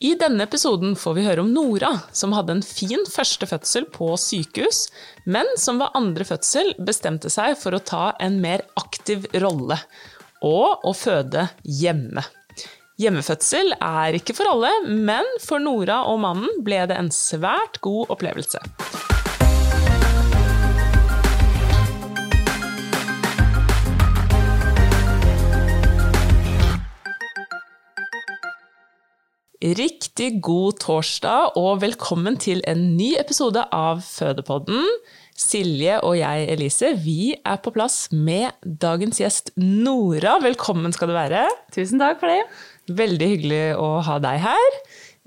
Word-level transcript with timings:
I 0.00 0.14
denne 0.14 0.44
episoden 0.46 0.92
får 0.94 1.14
vi 1.16 1.22
høre 1.26 1.42
om 1.42 1.48
Nora, 1.50 1.88
som 2.14 2.30
hadde 2.36 2.54
en 2.54 2.62
fin 2.62 3.02
første 3.10 3.48
fødsel 3.50 3.88
på 3.90 4.12
sykehus, 4.14 4.84
men 5.26 5.50
som 5.58 5.80
ved 5.82 5.90
andre 5.98 6.22
fødsel 6.28 6.70
bestemte 6.86 7.32
seg 7.34 7.56
for 7.58 7.74
å 7.74 7.82
ta 7.82 8.04
en 8.22 8.36
mer 8.38 8.62
aktiv 8.78 9.26
rolle, 9.42 9.80
og 10.46 10.86
å 10.86 10.94
føde 10.94 11.48
hjemme. 11.66 12.22
Hjemmefødsel 13.02 13.74
er 13.74 14.14
ikke 14.20 14.38
for 14.38 14.54
alle, 14.54 14.70
men 14.86 15.26
for 15.42 15.58
Nora 15.62 16.04
og 16.06 16.22
mannen 16.22 16.62
ble 16.62 16.84
det 16.86 16.98
en 16.98 17.10
svært 17.14 17.82
god 17.82 18.14
opplevelse. 18.14 18.62
Riktig 29.58 30.36
god 30.46 30.76
torsdag, 30.84 31.56
og 31.58 31.80
velkommen 31.82 32.36
til 32.38 32.60
en 32.70 32.92
ny 32.94 33.08
episode 33.18 33.64
av 33.74 34.04
Fødepodden. 34.06 34.84
Silje 35.34 35.96
og 36.06 36.14
jeg, 36.20 36.44
Elise, 36.52 36.92
vi 37.02 37.32
er 37.42 37.58
på 37.64 37.72
plass 37.74 38.04
med 38.14 38.54
dagens 38.62 39.18
gjest 39.18 39.50
Nora. 39.58 40.36
Velkommen 40.44 40.94
skal 40.94 41.10
du 41.10 41.16
være. 41.16 41.42
Tusen 41.74 41.98
takk 41.98 42.20
for 42.22 42.30
det. 42.30 42.44
Veldig 43.00 43.30
hyggelig 43.32 43.60
å 43.82 43.88
ha 44.06 44.20
deg 44.22 44.38
her. 44.46 44.78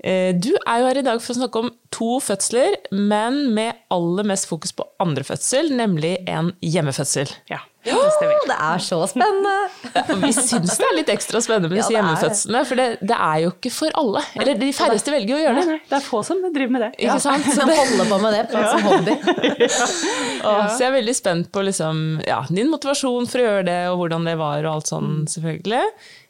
Eh, 0.02 0.32
Du 0.32 0.48
er 0.64 0.80
jo 0.80 0.88
her 0.88 1.02
i 1.02 1.04
dag 1.10 1.20
for 1.20 1.34
å 1.34 1.40
snakke 1.42 1.64
om 1.66 1.70
to 1.92 2.14
fødsler, 2.24 2.78
men 2.90 3.52
med 3.52 3.84
aller 3.92 4.24
mest 4.32 4.48
fokus 4.48 4.72
på 4.72 4.88
andre 4.98 5.28
fødsel, 5.28 5.68
nemlig 5.76 6.16
en 6.24 6.54
hjemmefødsel. 6.64 7.28
Ja, 7.52 7.60
stemmer. 7.90 8.46
Det 8.46 8.56
er 8.68 8.82
så 8.86 8.98
spennende! 9.10 9.54
Ja, 9.92 10.02
vi 10.22 10.30
syns 10.36 10.76
det 10.78 10.86
er 10.86 10.94
litt 10.96 11.10
ekstra 11.12 11.40
spennende 11.42 11.70
med 11.72 11.80
disse 11.80 11.92
Ja, 11.92 12.00
hjemmefødslene, 12.00 12.62
for 12.68 12.80
det, 12.80 12.86
det 13.02 13.18
er 13.18 13.40
jo 13.42 13.52
ikke 13.52 13.72
for 13.74 13.98
alle. 13.98 14.22
Eller 14.38 14.60
de 14.60 14.70
færreste 14.76 15.14
velger 15.14 15.36
å 15.36 15.40
gjøre 15.42 15.56
det. 15.58 15.66
nei, 15.72 15.78
det 15.90 15.98
er 15.98 16.06
få 16.06 16.22
som 16.26 16.40
driver 16.44 16.74
med 16.76 16.84
det. 16.86 16.90
Ikke 17.02 17.18
sant? 17.24 17.48
Så 17.48 17.56
Som 17.62 17.72
holder 17.72 18.08
på 18.10 18.18
med 18.22 18.36
det 18.36 18.42
på, 18.52 18.62
som 18.70 18.86
hobby. 18.88 19.16
Så 20.72 20.78
jeg 20.80 20.88
er 20.88 20.96
veldig 20.96 21.14
spent 21.16 21.52
på 21.54 21.62
liksom, 21.66 22.02
ja, 22.26 22.40
din 22.50 22.70
motivasjon 22.72 23.28
for 23.30 23.42
å 23.42 23.46
gjøre 23.46 23.66
det, 23.68 23.78
og 23.92 24.00
hvordan 24.02 24.26
det 24.30 24.36
var, 24.40 24.60
og 24.64 24.76
alt 24.76 24.92
sånn, 24.92 25.14
selvfølgelig. 25.30 25.82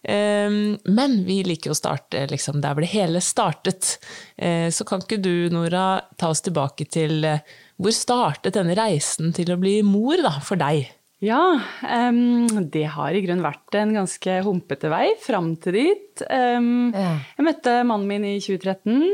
Um, 0.03 0.57
men 0.91 1.21
vi 1.29 1.39
liker 1.47 1.71
jo 1.71 1.77
å 1.77 1.79
starte 1.79 2.25
liksom, 2.31 2.59
der 2.65 2.75
hvor 2.75 2.85
det 2.85 2.93
hele 2.95 3.23
startet. 3.25 3.97
Uh, 4.41 4.69
så 4.75 4.87
kan 4.89 5.05
ikke 5.05 5.21
du, 5.23 5.49
Nora, 5.55 6.03
ta 6.21 6.33
oss 6.33 6.43
tilbake 6.45 6.89
til 6.91 7.23
uh, 7.29 7.39
hvor 7.83 7.95
startet 7.95 8.57
denne 8.59 8.77
reisen 8.79 9.33
til 9.37 9.55
å 9.55 9.61
bli 9.61 9.79
mor 9.87 10.21
da, 10.23 10.37
for 10.45 10.61
deg? 10.61 10.91
Ja, 11.23 11.61
um, 11.87 12.49
det 12.73 12.89
har 12.97 13.15
i 13.15 13.21
grunnen 13.23 13.45
vært 13.47 13.77
en 13.79 13.93
ganske 13.95 14.41
humpete 14.43 14.91
vei 14.91 15.13
fram 15.23 15.53
til 15.63 15.79
dit. 15.79 16.25
Um, 16.27 16.91
Ja. 16.91 17.13
Jeg 17.39 17.47
møtte 17.47 17.77
mannen 17.87 18.09
min 18.11 18.25
i 18.27 18.41
2013, 18.43 19.05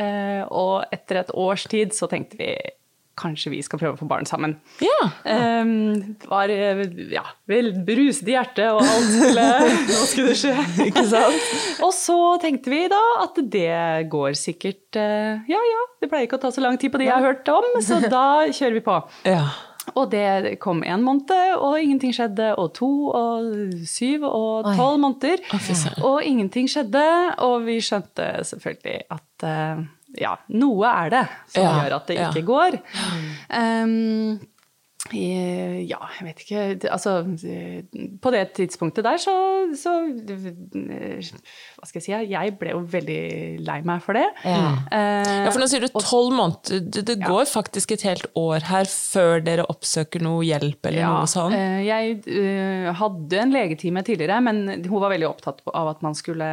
uh, 0.00 0.42
og 0.50 0.90
etter 0.90 1.22
et 1.22 1.30
års 1.38 1.68
tid 1.70 1.94
så 1.94 2.10
tenkte 2.10 2.40
vi 2.40 2.50
kanskje 3.16 3.48
vi 3.54 3.62
skal 3.64 3.80
prøve 3.80 3.94
å 3.94 4.00
få 4.00 4.08
barn 4.10 4.26
sammen. 4.28 4.58
Ja, 4.84 4.96
Um, 5.26 6.16
det 6.20 6.28
var 6.30 6.50
eh, 6.52 6.82
ja, 7.10 7.22
vel 7.48 7.70
bruset 7.86 8.28
i 8.28 8.34
hjertet, 8.34 8.68
og 8.74 8.82
alt 8.84 9.08
skulle 9.08 9.46
Nå 9.88 10.02
skulle 10.10 10.34
det 10.34 10.38
skje. 10.38 10.52
Ikke 10.84 11.06
sant? 11.08 11.48
og 11.82 11.94
så 11.96 12.18
tenkte 12.42 12.70
vi 12.70 12.82
da 12.92 13.00
at 13.24 13.40
det 13.54 14.10
går 14.12 14.36
sikkert 14.38 14.98
uh, 15.00 15.40
Ja 15.50 15.62
ja, 15.70 15.80
det 16.02 16.10
pleier 16.12 16.28
ikke 16.28 16.38
å 16.38 16.44
ta 16.44 16.52
så 16.54 16.62
lang 16.62 16.76
tid 16.78 16.92
på 16.92 17.00
det 17.00 17.08
jeg 17.08 17.16
har 17.16 17.24
hørt 17.24 17.48
om, 17.54 17.70
så 17.82 18.02
da 18.04 18.26
kjører 18.50 18.78
vi 18.78 18.84
på. 18.90 18.98
ja. 19.30 19.46
Og 19.94 20.10
det 20.10 20.58
kom 20.60 20.82
én 20.84 21.04
måned, 21.04 21.30
og 21.56 21.78
ingenting 21.80 22.14
skjedde. 22.16 22.54
Og 22.58 22.72
to, 22.74 22.90
og 23.14 23.52
syv, 23.86 24.26
og 24.28 24.66
tolv 24.76 24.98
måneder. 25.04 25.44
Og 26.04 26.24
ingenting 26.24 26.68
skjedde. 26.70 27.04
Og 27.46 27.62
vi 27.68 27.78
skjønte 27.84 28.26
selvfølgelig 28.50 28.98
at 29.14 29.46
eh, 29.46 29.86
ja, 30.20 30.34
noe 30.48 30.90
er 31.04 31.14
det 31.14 31.24
som 31.54 31.62
Ja, 31.62 31.72
gjør 31.80 31.96
at 32.00 32.10
det 32.10 32.18
ja. 32.18 32.28
ikke 32.30 32.46
går. 32.48 32.78
Um, 33.52 34.38
ja, 35.12 35.98
jeg 36.18 36.24
vet 36.26 36.40
ikke 36.42 36.90
Altså, 36.92 37.12
på 38.22 38.32
det 38.34 38.42
tidspunktet 38.56 39.04
der 39.06 39.20
så, 39.22 39.34
så 39.78 39.92
eh, 40.08 41.20
Hva 41.76 41.86
skal 41.88 42.00
jeg 42.00 42.04
si? 42.06 42.14
Jeg 42.32 42.54
ble 42.60 42.72
jo 42.74 42.80
veldig 42.90 43.18
lei 43.66 43.78
meg 43.86 44.02
for 44.04 44.18
det. 44.18 44.24
Ja. 44.44 44.72
Eh, 44.90 45.32
Ja, 45.46 45.50
for 45.52 45.62
nå 45.62 45.68
sier 45.70 45.84
du 45.84 45.88
tolv 45.94 46.32
måneder. 46.34 46.80
Det, 46.90 47.04
det 47.12 47.18
går 47.22 47.46
faktisk 47.50 47.92
et 47.96 48.06
helt 48.08 48.26
år 48.38 48.66
her 48.70 48.88
før 48.90 49.44
dere 49.46 49.66
oppsøker 49.70 50.24
noe 50.24 50.42
hjelp 50.46 50.88
eller 50.90 51.02
Ja, 51.04 51.12
noe 51.20 51.30
sånt. 51.30 51.54
eh, 51.54 51.84
Jeg 51.86 52.96
hadde 52.98 53.40
en 53.42 53.54
legetime 53.54 54.02
tidligere, 54.06 54.40
men 54.42 54.64
hun 54.86 55.00
var 55.02 55.12
veldig 55.14 55.28
opptatt 55.30 55.62
av 55.72 55.92
at 55.94 56.02
man 56.06 56.14
skulle 56.18 56.50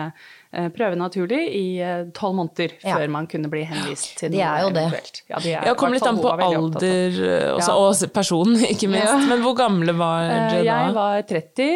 prøve 0.76 0.98
naturlig 1.00 1.42
i 1.58 1.64
eh, 1.82 2.04
tolv 2.14 2.36
måneder 2.38 2.76
Ja. 2.84 2.98
før 2.98 3.10
man 3.10 3.28
kunne 3.32 3.50
bli 3.50 3.64
henvist 3.66 4.18
til 4.20 4.30
De 4.32 4.38
det 4.38 4.46
er 4.46 4.62
jo 4.62 4.70
det. 4.76 4.86
Ja, 5.30 5.40
de 5.40 5.54
er, 5.54 5.66
Ja, 5.66 5.74
kom 5.80 5.94
litt 5.96 6.06
an 6.06 6.20
på 6.22 6.30
alder 6.34 7.18
eh, 7.18 7.50
også, 7.56 7.74
Ja. 7.74 7.80
og 8.08 8.14
person, 8.14 8.56
ikke 8.74 8.90
minst. 8.92 9.10
Ja. 9.10 9.18
Men 9.30 9.42
hvor 9.46 9.56
gamle 9.58 9.96
var 9.98 10.28
du 10.30 10.34
dere 10.34 10.64
da? 10.64 10.70
Jeg 10.70 10.94
var 11.00 11.22
30. 11.34 11.70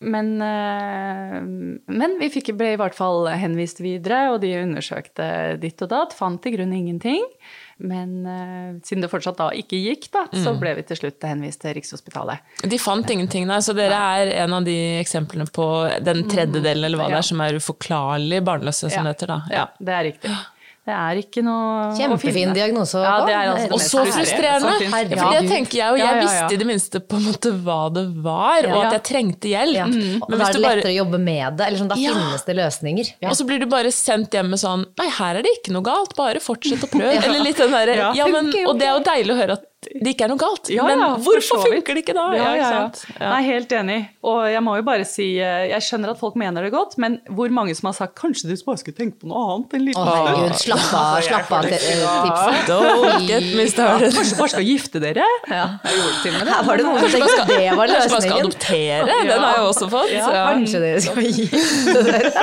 Men, 0.00 0.28
eh, 0.42 1.40
men 1.90 2.18
vi 2.20 2.28
fikk, 2.30 2.52
ble 2.58 2.74
i 2.74 2.78
hvert 2.78 2.94
fall 2.94 3.26
henvist 3.40 3.80
videre, 3.82 4.28
og 4.32 4.40
de 4.44 4.52
undersøkte 4.60 5.58
ditt 5.58 5.82
og 5.82 5.90
datt. 5.90 6.14
Fant 6.14 6.46
i 6.46 6.52
grunnen 6.54 6.76
ingenting. 6.78 7.24
Men 7.78 8.26
uh, 8.26 8.80
siden 8.82 9.04
det 9.04 9.10
fortsatt 9.12 9.36
da 9.38 9.50
ikke 9.54 9.78
gikk, 9.78 10.08
da, 10.10 10.24
så 10.34 10.50
Mm. 10.52 10.58
ble 10.60 10.74
vi 10.74 10.82
til 10.82 10.96
slutt 10.98 11.22
henvist 11.22 11.60
til 11.62 11.74
Rikshospitalet. 11.76 12.38
De 12.68 12.78
fant 12.82 13.06
ingenting, 13.14 13.46
nei, 13.46 13.58
så 13.62 13.74
dere 13.76 13.94
er 14.18 14.32
en 14.44 14.52
av 14.52 14.64
de 14.66 14.74
eksemplene 14.98 15.46
på 15.54 15.66
den 16.02 16.24
tredjedelen 16.28 16.84
eller 16.84 16.98
hva 16.98 17.06
det 17.08 17.20
er, 17.20 17.22
som 17.28 17.40
er 17.40 17.54
uforklarlig 17.60 18.42
barnløse, 18.44 18.90
som 18.90 19.04
Ja. 19.06 19.12
det 19.12 19.16
heter 19.16 19.26
da. 19.28 19.40
Ja, 19.54 19.66
det 19.78 19.94
er 19.94 20.04
riktig. 20.10 20.36
Det 20.88 20.94
er 20.96 21.18
ikke 21.20 21.42
noe 21.44 21.90
Kjempefin 21.98 22.54
diagnose 22.56 23.00
Ja, 23.02 23.16
det 23.28 23.34
er 23.36 23.50
altså 23.52 23.76
Og 23.76 23.82
så 23.84 24.04
frustrerende. 24.08 24.70
Herregud. 24.88 25.18
For 25.20 25.36
det 25.36 25.50
tenker 25.50 25.76
jeg, 25.82 25.90
jo. 25.92 25.98
jeg 26.00 26.22
visste 26.22 26.56
i 26.56 26.60
det 26.62 26.68
minste 26.70 27.02
på 27.04 27.18
en 27.18 27.26
måte 27.28 27.52
hva 27.66 27.80
det 27.92 28.04
var, 28.24 28.68
og 28.70 28.78
at 28.86 28.96
jeg 28.96 29.04
trengte 29.10 29.52
hjelp. 29.52 29.76
Ja. 29.76 29.86
Mm. 29.90 30.22
Og 30.22 30.32
Men 30.32 30.40
da 30.40 30.48
er 30.48 30.56
det 30.56 30.64
bare 30.64 30.78
lettere 30.80 30.94
å 30.94 30.96
jobbe 30.96 31.20
med 31.26 31.58
det. 31.58 31.68
Eller 31.68 31.82
sånn, 31.82 31.92
da 31.92 31.98
finnes 32.00 32.46
det 32.48 32.56
løsninger. 32.56 33.12
Og 33.28 33.36
så 33.36 33.48
blir 33.50 33.60
du 33.60 33.68
bare 33.70 33.92
sendt 33.94 34.38
hjem 34.38 34.48
med 34.54 34.62
sånn 34.62 34.86
Nei, 34.98 35.08
her 35.18 35.38
er 35.40 35.44
det 35.44 35.52
ikke 35.58 35.74
noe 35.76 35.84
galt, 35.84 36.16
bare 36.16 36.40
fortsett 36.42 36.88
å 36.88 36.90
prøve. 36.90 37.12
Eller 37.20 37.44
litt 37.44 37.60
den 37.60 37.74
derre 37.74 37.98
Ja. 37.98 38.12
ja, 38.16 38.30
men, 38.32 38.48
Og 38.64 38.78
det 38.80 38.88
er 38.88 38.96
jo 38.96 39.04
deilig 39.04 39.34
å 39.34 39.38
høre 39.42 39.58
at 39.60 39.67
det 39.78 40.10
ikke 40.10 40.24
er 40.26 40.30
noe 40.32 40.40
galt. 40.40 40.68
Ja, 40.74 40.82
Men 40.88 40.98
ja, 40.98 41.08
hvorfor 41.22 41.60
funker 41.62 41.94
det 41.94 42.00
ikke 42.02 42.14
da? 42.16 42.24
Ja, 42.34 42.46
ja, 42.58 42.70
ja. 42.74 42.78
Ja. 43.14 43.28
Nei, 43.30 43.42
helt 43.46 43.70
enig. 43.78 43.98
Og 44.26 44.40
jeg 44.50 44.62
må 44.66 44.72
jo 44.74 44.82
bare 44.82 45.04
si, 45.06 45.26
eh, 45.38 45.68
jeg 45.70 45.84
skjønner 45.86 46.10
at 46.16 46.18
folk 46.18 46.34
mener 46.40 46.66
det 46.66 46.72
godt, 46.74 46.96
men 46.98 47.20
hvor 47.30 47.52
mange 47.54 47.76
som 47.78 47.86
har 47.86 47.94
sagt 47.94 48.16
kanskje 48.18 48.50
du 48.50 48.56
bare 48.66 48.80
skulle 48.82 48.98
tenke 48.98 49.20
på 49.22 49.30
noe 49.30 49.38
annet 49.54 49.76
en 49.78 49.84
liten 49.86 50.10
stund? 50.10 50.56
slapp 50.64 50.88
av, 50.98 51.20
slapp 51.28 51.52
av 51.60 51.68
tipset. 51.70 52.66
Don't 52.72 53.28
get 53.30 53.46
me 53.54 53.68
started. 53.70 54.10
Kanskje 54.18 54.40
bare 54.40 54.52
skal 54.56 54.66
gifte 54.66 55.02
dere? 55.04 55.28
Ja. 55.46 55.64
Jeg. 55.86 56.34
Her 56.42 56.66
var 56.66 56.82
det 56.82 56.88
noen 56.88 56.98
som 56.98 57.14
tenkte 57.14 57.38
at 57.44 57.54
det 57.54 57.70
var 57.78 57.94
Kanskje 57.94 57.94
man 57.94 58.08
skal 58.08 58.18
løsningen. 58.18 58.50
adoptere? 58.50 59.22
Den 59.30 59.46
har 59.46 59.56
jeg 59.60 59.68
også 59.70 59.90
fått. 59.94 60.10
Ja, 60.16 60.26
Ja. 60.38 60.44
Kanskje 60.52 60.82
dere 60.82 61.00
skal 61.06 61.22
gifte 61.38 62.02
dere. 62.10 62.34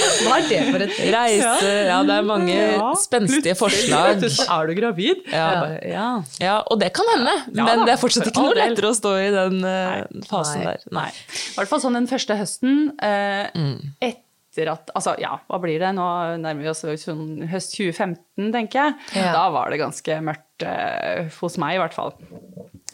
Hva 0.00 0.36
er 0.38 0.44
det 0.48 0.60
for 0.70 0.80
et 0.84 0.92
tips? 0.96 1.10
Reise 1.12 1.72
Ja, 1.90 1.98
det 2.08 2.14
er 2.14 2.22
mange 2.24 2.54
Ja, 2.56 2.92
spenstige 2.96 3.56
forslag. 3.58 4.22
Er 4.22 4.70
du 4.70 4.74
gravid. 4.78 5.24
Ja. 5.28 6.10
Ja. 6.50 6.56
Og 6.70 6.80
det 6.82 6.90
kan 6.96 7.06
hende, 7.14 7.36
Ja 7.54 7.66
men 7.68 7.84
da, 7.84 7.86
det 7.88 7.94
er 7.96 8.00
fortsatt 8.02 8.26
ikke 8.30 8.42
noe 8.48 8.56
lettere 8.58 8.90
å 8.90 8.96
stå 8.98 9.12
i 9.22 9.28
den 9.34 9.60
eh, 9.64 10.24
fasen 10.30 10.64
Nei. 10.64 10.72
der. 10.74 10.84
Nei. 10.98 11.06
I 11.14 11.54
hvert 11.60 11.70
fall 11.70 11.82
sånn 11.86 11.96
den 12.00 12.10
første 12.10 12.36
høsten 12.40 12.82
eh, 12.98 13.46
Mm. 13.54 13.94
etter 14.02 14.72
at 14.72 14.90
Altså, 14.98 15.14
ja, 15.22 15.36
hva 15.46 15.60
blir 15.62 15.78
det? 15.78 15.92
Nå 15.94 16.04
nærmer 16.42 16.64
vi 16.64 16.70
oss 16.72 16.82
sånn 17.04 17.46
høst 17.52 17.76
2015, 17.78 18.50
tenker 18.52 18.80
jeg. 18.82 18.94
Ja. 19.20 19.32
Da 19.36 19.44
var 19.54 19.70
det 19.70 19.78
ganske 19.80 20.16
mørkt 20.26 20.64
eh, 20.66 21.28
hos 21.40 21.56
meg, 21.62 21.76
i 21.78 21.82
hvert 21.84 21.94
fall. 21.96 22.16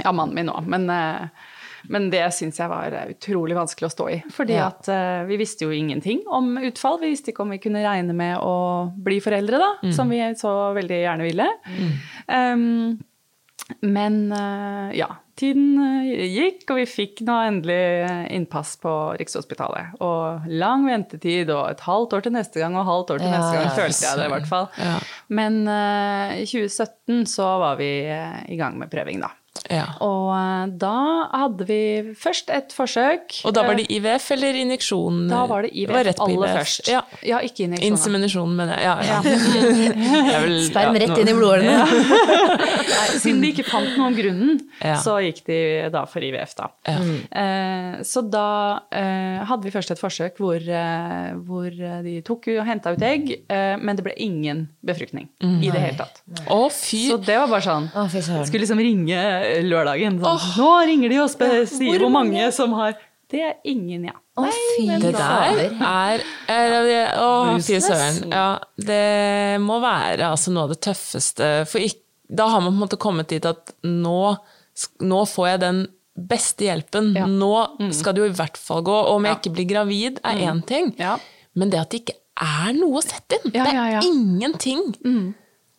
Ja, 0.04 0.12
mannen 0.12 0.36
min 0.36 0.50
òg. 0.52 0.66
Men, 0.68 0.84
eh, 0.92 1.46
men 1.88 2.10
det 2.12 2.20
syns 2.36 2.58
jeg 2.60 2.68
var 2.68 2.92
eh, 2.92 3.08
utrolig 3.14 3.56
vanskelig 3.56 3.88
å 3.88 3.94
stå 3.94 4.06
i. 4.12 4.18
Fordi 4.36 4.56
Ja. 4.58 4.68
at 4.68 4.88
uh, 4.92 5.24
vi 5.28 5.38
visste 5.40 5.64
jo 5.64 5.72
ingenting 5.72 6.20
om 6.28 6.52
utfall. 6.60 7.00
Vi 7.00 7.14
visste 7.14 7.32
ikke 7.32 7.46
om 7.46 7.54
vi 7.56 7.60
kunne 7.62 7.80
regne 7.86 8.12
med 8.14 8.36
å 8.42 8.92
bli 9.06 9.16
foreldre, 9.24 9.56
da. 9.62 9.72
Mm. 9.86 9.92
Som 9.96 10.12
vi 10.12 10.20
så 10.36 10.52
veldig 10.76 11.00
gjerne 11.06 11.24
ville. 11.30 11.48
Um, 12.28 12.98
men 13.80 14.32
eh, 14.32 14.98
ja, 14.98 15.08
tiden 15.34 15.78
eh, 15.82 16.26
gikk, 16.30 16.64
og 16.70 16.78
vi 16.78 16.84
fikk 16.86 17.22
nå 17.26 17.34
endelig 17.48 17.78
eh, 18.06 18.26
innpass 18.36 18.76
på 18.82 18.92
Rikshospitalet. 19.18 19.96
Og 20.06 20.46
lang 20.52 20.86
ventetid, 20.86 21.50
og 21.50 21.72
et 21.72 21.82
halvt 21.86 22.14
år 22.18 22.26
til 22.26 22.36
neste 22.36 22.62
gang, 22.62 22.76
og 22.76 22.84
et 22.84 22.92
halvt 22.92 23.14
år 23.14 23.22
til 23.22 23.28
Ja, 23.30 23.40
neste 23.40 23.56
gang, 23.58 23.72
følte 23.80 24.06
jeg 24.06 24.20
det 24.20 24.28
i 24.28 24.34
hvert 24.36 24.50
fall. 24.50 24.68
Ja. 24.78 24.94
Men 25.40 25.58
i 25.66 26.46
2017 26.46 27.26
så 27.30 27.48
var 27.62 27.80
vi 27.80 27.90
i 28.06 28.60
gang 28.60 28.78
med 28.78 28.92
prøving, 28.92 29.24
da. 29.24 29.32
Ja. 29.70 29.84
Og 30.04 30.30
eh, 30.36 30.66
da 30.82 30.94
hadde 31.32 31.66
vi 31.68 31.80
først 32.18 32.50
et 32.54 32.72
forsøk. 32.76 33.40
Og 33.44 33.54
da 33.56 33.62
var 33.66 33.74
Eh, 33.76 33.82
det 33.84 33.90
IVF 33.96 34.30
eller 34.36 34.54
injeksjon? 34.62 35.28
da 35.30 35.44
var 35.50 35.62
det 35.66 35.70
IVF, 35.74 35.92
var 35.92 36.10
aller 36.26 36.36
IVF. 36.46 36.56
først. 36.60 36.88
Ja. 36.92 37.02
Ja, 37.26 37.38
ikke 37.44 37.66
injeksjon. 37.66 37.92
Inseminasjon, 37.92 38.54
men 38.56 38.68
ja. 38.68 38.94
ja. 39.02 39.20
Det 39.26 40.34
er 40.34 40.46
vel- 40.46 40.62
Sperm 40.70 40.96
ja, 40.96 41.02
rett 41.06 41.18
inn 41.22 41.28
i 41.28 41.36
blodårene. 41.36 41.76
Siden 43.22 43.40
de 43.42 43.50
ikke 43.52 43.64
fant 43.68 43.92
noe 43.96 44.08
om 44.10 44.16
grunnen, 44.16 44.60
Ja. 44.82 44.96
så 45.00 45.16
gikk 45.24 45.42
de 45.46 45.58
da 45.92 46.04
for 46.10 46.20
IVF, 46.24 46.54
da. 46.58 46.68
Ja. 46.86 46.96
Eh, 47.42 48.02
så 48.06 48.22
da 48.30 48.80
eh, 48.92 49.44
hadde 49.48 49.64
vi 49.66 49.72
først 49.74 49.90
et 49.94 50.00
forsøk 50.00 50.36
hvor, 50.42 50.56
eh, 50.60 51.32
hvor 51.46 51.70
de 51.70 52.16
tok 52.26 52.48
og 52.56 52.66
henta 52.68 52.92
ut 52.96 53.02
egg, 53.02 53.30
eh, 53.48 53.76
men 53.80 53.96
det 53.96 54.04
ble 54.06 54.14
ingen 54.22 54.66
befruktning 54.86 55.28
i 55.42 55.70
det 55.70 55.80
hele 55.80 55.96
tatt. 55.98 56.20
Å, 56.52 56.60
fy! 56.72 57.06
Så 57.10 57.18
det 57.24 57.36
var 57.38 57.48
bare 57.50 57.64
sånn 57.64 57.88
Å, 57.96 58.06
fy. 58.12 58.20
Skulle 58.26 58.62
liksom 58.64 58.80
ringe 58.82 59.20
lørdagen. 59.66 60.20
Sånn, 60.22 60.46
Nå 60.60 60.70
ringer 60.90 61.12
de 61.12 61.18
og 61.24 61.30
spe- 61.32 61.66
sier 61.70 62.00
hvor 62.02 62.12
mange 62.14 62.48
som 62.52 62.72
har 62.78 62.96
Det 63.30 63.40
er 63.42 63.54
ingen, 63.66 64.04
ja. 64.06 64.12
Å, 64.38 64.44
fy 64.52 64.84
Det 65.02 65.12
der 65.16 65.62
er 65.80 66.22
eh, 66.46 67.12
Å, 67.18 67.56
fy 67.64 67.80
søren. 67.82 68.20
Ja, 68.30 68.58
det 68.78 69.60
må 69.64 69.80
være 69.82 70.28
altså 70.30 70.52
noe 70.54 70.68
av 70.68 70.74
det 70.74 70.80
tøffeste. 70.86 71.48
For 71.66 71.82
ikke, 71.82 72.02
da 72.28 72.46
har 72.52 72.60
man 72.62 72.72
på 72.72 72.76
en 72.76 72.82
måte 72.84 72.98
kommet 73.02 73.28
dit 73.32 73.44
at 73.48 73.72
nå, 73.82 74.36
nå 75.02 75.22
får 75.30 75.48
jeg 75.52 75.60
den 75.64 75.80
beste 76.16 76.68
hjelpen. 76.68 77.10
Ja. 77.18 77.26
Nå 77.28 77.90
skal 77.92 78.14
det 78.16 78.22
jo 78.22 78.28
i 78.30 78.36
hvert 78.38 78.56
fall 78.60 78.84
gå. 78.86 78.94
Og 78.94 79.16
om 79.18 79.26
jeg 79.26 79.34
Ja. 79.34 79.40
ikke 79.40 79.54
blir 79.58 79.68
gravid, 79.74 80.20
er 80.24 80.44
én 80.46 80.62
ting. 80.66 80.94
Ja. 80.98 81.16
Men 81.56 81.70
det 81.70 81.80
at 81.80 81.90
det 81.90 82.04
ikke 82.04 82.16
er 82.36 82.72
noe 82.78 83.00
å 83.00 83.04
sette 83.04 83.40
inn. 83.42 83.52
Ja, 83.56 83.64
det 83.64 83.72
er 83.74 83.74
ja, 83.74 83.86
ja. 83.96 84.00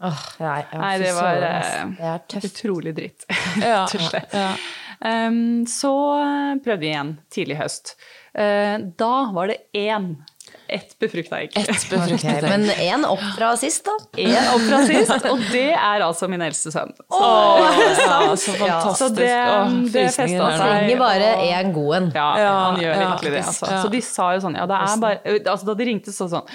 Åh, 0.03 0.23
nei, 0.43 0.59
Nei, 0.77 0.91
det 1.01 1.13
var 1.17 1.41
eh, 1.41 1.85
Det 1.97 2.09
er 2.13 2.19
tøft. 2.29 2.49
utrolig 2.51 2.91
dritt, 2.97 3.25
Ja, 3.63 3.85
rett 3.87 3.95
og 3.97 4.07
slett. 4.11 4.35
ja. 4.37 4.51
Um, 4.97 5.65
så 5.69 5.91
eh, 6.21 6.55
prøvde 6.65 6.81
vi 6.81 6.87
igjen 6.89 7.11
tidlig 7.33 7.57
høst. 7.59 7.95
Uh, 8.37 8.77
da 8.97 9.11
var 9.33 9.51
det 9.51 9.57
én. 9.77 10.15
Ett 10.69 10.95
befrukta 10.99 11.37
egg. 11.43 11.53
Et 11.59 11.69
befrukta 11.91 12.31
egg. 12.33 12.47
men 12.49 12.65
én 12.81 13.05
opp 13.07 13.21
fra 13.37 13.51
sist, 13.61 13.85
da. 13.87 13.93
Én 14.19 14.49
opp 14.53 14.63
fra 14.65 14.79
sist, 14.89 15.27
og 15.29 15.43
det 15.51 15.67
er 15.75 16.01
altså 16.05 16.27
min 16.31 16.41
eldste 16.45 16.73
sønn. 16.73 16.93
Så, 16.97 17.21
Ja, 17.21 18.33
så 18.37 18.55
fantastisk. 18.57 18.97
så 19.03 19.09
det, 19.17 19.29
Åh, 19.37 19.77
det 19.93 20.07
festa 20.15 20.49
seg. 20.49 20.57
Trenger 20.63 20.99
bare 21.01 21.29
én 21.45 21.71
god 21.77 21.95
en. 21.99 22.09
Ja, 22.17 22.27
Ja, 22.41 22.51
han 22.71 22.81
gjør 22.81 22.93
ja, 22.97 23.05
virkelig 23.13 23.31
det. 23.37 23.45
Altså. 23.53 23.69
ja. 23.69 23.79
Så 23.85 23.93
de 23.97 24.01
sa 24.09 24.27
jo 24.37 24.43
sånn 24.47 24.57
Ja, 24.59 24.65
det 24.69 24.81
er 24.81 24.99
bare 25.05 25.37
altså, 25.45 25.69
Da 25.71 25.77
de 25.77 25.89
ringte, 25.93 26.13
så 26.15 26.27
sånn 26.31 26.49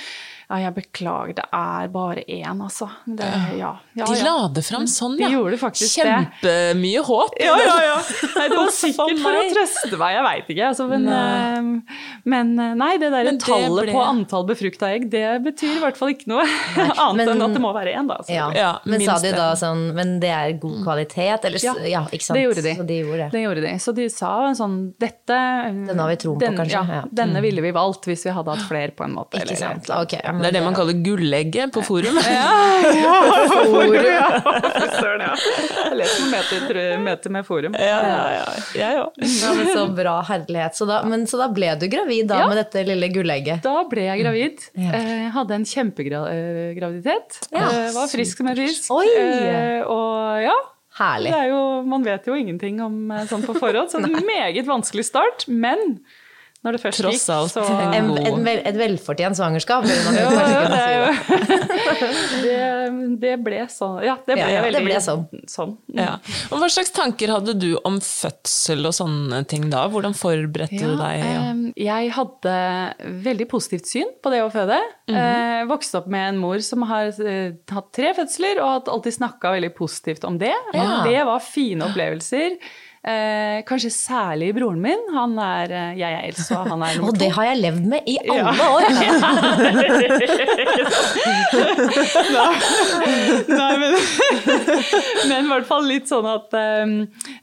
Ja, 0.51 0.57
jeg 0.67 0.75
beklager, 0.77 1.35
det 1.39 1.45
er 1.55 1.89
bare 1.95 2.23
én, 2.29 2.61
altså. 2.65 2.89
Det, 3.07 3.29
ja, 3.59 3.73
ja, 3.97 4.05
De 4.09 4.17
la 4.25 4.49
det 4.53 4.65
fram 4.67 4.87
sånn, 4.91 5.19
ja. 5.21 5.29
De. 5.29 5.57
Kjempemye 5.93 7.03
håp. 7.07 7.37
Ja, 7.41 7.55
ja, 7.61 7.77
ja. 7.87 7.97
Nei, 8.37 8.47
det 8.51 8.57
var 8.59 8.71
sikkert 8.75 9.21
for 9.23 9.39
å 9.39 9.43
trøste 9.55 9.99
meg, 10.01 10.15
jeg 10.17 10.25
veit 10.27 10.51
ikke. 10.55 10.67
Altså, 10.73 10.87
men, 10.91 11.07
Nei. 11.07 11.21
eh, 11.87 11.99
men 12.35 12.53
eh, 12.59 12.75
nei, 12.79 12.91
det 13.01 13.11
der 13.15 13.31
tallet 13.43 13.87
ble- 13.87 13.95
på 13.97 14.03
antall 14.05 14.47
befrukta 14.49 14.91
egg, 14.93 15.09
det 15.13 15.25
betyr 15.47 15.77
i 15.79 15.83
hvert 15.83 15.97
fall 16.01 16.13
ikke 16.15 16.29
noe 16.33 16.45
annet 17.07 17.23
men- 17.23 17.33
enn 17.37 17.47
at 17.49 17.57
det 17.57 17.63
må 17.65 17.73
være 17.77 17.95
én, 17.97 18.09
da. 18.11 18.19
altså. 18.21 18.35
Ja. 18.35 18.51
Ja, 18.57 18.73
men 18.85 19.01
sa 19.07 19.17
de 19.23 19.33
da 19.37 19.53
sånn 19.59 19.95
Men 19.97 20.19
det 20.23 20.31
er 20.35 20.53
god 20.61 20.83
kvalitet? 20.85 21.45
Eller, 21.49 21.63
Ja, 21.63 21.75
ja, 21.89 22.03
ikke 22.13 22.27
sant? 22.27 22.37
Det 22.39 22.45
gjorde 22.47 22.63
de. 22.67 22.75
Så 22.79 22.87
de 22.89 22.99
gjorde 23.01 23.19
det. 23.25 23.31
Det 23.33 23.43
gjorde 23.47 23.63
de. 23.65 23.73
Så 23.83 23.95
de 23.97 24.09
sa 24.13 24.33
en 24.49 24.59
sånn 24.59 24.77
Dette 25.01 25.39
Den 25.89 25.99
har 26.03 26.11
vi 26.13 26.17
troen 26.23 26.39
på, 26.41 26.51
kanskje. 26.59 26.77
Ja, 26.77 27.01
Ja. 27.01 27.03
Denne 27.23 27.41
ville 27.45 27.63
vi 27.65 27.71
valgt 27.75 28.07
hvis 28.11 28.25
vi 28.27 28.33
hadde 28.35 28.53
hatt 28.57 28.67
flere, 28.71 28.93
på 28.97 29.05
en 29.07 29.15
måte. 29.17 29.39
Ikke 29.41 29.47
eller 29.55 29.57
sant? 29.63 29.89
eller 29.89 30.03
annet. 30.03 30.42
Det 30.43 30.51
er 30.51 30.57
det 30.59 30.63
man 30.65 30.75
kaller 30.77 30.99
gullegget 31.05 31.73
på 31.75 31.83
forum. 31.87 32.19
Ja, 32.27 32.49
Forum, 33.53 33.95
ja. 33.95 34.29
Søren, 34.99 35.23
ja. 35.25 35.33
Jeg 35.37 35.99
leser 36.01 36.21
noen 36.23 36.33
meter, 36.35 36.81
meter 37.07 37.35
med 37.39 37.47
forum. 37.49 37.77
Ja, 37.79 37.99
ja, 38.09 38.23
ja. 38.37 38.47
Jeg 38.79 39.01
òg. 39.03 39.23
Ja, 39.23 39.53
men 39.59 39.71
så 39.73 39.87
bra 39.97 40.17
herlighet. 40.29 40.77
Så 40.79 40.89
da, 40.89 41.01
men, 41.09 41.25
så 41.31 41.41
da 41.41 41.49
ble 41.55 41.73
du 41.81 41.87
gravid 41.93 42.29
da 42.33 42.43
Ja. 42.43 42.49
med 42.51 42.59
dette 42.61 42.83
lille 42.89 43.09
gullegget? 43.15 43.63
Da 43.65 43.85
ble 43.91 44.09
jeg 44.09 44.23
gravid. 44.25 44.67
Ja. 44.79 44.93
Eh, 44.99 45.27
hadde 45.35 45.59
en 45.61 45.67
kjempegraviditet. 45.69 47.41
Ja. 47.53 47.67
Eh, 47.71 47.89
var 47.95 48.11
frisk 48.13 48.43
som 48.43 48.51
en 48.53 48.57
fisk. 48.59 48.91
Eh, 48.91 49.81
og 49.87 50.43
ja, 50.45 50.57
Herlig. 50.99 51.31
det 51.33 51.39
er 51.47 51.49
jo, 51.53 51.61
man 51.89 52.05
vet 52.05 52.27
jo 52.29 52.35
ingenting 52.37 52.81
om 52.85 52.99
eh, 53.15 53.25
sånn 53.31 53.45
på 53.47 53.55
forhånd, 53.57 53.93
så 53.93 54.01
det 54.03 54.11
en 54.19 54.27
meget 54.29 54.67
vanskelig 54.69 55.07
start. 55.09 55.47
Men 55.49 56.01
når 56.63 56.77
det 56.77 56.81
først 56.83 57.01
Tross 57.03 57.15
gikk, 57.25 57.31
alt, 57.35 57.51
så 57.57 57.63
en 57.67 57.95
En, 57.99 58.11
en 58.27 58.45
vel, 58.47 58.61
et 58.71 58.77
velfortjent 58.79 59.35
svangerskap, 59.39 59.83
Ja, 59.83 60.13
det, 60.71 60.83
jo, 60.95 61.09
det, 62.45 62.59
det 63.23 63.33
ble 63.43 63.63
sånn. 63.73 63.97
Ja, 64.07 64.15
det 64.27 64.37
ble, 64.37 64.45
Ja, 64.45 64.61
det 64.61 64.65
veldig 64.69 64.83
ble 64.87 65.01
sånn. 65.03 65.25
sånn. 65.51 65.73
Ja. 65.97 66.15
Og 66.53 66.61
hva 66.63 66.69
slags 66.73 66.93
tanker 66.95 67.33
hadde 67.35 67.55
du 67.59 67.71
om 67.89 67.99
fødsel 68.03 68.87
og 68.89 68.95
sånne 68.97 69.43
ting 69.51 69.69
da? 69.73 69.85
Hvordan 69.93 70.15
forberedte 70.19 70.79
du 70.83 70.95
deg? 71.01 71.25
Ja. 71.25 71.43
eh, 71.51 71.65
Jeg 71.89 72.13
hadde 72.17 72.55
veldig 73.27 73.49
positivt 73.51 73.91
syn 73.91 74.15
på 74.23 74.33
det 74.35 74.43
å 74.45 74.51
føde. 74.55 74.79
Mhm. 75.11 75.19
eh, 75.19 75.65
vokste 75.73 75.99
opp 76.03 76.09
med 76.11 76.29
en 76.35 76.41
mor 76.43 76.63
som 76.65 76.83
har 76.91 77.11
eh, 77.23 77.53
hatt 77.73 77.91
tre 77.95 78.15
fødsler, 78.19 78.63
og 78.63 78.89
alltid 78.93 79.19
snakka 79.19 79.53
veldig 79.59 79.75
positivt 79.79 80.25
om 80.29 80.39
det. 80.39 80.55
Ja. 80.75 81.03
Det 81.07 81.21
var 81.29 81.41
fine 81.45 81.87
opplevelser. 81.91 82.59
Eh, 83.03 83.65
kanskje 83.67 83.89
særlig 83.91 84.53
broren 84.55 84.79
min. 84.79 85.01
Han 85.11 85.33
er, 85.43 85.73
eh, 85.75 85.95
jeg 85.99 86.13
er 86.15 86.29
eldst, 86.29 86.53
og 86.55 86.69
han 86.71 86.83
er 86.87 86.95
nummer 87.01 87.11
Og 87.11 87.19
det 87.19 87.33
har 87.35 87.45
jeg 87.49 87.59
levd 87.59 87.87
med 87.91 88.01
i 88.07 88.15
alle 88.23 88.37
Ja. 88.39 88.53
år! 88.71 88.83
Nei, 93.49 93.73
men, 93.81 93.97
men 95.29 95.47
i 95.47 95.51
hvert 95.51 95.67
fall 95.69 95.87
litt 95.89 96.07
sånn 96.11 96.29
at 96.31 96.55
eh, 96.59 96.93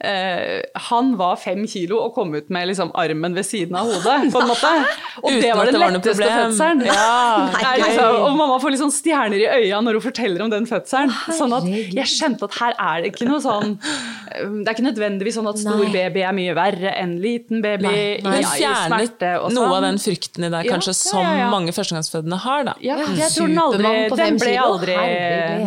eh, 0.09 0.55
han 0.89 1.11
var 1.19 1.35
fem 1.41 1.65
kilo 1.69 1.99
og 2.05 2.13
kom 2.15 2.31
ut 2.37 2.49
med 2.53 2.69
liksom 2.71 2.93
armen 2.99 3.35
ved 3.37 3.47
siden 3.47 3.75
av 3.79 3.89
hodet, 3.91 4.29
på 4.33 4.39
en 4.43 4.49
måte. 4.53 4.71
Og 5.25 5.35
det 5.43 5.51
var 5.51 5.67
den 5.67 5.75
det 5.75 5.81
var 5.83 5.91
letteste 5.91 6.29
fødselen. 6.31 6.85
Ja, 6.87 7.49
Nei, 7.51 7.73
liksom, 7.81 8.13
og 8.29 8.37
mamma 8.39 8.55
får 8.63 8.71
litt 8.71 8.79
sånn 8.85 8.93
stjerner 8.95 9.41
i 9.43 9.47
øya 9.65 9.81
når 9.83 9.97
hun 9.99 10.05
forteller 10.05 10.45
om 10.45 10.51
den 10.53 10.67
fødselen. 10.69 11.11
Sånn 11.35 11.55
at 11.57 11.67
jeg 11.67 12.07
skjønte 12.07 12.47
at 12.47 12.55
her 12.61 12.77
er 12.79 13.03
det 13.03 13.11
ikke 13.11 13.27
noe 13.27 13.41
sånn 13.43 13.73
eh, 13.75 14.45
Det 14.61 14.69
er 14.69 14.75
ikke 14.77 14.85
nødvendigvis 14.87 15.35
sånn 15.39 15.48
at 15.51 15.59
stor 15.61 15.81
Nei. 15.81 15.89
baby 15.93 16.23
er 16.25 16.35
mye 16.37 16.53
verre 16.57 16.93
enn 16.99 17.15
liten 17.21 17.63
baby. 17.63 17.85
Nei, 17.87 18.03
Nei. 18.23 18.35
Den 18.39 18.45
i 18.45 18.51
fjernet 18.53 18.93
smerte 18.93 19.31
og 19.43 19.55
noe 19.55 19.71
av 19.77 19.85
den 19.87 19.99
frykten 20.01 20.47
i 20.47 20.51
deg, 20.53 20.69
Ja, 20.69 20.75
kanskje, 20.75 20.93
ja, 20.93 20.99
som 20.99 21.25
ja, 21.25 21.33
som 21.43 21.53
mange 21.55 21.75
førstegangsfødende 21.75 22.39
har, 22.45 22.63
da. 22.69 22.75
Ja, 22.85 22.99
jeg 23.03 23.31
tror 23.35 23.51
den 23.51 23.61
aldri 23.63 23.93
Den 24.23 24.39
ble 24.41 24.55
aldri. 24.63 24.97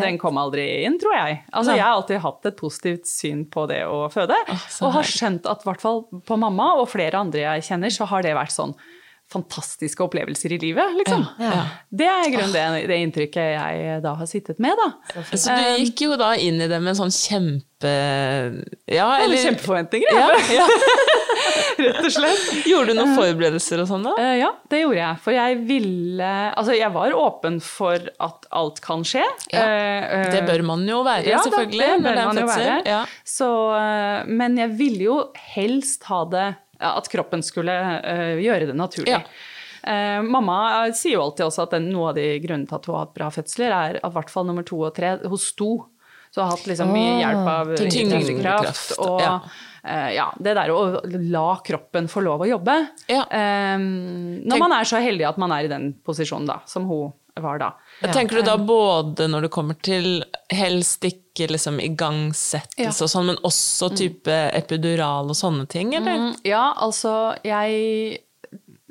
Den 0.02 0.18
kom 0.22 0.40
aldri 0.40 0.66
inn, 0.86 0.98
tror 1.02 1.16
jeg. 1.18 1.42
Altså, 1.52 1.72
Nei. 1.72 1.78
jeg 1.78 1.86
har 1.86 1.98
alltid 1.98 2.22
hatt 2.26 2.50
et 2.52 2.58
positivt 2.58 3.10
syn 3.10 3.44
på 3.52 3.66
det 3.70 3.82
å 3.88 4.06
føde. 4.12 4.38
oh, 4.48 4.66
og 4.86 4.96
har 4.98 5.08
skjønt 5.08 5.46
at 5.50 5.64
i 5.64 5.70
hvert 5.70 5.84
fall 5.84 6.04
på 6.26 6.40
mamma 6.40 6.72
og 6.80 6.88
flere 6.92 7.20
andre 7.20 7.44
jeg 7.46 7.68
kjenner, 7.72 7.92
så 7.94 8.08
har 8.10 8.26
det 8.26 8.34
vært 8.38 8.54
sånn 8.54 8.74
fantastiske 9.32 10.04
opplevelser 10.04 10.52
i 10.54 10.58
livet, 10.62 10.94
liksom. 11.00 11.24
Ja. 11.40 11.64
Det 11.88 12.08
er 12.08 12.28
i 12.28 12.32
grunnen 12.34 12.52
det, 12.54 12.86
det 12.90 12.98
inntrykket 13.06 13.52
jeg 13.56 14.00
da 14.04 14.14
har 14.20 14.28
sittet 14.30 14.60
med, 14.62 14.76
da. 14.78 15.24
Så 15.32 15.56
du 15.56 15.82
gikk 15.82 16.04
jo 16.06 16.18
da 16.20 16.34
inn 16.36 16.60
i 16.60 16.68
det 16.70 16.78
med 16.82 16.94
en 16.94 17.00
sånn 17.04 17.14
kjempe... 17.16 17.94
Ja, 18.92 19.08
Eller 19.24 19.42
kjempeforventninger, 19.42 20.12
ja, 20.14 20.28
ja. 20.54 20.62
ja. 20.62 20.68
rett 21.82 21.98
og 22.04 22.12
slett. 22.14 22.42
Gjorde 22.68 22.92
du 22.92 22.98
noen 22.98 23.14
forberedelser 23.16 23.82
og 23.82 23.88
sånn 23.90 24.04
da? 24.06 24.12
Eh, 24.22 24.34
ja, 24.42 24.50
det 24.70 24.82
gjorde 24.84 25.00
jeg. 25.00 25.20
For 25.24 25.34
jeg 25.34 25.58
ville 25.68 26.30
Altså, 26.52 26.76
jeg 26.76 26.92
var 26.94 27.14
åpen 27.16 27.58
for 27.64 27.96
at 28.22 28.46
alt 28.54 28.82
kan 28.84 29.04
skje. 29.06 29.24
Ja, 29.52 29.62
Eh, 29.62 30.04
eh, 30.20 30.30
Det 30.32 30.42
bør 30.48 30.62
man 30.66 30.82
jo 30.88 31.02
være, 31.06 31.26
ja, 31.30 31.38
selvfølgelig. 31.42 31.80
det 31.80 32.02
bør 32.04 32.18
man 32.28 32.40
jo 32.40 32.46
være. 32.48 32.76
Ja. 32.88 33.00
Så, 33.24 33.48
eh, 33.78 34.28
men 34.28 34.56
jeg 34.60 34.74
ville 34.78 35.06
jo 35.06 35.16
helst 35.54 36.04
ha 36.10 36.22
det 36.32 36.44
ja, 36.44 36.61
At 36.82 37.08
kroppen 37.12 37.44
skulle 37.46 37.74
eh, 38.02 38.42
gjøre 38.42 38.68
det 38.70 38.76
naturlig. 38.78 39.14
Ja. 39.14 39.22
Eh, 39.82 40.22
mamma 40.22 40.86
eh, 40.86 40.92
sier 40.94 41.16
jo 41.16 41.24
alltid 41.24 41.48
også 41.48 41.64
at 41.66 41.74
den, 41.76 41.88
noe 41.94 42.12
av 42.12 42.18
de 42.18 42.26
grunnene 42.42 42.70
til 42.70 42.78
at 42.78 42.86
hun 42.86 42.96
har 42.96 43.06
hatt 43.06 43.16
bra 43.16 43.30
fødsler, 43.34 43.74
er 43.74 43.98
at 43.98 44.12
i 44.12 44.14
hvert 44.16 44.30
fall 44.30 44.46
nummer 44.46 44.66
to 44.66 44.78
og 44.84 44.94
tre 44.96 45.16
Hun 45.22 45.40
sto. 45.40 45.72
Så 46.32 46.40
har 46.40 46.54
hatt 46.54 46.64
liksom 46.64 46.88
mye 46.94 47.18
hjelp 47.20 47.48
av 47.52 47.72
Tyngdekraft. 47.76 48.94
Og 49.04 49.18
ja. 49.20 49.32
eh, 49.84 50.14
ja, 50.16 50.30
det 50.40 50.54
der 50.56 50.70
å 50.72 51.02
la 51.04 51.48
kroppen 51.60 52.08
få 52.08 52.22
lov 52.24 52.46
å 52.46 52.48
jobbe. 52.48 52.76
Ja. 53.12 53.26
Eh, 53.28 53.76
når 53.76 54.62
man 54.62 54.72
er 54.78 54.88
så 54.88 55.02
heldig 55.02 55.26
at 55.28 55.40
man 55.42 55.52
er 55.52 55.68
i 55.68 55.72
den 55.72 55.90
posisjonen, 56.00 56.48
da, 56.48 56.62
som 56.64 56.88
hun 56.88 57.12
var 57.40 57.58
da. 57.58 57.70
Tenker 58.12 58.36
du 58.36 58.42
da 58.42 58.56
både 58.58 59.28
når 59.30 59.42
det 59.46 59.50
kommer 59.54 59.74
til 59.82 60.24
helst 60.52 61.04
ikke 61.08 61.48
liksom 61.48 61.78
igangsettelse 61.80 63.00
Ja. 63.00 63.06
og 63.06 63.10
sånn, 63.10 63.26
men 63.26 63.36
også 63.42 63.88
type 63.96 64.34
epidural 64.52 65.30
og 65.32 65.36
sånne 65.38 65.66
ting, 65.68 65.94
eller? 65.94 66.12
Mm, 66.18 66.36
Ja, 66.44 66.74
altså 66.76 67.36
jeg 67.44 68.18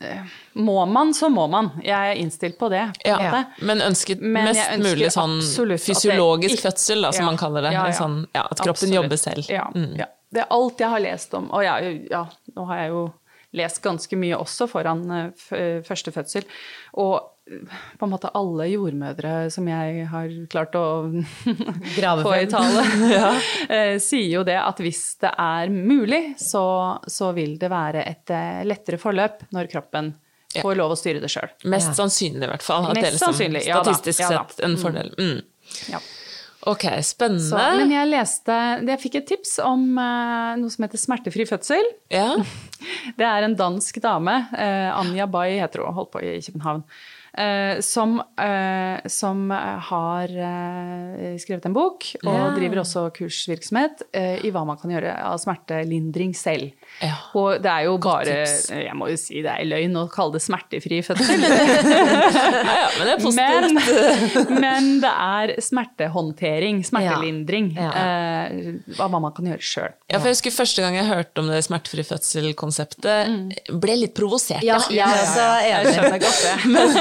eh, 0.01 0.23
Må 0.55 0.85
man, 0.89 1.13
så 1.13 1.29
må 1.29 1.47
man. 1.49 1.69
Jeg 1.83 1.93
er 1.93 2.15
innstilt 2.17 2.57
på 2.57 2.69
det. 2.73 2.87
På 3.03 3.07
Ja. 3.09 3.43
Men 3.61 3.77
ønsket 3.81 4.19
Men 4.19 4.45
mest 4.49 4.59
ønsker 4.71 4.89
mulig 4.89 5.11
sånn 5.13 5.77
fysiologisk 5.77 6.55
ikke- 6.57 6.71
fødsel, 6.71 7.01
da, 7.03 7.11
som 7.11 7.25
Ja. 7.25 7.29
man 7.31 7.37
kaller 7.37 7.61
det. 7.61 7.73
Ja, 7.73 7.85
ja. 7.85 7.91
Sånn, 7.93 8.25
ja, 8.33 8.41
at 8.49 8.57
kroppen 8.57 8.69
Absolutt. 8.89 8.93
jobber 9.03 9.17
selv. 9.17 9.49
Ja, 9.49 9.69
Mm. 9.75 9.97
ja. 9.99 10.05
Det 10.33 10.41
er 10.41 10.47
alt 10.49 10.77
jeg 10.79 10.89
har 10.89 10.99
lest 10.99 11.33
om. 11.35 11.51
Og 11.51 11.61
jeg, 11.61 12.07
ja, 12.09 12.25
nå 12.55 12.65
har 12.67 12.77
jeg 12.77 12.89
jo 12.89 13.13
lest 13.53 13.81
ganske 13.83 14.17
mye 14.17 14.35
også 14.39 14.67
foran 14.69 15.11
eh, 15.11 15.57
eh, 15.57 15.81
første 15.81 16.11
fødsel. 16.11 16.43
Og 16.95 17.15
eh, 17.21 17.27
på 17.99 18.05
en 18.07 18.11
måte 18.13 18.31
alle 18.37 18.65
jordmødre 18.71 19.33
som 19.53 19.67
jeg 19.69 20.05
har 20.11 20.31
klart 20.51 20.75
å 20.79 20.83
Grave 21.97 22.23
få 22.25 22.33
i 22.39 22.47
tale, 22.51 22.85
ja. 23.17 23.29
sier 24.09 24.27
jo 24.37 24.43
det 24.47 24.57
at 24.61 24.79
hvis 24.83 25.03
det 25.23 25.33
er 25.37 25.71
mulig, 25.73 26.21
så, 26.41 26.63
så 27.07 27.31
vil 27.37 27.57
det 27.61 27.71
være 27.71 28.05
et 28.07 28.33
eh, 28.35 28.61
lettere 28.67 28.99
forløp 29.01 29.47
når 29.55 29.71
kroppen 29.73 30.13
Ja. 30.51 30.61
får 30.65 30.75
lov 30.75 30.91
å 30.91 30.99
styre 30.99 31.21
det 31.23 31.29
sjøl. 31.31 31.47
Mest 31.71 31.93
sannsynlig, 31.95 32.43
i 32.43 32.49
hvert 32.51 32.65
fall. 32.65 32.89
At 32.89 32.97
Mest 32.97 33.03
det 33.03 33.07
er 33.07 33.19
liksom 33.19 33.61
ja 33.61 33.77
statistisk 33.83 34.19
ja 34.25 34.31
da. 34.33 34.41
sett 34.49 34.65
en 34.67 34.73
fordel. 34.81 35.13
Mm. 35.15 35.37
Ja. 35.93 36.01
Ok, 36.69 36.83
spennende. 37.07 37.41
Så, 37.41 37.57
men 37.57 37.89
jeg 37.89 38.05
leste 38.11 38.53
Jeg 38.85 38.99
fikk 39.01 39.15
et 39.17 39.25
tips 39.31 39.55
om 39.65 39.95
uh, 39.97 40.51
noe 40.59 40.69
som 40.69 40.83
heter 40.85 40.99
smertefri 41.01 41.47
fødsel. 41.49 41.87
ja. 42.13 42.35
Det 43.17 43.25
er 43.25 43.45
en 43.45 43.55
dansk 43.57 43.97
dame, 44.03 44.33
uh, 44.51 44.91
Anja 44.99 45.25
Bay 45.29 45.55
heter 45.61 45.83
hun, 45.85 45.93
holdt 45.97 46.11
på 46.13 46.21
i 46.25 46.35
København, 46.41 46.81
eh, 46.83 47.10
som, 47.79 48.17
eh, 48.37 49.07
som 49.07 49.49
har 49.51 50.23
eh, 50.35 51.37
skrevet 51.39 51.65
en 51.65 51.75
bok 51.75 52.09
og 52.25 52.57
driver 52.57 52.81
også 52.83 53.05
kursvirksomhet 53.15 54.03
eh, 54.11 54.43
i 54.43 54.51
hva 54.51 54.65
man 54.67 54.79
kan 54.81 54.91
gjøre 54.91 55.13
av 55.29 55.39
smertelindring 55.39 56.35
selv. 56.35 56.73
Ja. 57.01 57.15
Og 57.37 57.57
det 57.63 57.69
er 57.71 57.85
jo 57.87 57.95
bare 58.01 58.25
tips. 58.27 58.67
Jeg 58.75 58.93
må 58.97 59.07
jo 59.09 59.17
si 59.17 59.41
det 59.41 59.49
er 59.49 59.65
løgn 59.65 59.95
å 59.97 60.03
kalle 60.11 60.35
det 60.35 60.41
smertefri 60.45 60.99
fødsel. 61.05 61.41
ja, 61.47 62.75
ja, 62.77 62.89
men 62.99 63.07
det 63.09 63.45
er. 63.45 63.67
Men, 63.73 63.79
men 64.65 64.89
det 65.01 65.11
er 65.11 65.53
smertehåndtering, 65.65 66.83
smertelindring, 66.85 67.71
Ja. 67.77 67.89
eh, 67.97 68.75
hva 68.99 69.07
man 69.13 69.31
kan 69.33 69.49
gjøre 69.49 69.65
sjøl. 69.65 69.95
Ja, 70.11 70.19
for 70.19 70.29
jeg 70.29 70.37
husker 70.37 70.53
Første 70.61 70.83
gang 70.83 70.93
jeg 70.99 71.07
hørte 71.07 71.41
om 71.41 71.47
det 71.49 71.61
smertefri 71.65 72.03
fødsel-konseptet, 72.05 73.71
ble 73.81 73.95
litt 74.03 74.13
provosert. 74.17 74.61
Ja, 74.67 74.77
jeg 74.91 75.01
er 75.01 75.23
også 75.23 75.45
enig. 75.65 75.93
skjønner 75.95 76.21
godt 76.21 76.41
det. 76.43 76.55
Men, 76.75 76.93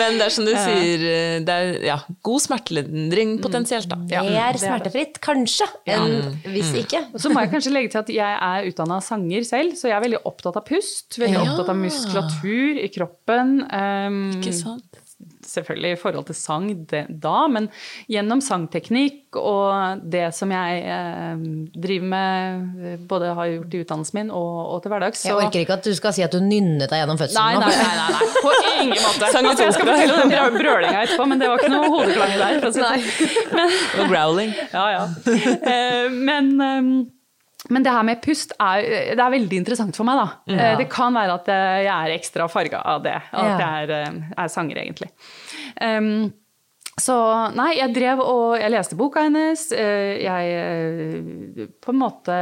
men 0.00 0.18
det 0.18 0.26
er 0.26 0.32
som 0.34 0.46
du 0.48 0.52
sier, 0.52 1.04
det 1.46 1.54
er 1.54 1.84
ja, 1.86 1.96
god 2.26 2.42
smertelindring 2.42 3.36
potensielt, 3.44 3.88
da. 3.92 3.98
Mer 4.26 4.48
er 4.50 4.58
smertefritt, 4.60 5.20
kanskje, 5.24 5.68
enn 5.92 6.40
hvis 6.50 6.72
ikke. 6.82 7.04
Og 7.14 7.22
så 7.22 7.30
må 7.30 7.44
jeg 7.44 7.52
kanskje 7.54 7.74
legge 7.76 7.92
til 7.94 8.02
at 8.02 8.12
jeg 8.16 8.40
er 8.48 8.68
utdanna 8.72 8.98
sanger 9.04 9.25
selv, 9.46 9.74
så 9.76 9.88
jeg 9.90 9.96
er 9.96 10.04
veldig 10.06 10.22
opptatt 10.28 10.56
av 10.56 10.64
pust. 10.68 11.18
Veldig 11.18 11.34
Ja. 11.34 11.42
opptatt 11.50 11.68
av 11.68 11.76
muskulatur 11.76 12.78
i 12.84 12.88
kroppen. 12.94 13.58
Um, 13.72 14.22
Ikke 14.40 14.52
sant? 14.54 15.02
Selvfølgelig 15.46 15.92
i 15.94 15.96
forhold 15.96 16.26
til 16.28 16.34
sang 16.36 16.66
det, 16.90 17.06
da, 17.22 17.46
men 17.48 17.70
gjennom 18.10 18.42
sangteknikk 18.44 19.38
og 19.40 20.02
det 20.12 20.34
som 20.34 20.50
jeg 20.52 20.82
eh, 20.84 21.36
driver 21.72 22.08
med, 22.10 22.98
både 23.08 23.30
har 23.38 23.46
gjort 23.46 23.76
i 23.78 23.80
utdannelsen 23.84 24.18
min 24.18 24.30
og, 24.34 24.74
og 24.74 24.82
til 24.82 24.92
hverdags, 24.92 25.22
så 25.22 25.30
Jeg 25.30 25.46
orker 25.46 25.60
ikke 25.64 25.78
at 25.78 25.84
du 25.88 25.94
skal 25.96 26.12
si 26.12 26.22
at 26.26 26.34
du 26.34 26.40
nynnet 26.44 26.90
deg 26.90 27.00
gjennom 27.00 27.16
fødselen 27.16 27.40
nei, 27.40 27.56
nei, 27.62 27.72
nei, 27.80 27.96
nei, 27.96 28.10
nei. 28.12 28.28
på 28.44 28.52
ingen 28.82 29.02
måte. 29.06 29.30
Sang 29.32 29.46
Altså, 29.48 29.64
jeg 29.64 29.76
skal 29.78 29.88
fortelle 29.88 30.20
den 30.36 30.60
brølinga 30.60 31.02
etterpå, 31.06 31.28
men 31.32 31.40
det 31.40 31.48
var 31.48 31.64
ikke 31.64 31.72
noe 31.72 31.90
hodeklang 31.94 32.36
der. 32.36 32.60
For 32.60 32.68
å 32.68 32.74
si 32.76 32.84
det. 32.84 32.94
sånn. 33.16 33.76
Og 34.02 34.10
growling. 34.12 34.52
Ja, 34.74 34.86
ja. 34.98 35.04
Eh, 35.32 36.08
men, 36.12 36.52
ehm, 36.60 36.92
men 37.70 37.82
det 37.82 37.92
her 37.92 38.02
med 38.06 38.20
pust 38.22 38.52
er, 38.60 38.82
det 39.16 39.20
er 39.22 39.30
veldig 39.34 39.58
interessant 39.62 39.96
for 39.96 40.04
meg, 40.08 40.16
da. 40.20 40.26
Ja. 40.54 40.72
Det 40.78 40.88
kan 40.92 41.14
være 41.14 41.34
at 41.40 41.46
jeg 41.52 41.86
er 41.92 42.14
ekstra 42.18 42.48
farga 42.52 42.82
av 42.84 43.02
det. 43.02 43.16
At 43.32 43.46
Ja. 43.46 43.58
jeg 43.58 43.90
er, 43.90 43.94
eh, 44.06 44.34
er 44.44 44.48
sanger, 44.52 44.76
egentlig. 44.82 45.10
Um, 45.80 46.32
så 46.96 47.14
nei, 47.54 47.74
jeg 47.76 47.92
drev 47.92 48.20
og 48.24 48.54
jeg 48.56 48.70
leste 48.72 48.96
boka 48.96 49.20
hennes. 49.26 49.66
eh, 49.76 50.16
Jeg 50.24 50.52
eh, 50.56 51.66
på 51.84 51.92
en 51.92 51.98
måte 52.00 52.32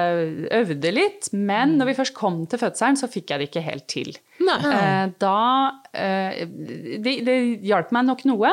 øvde 0.54 0.92
litt. 0.94 1.32
Men 1.34 1.76
når 1.78 1.86
vi 1.90 1.94
først 1.98 2.14
kom 2.14 2.46
til 2.46 2.60
fødselen, 2.60 2.94
så 3.00 3.08
fikk 3.10 3.30
jeg 3.34 3.40
det 3.40 3.48
ikke 3.50 3.64
helt 3.66 3.88
til. 3.88 4.12
Nei. 4.46 4.60
Eh, 4.70 5.08
Da 5.18 5.72
eh, 5.92 6.44
det, 7.02 7.24
det 7.26 7.38
hjalp 7.66 7.90
meg 7.96 8.06
nok 8.06 8.24
noe. 8.30 8.52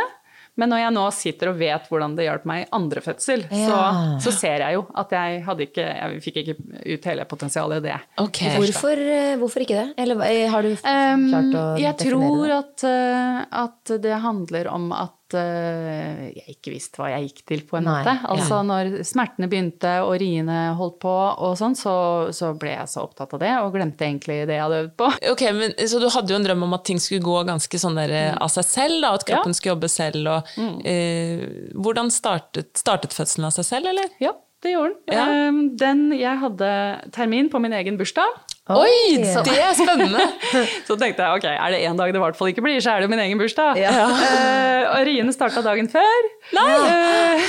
Men 0.59 0.69
når 0.73 0.81
jeg 0.81 0.93
nå 0.97 1.03
sitter 1.15 1.49
og 1.53 1.59
vet 1.61 1.85
hvordan 1.87 2.15
det 2.17 2.25
hjalp 2.27 2.43
meg 2.49 2.63
i 2.65 2.69
andre 2.75 3.01
fødsel, 3.01 3.45
Ja. 3.49 3.67
så, 3.69 3.77
så 4.25 4.33
ser 4.35 4.65
jeg 4.65 4.75
jo 4.75 4.81
at 4.99 5.13
jeg, 5.15 5.43
hadde 5.47 5.63
ikke, 5.69 5.85
jeg 5.95 6.21
fikk 6.25 6.39
ikke 6.41 6.55
ut 6.97 7.07
hele 7.07 7.25
potensialet 7.25 7.79
i 7.79 7.85
det. 7.87 7.99
Okay. 8.25 8.57
Hvorfor, 8.59 8.99
eh, 8.99 9.37
hvorfor 9.39 9.63
ikke 9.63 9.79
det? 9.79 9.87
Eller 10.03 10.21
eh, 10.27 10.49
har 10.51 10.61
du 10.67 10.71
Um, 10.81 11.27
klart 11.29 11.55
å 11.55 11.63
jeg 11.79 11.97
definere 12.01 12.29
tror 12.33 12.53
at, 12.57 12.83
eh, 12.83 13.41
at 13.63 13.95
det 14.03 14.19
handler 14.27 14.67
om 14.73 14.91
at 14.91 15.15
eh, 15.37 16.31
jeg 16.35 16.55
ikke 16.55 16.73
visste 16.73 17.01
hva 17.01 17.09
jeg 17.13 17.29
gikk 17.29 17.41
til, 17.51 17.63
på 17.69 17.77
en 17.79 17.87
Nei, 17.87 17.95
måte. 18.01 18.13
ja. 18.17 18.29
Altså 18.35 18.59
når 18.67 18.91
smertene 19.07 19.49
begynte 19.51 19.93
og 20.05 20.13
riene 20.21 20.59
holdt 20.79 20.99
på 21.03 21.13
og 21.13 21.55
sånn, 21.59 21.75
så, 21.77 21.93
så 22.35 22.51
ble 22.59 22.73
jeg 22.75 22.91
så 22.91 23.05
opptatt 23.05 23.33
av 23.37 23.41
det, 23.43 23.51
og 23.63 23.73
glemte 23.75 24.07
egentlig 24.07 24.41
det 24.49 24.57
jeg 24.59 24.65
hadde 24.65 24.81
øvd 24.85 24.93
på. 24.99 25.09
Ok, 25.33 25.43
men 25.55 25.73
Så 25.87 25.99
du 26.01 26.07
hadde 26.11 26.33
jo 26.33 26.39
en 26.39 26.45
drøm 26.47 26.67
om 26.67 26.77
at 26.77 26.85
ting 26.87 26.99
skulle 27.01 27.23
gå 27.25 27.41
ganske 27.47 27.81
sånn 27.81 27.99
der 27.99 28.11
mm. 28.35 28.41
av 28.43 28.51
seg 28.53 28.67
selv? 28.67 29.01
da, 29.03 29.13
At 29.17 29.25
kroppen 29.27 29.55
Ja. 29.55 29.57
skulle 29.59 29.75
jobbe 29.75 29.89
selv? 29.91 30.27
og 30.27 30.85
eh, 30.87 31.43
Hvordan 31.77 32.11
startet, 32.13 32.71
startet 32.79 33.13
fødselen 33.15 33.47
av 33.49 33.55
seg 33.55 33.67
selv, 33.67 33.91
eller? 33.93 34.09
Ja, 34.21 34.33
det 34.61 34.75
gjorde 34.75 34.93
den. 35.09 35.15
Ja. 35.17 35.47
Um, 35.49 35.61
den 35.79 36.03
jeg 36.13 36.37
hadde 36.43 36.71
termin 37.15 37.49
på 37.49 37.61
min 37.63 37.73
egen 37.73 37.97
bursdag. 37.97 38.35
Oi, 38.77 39.17
det 39.45 39.55
er 39.57 39.73
spennende! 39.77 40.25
Så 40.87 40.95
tenkte 40.99 41.25
jeg 41.25 41.39
ok, 41.39 41.45
er 41.51 41.73
det 41.75 41.79
én 41.87 41.97
dag 41.99 42.11
det 42.13 42.19
i 42.19 42.23
hvert 42.23 42.37
fall 42.37 42.51
ikke 42.51 42.63
blir, 42.65 42.79
så 42.83 42.95
er 42.95 43.03
det 43.03 43.09
min 43.11 43.21
egen 43.23 43.39
bursdag. 43.41 43.79
Ja. 43.79 43.91
Uh, 44.07 44.85
og 44.95 45.05
riene 45.07 45.33
starta 45.35 45.63
dagen 45.65 45.89
før. 45.91 46.27
Nei! 46.55 47.41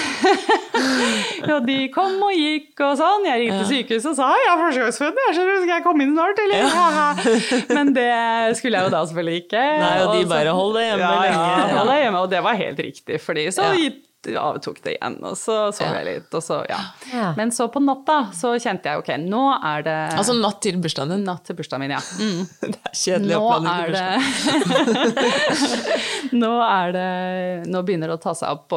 og 1.55 1.67
de 1.67 1.79
kom 1.95 2.19
og 2.23 2.35
gikk 2.37 2.83
og 2.87 2.95
sånn. 3.01 3.27
Jeg 3.29 3.45
ringte 3.45 3.67
sykehuset 3.71 4.13
og 4.13 4.19
sa 4.21 4.31
jeg 4.39 4.51
er 4.53 4.63
førstegangsfødt, 4.63 5.21
jeg 5.27 5.37
skjønner, 5.39 5.59
skal 5.65 5.75
jeg 5.77 5.87
komme 5.89 6.07
inn 6.07 6.15
snart, 6.17 6.45
eller? 6.47 7.75
Men 7.75 7.93
det 7.97 8.09
skulle 8.61 8.79
jeg 8.79 8.89
jo 8.89 8.95
da 8.95 9.03
selvfølgelig 9.11 9.43
ikke. 9.47 9.67
Nei, 9.83 9.93
og 10.05 10.15
de 10.17 10.23
så- 10.23 10.31
bare, 10.37 10.57
«Hold 10.63 10.79
deg 10.79 10.89
hjemme 10.91 11.05
ja, 11.05 11.13
lenge». 11.19 11.35
Ja, 11.35 11.67
Ja. 11.67 11.77
hold 11.79 11.93
deg 11.93 12.01
hjemme, 12.07 12.23
og 12.27 12.31
det 12.33 12.43
var 12.49 12.59
helt 12.63 12.83
riktig, 12.89 13.21
fordi 13.25 13.47
så 13.55 13.69
Ja. 13.73 13.91
Avtok 14.39 14.79
det 14.85 14.93
igjen, 14.97 15.17
og 15.27 15.35
så 15.37 15.57
sov 15.75 15.95
jeg 15.97 16.05
litt, 16.07 16.35
og 16.39 16.43
så 16.45 16.61
ja. 16.71 16.79
Men 17.37 17.51
så 17.55 17.67
på 17.73 17.81
natta 17.83 18.21
så 18.37 18.53
kjente 18.63 18.89
jeg 18.93 18.99
ok, 19.03 19.11
nå 19.25 19.43
er 19.59 19.83
det 19.87 19.97
Altså 20.19 20.35
natt 20.39 20.61
til 20.63 20.77
bursdagen 20.83 21.11
din. 21.17 21.25
natt 21.27 21.45
til 21.49 21.57
bursdagen 21.59 21.83
min, 21.87 21.95
ja. 21.97 22.03
Mm. 22.23 22.43
Det 22.63 22.79
er 22.79 22.95
kjedelig 23.03 23.35
oppladning 23.41 23.75
til 23.75 23.83
bursdagen. 23.93 24.23
bursdag. 24.23 24.33
Nå 26.43 26.53
er 26.65 26.89
det 26.95 27.09
Nå 27.73 27.79
begynner 27.87 28.09
det 28.13 28.17
å 28.19 28.23
ta 28.23 28.33
seg 28.39 28.49
opp 28.55 28.69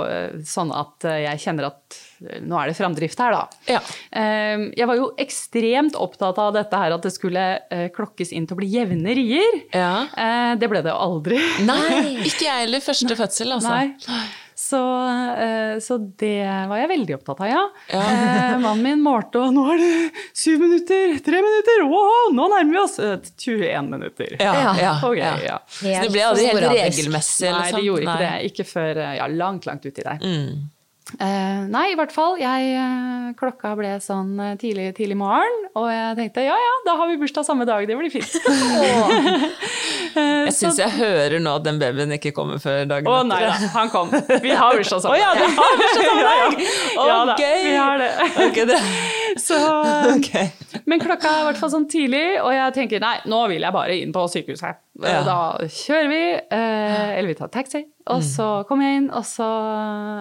sånn 0.50 0.72
at 0.76 1.06
eh, 1.08 1.20
jeg 1.26 1.40
kjenner 1.46 1.66
at 1.70 1.98
eh, 2.26 2.40
nå 2.44 2.54
er 2.60 2.66
det 2.72 2.76
framdrift 2.78 3.20
her, 3.22 3.32
da. 3.36 3.44
Ja. 3.70 3.80
Eh, 4.12 4.58
Jeg 4.76 4.88
var 4.90 4.96
jo 5.00 5.06
ekstremt 5.22 5.96
opptatt 6.00 6.38
av 6.42 6.54
dette 6.58 6.76
her 6.82 6.92
at 6.98 7.04
det 7.06 7.14
skulle 7.16 7.44
eh, 7.72 7.88
klokkes 7.96 8.30
inn 8.36 8.46
til 8.50 8.56
å 8.58 8.60
bli 8.62 8.70
jevne 8.74 9.12
rier. 9.18 9.54
Ja. 9.76 9.94
Det 10.60 10.68
ble 10.72 10.80
det 10.86 10.92
jo 10.92 10.98
aldri. 11.00 11.38
Nei, 11.68 12.02
ikke 12.28 12.46
jeg 12.48 12.58
heller. 12.66 12.82
Første 12.84 13.16
fødsel, 13.20 13.50
altså. 13.56 13.72
Nei. 13.72 13.86
Så, 14.66 14.80
eh, 15.38 15.80
så 15.84 15.98
det 16.18 16.42
var 16.70 16.80
jeg 16.80 16.90
veldig 16.90 17.16
opptatt 17.20 17.42
av, 17.44 17.50
ja. 17.52 17.64
Eh, 17.94 18.56
mannen 18.64 18.82
min 18.82 19.04
målte, 19.06 19.44
og 19.44 19.54
nå 19.54 19.66
er 19.76 19.82
det 19.84 20.24
syv 20.34 20.64
minutter, 20.64 21.20
tre 21.26 21.42
minutter, 21.46 21.84
wow, 21.92 22.32
nå 22.34 22.48
nærmer 22.56 22.74
vi 22.74 22.80
oss! 22.82 22.98
Eh, 22.98 23.18
21 23.46 23.92
minutter. 23.92 24.38
Ja, 24.40 24.54
Ja. 24.82 24.94
okay, 25.04 25.20
ja. 25.22 25.36
ja. 25.46 25.60
Så 25.80 26.08
det 26.08 26.14
ble 26.16 26.24
aldri 26.32 26.48
helt 26.50 26.70
regelmessig? 26.72 27.52
Nei, 27.54 27.68
det 27.76 27.84
gjorde 27.86 28.08
ikke 28.08 28.16
Nei. 28.16 28.24
det. 28.26 28.50
Ikke 28.50 28.66
før 28.72 29.04
eh, 29.04 29.14
ja, 29.20 29.28
langt, 29.30 29.70
langt 29.70 29.86
uti 29.86 30.02
der. 30.02 30.18
Mm. 30.24 30.66
Eh, 31.20 31.62
nei, 31.72 31.86
i 31.94 31.96
hvert 31.98 32.12
fall. 32.12 32.36
Jeg, 32.42 32.72
eh, 32.76 33.30
klokka 33.40 33.72
ble 33.80 33.94
sånn 34.04 34.34
eh, 34.42 34.56
tidlig, 34.60 34.90
tidlig 34.98 35.18
morgen, 35.20 35.56
og 35.78 35.88
jeg 35.92 36.18
tenkte 36.20 36.44
ja 36.44 36.56
ja, 36.60 36.74
da 36.88 36.96
har 37.00 37.08
vi 37.12 37.18
bursdag 37.22 37.46
samme 37.48 37.68
dag, 37.68 37.86
det 37.88 37.96
blir 38.00 38.12
fint. 38.14 38.36
Jeg 40.16 40.54
syns 40.56 40.78
jeg 40.80 40.94
hører 40.96 41.42
nå 41.44 41.58
at 41.60 41.66
den 41.66 41.80
babyen 41.82 42.14
ikke 42.16 42.32
kommer 42.36 42.60
før 42.64 42.86
dagen 42.88 43.04
etter. 43.04 43.18
Å 43.20 43.24
nei 43.28 43.40
da, 43.44 43.56
han 43.74 43.90
kom. 43.92 44.14
Vi 44.14 44.54
har 44.56 44.78
bursdag 44.78 45.02
sammen. 45.04 45.18
Å 45.18 45.20
ja, 45.20 45.34
du 45.36 45.44
har 45.58 45.74
bursdag 45.82 46.06
samme 46.06 46.24
dag! 46.30 46.62
Ja, 46.96 47.08
Ja 47.10 47.18
da, 47.28 47.36
gøy! 47.42 47.66
vi 47.66 47.74
har 47.76 48.00
det. 48.00 48.10
Ok, 48.46 48.60
det. 48.70 48.80
Så, 49.36 49.58
okay. 50.16 50.50
Men 50.88 51.02
klokka 51.04 51.28
er 51.32 51.44
i 51.44 51.48
hvert 51.50 51.60
fall 51.60 51.72
sånn 51.74 51.90
tidlig, 51.92 52.24
og 52.40 52.54
jeg 52.56 52.76
tenker 52.78 53.04
nei, 53.04 53.18
nå 53.28 53.42
vil 53.52 53.66
jeg 53.66 53.76
bare 53.76 53.98
inn 54.00 54.14
på 54.16 54.24
sykehuset. 54.32 54.82
Ja. 55.04 55.20
Da 55.28 55.38
kjører 55.68 56.08
vi, 56.08 56.22
eh, 56.56 57.10
eller 57.18 57.28
vi 57.28 57.36
tar 57.36 57.52
taxi, 57.52 57.82
og 58.08 58.22
så 58.24 58.48
kommer 58.70 58.88
jeg 58.88 59.02
inn, 59.02 59.10
og 59.12 59.26
så 59.28 59.48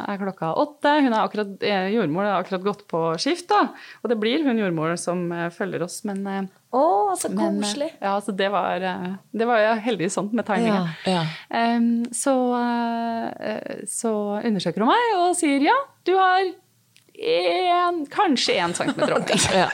er 0.02 0.18
klokka 0.18 0.50
åtte. 0.58 0.96
Hun 1.04 1.12
er 1.12 1.20
akkurat, 1.20 1.52
eh, 1.62 1.92
jordmor 1.94 2.26
har 2.26 2.42
akkurat 2.42 2.64
gått 2.64 2.82
på 2.90 3.04
skift, 3.22 3.46
da. 3.52 3.68
Og 4.02 4.10
det 4.10 4.18
blir 4.18 4.42
hun 4.42 4.58
jordmor 4.58 4.96
som 4.98 5.30
eh, 5.30 5.46
følger 5.54 5.86
oss, 5.86 6.00
men 6.08 6.26
Å, 6.26 6.80
Å, 6.80 7.14
så 7.20 7.30
eh, 7.30 7.38
koselig. 7.38 7.92
Ja, 8.02 8.16
så 8.18 8.34
det 8.34 8.50
var, 8.50 8.82
eh, 8.82 9.14
det 9.30 9.46
var 9.46 9.62
jeg 9.62 9.84
heldig 9.86 10.10
sånn 10.10 10.32
med 10.34 10.48
timinga. 10.48 10.82
Ja. 11.06 11.22
Ja. 11.52 11.78
Så, 12.10 12.34
eh, 12.58 13.86
så 13.86 14.12
undersøker 14.42 14.82
hun 14.82 14.90
meg 14.90 15.16
og 15.20 15.38
sier 15.38 15.62
ja, 15.62 15.78
du 16.02 16.16
har 16.18 16.50
en, 17.18 18.06
kanskje 18.10 18.54
én 18.58 18.74
centimeter 18.74 19.14
åpning. 19.18 19.38
Ja. 19.54 19.68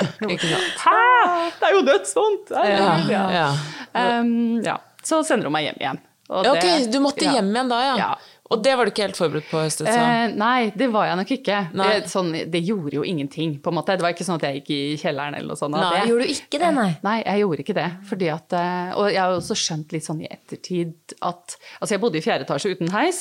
Hæ? 0.84 1.50
Det 1.60 1.66
er 1.68 1.72
jo 1.74 1.80
dødsvondt! 1.82 2.50
Ja, 2.50 2.98
Ja. 3.08 3.22
ja. 3.32 3.48
Em, 3.94 4.60
ja. 4.64 4.76
Så 5.02 5.22
sender 5.24 5.48
hun 5.48 5.52
meg 5.56 5.64
hjem 5.70 5.78
igjen. 5.80 6.00
Og 6.30 6.44
Ja, 6.44 6.52
Ok, 6.52 6.60
det- 6.62 6.92
du 6.92 7.00
måtte 7.00 7.24
hjem 7.24 7.48
igjen 7.54 7.68
da, 7.72 7.80
ja. 7.96 8.10
Og 8.50 8.62
det 8.64 8.72
var 8.74 8.84
du 8.84 8.90
ikke 8.90 9.04
helt 9.06 9.18
forberedt 9.18 9.46
på? 9.50 9.60
Høstet, 9.62 9.86
så. 9.86 9.94
Eh, 9.94 10.32
nei, 10.34 10.72
det 10.74 10.88
var 10.90 11.06
jeg 11.06 11.18
nok 11.20 11.28
ikke. 11.36 11.58
Nei. 11.78 11.88
Det, 12.00 12.08
sånn, 12.10 12.32
det 12.50 12.60
gjorde 12.66 12.96
jo 12.98 13.04
ingenting, 13.06 13.52
på 13.62 13.70
en 13.70 13.76
måte. 13.78 13.94
Det 13.94 14.02
var 14.02 14.10
ikke 14.16 14.26
sånn 14.26 14.40
at 14.40 14.46
jeg 14.48 14.58
gikk 14.60 14.70
i 14.74 14.80
kjelleren 14.98 15.36
eller 15.38 15.52
noe 15.52 15.60
sånt. 15.60 15.76
Nei. 15.76 15.90
det- 16.00 16.08
Gjorde 16.10 16.26
du 16.26 16.32
ikke 16.34 16.58
det, 16.64 16.70
nei? 16.74 16.88
Nei, 17.06 17.16
jeg 17.22 17.44
gjorde 17.44 17.62
ikke 17.64 17.76
det. 17.78 17.86
Fordi 18.10 18.28
at, 18.34 18.52
eh, 18.58 18.90
og 18.98 19.06
jeg 19.12 19.20
har 19.22 19.36
også 19.36 19.54
skjønt 19.54 19.92
litt 19.94 20.02
sånn 20.08 20.20
i 20.24 20.28
ettertid 20.34 21.14
at 21.22 21.56
Altså, 21.80 21.92
jeg 21.94 22.00
bodde 22.02 22.18
i 22.18 22.24
fjerde 22.24 22.44
etasje 22.44 22.74
uten 22.74 22.90
heis, 22.92 23.20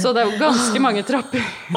så 0.00 0.12
det 0.14 0.22
er 0.22 0.30
jo 0.30 0.38
ganske 0.40 0.80
mange 0.80 1.02
trapper 1.04 1.42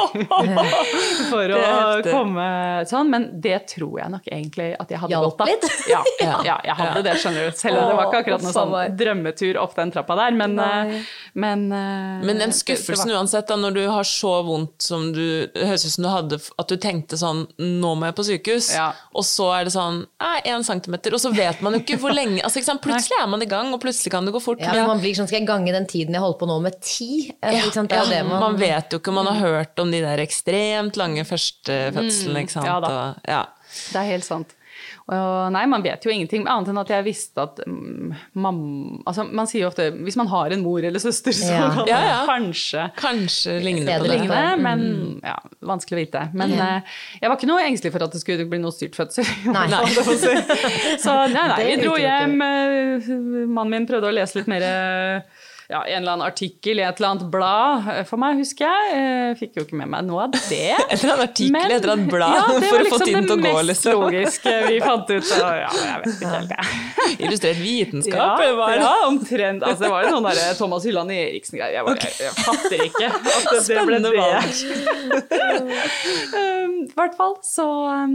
for 1.31 1.53
å 1.57 1.61
komme 2.05 2.45
sånn. 2.89 3.09
Men 3.11 3.27
det 3.43 3.57
tror 3.73 3.97
jeg 4.01 4.13
nok 4.13 4.29
egentlig 4.31 4.69
at 4.79 4.91
jeg 4.93 5.01
hadde 5.01 5.15
Hjalp 5.15 5.37
godt 5.37 5.41
av. 5.41 5.51
litt? 5.51 5.67
Ja, 5.91 6.37
ja, 6.45 6.55
jeg 6.63 6.75
hadde 6.77 7.01
det, 7.05 7.15
skjønner 7.19 7.49
du. 7.49 7.57
Selv 7.57 7.81
om 7.81 7.89
det 7.89 7.95
var 7.97 8.07
ikke 8.11 8.21
akkurat 8.23 8.45
noen 8.45 8.55
sånn 8.55 8.95
drømmetur 8.99 9.57
opp 9.61 9.73
den 9.75 9.91
trappa 9.93 10.15
der. 10.19 10.35
Men, 10.37 10.55
eh, 10.61 11.01
men 11.33 11.65
eh, 11.71 12.21
Men 12.27 12.41
en 12.47 12.53
det- 12.53 12.57
var- 12.97 13.07
uansett, 13.21 13.47
da, 13.47 13.55
når 13.55 13.73
du 13.73 13.87
har 13.89 14.03
så 14.03 14.43
vondt 14.45 14.81
som 14.81 15.11
du 15.13 15.47
høres 15.55 15.85
ut 15.85 15.91
som 15.91 16.03
du 16.03 16.09
hadde 16.09 16.39
At 16.59 16.67
du 16.67 16.77
tenkte 16.77 17.17
sånn 17.17 17.47
Nå 17.59 17.95
må 17.97 18.05
jeg 18.05 18.15
på 18.15 18.23
sykehus. 18.27 18.73
Ja. 18.75 18.93
Og 19.15 19.23
så 19.23 19.49
er 19.59 19.63
det 19.65 19.73
sånn 19.73 20.05
én 20.45 20.63
centimeter. 20.63 21.13
Og 21.13 21.19
så 21.19 21.33
vet 21.33 21.61
man 21.61 21.73
jo 21.73 21.79
ikke 21.79 21.97
hvor 21.99 22.11
lenge 22.13 22.41
altså, 22.43 22.59
ikke? 22.61 22.79
Plutselig 22.81 23.17
er 23.21 23.27
man 23.27 23.41
i 23.41 23.45
gang, 23.45 23.73
og 23.73 23.81
plutselig 23.81 24.11
kan 24.11 24.25
det 24.25 24.33
gå 24.33 24.41
fort. 24.41 24.59
Ja, 24.59 24.73
men- 24.73 24.87
man 24.87 24.99
blir 24.99 25.13
sånn, 25.15 25.27
Skal 25.27 25.39
jeg 25.39 25.47
gange 25.47 25.71
den 25.71 25.85
tiden 25.85 26.11
jeg 26.13 26.21
holder 26.21 26.39
på 26.39 26.47
nå 26.47 26.61
med 26.61 26.81
ti? 26.81 27.31
Eh, 27.41 27.53
Ja, 27.53 28.23
man, 28.23 28.39
man 28.39 28.57
vet 28.57 28.89
jo 28.91 28.99
ikke, 28.99 29.13
man 29.13 29.25
har 29.27 29.39
hørt 29.39 29.79
om 29.79 29.91
de 29.91 30.01
der 30.01 30.17
ekstremt 30.17 30.95
lange 30.97 31.23
førstefødslene, 31.25 32.41
ikke 32.45 32.51
sant. 32.51 32.65
ja 32.65 32.79
da. 32.79 32.87
Og, 32.87 33.21
ja. 33.27 33.45
Det 33.91 33.95
er 34.01 34.07
helt 34.11 34.25
sant. 34.27 34.55
Og 35.11 35.51
nei, 35.51 35.65
man 35.67 35.83
vet 35.83 36.05
jo 36.07 36.11
ingenting, 36.13 36.45
annet 36.47 36.69
enn 36.71 36.77
at 36.79 36.91
jeg 36.93 37.03
visste 37.03 37.41
at 37.43 37.57
mm, 37.67 38.13
mam, 38.39 38.59
altså 39.09 39.25
Man 39.27 39.49
sier 39.49 39.65
jo 39.65 39.67
ofte 39.67 39.89
hvis 40.05 40.15
man 40.15 40.29
har 40.31 40.53
en 40.55 40.63
mor 40.63 40.79
eller 40.87 41.03
søster, 41.03 41.35
så 41.35 41.49
Ja. 41.51 41.65
kan 41.75 41.87
Ja, 41.89 41.97
det 41.99 42.07
ja. 42.13 42.19
kanskje 42.29 42.85
Kanskje 42.95 43.57
ligne 43.59 43.85
på 43.99 44.05
det 44.05 44.11
ligne. 44.13 44.29
ligne, 44.29 44.55
Mm. 44.55 44.61
men 44.63 45.19
ja, 45.23 45.35
vanskelig 45.61 45.97
å 45.97 46.01
vite. 46.05 46.21
Men 46.33 46.53
eh, 46.55 46.81
jeg 47.21 47.29
var 47.29 47.35
ikke 47.37 47.51
noe 47.51 47.65
engstelig 47.67 47.91
for 47.91 48.03
at 48.07 48.11
det 48.15 48.21
skulle 48.23 48.47
bli 48.47 48.59
noe 48.63 48.71
styrt 48.71 48.95
fødsel. 48.95 49.27
Nei. 49.51 49.67
nei. 49.67 49.83
Så 51.01 51.13
nei, 51.33 51.47
nei, 51.51 51.63
vi 51.67 51.77
dro 51.83 51.95
hjem. 51.99 52.37
eh, 52.41 53.11
Mannen 53.51 53.71
min 53.75 53.87
prøvde 53.89 54.07
å 54.07 54.15
lese 54.15 54.39
litt 54.39 54.47
mer 54.51 54.63
eh, 54.63 55.21
ja, 55.71 55.81
en 55.87 56.01
eller 56.01 56.11
annen 56.17 56.25
artikkel 56.27 56.81
i 56.81 56.83
et 56.83 56.97
eller 56.99 57.09
annet 57.13 57.27
blad 57.31 57.85
eh, 57.93 58.01
for 58.09 58.19
meg, 58.21 58.41
husker 58.41 58.67
jeg. 58.67 58.89
jeg 58.91 59.37
Fikk 59.39 59.59
jo 59.59 59.63
ikke 59.65 59.77
med 59.79 59.91
meg 59.93 60.03
noe 60.09 60.25
av 60.25 60.33
det. 60.35 60.41
en 60.75 60.97
eller 60.97 61.13
annen 61.13 61.23
artikkel, 61.29 61.55
i 61.61 61.75
et 61.77 61.77
eller 61.79 61.93
annet 61.95 62.11
blad, 62.11 62.35
ja, 62.35 62.43
for 62.47 62.59
liksom 62.59 62.75
å 62.75 62.75
få 62.75 62.81
liksom 62.83 63.05
tiden 63.07 63.29
til 63.29 63.33
å 63.33 63.37
gå, 63.37 63.41
Det 63.41 63.53
mest 63.55 63.69
liksom. 63.71 64.03
logiske 64.03 64.55
vi 64.67 64.79
fant 64.83 65.07
ut. 65.13 65.31
Og, 65.37 65.53
ja, 65.61 65.71
jeg 65.79 66.01
vet 66.03 66.11
ikke 66.17 66.33
helt, 66.35 66.51
jeg. 66.57 66.65
Illustrert 67.25 67.61
vitenskap, 67.61 68.43
Ja, 68.43 68.51
var 68.59 68.75
det? 68.75 68.83
ja, 68.83 68.93
omtrent. 69.07 69.63
Altså, 69.65 69.81
det 69.85 69.93
var 69.95 70.05
jo 70.05 70.13
noen 70.17 70.27
der 70.29 70.59
Thomas 70.59 70.87
Hylland 70.87 71.15
Eriksen-greier. 71.15 71.71
Jeg, 71.79 71.83
jeg, 71.87 72.13
jeg 72.27 72.33
fatter 72.43 72.85
ikke 72.89 73.07
at 73.07 73.49
det, 73.51 73.61
det 73.71 73.81
ble 73.87 73.97
det. 74.05 74.11
Um, 76.31 76.73
I 76.85 76.93
hvert 76.95 77.15
fall 77.17 77.35
så 77.45 77.65
um, 78.05 78.13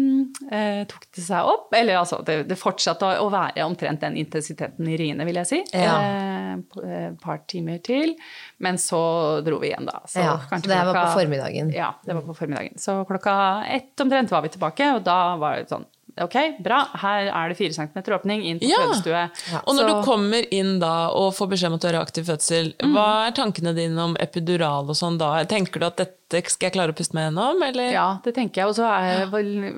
eh, 0.50 0.82
tok 0.88 1.06
det 1.16 1.24
seg 1.24 1.48
opp. 1.48 1.72
Eller 1.76 1.98
altså, 2.00 2.20
det, 2.26 2.38
det 2.50 2.58
fortsatte 2.58 3.08
å 3.22 3.28
være 3.32 3.64
omtrent 3.66 4.02
den 4.02 4.16
intensiteten 4.20 4.88
i 4.90 4.96
riene, 5.00 5.26
vil 5.28 5.40
jeg 5.42 5.50
si. 5.50 5.60
Ja. 5.76 5.96
Eh, 6.02 6.54
på- 6.72 6.84
Et 6.86 7.18
par 7.22 7.42
timer 7.46 7.78
til. 7.82 8.14
Men 8.58 8.76
så 8.76 9.42
dro 9.44 9.58
vi 9.58 9.68
igjen, 9.72 9.86
da. 9.86 10.00
Så 10.06 10.20
Ja, 10.24 10.36
kanskje 10.50 10.66
så 10.68 10.72
det 10.72 10.80
klokka, 10.82 10.92
var 10.92 11.04
på 11.06 11.20
formiddagen. 11.20 11.72
Ja, 11.74 11.92
det 12.04 12.14
var 12.14 12.22
på 12.22 12.34
formiddagen. 12.36 12.78
Så 12.78 13.04
klokka 13.06 13.64
ett 13.68 14.00
omtrent 14.00 14.30
var 14.30 14.42
vi 14.42 14.48
tilbake, 14.48 14.94
og 14.96 15.04
da 15.04 15.36
var 15.36 15.56
det 15.56 15.68
sånn 15.70 15.84
Ok, 16.18 16.32
bra. 16.64 16.78
Her 16.96 17.26
er 17.28 17.48
det 17.50 17.58
fire 17.58 17.74
centimeter 17.76 18.14
åpning 18.16 18.40
inn 18.42 18.58
på 18.58 18.64
Ja. 18.70 18.76
fødestue. 18.86 19.30
Og 19.66 19.74
når 19.76 19.82
Så- 19.82 19.88
du 19.88 20.02
kommer 20.06 20.46
inn 20.50 20.78
da 20.80 21.10
og 21.10 21.34
får 21.34 21.46
beskjed 21.50 21.66
om 21.66 21.74
at 21.74 21.80
du 21.82 21.88
har 21.92 22.00
aktiv 22.06 22.24
fødsel, 22.24 22.72
Mm. 22.80 22.94
hva 22.94 23.26
er 23.28 23.32
tankene 23.32 23.74
dine 23.76 23.98
om 23.98 24.16
epidural 24.18 24.88
og 24.88 24.96
sånn 24.96 25.18
da? 25.18 25.44
Tenker 25.44 25.78
du 25.78 25.84
at 25.84 25.96
dette 25.98 26.48
skal 26.48 26.70
jeg 26.70 26.72
klare 26.72 26.88
å 26.94 26.96
puste 26.96 27.12
meg 27.12 27.28
gjennom, 27.34 27.62
eller? 27.62 27.92
Ja, 27.92 28.18
det 28.24 28.34
tenker 28.34 28.54
jeg. 28.62 28.66
Og 28.66 28.74
så 28.76 28.88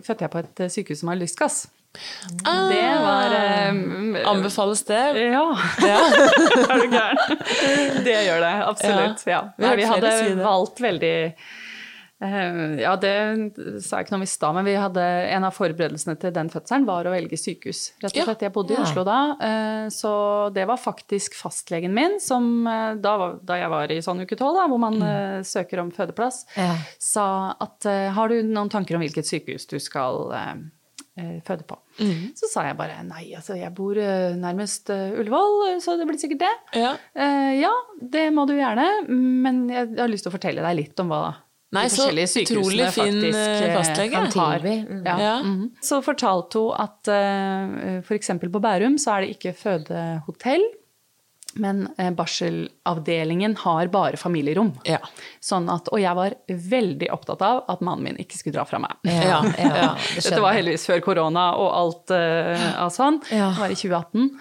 fødte 0.07 0.21
jeg 0.21 0.31
på 0.31 0.39
et 0.39 0.61
eh, 0.61 0.69
sykehus 0.69 1.01
som 1.01 1.09
har 1.09 1.17
lystgass. 1.17 1.67
Ah, 2.45 2.69
Det 2.69 2.83
var 3.03 3.71
um, 3.71 4.17
Anbefales 4.27 4.85
det? 4.85 5.05
Ja, 5.33 5.47
Ja. 5.83 6.01
er 6.71 6.83
du 6.83 6.91
gæren? 6.93 7.39
Det 8.05 8.19
gjør 8.27 8.45
det, 8.45 8.53
absolutt. 8.69 9.25
Ja. 9.27 9.41
Vi 9.57 9.65
Nei, 9.67 9.73
vi 9.81 9.89
hadde 9.89 10.13
valgt 10.45 10.83
veldig 10.85 11.15
uh, 12.23 12.77
Ja, 12.79 12.93
det 13.01 13.15
sa 13.83 13.99
jeg 13.99 14.07
ikke 14.07 14.15
noe 14.15 14.21
om 14.21 14.27
i 14.27 14.31
stad, 14.31 14.55
men 14.59 14.69
vi 14.69 14.77
hadde, 14.79 15.03
en 15.33 15.49
av 15.49 15.57
forberedelsene 15.57 16.15
til 16.21 16.33
den 16.37 16.53
fødselen 16.53 16.87
var 16.87 17.09
å 17.09 17.15
velge 17.17 17.41
sykehus. 17.41 17.83
Rett 18.05 18.13
og 18.21 18.29
slett. 18.31 18.47
Jeg 18.47 18.55
bodde 18.55 18.77
i 18.77 18.81
Oslo 18.85 19.03
da, 19.09 19.19
uh, 19.41 19.89
så 19.95 20.13
det 20.55 20.69
var 20.71 20.79
faktisk 20.83 21.35
fastlegen 21.41 21.97
min 21.97 22.19
som 22.23 22.67
uh, 22.69 22.95
da, 23.01 23.17
da 23.43 23.59
jeg 23.65 23.75
var 23.75 23.97
i 23.97 24.01
sånn 24.05 24.23
uke 24.29 24.39
tolv, 24.39 24.61
hvor 24.69 24.83
man 24.83 25.01
eh, 25.03 25.39
søker 25.47 25.83
om 25.83 25.91
fødeplass, 25.95 26.45
Ja. 26.61 26.75
sa 27.01 27.29
at 27.59 27.87
har 28.15 28.29
du 28.31 28.43
noen 28.45 28.71
tanker 28.71 28.95
om 28.99 29.03
hvilket 29.03 29.27
sykehus 29.27 29.67
du 29.71 29.79
skal 29.83 30.29
eh, 30.37 30.59
føde 31.47 31.67
på? 31.69 31.79
Så 32.39 32.51
sa 32.51 32.65
jeg 32.69 32.79
bare 32.79 33.01
nei, 33.07 33.25
altså 33.39 33.57
jeg 33.59 33.73
bor 33.77 33.99
eh, 33.99 34.37
nærmest 34.39 34.93
eh, 34.95 35.19
Ullevål, 35.19 35.59
eh, 35.73 35.81
så 35.83 35.97
det 35.99 36.07
blir 36.09 36.21
sikkert 36.21 36.45
det. 36.45 36.55
Ja. 36.79 36.95
Eh, 37.19 37.53
ja, 37.63 37.75
det 37.99 38.29
må 38.35 38.47
du 38.49 38.55
gjerne, 38.57 38.89
men 39.09 39.67
jeg 39.73 39.93
har 39.99 40.11
lyst 40.11 40.27
til 40.27 40.33
å 40.33 40.37
fortelle 40.37 40.65
deg 40.65 40.81
litt 40.83 41.05
om 41.05 41.13
hva 41.13 41.23
Nei, 41.77 41.85
de 41.85 41.93
forskjellige 41.93 42.29
sykehusene 42.33 42.87
fin, 42.95 43.19
faktisk 43.19 43.39
eh, 43.43 43.65
eh, 43.67 43.75
fastlege. 43.77 44.21
har. 44.23 44.63
Tilby, 44.63 44.77
mm. 44.89 45.03
Ja. 45.05 45.17
Ja. 45.21 45.35
Mm. 45.45 45.67
Så 45.85 45.99
fortalte 46.05 46.63
hun 46.63 46.79
at 46.81 47.11
uh, 47.13 47.99
f.eks. 48.01 48.33
på 48.41 48.63
Bærum 48.65 48.97
så 49.01 49.17
er 49.17 49.27
det 49.27 49.35
ikke 49.37 49.53
fødehotell, 49.59 50.65
men 51.59 51.89
eh, 51.99 52.11
barselavdelingen 52.17 53.57
har 53.65 53.91
bare 53.93 54.17
familierom. 54.21 54.73
Ja. 54.89 55.01
Sånn 55.45 55.69
at, 55.73 55.89
og 55.93 56.01
jeg 56.03 56.15
var 56.19 56.37
veldig 56.49 57.11
opptatt 57.15 57.43
av 57.47 57.65
at 57.71 57.83
mannen 57.85 58.09
min 58.11 58.23
ikke 58.23 58.39
skulle 58.39 58.59
dra 58.59 58.65
fra 58.69 58.81
meg. 58.83 58.97
Ja, 59.09 59.43
ja. 59.59 59.91
det 60.15 60.23
Dette 60.25 60.41
var 60.45 60.57
heldigvis 60.59 60.87
før 60.89 61.05
korona 61.05 61.51
og 61.59 61.69
alt 61.83 62.15
eh, 62.17 62.71
av 62.83 62.91
sånn. 62.95 63.21
Ja. 63.33 63.51
Det 63.55 63.63
var 63.67 63.75
i 63.75 63.79
2018. 63.79 64.33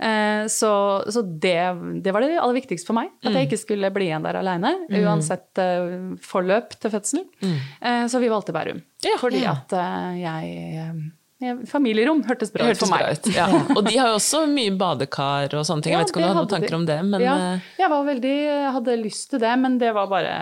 Eh, 0.00 0.46
så 0.48 0.70
så 1.12 1.20
det, 1.22 1.58
det 2.00 2.12
var 2.16 2.24
det 2.24 2.38
aller 2.40 2.56
viktigste 2.56 2.88
for 2.88 2.96
meg. 2.96 3.10
At 3.20 3.34
jeg 3.36 3.50
ikke 3.50 3.60
skulle 3.60 3.90
bli 3.92 4.08
igjen 4.08 4.24
der 4.24 4.38
aleine. 4.40 4.72
Uansett 5.02 5.60
eh, 5.60 6.16
forløp 6.24 6.72
til 6.80 6.94
fødselen. 6.94 7.26
Eh, 7.80 8.04
så 8.08 8.22
vi 8.22 8.30
valgte 8.32 8.54
Bærum. 8.56 8.80
Fordi 9.20 9.42
Ja. 9.44 9.58
at 9.60 9.76
jeg 10.16 10.94
Familierom 11.70 12.18
hørtes 12.28 12.50
bra 12.52 12.66
ut 12.68 12.76
for 12.76 12.90
meg. 12.92 13.16
ut. 13.16 13.28
Ja. 13.32 13.46
Og 13.76 13.78
de 13.86 13.94
har 13.96 14.10
jo 14.12 14.16
også 14.18 14.42
mye 14.50 14.74
badekar 14.76 15.54
og 15.56 15.64
sånne 15.64 15.82
ting. 15.86 15.94
Jeg 15.94 16.02
vet 16.02 16.10
ikke 16.12 16.20
om 16.20 16.24
du 16.24 16.28
hadde 16.28 16.40
noen 16.42 16.50
tanker 16.52 16.68
de. 16.74 16.76
om 16.76 16.84
det, 16.90 16.96
men 17.08 17.24
ja, 17.24 17.36
eh, 17.54 17.70
jeg 17.80 17.88
var 17.94 18.04
veldig, 18.10 18.34
hadde 18.76 18.96
lyst 19.00 19.30
til 19.32 19.40
det, 19.40 19.52
men 19.62 19.78
det 19.80 19.92
var 19.96 20.10
bare 20.10 20.34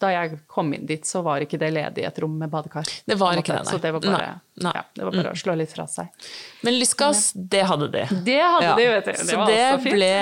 Da 0.00 0.12
jeg 0.14 0.38
kom 0.48 0.72
inn 0.72 0.86
dit, 0.88 1.04
så 1.04 1.20
var 1.26 1.44
ikke 1.44 1.60
det 1.60 1.68
ledig 1.76 2.06
et 2.08 2.22
rom 2.24 2.38
med 2.40 2.48
badekar. 2.52 2.88
Det 3.04 3.18
var 3.20 3.36
ikke 3.42 3.52
det, 3.58 3.66
nei. 3.66 3.74
Så 3.74 3.82
det 3.84 3.92
var 3.92 4.00
bare, 4.06 4.30
Nei, 4.32 4.64
nei. 4.68 4.72
Ja, 4.78 4.84
det 4.96 5.04
var 5.08 5.18
bare 5.18 5.34
å 5.36 5.38
slå 5.42 5.54
litt 5.60 5.72
fra 5.76 5.84
seg. 5.88 6.08
Men 6.64 6.78
lystgass, 6.80 7.22
det 7.36 7.62
hadde 7.68 7.90
de. 7.92 8.06
Det 8.24 8.40
hadde 8.40 8.70
Ja. 8.70 8.74
de, 8.80 8.88
vet 8.96 9.04
du. 9.04 9.12
Det 9.12 9.20
Så 9.28 9.44
det 9.52 9.68
ble 9.84 10.12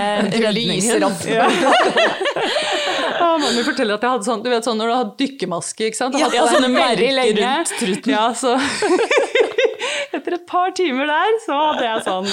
opp. 1.06 1.22
Ja, 1.30 1.46
Mami 3.40 3.62
forteller 3.64 3.94
at 3.96 4.04
jeg 4.04 4.10
hadde 4.16 4.26
sånn, 4.26 4.42
du 4.44 4.50
vet 4.52 4.66
sånn 4.66 4.78
når 4.80 4.90
du 4.90 4.94
har 4.96 5.08
dykkermaske, 5.20 5.90
ikke 5.90 5.98
sant? 5.98 6.16
Ja, 6.18 6.26
hadde 6.26 6.38
jeg 6.40 6.54
sånne 6.56 6.70
merker 6.74 7.40
rundt 7.40 7.74
truten. 7.78 8.12
Ja, 8.12 8.26
så 8.36 8.56
etter 10.20 10.36
et 10.36 10.46
par 10.48 10.72
timer 10.76 11.10
der, 11.10 11.36
så 11.44 11.58
hadde 11.58 11.84
jeg 11.88 12.04
sånn, 12.06 12.30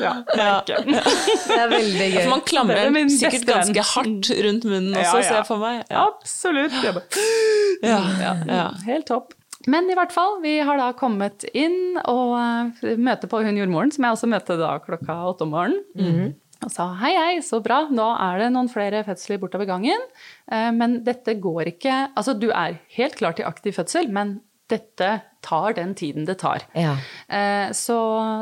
ja, 0.00 0.14
merke. 0.32 0.80
Det 1.50 1.60
er 1.60 1.70
veldig 1.72 2.08
gøy. 2.08 2.18
For 2.22 2.32
man 2.32 2.44
klamrer 2.48 2.88
er 2.88 3.08
sikkert 3.12 3.48
ganske 3.50 3.86
hardt 3.92 4.32
rundt 4.48 4.68
munnen 4.70 4.96
også, 4.96 5.20
ja. 5.20 5.24
ser 5.28 5.40
jeg 5.42 5.48
for 5.50 5.62
meg. 5.62 5.80
Ja. 5.90 6.06
Absolutt. 6.08 6.76
Bare, 6.80 7.06
Ja. 7.84 7.98
ja, 8.22 8.36
Ja. 8.48 8.68
Helt 8.86 9.10
topp. 9.10 9.34
Men 9.70 9.88
i 9.88 9.96
hvert 9.96 10.12
fall, 10.12 10.38
vi 10.44 10.58
har 10.60 10.76
da 10.76 10.90
kommet 10.96 11.46
inn 11.56 11.96
og 12.04 12.34
uh, 12.36 12.96
møter 13.00 13.30
på 13.32 13.40
hun 13.44 13.56
jordmoren, 13.56 13.92
som 13.94 14.04
jeg 14.04 14.16
også 14.16 14.28
møtte 14.28 14.58
da 14.60 14.74
klokka 14.84 15.16
åtte 15.30 15.46
om 15.46 15.54
morgenen. 15.56 16.34
Og 16.64 16.72
sa 16.72 16.86
hei, 17.00 17.12
hei, 17.16 17.32
så 17.44 17.60
bra, 17.64 17.82
nå 17.92 18.06
er 18.24 18.44
det 18.44 18.50
noen 18.54 18.70
flere 18.72 19.02
fødsler 19.04 19.40
bortover 19.42 19.68
gangen. 19.68 20.00
eh, 20.48 20.70
men 20.72 21.02
dette 21.04 21.34
går 21.42 21.74
ikke 21.74 21.96
Altså, 22.16 22.32
du 22.38 22.48
er 22.50 22.78
helt 22.96 23.18
klar 23.18 23.36
til 23.36 23.44
aktiv 23.48 23.74
fødsel, 23.76 24.08
men 24.08 24.38
dette 24.70 25.08
tar 25.44 25.74
den 25.76 25.94
tiden 25.94 26.24
det 26.24 26.38
tar. 26.40 26.62
Ja. 26.72 26.94
Eh, 27.28 27.72
så, 27.76 27.98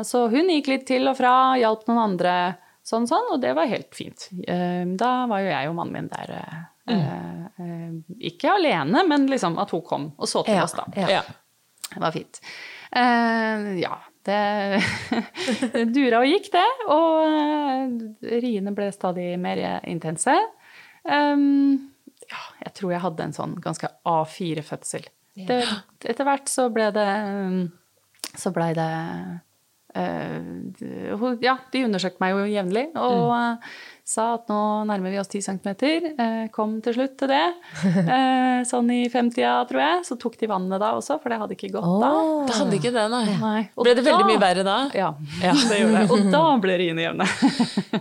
så 0.07 0.27
hun 0.31 0.49
gikk 0.53 0.69
litt 0.71 0.85
til 0.87 1.07
og 1.11 1.17
fra, 1.19 1.33
hjalp 1.59 1.87
noen 1.89 1.99
andre 2.13 2.35
sånn 2.83 3.05
sånn, 3.07 3.29
og 3.35 3.41
det 3.43 3.53
var 3.55 3.67
helt 3.71 3.91
fint. 3.95 4.29
Eh, 4.47 4.83
da 4.99 5.11
var 5.31 5.43
jo 5.43 5.51
jeg 5.51 5.69
og 5.71 5.75
mannen 5.79 5.93
min 5.97 6.09
der. 6.11 6.33
Mm. 6.83 7.03
eh, 7.63 7.91
ikke 8.31 8.51
alene, 8.57 9.05
men 9.07 9.27
liksom 9.31 9.55
at 9.63 9.71
hun 9.71 9.83
kom 9.87 10.09
og 10.17 10.27
så 10.27 10.41
til 10.43 10.57
Ja, 10.57 10.65
oss, 10.65 10.73
da. 10.75 10.83
ja. 10.99 11.07
Ja. 11.19 11.21
Det 11.93 12.01
var 12.01 12.11
fint. 12.15 12.39
Eh, 12.91 13.67
ja, 13.83 13.93
det 14.25 14.39
dura 15.95 16.23
og 16.23 16.27
gikk, 16.31 16.49
det. 16.55 16.65
Og 16.91 18.33
riene 18.43 18.73
ble 18.75 18.89
stadig 18.95 19.33
mer 19.39 19.61
intense. 19.91 20.33
Ja, 21.03 22.41
jeg 22.63 22.73
tror 22.79 22.93
jeg 22.95 23.03
hadde 23.03 23.25
en 23.27 23.35
sånn 23.35 23.55
ganske 23.61 23.89
A4-fødsel. 24.07 25.05
Det, 25.33 25.61
etter 26.05 26.27
hvert 26.27 26.51
så 26.51 26.67
ble 26.69 26.91
det 26.93 27.07
um, 27.25 27.63
Så 28.37 28.51
blei 28.53 28.69
det 28.77 28.89
eh, 29.97 30.35
ja, 31.41 31.55
de 31.73 31.83
undersøkte 31.87 32.21
meg 32.21 32.35
jo 32.35 32.45
jevnlig 32.49 32.85
og 32.97 33.33
eh, 33.37 33.73
sa 34.05 34.33
at 34.35 34.49
nå 34.51 34.57
nærmer 34.89 35.13
vi 35.13 35.19
oss 35.21 35.29
10 35.31 35.41
cm. 35.45 35.69
Eh, 36.19 36.47
kom 36.51 36.73
til 36.83 36.93
slutt 36.97 37.17
til 37.21 37.31
det. 37.31 37.43
Eh, 38.13 38.63
sånn 38.67 38.87
i 38.93 39.07
femtida, 39.11 39.63
tror 39.67 39.79
jeg. 39.81 40.01
Så 40.07 40.15
tok 40.21 40.35
de 40.39 40.47
vannet 40.47 40.79
da 40.79 40.91
også, 40.97 41.15
for 41.21 41.31
det 41.33 41.37
hadde 41.41 41.55
ikke 41.55 41.69
gått 41.73 41.87
da. 42.03 42.09
Det 42.47 42.55
hadde 42.57 42.77
ikke 42.77 42.91
det, 42.95 43.03
nei. 43.11 43.23
Nei. 43.41 43.61
Og 43.75 43.85
Ble 43.87 43.93
det 43.97 44.03
veldig 44.05 44.23
da- 44.23 44.27
mye 44.29 44.41
verre 44.43 44.63
da? 44.67 44.75
Ja, 44.95 45.09
det 45.69 45.79
gjorde 45.79 46.03
det. 46.03 46.03
Og 46.13 46.27
da 46.31 46.43
ble 46.63 46.77
riene 46.83 47.05
jevne. 47.07 47.27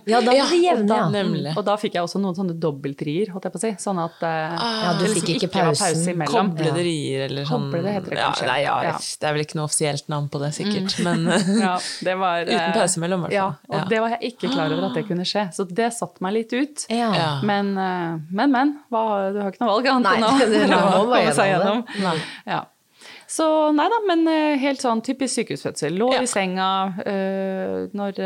Ja, 0.09 0.19
da 0.25 0.33
ble 0.35 0.45
det 0.51 0.59
jevne, 0.65 0.97
ja. 0.99 1.07
Nemlig. 1.13 1.53
Og 1.59 1.65
da 1.67 1.75
fikk 1.79 1.95
jeg 1.99 2.03
også 2.07 2.19
noen 2.23 2.35
sånne 2.37 2.55
dobbeltrier, 2.59 3.31
holdt 3.35 3.45
jeg 3.47 3.53
på 3.55 3.61
å 3.61 3.63
si. 3.63 3.71
Sånn 3.83 4.01
at 4.03 4.23
eh, 4.27 4.55
Ja, 4.59 4.93
du 4.99 5.05
det 5.05 5.13
fikk 5.19 5.31
ikke 5.37 5.51
pausen. 5.53 5.83
pause 5.93 6.15
imellom. 6.15 6.51
Koblede 6.53 6.83
rier 6.87 7.25
eller 7.29 7.47
sånn 7.49 7.69
Koblede 7.69 7.93
heter 7.97 8.15
det 8.17 8.19
ja, 8.21 8.29
kanskje. 8.33 8.49
nei, 8.51 8.59
ja, 8.65 8.77
Ja. 8.89 8.95
Det 8.99 9.29
er 9.31 9.37
vel 9.37 9.45
ikke 9.47 9.59
noe 9.61 9.69
offisielt 9.71 10.09
navn 10.13 10.29
på 10.33 10.41
det, 10.43 10.51
sikkert. 10.59 10.97
Men 11.07 11.27
Ja, 11.63 11.75
det 12.09 12.17
var, 12.19 12.43
Uten 12.51 12.75
pause 12.77 13.03
mellom, 13.05 13.23
i 13.27 13.31
hvert 13.31 13.37
Ja, 13.39 13.47
og 13.71 13.79
Ja. 13.79 13.85
det 13.93 14.01
var 14.05 14.17
jeg 14.17 14.33
ikke 14.35 14.53
klar 14.57 14.75
over 14.75 14.89
at 14.91 14.99
det 14.99 15.07
kunne 15.09 15.27
skje. 15.29 15.47
Så 15.55 15.69
det 15.69 15.92
satte 15.97 16.23
meg 16.25 16.35
litt 16.41 16.53
ut. 16.53 16.85
Ja. 16.91 17.13
Ja. 17.17 17.31
Men, 17.47 17.73
eh, 17.79 18.19
men, 18.31 18.51
men. 18.53 18.77
Hva, 18.93 19.31
du 19.33 19.41
har 19.43 19.51
ikke 19.55 19.65
noe 19.65 19.75
valg 19.77 19.89
annet 19.93 20.13
enn 20.19 20.29
å 20.29 21.07
komme 21.09 21.33
seg 21.37 21.53
gjennom. 21.55 21.85
Ja. 22.47 22.65
Så 23.33 23.47
nei 23.73 23.87
da, 23.89 23.99
men 24.07 24.27
eh, 24.29 24.59
helt 24.61 24.83
sånn 24.85 25.01
typisk 25.03 25.39
sykehusfødsel. 25.41 25.95
Lå 25.97 26.11
Ja. 26.13 26.21
i 26.23 26.29
senga 26.29 26.67
eh, 27.09 27.87
når 27.97 28.19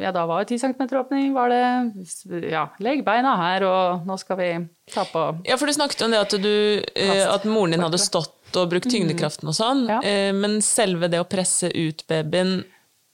Ja, 0.00 0.12
da 0.16 0.22
var 0.26 0.40
det 0.44 0.56
10 0.56 0.62
cm 0.62 0.86
åpning, 1.02 1.34
var 1.36 1.52
det 1.52 2.48
Ja, 2.50 2.62
legg 2.80 3.04
beina 3.04 3.34
her, 3.36 3.66
og 3.68 4.06
nå 4.08 4.16
skal 4.18 4.38
vi 4.40 4.48
ta 4.94 5.04
på 5.04 5.26
Ja, 5.44 5.58
for 5.60 5.66
du 5.68 5.74
snakket 5.76 6.06
om 6.06 6.10
det 6.16 6.22
at, 6.24 6.32
du, 6.40 6.82
at 7.28 7.44
moren 7.44 7.76
din 7.76 7.84
hadde 7.84 8.00
stått 8.00 8.32
og 8.56 8.70
brukt 8.72 8.88
tyngdekraften 8.88 9.50
og 9.52 9.56
sånn, 9.58 9.84
Ja. 9.90 10.00
eh, 10.00 10.32
men 10.32 10.60
selve 10.64 11.10
det 11.12 11.20
å 11.20 11.28
presse 11.28 11.68
ut 11.68 12.06
babyen 12.08 12.62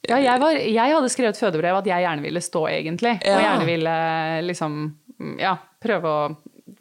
Ja, 0.08 0.18
jeg, 0.18 0.40
var, 0.42 0.56
jeg 0.58 0.94
hadde 0.96 1.10
skrevet 1.12 1.38
fødebrev 1.38 1.76
at 1.78 1.86
jeg 1.86 2.02
gjerne 2.02 2.24
ville 2.24 2.42
stå, 2.42 2.64
egentlig. 2.72 3.14
Ja. 3.22 3.36
Og 3.36 3.44
gjerne 3.44 3.68
ville 3.68 3.96
liksom 4.48 4.80
ja, 5.38 5.54
prøve 5.82 6.10
å 6.10 6.22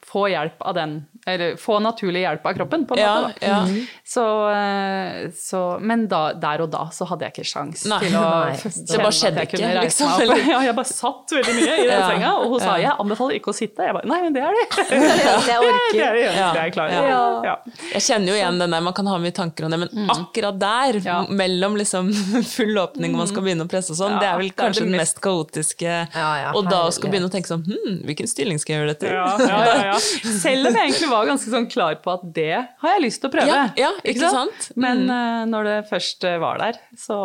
få 0.06 0.26
hjelp 0.32 0.64
av 0.66 0.78
den 0.78 0.96
Eller 1.28 1.56
få 1.62 1.76
naturlig 1.80 2.24
hjelp 2.24 2.46
av 2.50 2.54
kroppen, 2.58 2.86
på 2.90 2.96
en 2.96 3.00
Ja, 3.02 3.12
måte. 3.22 3.38
Da. 3.40 3.48
ja. 3.48 3.86
Så, 4.12 4.24
eh, 4.50 5.30
så, 5.38 5.60
men 5.80 6.08
da, 6.10 6.34
der 6.34 6.64
og 6.66 6.72
da 6.74 6.88
så 6.92 7.06
hadde 7.06 7.28
jeg 7.28 7.36
ikke 7.36 7.46
sjans 7.46 7.84
Nei. 7.86 8.00
til 8.02 8.16
å 8.18 8.24
Nei. 8.26 8.56
kjenne 8.58 8.86
Det 8.90 8.98
bare 8.98 9.12
at 9.12 9.18
skjedde 9.20 9.44
ikke, 9.46 9.60
reise 9.62 9.84
liksom, 9.86 10.10
meg 10.18 10.32
opp. 10.34 10.50
Ja, 10.50 10.62
jeg 10.66 10.76
bare 10.80 10.90
satt 10.90 11.36
veldig 11.38 11.54
mye 11.60 11.76
i 11.78 11.86
den 11.86 11.92
Ja. 12.02 12.08
senga, 12.10 12.32
og 12.42 12.48
hun 12.56 12.64
sa 12.64 12.78
jeg 12.82 12.96
anbefaler 13.04 13.38
ikke 13.38 13.54
å 13.54 13.56
sitte. 13.56 13.86
Jeg 13.86 13.94
bare 14.00 14.10
nei, 14.10 14.20
men 14.26 14.34
det 14.34 14.42
er 14.48 14.58
det. 14.58 14.66
Det 14.72 14.88
er 14.88 15.06
det 15.06 15.28
jeg 15.28 15.46
Det 15.46 15.58
orker. 15.68 16.02
er 16.08 16.18
det 16.18 16.24
eneste 16.26 16.42
Ja. 16.42 16.50
jeg 16.66 16.74
klarer. 16.74 17.08
Ja. 17.12 17.22
Ja. 17.52 17.56
Jeg 17.94 18.02
kjenner 18.08 18.34
jo 18.34 18.40
igjen 18.40 18.60
den 18.66 18.76
der, 18.78 18.82
man 18.90 18.98
kan 18.98 19.12
ha 19.14 19.18
mye 19.22 19.36
tanker 19.38 19.66
om 19.70 19.76
det, 19.76 19.80
men 19.86 20.10
akkurat 20.18 20.58
der, 20.62 21.00
Mm. 21.02 21.06
Ja. 21.06 21.20
Mm. 21.22 21.36
mellom 21.38 21.76
liksom 21.78 22.10
full 22.56 22.78
åpning 22.82 23.14
og 23.14 23.22
man 23.22 23.28
skal 23.30 23.44
begynne 23.46 23.66
å 23.66 23.70
presse 23.70 23.94
og 23.94 23.98
sånn, 24.02 24.18
Ja, 24.18 24.20
det 24.20 24.28
er 24.32 24.38
vel 24.42 24.50
kanskje 24.58 24.82
det 24.84 24.90
den 24.90 24.98
mest- 25.00 25.22
kaotiske. 25.22 25.94
Ja, 26.16 26.30
ja, 26.42 26.52
og 26.58 26.66
da 26.66 26.82
skal 26.90 26.92
skulle 26.98 27.12
begynne 27.14 27.30
å 27.30 27.34
tenke 27.34 27.50
sånn, 27.52 27.64
hm, 27.70 28.02
hvilken 28.10 28.28
stilling 28.30 28.60
skal 28.62 28.74
jeg 28.76 28.82
gjøre 28.82 28.94
dette 28.96 29.08
i? 29.08 29.14
Ja, 29.14 29.38
ja, 29.38 29.60
ja, 29.66 29.86
ja. 29.92 29.98
Selv 30.42 30.68
om 30.72 30.74
jeg 30.80 30.90
egentlig 30.90 31.11
var 31.12 31.28
ganske 31.30 31.52
sånn 31.54 31.68
klar 31.72 31.98
på 32.04 32.16
at 32.16 32.24
det 32.36 32.56
har 32.56 32.96
jeg 32.96 33.04
lyst 33.06 33.22
til 33.24 33.32
å 33.32 33.34
prøve. 33.36 33.52
Ja, 33.52 33.68
ja, 33.80 33.92
ikke 34.04 34.32
sant? 34.32 34.68
sant? 34.68 34.80
Men 34.82 35.04
eh, 35.12 35.44
når 35.52 35.70
det 35.70 35.78
først 35.92 36.26
eh, 36.28 36.40
var 36.42 36.62
der, 36.64 36.82
så, 36.98 37.22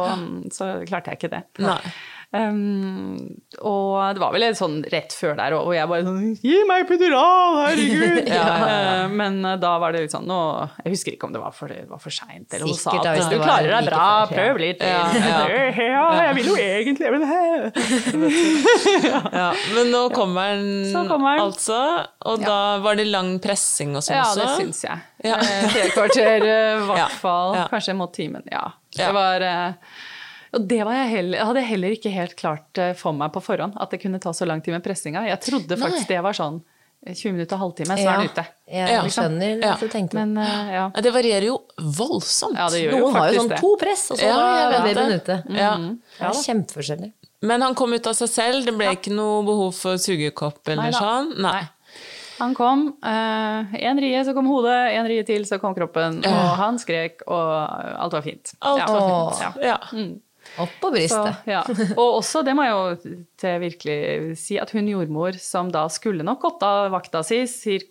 så 0.54 0.70
klarte 0.88 1.14
jeg 1.14 1.22
ikke 1.22 1.32
det. 1.38 1.42
Nei. 1.64 1.80
Um, 2.34 3.38
og 3.62 4.16
det 4.16 4.20
var 4.20 4.32
vel 4.34 4.42
litt 4.42 4.58
sånn 4.58 4.80
rett 4.92 5.14
før 5.14 5.36
der, 5.38 5.54
og 5.56 5.70
jeg 5.72 5.86
bare 5.88 6.02
sånn 6.04 6.32
Gi 6.42 6.56
meg 6.68 6.82
epidural, 6.84 7.60
herregud! 7.62 8.26
Eh, 8.66 9.04
Men 9.14 9.38
eh, 9.46 9.54
da 9.62 9.70
var 9.80 9.94
det 9.94 10.02
litt 10.02 10.12
sånn 10.12 10.26
nå, 10.28 10.38
Jeg 10.82 10.92
husker 10.96 11.14
ikke 11.14 11.28
om 11.28 11.32
det 11.36 11.40
var 11.40 11.54
for, 11.54 11.70
det 11.70 11.86
var 11.88 12.00
for 12.02 12.12
seint, 12.12 12.48
eller 12.50 12.66
hun 12.66 12.74
sa 12.76 12.92
at 12.98 13.30
du 13.30 13.36
klarer 13.38 13.70
deg 13.76 13.86
bra, 13.88 14.02
før, 14.26 14.34
ja. 14.34 14.48
prøv 14.50 14.60
litt. 14.60 14.82
Ja, 14.90 15.04
Ja, 15.86 16.06
jeg 16.26 16.34
vil 16.40 16.50
jo 16.50 16.56
egentlig 16.60 17.12
men 17.14 17.24
Ja, 19.38 19.46
men 19.76 19.90
nå 19.94 20.02
kommer 20.14 20.56
den, 20.58 20.92
kommer 21.08 21.36
den. 21.38 21.44
altså, 21.46 21.78
og 22.26 22.42
da 22.44 22.58
var 22.84 22.98
det 22.98 23.06
lang 23.08 23.36
pressing 23.44 23.94
og 23.96 24.04
sånn 24.04 24.18
Ja, 24.18 24.26
det 24.36 24.48
syns 24.58 24.82
jeg. 24.84 24.98
Ja. 25.24 25.38
Eh, 25.40 25.70
Tre 25.72 25.86
kvarter, 25.94 26.44
i 26.50 26.84
hvert 26.90 27.16
fall. 27.22 27.56
ja. 27.62 27.64
Kanskje 27.72 27.96
mot 27.96 28.12
timen. 28.14 28.44
Ja. 28.50 28.66
Ja. 28.96 29.06
Det 29.08 29.14
var 29.16 29.46
eh, 29.46 29.96
og 30.56 30.64
det 30.68 30.78
var 30.84 30.94
jeg, 30.98 31.10
heller, 31.12 31.54
jeg 31.60 31.68
heller 31.70 31.94
ikke 31.96 32.10
helt 32.14 32.34
klart 32.38 32.78
eh, 32.82 32.94
for 32.98 33.12
meg 33.16 33.32
på 33.34 33.42
forhånd, 33.44 33.76
at 33.80 33.90
det 33.92 34.00
kunne 34.02 34.18
ta 34.22 34.32
så 34.36 34.46
lang 34.48 34.62
tid 34.64 34.72
med 34.76 34.82
pressinga. 34.84 35.26
Jeg 35.28 35.40
trodde 35.44 35.76
faktisk 35.78 36.08
det 36.08 36.22
var 36.24 36.32
sånn 36.36 36.58
eh, 37.06 37.12
20 37.14 37.32
minutter, 37.36 37.60
halvtime, 37.60 37.96
så 38.00 38.08
er 38.08 38.22
den 38.22 38.30
ute. 38.32 38.44
Jeg 38.72 38.90
Ja. 38.96 39.02
skjønner 39.12 39.60
Ja. 39.62 39.74
du 39.80 39.86
tenkte 39.92 40.14
Men 40.18 40.32
uh, 40.38 40.72
ja. 40.72 40.90
Ja, 40.94 41.00
Det 41.04 41.12
varierer 41.14 41.46
jo 41.46 41.58
voldsomt. 41.78 42.56
ja, 42.58 42.68
det 42.72 42.80
gjør 42.86 42.96
jo 42.96 43.04
Noen 43.04 43.14
har 43.20 43.30
jo 43.32 43.40
sånn 43.42 43.48
det. 43.52 43.60
to 43.60 43.76
press, 43.76 44.10
og 44.10 44.18
så 44.18 44.26
Ja, 44.26 44.40
jeg 44.56 44.72
vet 44.72 44.96
babyen 44.96 45.08
det. 45.08 45.22
ute. 45.22 45.58
Ja. 45.60 45.76
Det 45.76 46.26
er 46.32 46.42
kjempeforskjellig. 46.42 47.12
Men 47.42 47.62
han 47.62 47.74
kom 47.78 47.92
ut 47.92 48.06
av 48.06 48.14
seg 48.16 48.28
selv, 48.32 48.64
det 48.64 48.74
ble 48.74 48.86
ikke 48.96 49.12
noe 49.14 49.44
behov 49.44 49.74
for 49.76 49.94
sugekopp 50.00 50.66
eller 50.72 50.90
Nei, 50.90 50.92
sånn? 50.96 51.34
Nei. 51.38 51.62
Han 52.38 52.54
kom. 52.54 52.96
Én 53.02 53.98
rie, 54.00 54.18
så 54.24 54.34
kom 54.36 54.46
hodet. 54.50 54.92
Én 54.92 55.06
rie 55.08 55.22
til, 55.24 55.44
så 55.48 55.56
kom 55.60 55.74
kroppen. 55.74 56.18
Og 56.26 56.50
han 56.60 56.76
skrek, 56.78 57.22
og 57.26 58.00
alt 58.02 58.12
var 58.12 58.22
fint. 58.26 58.52
Alt 58.60 58.82
Ja. 58.82 58.86
var 58.92 59.32
fint. 59.32 59.62
Ja. 59.62 59.78
Ja. 59.96 60.06
Opp 60.58 60.72
på 60.80 60.88
Så, 60.88 60.94
brystet. 60.94 61.36
ja. 61.46 61.62
Og 61.96 62.18
også, 62.20 62.42
det 62.46 62.54
må 62.56 62.64
jeg 62.64 62.74
jo 62.76 63.16
til 63.42 63.58
virkelig 63.60 64.36
si, 64.40 64.56
at 64.62 64.70
hun 64.76 64.88
jordmor 64.88 65.36
som 65.42 65.68
da 65.72 65.86
skulle 65.92 66.24
nok 66.26 66.40
gått 66.46 66.62
av 66.66 66.90
vakta 66.94 67.22
si 67.26 67.42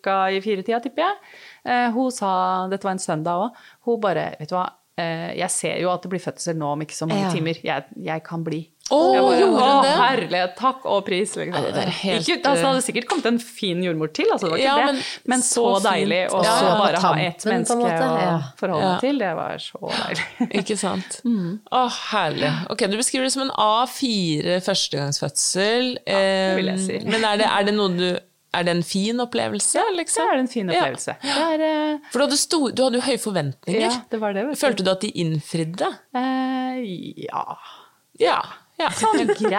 ca. 0.04 0.30
i 0.34 0.40
firetida, 0.42 0.80
tipper 0.82 1.06
jeg, 1.06 1.20
eh, 1.66 1.90
hun 1.96 2.12
sa 2.12 2.32
Dette 2.72 2.84
var 2.88 2.96
en 2.98 3.04
søndag 3.04 3.46
òg. 3.48 3.62
Hun 3.86 4.02
bare 4.02 4.36
Vet 4.40 4.50
du 4.50 4.56
hva, 4.56 4.66
eh, 4.98 5.34
jeg 5.38 5.50
ser 5.52 5.80
jo 5.82 5.92
at 5.94 6.02
det 6.02 6.10
blir 6.16 6.24
fødsel 6.24 6.56
nå 6.58 6.74
om 6.74 6.82
ikke 6.82 6.96
så 6.98 7.08
mange 7.10 7.28
Ja. 7.28 7.32
timer. 7.34 7.60
Jeg, 7.64 7.86
jeg 8.02 8.24
kan 8.24 8.44
bli. 8.44 8.64
Bare, 8.86 9.46
Å, 9.50 9.84
herlighet, 9.98 10.52
takk 10.60 10.84
og 10.86 11.00
pris. 11.08 11.32
Liksom. 11.40 11.56
Ja, 11.58 11.72
det 11.74 11.82
er 11.88 11.94
helt, 12.04 12.28
ikke, 12.30 12.36
altså, 12.46 12.62
det 12.62 12.68
hadde 12.70 12.82
sikkert 12.86 13.08
kommet 13.10 13.26
en 13.32 13.40
fin 13.42 13.80
jordmor 13.82 14.12
til, 14.14 14.28
altså, 14.30 14.46
det 14.46 14.52
var 14.52 14.60
ikke 14.62 14.68
Ja, 14.68 14.76
det. 14.78 14.86
men 15.26 15.34
Men, 15.34 15.42
så 15.42 15.64
så, 15.64 15.80
deilig 15.88 16.20
å 16.30 16.42
Ja, 16.46 16.52
så 16.60 16.68
ja. 16.68 16.76
bare 16.84 17.00
ha 17.02 17.14
ett 17.24 17.46
menneske 17.50 17.78
måte, 17.80 17.96
å 18.06 18.20
ja. 18.22 18.36
forholde 18.60 18.84
Ja. 18.86 18.92
meg 18.92 19.02
til. 19.02 19.18
Det 19.24 19.32
var 19.40 19.58
så 19.58 19.82
deilig. 19.90 20.28
Ikke 20.62 20.78
sant? 20.78 21.18
Mm. 21.26 21.50
Å, 21.72 21.82
herlig. 22.12 22.52
Ok, 22.70 22.86
Du 22.94 22.98
beskriver 23.02 23.26
det 23.26 23.34
som 23.34 23.42
en 23.48 23.54
A4 23.58 24.60
førstegangsfødsel. 24.68 25.90
det 26.06 26.56
vil 26.60 26.70
jeg 26.76 26.80
si. 26.86 26.96
Eh, 27.00 27.08
Men 27.10 27.26
er 27.26 27.38
det, 27.42 27.48
er 27.50 27.64
det 27.64 27.74
noe 27.74 27.90
du 27.98 28.20
Er 28.56 28.64
det 28.64 28.72
en 28.72 28.84
fin 28.88 29.18
opplevelse, 29.20 29.82
liksom? 29.98 30.30
er 30.30 30.38
det 30.38 30.44
en 30.46 30.48
fin 30.48 30.70
Ja. 30.70 30.78
opplevelse. 30.86 31.18
Det 31.26 31.34
er, 31.36 31.64
uh... 31.96 31.98
For 32.14 32.20
du 32.22 32.24
hadde, 32.28 32.38
sto, 32.40 32.60
du 32.72 32.84
hadde 32.86 33.02
jo 33.02 33.04
høye 33.04 33.20
forventninger. 33.20 33.82
ja, 33.82 33.98
det 34.10 34.20
var 34.22 34.32
det. 34.38 34.46
Følte 34.62 34.86
du 34.86 34.92
at 34.94 35.02
de 35.02 35.10
innfridde? 35.12 35.90
Uh, 36.16 36.80
ja. 37.26 37.58
Ja. 38.22 38.38
Ja. 38.76 38.90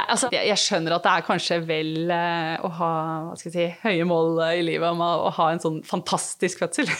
Altså, 0.07 0.29
jeg, 0.33 0.57
skjønner 0.61 0.93
at 0.99 1.05
det 1.07 1.13
er 1.15 1.23
kanskje 1.25 1.57
vel 1.65 2.11
eh, 2.13 2.65
å 2.67 2.69
ha 2.79 2.91
si, 3.41 3.65
høye 3.81 4.05
mål 4.09 4.43
eh, 4.45 4.59
i 4.61 4.65
livet 4.67 4.91
om 4.93 5.01
å, 5.01 5.09
å 5.29 5.31
ha 5.39 5.47
en 5.55 5.63
sånn 5.63 5.79
fantastisk 5.89 6.61
fødsel. 6.65 6.91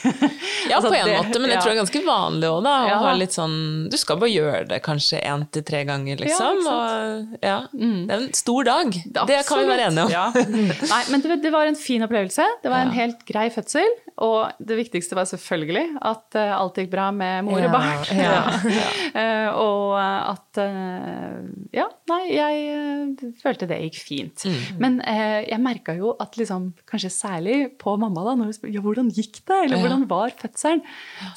Ja, 0.67 0.81
Altså, 0.81 0.89
på 0.91 0.97
en 0.99 1.07
det- 1.07 1.19
måte, 1.21 1.39
men 1.39 1.51
jeg 1.53 1.59
ja. 1.59 1.61
tror 1.63 1.71
det 1.71 1.77
er 1.77 1.83
ganske 1.83 2.01
vanlig 2.07 2.49
òg, 2.51 2.57
da. 2.65 2.71
Å 2.73 2.89
Ja, 2.89 2.97
ha 3.05 3.11
litt 3.15 3.35
sånn 3.37 3.55
Du 3.93 3.95
skal 4.01 4.19
bare 4.19 4.33
gjøre 4.33 4.63
det 4.73 4.81
kanskje 4.83 5.21
én 5.23 5.45
til 5.55 5.63
tre 5.69 5.85
ganger, 5.87 6.19
liksom. 6.25 6.59
Ja, 6.65 6.73
og, 6.73 7.37
ja. 7.45 7.59
Det 7.71 8.17
er 8.17 8.25
en 8.25 8.33
stor 8.35 8.67
dag. 8.67 8.91
Det 9.07 9.39
kan 9.47 9.61
vi 9.63 9.69
være 9.69 9.87
enige 9.93 10.09
om. 10.09 10.11
Ja. 10.17 10.25
Nei, 10.95 11.03
men 11.13 11.23
det, 11.23 11.39
det 11.45 11.53
var 11.55 11.71
en 11.71 11.79
fin 11.79 12.03
opplevelse. 12.07 12.49
Det 12.65 12.73
var 12.73 12.89
en 12.89 12.95
helt 12.97 13.23
grei 13.29 13.47
fødsel. 13.55 13.87
Og 14.27 14.57
det 14.65 14.79
viktigste 14.81 15.15
var 15.19 15.29
selvfølgelig 15.29 16.01
at 16.09 16.39
uh, 16.41 16.55
alt 16.57 16.79
gikk 16.81 16.89
bra 16.95 17.11
med 17.15 17.45
mor 17.47 17.61
og 17.69 17.75
barn. 17.77 18.07
ja. 18.17 18.41
Eh, 19.17 19.49
og 19.57 19.95
at 19.97 20.59
uh, 20.61 21.45
Ja, 21.75 21.87
nei, 22.11 22.23
jeg 22.35 22.61
eh, 22.73 23.33
følte 23.43 23.69
det 23.71 23.81
gikk 23.85 23.99
fint. 24.05 24.47
Mm. 24.47 24.79
Men 24.83 24.99
eh, 25.09 25.47
jeg 25.49 25.63
merka 25.63 25.97
jo 25.99 26.15
at 26.23 26.39
liksom, 26.39 26.71
kanskje 26.89 27.13
særlig 27.15 27.59
på 27.81 27.97
mamma, 28.01 28.25
da, 28.27 28.37
når 28.39 28.51
hun 28.51 28.59
spør 28.59 28.75
ja, 28.77 28.85
hvordan 28.85 29.11
gikk 29.15 29.41
det, 29.43 29.61
eller 29.65 29.83
hvordan 29.83 30.07
var 30.11 30.35
fødselen, 30.39 30.85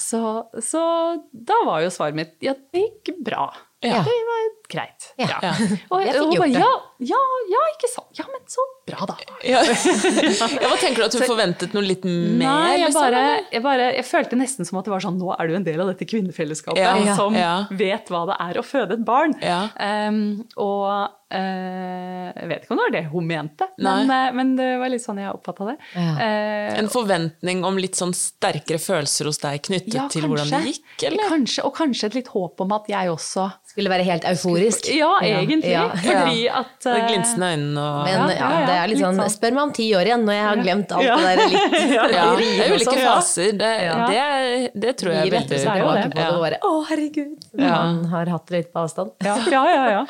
så, 0.02 0.24
så 0.64 0.84
da 1.32 1.60
var 1.68 1.84
jo 1.86 1.94
svaret 1.94 2.20
mitt 2.20 2.38
ja, 2.46 2.56
det 2.74 2.86
gikk 2.86 3.16
bra. 3.26 3.50
Ja. 3.86 4.02
Det 4.04 4.16
var 4.28 4.48
greit. 4.70 5.10
Ja. 5.20 5.28
Ja. 5.42 5.52
Og, 5.90 6.04
Jeg 6.04 6.14
fikk 6.16 6.36
gjort 6.38 6.54
det. 6.54 6.62
ja, 6.62 6.72
ja, 7.10 7.20
ja, 7.52 7.62
ikke 7.74 7.90
sant. 7.92 8.10
Ja, 8.20 8.26
men 8.30 8.44
så 8.52 8.66
bra, 8.90 9.08
da. 9.10 9.16
Ja. 9.46 9.62
hva 10.64 10.76
tenker 10.82 11.04
du 11.04 11.06
at 11.08 11.18
hun 11.18 11.26
forventet 11.28 11.76
noe 11.78 11.86
litt 11.86 12.06
mer? 12.06 12.40
Nei, 12.44 12.80
jeg 12.80 12.90
liksom, 12.90 13.04
bare, 13.04 13.24
jeg 13.54 13.64
bare 13.66 13.90
Jeg 13.98 14.08
følte 14.10 14.40
nesten 14.40 14.68
som 14.68 14.80
at 14.82 14.88
det 14.90 14.94
var 14.94 15.04
sånn 15.04 15.20
Nå 15.20 15.32
er 15.36 15.50
du 15.52 15.56
en 15.60 15.68
del 15.68 15.84
av 15.84 15.92
dette 15.92 16.08
kvinnefellesskapet 16.10 16.82
Ja, 16.82 16.96
ja, 17.02 17.16
som 17.18 17.38
ja. 17.38 17.54
vet 17.70 18.10
hva 18.12 18.26
det 18.30 18.38
er 18.50 18.60
å 18.60 18.66
føde 18.66 18.98
et 19.00 19.06
barn. 19.08 19.36
Ja. 19.44 19.62
Em, 19.80 20.20
og 20.60 20.86
uh, 20.90 22.30
jeg 22.36 22.50
vet 22.50 22.64
ikke 22.66 22.74
om 22.74 22.80
det 22.80 22.86
var 22.86 22.94
det 22.96 23.04
hun 23.12 23.28
mente, 23.30 23.68
men, 23.82 24.10
eh, 24.14 24.30
men 24.36 24.54
det 24.58 24.70
var 24.82 24.92
litt 24.92 25.04
sånn 25.04 25.20
jeg 25.22 25.32
oppfatta 25.34 25.68
det. 25.72 25.76
Ja. 25.94 26.14
Eh, 26.26 26.78
En 26.80 26.90
forventning 26.92 27.64
om 27.68 27.78
litt 27.82 27.98
sånn 28.00 28.14
sterkere 28.18 28.82
følelser 28.82 29.30
hos 29.30 29.42
deg 29.42 29.62
knyttet 29.68 29.98
ja, 29.98 30.08
til 30.12 30.28
hvordan 30.30 30.50
det 30.54 30.62
gikk, 30.74 30.88
eller? 31.10 31.32
Kanskje, 31.32 31.66
og 31.68 31.76
kanskje 31.78 32.10
et 32.10 32.20
litt 32.22 32.32
håp 32.34 32.62
om 32.66 32.76
at 32.78 32.90
jeg 32.92 33.12
også 33.14 33.50
Skulle 33.70 33.92
være 33.92 34.06
helt 34.08 34.26
euforisk. 34.26 34.59
Ja, 34.94 35.12
egentlig. 35.24 35.72
Ja. 35.72 35.86
Fordi 35.96 36.44
at 36.62 36.76
Det 36.84 36.94
eh, 36.96 37.08
glinsende 37.10 37.50
øynene 37.54 37.86
og 37.86 38.04
Men 38.06 38.34
Ja, 38.38 38.50
det 38.68 38.76
er 38.76 38.88
litt 38.88 38.98
litt 38.98 39.06
sånn 39.06 39.20
sånn. 39.22 39.34
Spør 39.36 39.56
meg 39.58 39.64
om 39.64 39.74
ti 39.80 39.88
år 39.96 40.10
igjen, 40.12 40.26
når 40.28 40.38
jeg 40.40 40.46
har 40.50 40.62
glemt 40.64 40.92
alt 40.98 41.08
Ja. 41.08 41.16
det 41.18 41.26
der 41.30 41.44
litt 41.48 41.80
ja, 41.98 42.08
det 42.14 42.20
er 42.20 42.76
ulike 42.76 42.86
sånn. 42.92 43.02
faser. 43.08 43.52
Det, 43.64 43.74
Ja. 43.90 43.98
det, 44.12 44.72
det 44.86 44.96
tror 45.02 45.14
jeg 45.14 45.32
vet 45.32 45.50
veldig 45.50 45.64
tilbake 45.66 46.08
det. 46.14 46.30
på 46.30 46.50
det 46.50 46.62
Å, 46.70 46.74
herregud. 46.90 47.36
Man 47.58 48.06
har 48.14 48.26
hatt 48.36 48.48
det 48.48 48.58
litt 48.64 48.74
på 48.74 48.86
avstand. 48.86 49.12
ja, 49.24 49.38
ja, 49.50 49.86
ja, 49.98 50.06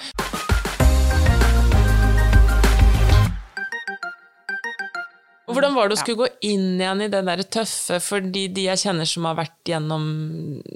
Og 5.50 5.56
Hvordan 5.58 5.74
var 5.74 5.90
det 5.90 5.98
å 5.98 6.00
skulle 6.04 6.22
gå 6.22 6.28
inn 6.46 6.78
igjen 6.80 7.02
i 7.02 7.08
det 7.10 7.24
der 7.26 7.42
tøffe, 7.50 7.98
fordi 8.06 8.44
de 8.54 8.68
jeg 8.68 8.78
kjenner 8.84 9.08
som 9.10 9.26
har 9.26 9.36
vært 9.40 9.72
gjennom 9.72 10.04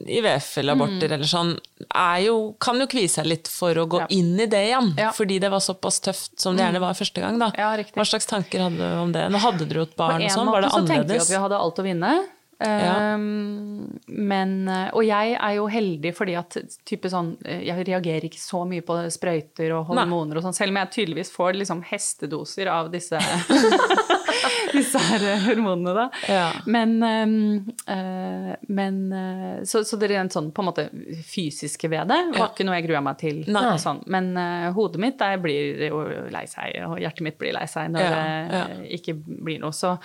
IVF 0.10 0.58
eller 0.64 0.74
aborter 0.74 1.08
Mm. 1.10 1.14
eller 1.20 1.30
sånn, 1.30 1.52
er 1.94 2.20
jo, 2.26 2.56
kan 2.60 2.80
jo 2.82 2.88
kvie 2.90 3.08
seg 3.08 3.26
litt 3.30 3.48
for 3.48 3.74
å 3.76 3.86
gå 3.88 4.00
Ja. 4.02 4.08
inn 4.10 4.34
i 4.40 4.46
det 4.50 4.64
igjen, 4.72 4.94
Ja. 4.98 5.12
fordi 5.12 5.40
det 5.40 5.52
var 5.52 5.60
såpass 5.60 6.02
tøft 6.02 6.40
som 6.42 6.58
det 6.58 6.66
gjerne 6.66 6.80
var 6.82 6.94
første 6.94 7.22
gang. 7.22 7.38
da. 7.38 7.52
Ja. 7.56 7.76
Hva 7.78 8.04
slags 8.04 8.26
tanker 8.26 8.60
hadde 8.66 8.78
du 8.78 8.98
om 8.98 9.12
det? 9.14 9.30
Nå 9.32 9.38
hadde 9.38 9.68
dere 9.70 9.78
jo 9.78 9.82
et 9.84 9.96
barn 9.96 10.22
og 10.24 10.30
sånn, 10.32 10.52
var 10.52 10.62
det 10.62 10.72
annerledes? 10.72 10.74
På 10.74 10.78
en 10.78 10.84
måte 10.84 10.88
så 10.88 10.88
tenkte 10.88 11.14
vi 11.14 11.20
at 11.22 11.30
vi 11.30 11.44
hadde 11.44 11.60
alt 11.62 11.76
å 11.78 11.84
vinne. 11.84 12.26
Ja. 12.64 13.14
Um, 13.16 14.00
men, 14.08 14.70
og 14.94 15.04
jeg 15.04 15.36
er 15.36 15.56
jo 15.58 15.66
heldig 15.68 16.16
fordi 16.16 16.38
at 16.38 16.56
type 16.86 17.10
sånn, 17.12 17.36
jeg 17.44 17.86
reagerer 17.86 18.24
ikke 18.24 18.40
så 18.40 18.62
mye 18.66 18.82
på 18.82 18.94
sprøyter 19.12 19.74
og 19.78 19.88
hormoner 19.90 20.38
og 20.38 20.44
sånn, 20.44 20.54
selv 20.56 20.70
om 20.70 20.78
jeg 20.78 20.92
tydeligvis 20.96 21.32
får 21.34 21.58
liksom 21.60 21.84
hestedoser 21.84 22.68
av 22.72 22.90
disse, 22.94 23.20
disse 24.78 25.00
her 25.00 25.24
hormonene 25.46 25.94
da. 25.98 26.06
Ja. 26.30 26.46
Men, 26.66 26.96
eh, 27.04 28.54
men 28.68 28.98
eh, 29.14 29.64
så, 29.70 29.84
så 29.88 30.00
det 30.02 30.10
rent 30.14 30.36
sånn 30.36 30.52
på 30.56 30.64
en 30.64 30.70
måte 30.70 30.86
fysiske 31.28 31.90
ved 31.92 32.08
det 32.12 32.20
var 32.34 32.40
Ja. 32.42 32.50
ikke 32.52 32.68
noe 32.68 32.78
jeg 32.80 32.88
grua 32.90 33.02
meg 33.06 33.20
til. 33.22 33.44
Sånn. 33.82 34.04
Men 34.14 34.32
øh, 34.38 34.70
hodet 34.76 35.02
mitt 35.04 35.18
der 35.22 35.38
blir 35.44 35.88
jo 35.90 36.04
lei 36.34 36.46
seg, 36.50 36.78
og 36.90 36.98
hjertet 37.02 37.26
mitt 37.30 37.40
blir 37.42 37.56
lei 37.56 37.66
seg 37.70 37.92
når 37.94 38.04
Ja, 38.08 38.64
det 38.74 38.92
ikke 39.00 39.18
blir 39.24 39.60
noe. 39.64 39.74
Så 39.76 39.96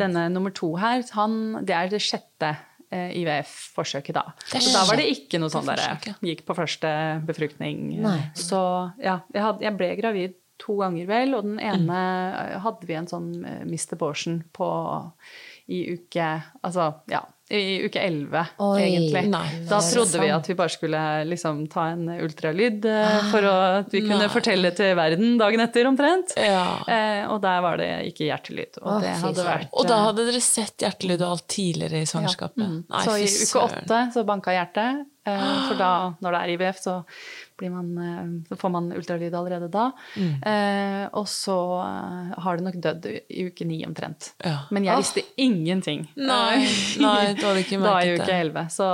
denne 0.00 0.28
nummer 0.32 0.52
to 0.54 0.74
her, 0.80 1.02
han, 1.16 1.40
det 1.66 1.76
er 1.76 1.90
det 1.92 2.02
sjette 2.04 2.54
IVF-forsøket 2.90 4.16
da. 4.16 4.24
Er 4.54 4.62
Så 4.64 4.72
da 4.74 4.82
var 4.88 4.98
det 4.98 5.06
ikke 5.12 5.38
noe 5.38 5.52
sånn 5.52 5.68
der 5.68 5.78
derre. 5.78 6.14
Gikk 6.26 6.42
på 6.48 6.56
første 6.58 6.90
befruktning. 7.28 7.84
Nei. 8.02 8.16
Så 8.34 8.58
ja, 8.98 9.20
jeg, 9.30 9.42
hadde, 9.44 9.62
jeg 9.66 9.76
ble 9.78 9.90
gravid 10.00 10.34
to 10.60 10.76
ganger 10.82 11.06
vel, 11.10 11.34
og 11.38 11.46
den 11.48 11.58
ene 11.64 11.98
eh, 12.30 12.56
hadde 12.64 12.86
vi 12.88 12.98
en 13.00 13.08
sånn 13.10 13.30
Mr. 13.64 13.96
Borsen 14.00 14.42
på 14.56 14.70
i 15.70 15.84
uke 15.94 16.30
Altså, 16.66 16.92
ja. 17.10 17.20
I 17.50 17.80
uke 17.82 17.98
11, 17.98 18.44
Oi. 18.62 18.76
egentlig. 18.84 19.24
Nei, 19.32 19.46
da 19.66 19.80
trodde 19.82 20.20
vi 20.22 20.28
at 20.30 20.46
vi 20.46 20.54
bare 20.54 20.70
skulle 20.70 21.00
liksom 21.26 21.64
ta 21.72 21.88
en 21.90 22.04
ultralyd 22.22 22.84
eh, 22.86 23.16
for 23.32 23.42
å, 23.42 23.54
at 23.80 23.90
vi 23.90 24.04
kunne 24.04 24.20
Nei. 24.22 24.28
fortelle 24.30 24.70
til 24.78 24.92
verden 24.94 25.32
dagen 25.40 25.62
etter, 25.64 25.88
omtrent. 25.90 26.36
Ja. 26.38 26.60
Eh, 26.86 27.24
og 27.26 27.40
der 27.42 27.58
var 27.64 27.82
det 27.82 27.88
ikke 28.12 28.28
hjertelyd. 28.28 28.78
Og 28.84 28.92
Å, 28.92 28.98
det 29.02 29.16
fy 29.16 29.24
hadde 29.26 29.46
vært 29.48 29.74
Og 29.74 29.88
da 29.90 29.96
eh, 29.98 30.04
hadde 30.06 30.28
dere 30.30 30.42
sett 30.46 30.86
hjertelyd 30.86 31.24
og 31.26 31.32
alt 31.34 31.48
tidligere 31.50 32.04
i 32.04 32.10
svangerskapet? 32.12 32.62
mm. 32.70 32.78
Nei, 32.94 33.02
Så 33.08 33.16
i 33.18 33.26
uke 33.26 33.48
søren. 33.50 33.82
åtte 33.82 34.00
så 34.14 34.24
banka 34.30 34.54
hjertet. 34.54 35.02
eh, 35.26 35.44
For 35.72 35.82
da, 35.82 35.90
når 36.22 36.36
det 36.38 36.44
er 36.44 36.54
IVF, 36.54 36.80
så, 36.86 36.96
man, 37.68 37.90
eh, 38.00 38.30
så 38.48 38.56
får 38.56 38.72
man 38.72 38.92
ultralyd 38.96 39.34
allerede 39.36 39.68
da. 39.68 39.90
Mm. 40.16 40.30
Eh, 40.52 41.04
og 41.18 41.28
så 41.28 41.58
eh, 41.84 42.30
har 42.46 42.56
det 42.56 42.66
nok 42.68 42.78
dødd 42.86 43.10
i 43.10 43.44
uke 43.50 43.66
ni 43.68 43.82
omtrent. 43.86 44.30
Ja. 44.44 44.62
Men 44.70 44.88
jeg 44.88 45.02
visste 45.02 45.26
ingenting. 45.36 46.06
Nei, 46.16 46.62
eh, 46.62 46.80
nei, 47.04 47.34
du 47.36 47.44
hadde 47.44 47.66
ikke 47.66 47.82
Da 47.84 47.84
i 47.84 48.14
merket 48.14 48.16
uke 48.16 48.30
det. 48.30 48.38
elleve. 48.46 48.64
Så, 48.72 48.88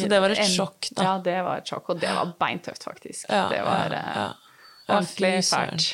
Så 0.00 0.10
det 0.14 0.22
var 0.24 0.38
et 0.38 0.54
sjokk, 0.54 0.90
da. 0.94 1.10
Ja, 1.10 1.14
det 1.28 1.36
var 1.50 1.60
et 1.60 1.74
sjokk. 1.74 1.92
Og 1.92 2.00
det 2.00 2.16
var 2.16 2.32
beintøft, 2.40 2.88
faktisk. 2.88 3.28
Ja, 3.28 3.46
det 3.52 3.62
var 3.66 3.98
ja, 4.00 4.26
ordentlig 4.88 5.36
fælt. 5.50 5.92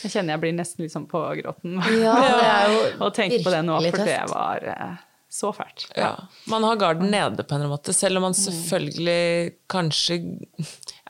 Jeg 0.00 0.12
kjenner 0.14 0.34
jeg 0.34 0.42
blir 0.42 0.56
nesten 0.56 0.84
litt 0.84 0.94
sånn 0.94 1.06
på 1.10 1.20
gråten. 1.40 1.78
Ja, 2.00 2.16
det 2.40 2.48
er 2.48 2.72
jo 2.72 2.80
og 3.06 3.14
tenke 3.16 3.40
på 3.44 3.52
det 3.52 3.62
nå, 3.66 3.78
for 3.90 4.08
det 4.08 4.18
var 4.30 4.66
eh, 4.72 4.98
så 5.30 5.52
fælt. 5.54 5.86
Ja. 5.96 6.16
Man 6.50 6.64
har 6.66 6.76
garden 6.76 7.10
nede 7.10 7.44
på 7.46 7.54
en 7.54 7.68
måte. 7.70 7.92
Selv 7.94 8.16
om 8.18 8.22
man 8.28 8.32
Mm. 8.34 8.42
selvfølgelig 8.50 9.52
kanskje 9.70 10.20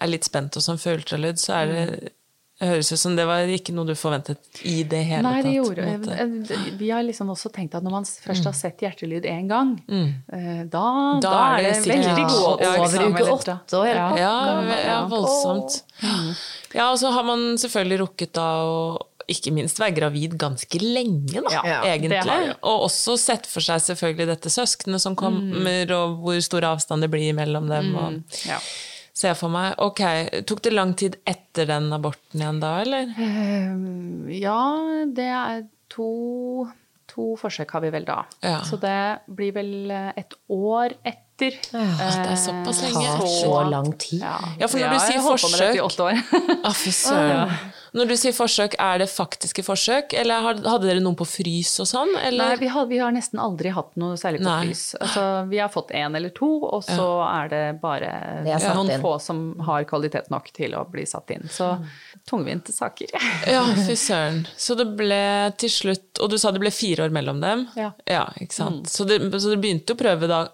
er 0.01 0.07
litt 0.09 0.25
spent 0.29 0.57
og 0.57 0.63
som 0.63 0.77
føler 0.79 1.01
ultralyd, 1.01 1.39
så 1.41 1.55
er 1.63 1.67
det 1.67 2.13
det 2.61 2.69
høres 2.69 2.91
ut 2.93 2.99
som 3.01 3.15
det 3.17 3.25
var 3.25 3.49
ikke 3.49 3.73
noe 3.73 3.87
du 3.89 3.95
forventet 3.97 4.37
i 4.69 4.83
det 4.85 4.99
hele 5.09 5.23
Nei, 5.25 5.41
tatt. 5.41 5.47
det 5.47 5.53
på 5.57 5.65
gjorde 5.65 6.61
eh, 6.61 6.73
Vi 6.77 6.91
har 6.93 7.03
liksom 7.03 7.31
også 7.33 7.49
tenkt 7.55 7.73
at 7.75 7.83
når 7.83 7.91
man 7.95 8.05
først 8.05 8.45
har 8.45 8.53
sett 8.53 8.83
hjertelyd 8.85 9.25
én 9.25 9.49
gang, 9.49 9.71
mm. 9.89 10.11
da, 10.69 10.83
Mm. 11.17 11.21
Da 11.25 11.31
da, 11.31 11.57
er 11.57 11.63
det 11.63 11.73
det 11.73 11.89
veldig 11.89 12.27
god 12.29 12.61
Ja, 12.61 12.75
over 12.77 13.07
uke 13.09 13.25
åtte 13.33 13.57
og 13.81 13.87
Ja. 13.89 14.11
Ja, 14.15 14.63
ja, 14.69 14.77
Ja. 14.85 15.07
voldsomt. 15.09 15.83
Ja, 16.75 16.91
og 16.93 16.99
så 16.99 17.11
har 17.17 17.23
man 17.25 17.57
selvfølgelig 17.57 17.99
rukket 18.05 18.33
da 18.37 18.49
å 18.61 18.99
ikke 19.31 19.53
minst 19.55 19.79
være 19.81 19.95
gravid 19.97 20.37
ganske 20.41 20.81
lenge, 20.83 21.41
da, 21.47 21.63
Ja, 21.65 21.81
egentlig. 21.87 22.21
det. 22.27 22.57
Og 22.63 22.87
også 22.89 23.17
sett 23.19 23.47
for 23.47 23.61
seg 23.65 23.81
selvfølgelig 23.81 24.27
dette 24.35 24.51
søsknene 24.53 25.01
som 25.01 25.17
kommer, 25.17 25.41
Mm. 25.87 25.91
og 25.97 26.19
hvor 26.25 26.41
stor 26.43 26.67
avstand 26.75 27.01
det 27.03 27.11
blir 27.11 27.33
mellom 27.35 27.69
dem. 27.69 27.95
Og 27.97 28.23
Ja. 28.47 28.59
ser 29.15 29.35
for 29.35 29.49
meg. 29.49 29.75
Ok, 29.79 30.01
tok 30.47 30.63
det 30.63 30.73
lang 30.73 30.95
tid 30.97 31.17
etter 31.27 31.67
den 31.67 31.91
aborten 31.93 32.41
igjen 32.41 32.61
da, 32.61 32.81
eller? 32.81 33.07
Uh, 33.19 34.31
ja, 34.33 35.05
det 35.13 35.27
er 35.29 35.65
to, 35.91 36.69
to 37.11 37.37
forsøk 37.37 37.71
har 37.71 37.81
vi 37.83 37.91
vel 37.91 38.05
da. 38.05 38.25
Ja. 38.43 38.61
Så 38.63 38.79
det 38.81 39.21
blir 39.35 39.53
vel 39.53 39.91
eh, 39.91 40.13
et 40.17 40.35
år 40.49 40.95
etter. 41.05 41.25
Det 41.41 42.31
er 42.31 42.39
såpass 42.45 42.83
lenge. 42.85 43.03
Det 43.03 43.19
tar 43.19 43.27
så 43.41 43.59
lang 43.71 43.93
tid. 43.99 44.21
Ja, 44.23 44.37
Ja, 44.61 44.69
for 44.69 44.79
når 44.79 44.87
Ja, 44.87 44.93
du 44.93 45.05
sier 45.09 45.21
forsøk-. 45.27 46.65
Ah, 46.65 46.73
fy 46.85 46.91
søren. 46.95 47.59
Når 47.91 48.07
du 48.07 48.13
sier 48.15 48.31
forsøk, 48.37 48.77
er 48.79 49.01
det 49.03 49.09
faktiske 49.11 49.65
forsøk, 49.67 50.13
eller 50.15 50.45
hadde 50.47 50.85
dere 50.85 51.01
noen 51.03 51.17
på 51.19 51.27
frys 51.27 51.73
og 51.83 51.89
sånn? 51.91 52.13
Nei, 52.37 52.53
vi 52.61 52.69
har, 52.71 52.85
vi 52.87 53.01
har 53.03 53.11
nesten 53.11 53.41
aldri 53.43 53.73
hatt 53.75 53.97
noe 53.99 54.15
særlig 54.21 54.39
på 54.45 54.47
Nei. 54.47 54.69
frys. 54.69 54.85
Altså, 55.01 55.25
vi 55.51 55.59
har 55.59 55.73
fått 55.75 55.91
én 55.99 56.15
eller 56.15 56.31
to, 56.37 56.53
og 56.71 56.85
så 56.87 57.09
er 57.27 57.51
det 57.51 57.63
bare 57.83 58.13
Det 58.47 58.53
er 58.55 58.77
noen 58.79 58.93
inn. 58.95 59.03
få 59.03 59.17
som 59.19 59.41
har 59.67 59.83
kvalitet 59.91 60.31
nok 60.31 60.53
til 60.55 60.77
å 60.79 60.85
bli 60.87 61.03
satt 61.03 61.35
inn. 61.35 61.49
Så 61.51 61.73
tungvinte 62.31 62.71
saker. 62.73 63.11
Ja, 63.51 63.65
fy 63.75 63.97
søren. 64.07 64.45
Så 64.57 64.79
det 64.79 64.87
ble 64.95 65.21
til 65.59 65.71
slutt 65.73 66.21
Og 66.23 66.31
du 66.31 66.39
sa 66.39 66.51
det 66.55 66.61
ble 66.63 66.71
fire 66.71 67.09
år 67.09 67.11
mellom 67.15 67.41
dem? 67.43 67.67
Ja. 67.75 67.91
ikke 68.39 68.55
sant. 68.55 68.87
Så, 68.93 69.03
det, 69.09 69.19
så 69.35 69.51
dere 69.51 69.59
begynte 69.67 69.97
å 69.97 69.99
prøve 69.99 70.31
da, 70.31 70.45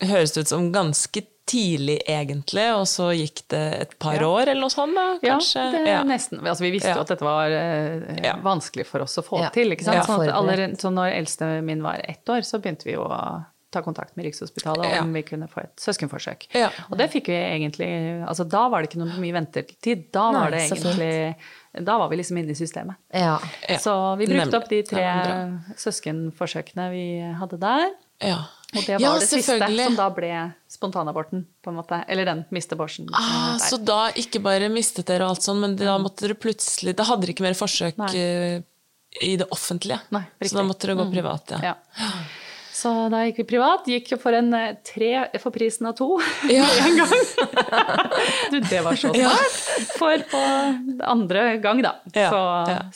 høres 0.00 0.36
ut 0.38 0.48
som 0.48 0.72
ganske 0.72 1.24
tidlig 1.46 1.98
egentlig, 2.06 2.68
og 2.76 2.84
så 2.86 3.08
gikk 3.18 3.42
det 3.50 3.62
et 3.80 3.98
par 3.98 4.14
Ja. 4.14 4.28
år 4.28 4.42
eller 4.48 4.60
noe 4.62 4.70
sånt 4.70 4.94
da, 4.94 5.18
Ja, 5.22 5.34
kanskje? 5.34 5.72
det 5.72 5.86
Ja. 5.88 6.02
nesten. 6.04 6.38
Altså, 6.40 6.60
vi 6.62 6.70
visste 6.70 6.88
Ja. 6.88 6.94
jo 6.94 7.00
at 7.00 7.08
dette 7.08 7.24
var 7.26 7.50
uh, 7.50 8.22
Ja. 8.22 8.36
vanskelig 8.42 8.86
for 8.86 9.00
oss 9.02 9.18
å 9.18 9.24
få 9.26 9.40
Ja. 9.40 9.48
til. 9.50 9.70
Ikke 9.72 9.82
sant? 9.84 9.96
Ja, 9.96 10.02
sånn 10.04 10.30
aller, 10.32 10.68
så 10.78 10.92
når 10.92 11.12
eldste 11.18 11.62
min 11.62 11.82
var 11.82 12.00
ett 12.04 12.24
år, 12.28 12.42
så 12.46 12.60
begynte 12.62 12.84
vi 12.84 12.92
jo 12.92 13.02
å 13.04 13.44
ta 13.72 13.80
kontakt 13.82 14.16
med 14.16 14.26
Rikshospitalet 14.26 14.84
Ja. 14.94 15.00
om 15.00 15.12
vi 15.14 15.22
kunne 15.22 15.48
få 15.48 15.62
et 15.64 15.76
søskenforsøk. 15.76 16.46
Ja. 16.54 16.68
Og 16.90 16.98
det 16.98 17.10
fikk 17.10 17.26
vi 17.26 17.32
egentlig 17.34 18.22
altså 18.28 18.46
Da 18.48 18.68
var 18.68 18.82
det 18.82 18.90
ikke 18.90 18.98
noe 19.04 19.18
mye 19.18 19.32
ventetid. 19.32 20.12
Da 20.12 20.30
Nei, 20.30 20.40
var 20.40 20.50
det 20.50 20.60
egentlig 20.70 21.34
Da 21.82 21.96
var 21.98 22.08
vi 22.10 22.16
liksom 22.18 22.38
inne 22.38 22.50
i 22.50 22.54
systemet. 22.54 22.96
Ja. 23.14 23.38
Ja. 23.68 23.76
Så 23.78 24.16
vi 24.18 24.26
brukte 24.26 24.50
Nemlig. 24.50 24.54
opp 24.62 24.68
de 24.68 24.82
tre 24.82 25.62
søskenforsøkene 25.76 26.90
vi 26.92 27.04
hadde 27.40 27.58
der. 27.58 27.90
Ja. 28.22 28.44
Og 28.72 28.84
det 28.86 28.96
var 28.96 29.02
Ja, 29.04 29.12
det 29.20 29.28
siste 29.28 29.58
som 29.60 29.96
da 29.98 30.06
ble 30.14 30.32
spontanaborten, 30.72 31.44
på 31.62 31.72
en 31.72 31.76
måte. 31.76 31.98
Eller 32.08 32.24
den 32.28 32.44
miste 32.54 32.76
aborten. 32.78 33.08
Ah, 33.12 33.58
så 33.60 33.76
da 33.76 34.06
ikke 34.16 34.40
bare 34.44 34.70
mistet 34.72 35.10
dere 35.10 35.26
og 35.28 35.34
alt 35.36 35.44
sånn, 35.44 35.60
men 35.60 35.76
da 35.76 35.98
måtte 36.00 36.24
dere 36.26 36.38
plutselig 36.40 36.94
Da 36.96 37.04
hadde 37.10 37.26
dere 37.26 37.34
ikke 37.36 37.44
mer 37.44 37.58
forsøk 37.58 38.00
Nei. 38.00 38.12
eh, 38.16 38.62
i 39.20 39.34
det 39.36 39.50
offentlige. 39.52 40.00
Nei, 40.14 40.24
så 40.40 40.56
da 40.62 40.64
måtte 40.64 40.88
dere 40.88 40.96
gå 41.02 41.10
privat, 41.12 41.52
ja. 41.52 41.74
Ja. 41.74 41.74
Så 42.72 42.90
da 43.12 43.20
gikk 43.28 43.42
vi 43.42 43.44
privat. 43.52 43.84
Gikk 43.86 44.14
for 44.18 44.32
en 44.34 44.48
eh, 44.56 44.72
tre 44.88 45.10
for 45.38 45.52
prisen 45.54 45.86
av 45.86 45.92
to 45.98 46.16
Ja. 46.50 46.64
en 46.86 46.96
gang. 46.96 47.12
du, 48.50 48.56
det 48.60 48.80
var 48.82 48.96
så 48.96 49.12
smart. 49.12 49.60
For 50.00 50.24
på 50.32 50.40
andre 51.12 51.44
gang, 51.62 51.84
da, 51.84 51.92
så, 52.08 52.40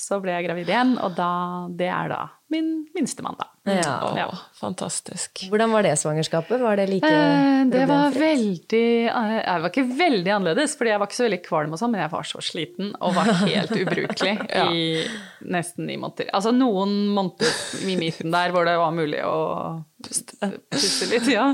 så 0.01 0.19
ble 0.25 0.39
jeg 0.39 0.49
gravid 0.49 0.73
igjen. 0.73 0.97
Og 1.05 1.13
da, 1.21 1.29
det 1.77 1.93
er 1.93 2.11
da 2.17 2.23
min 2.53 2.87
minstemann, 2.95 3.35
da. 3.41 3.49
Ja. 3.67 3.95
Ja. 4.15 4.27
fantastisk. 4.61 5.41
Hvordan 5.51 5.73
var 5.75 5.83
det 5.83 5.97
svangerskapet? 5.99 6.61
Var 6.63 6.77
det 6.79 6.85
like 6.93 7.09
Eh, 7.11 7.65
Det 7.73 7.87
var 7.91 8.13
veldig 8.15 8.83
eh, 9.11 9.33
Jeg 9.43 9.63
var 9.65 9.71
ikke 9.73 9.85
veldig 9.99 10.31
annerledes, 10.37 10.77
fordi 10.79 10.93
jeg 10.93 11.01
var 11.03 11.09
ikke 11.11 11.19
så 11.19 11.27
veldig 11.27 11.41
kvalm 11.49 11.73
og 11.75 11.81
sånn, 11.81 11.91
men 11.97 12.05
jeg 12.05 12.13
var 12.13 12.23
så 12.31 12.43
sliten 12.47 12.93
og 13.01 13.17
var 13.19 13.33
helt 13.43 13.75
ubrukelig 13.83 14.37
Ja. 14.55 14.69
i 14.71 15.03
nesten 15.51 15.87
ni 15.91 15.97
måneder. 15.99 16.31
Altså 16.33 16.53
noen 16.55 16.95
måneder 17.17 17.51
i 17.91 17.97
midten 17.99 18.31
der 18.31 18.55
hvor 18.55 18.65
det 18.69 18.77
var 18.79 18.95
mulig 18.95 19.25
å 19.27 19.83
puste 20.07 21.11
litt, 21.11 21.27
ja. 21.33 21.49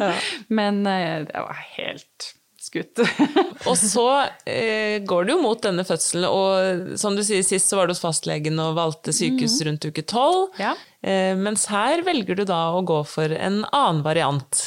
Men 0.53 0.85
eh, 0.87 1.25
det 1.29 1.41
var 1.49 1.57
helt 1.79 2.35
skutt. 2.73 3.03
Og 3.71 3.77
så 3.79 4.07
eh, 4.49 4.99
går 5.07 5.29
det 5.29 5.35
jo 5.37 5.41
mot 5.45 5.61
denne 5.63 5.85
fødselen, 5.87 6.27
og 6.27 6.97
som 6.99 7.15
du 7.15 7.23
sier 7.23 7.45
sist, 7.47 7.69
så 7.71 7.79
var 7.79 7.87
du 7.87 7.93
hos 7.95 8.01
fastlegen 8.03 8.59
og 8.59 8.75
valgte 8.81 9.13
sykehus 9.15 9.61
rundt 9.69 9.85
uke 9.87 10.03
tolv. 10.09 10.49
Ja. 10.59 10.73
Eh, 11.05 11.37
mens 11.39 11.69
her 11.71 12.03
velger 12.07 12.41
du 12.41 12.45
da 12.49 12.73
å 12.75 12.83
gå 12.89 12.99
for 13.07 13.31
en 13.37 13.63
annen 13.71 14.03
variant, 14.03 14.65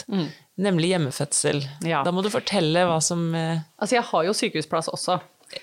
nemlig 0.56 0.94
hjemmefødsel. 0.94 1.60
Mm. 1.84 1.88
Ja. 1.92 2.04
Da 2.08 2.14
må 2.16 2.24
du 2.24 2.30
fortelle 2.32 2.86
hva 2.88 3.02
som 3.04 3.28
eh, 3.36 3.60
Altså, 3.82 3.98
jeg 3.98 4.06
har 4.14 4.30
jo 4.30 4.36
sykehusplass 4.40 4.88
også. 4.94 5.18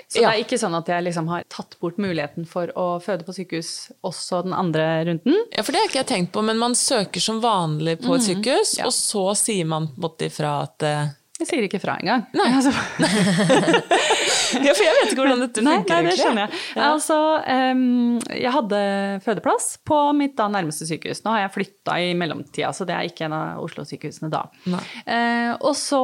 Så 0.09 0.21
Ja. 0.21 0.29
det 0.31 0.37
er 0.39 0.43
ikke 0.45 0.59
sånn 0.63 0.77
at 0.79 0.87
jeg 0.89 1.03
liksom 1.09 1.27
har 1.33 1.43
tatt 1.51 1.75
bort 1.83 1.97
muligheten 2.01 2.45
for 2.49 2.71
å 2.79 2.85
føde 3.03 3.25
på 3.27 3.33
sykehus 3.35 3.91
også 4.07 4.43
den 4.47 4.55
andre 4.55 4.85
runden. 5.09 5.41
Ja, 5.57 5.65
for 5.67 5.73
det 5.75 5.81
har 5.83 5.89
ikke 5.91 5.99
jeg 6.05 6.11
tenkt 6.13 6.33
på, 6.37 6.45
men 6.47 6.61
man 6.61 6.77
søker 6.79 7.21
som 7.25 7.41
vanlig 7.43 7.97
på 8.05 8.15
et 8.15 8.23
sykehus, 8.29 8.77
Mhm. 8.77 8.79
Ja. 8.79 8.87
og 8.87 8.95
så 8.95 9.25
sier 9.37 9.67
man 9.67 9.89
på 9.89 9.99
en 9.99 10.05
måte 10.07 10.29
ifra 10.31 10.53
at 10.69 10.87
eh, 10.87 11.11
Jeg 11.43 11.49
sier 11.51 11.67
ikke 11.67 11.83
fra 11.83 11.99
engang. 11.99 12.27
Nei. 12.39 12.49
Altså, 12.55 12.71
Ja, 14.61 14.73
for 14.77 14.85
jeg 14.85 14.97
vet 14.99 15.13
ikke 15.13 15.23
hvordan 15.23 15.43
dette 15.43 15.63
funker, 15.65 16.03
nei, 16.03 16.11
det 16.11 16.17
skjønner 16.19 16.45
jeg. 16.45 16.61
Altså, 16.85 17.19
um, 17.41 18.19
jeg 18.37 18.53
hadde 18.57 18.81
fødeplass 19.25 19.69
på 19.89 19.99
mitt 20.19 20.35
da 20.39 20.49
nærmeste 20.53 20.89
sykehus. 20.89 21.23
Nå 21.25 21.35
har 21.35 21.45
jeg 21.47 21.55
flytta 21.57 21.97
i 22.03 22.13
mellomtida, 22.19 22.73
så 22.77 22.87
det 22.89 22.97
er 22.97 23.09
ikke 23.09 23.27
en 23.29 23.37
av 23.37 23.63
Oslo-sykehusene 23.65 24.31
da. 24.33 24.45
Nei. 24.73 24.83
Eh, 25.07 25.53
og 25.57 25.75
så, 25.79 26.03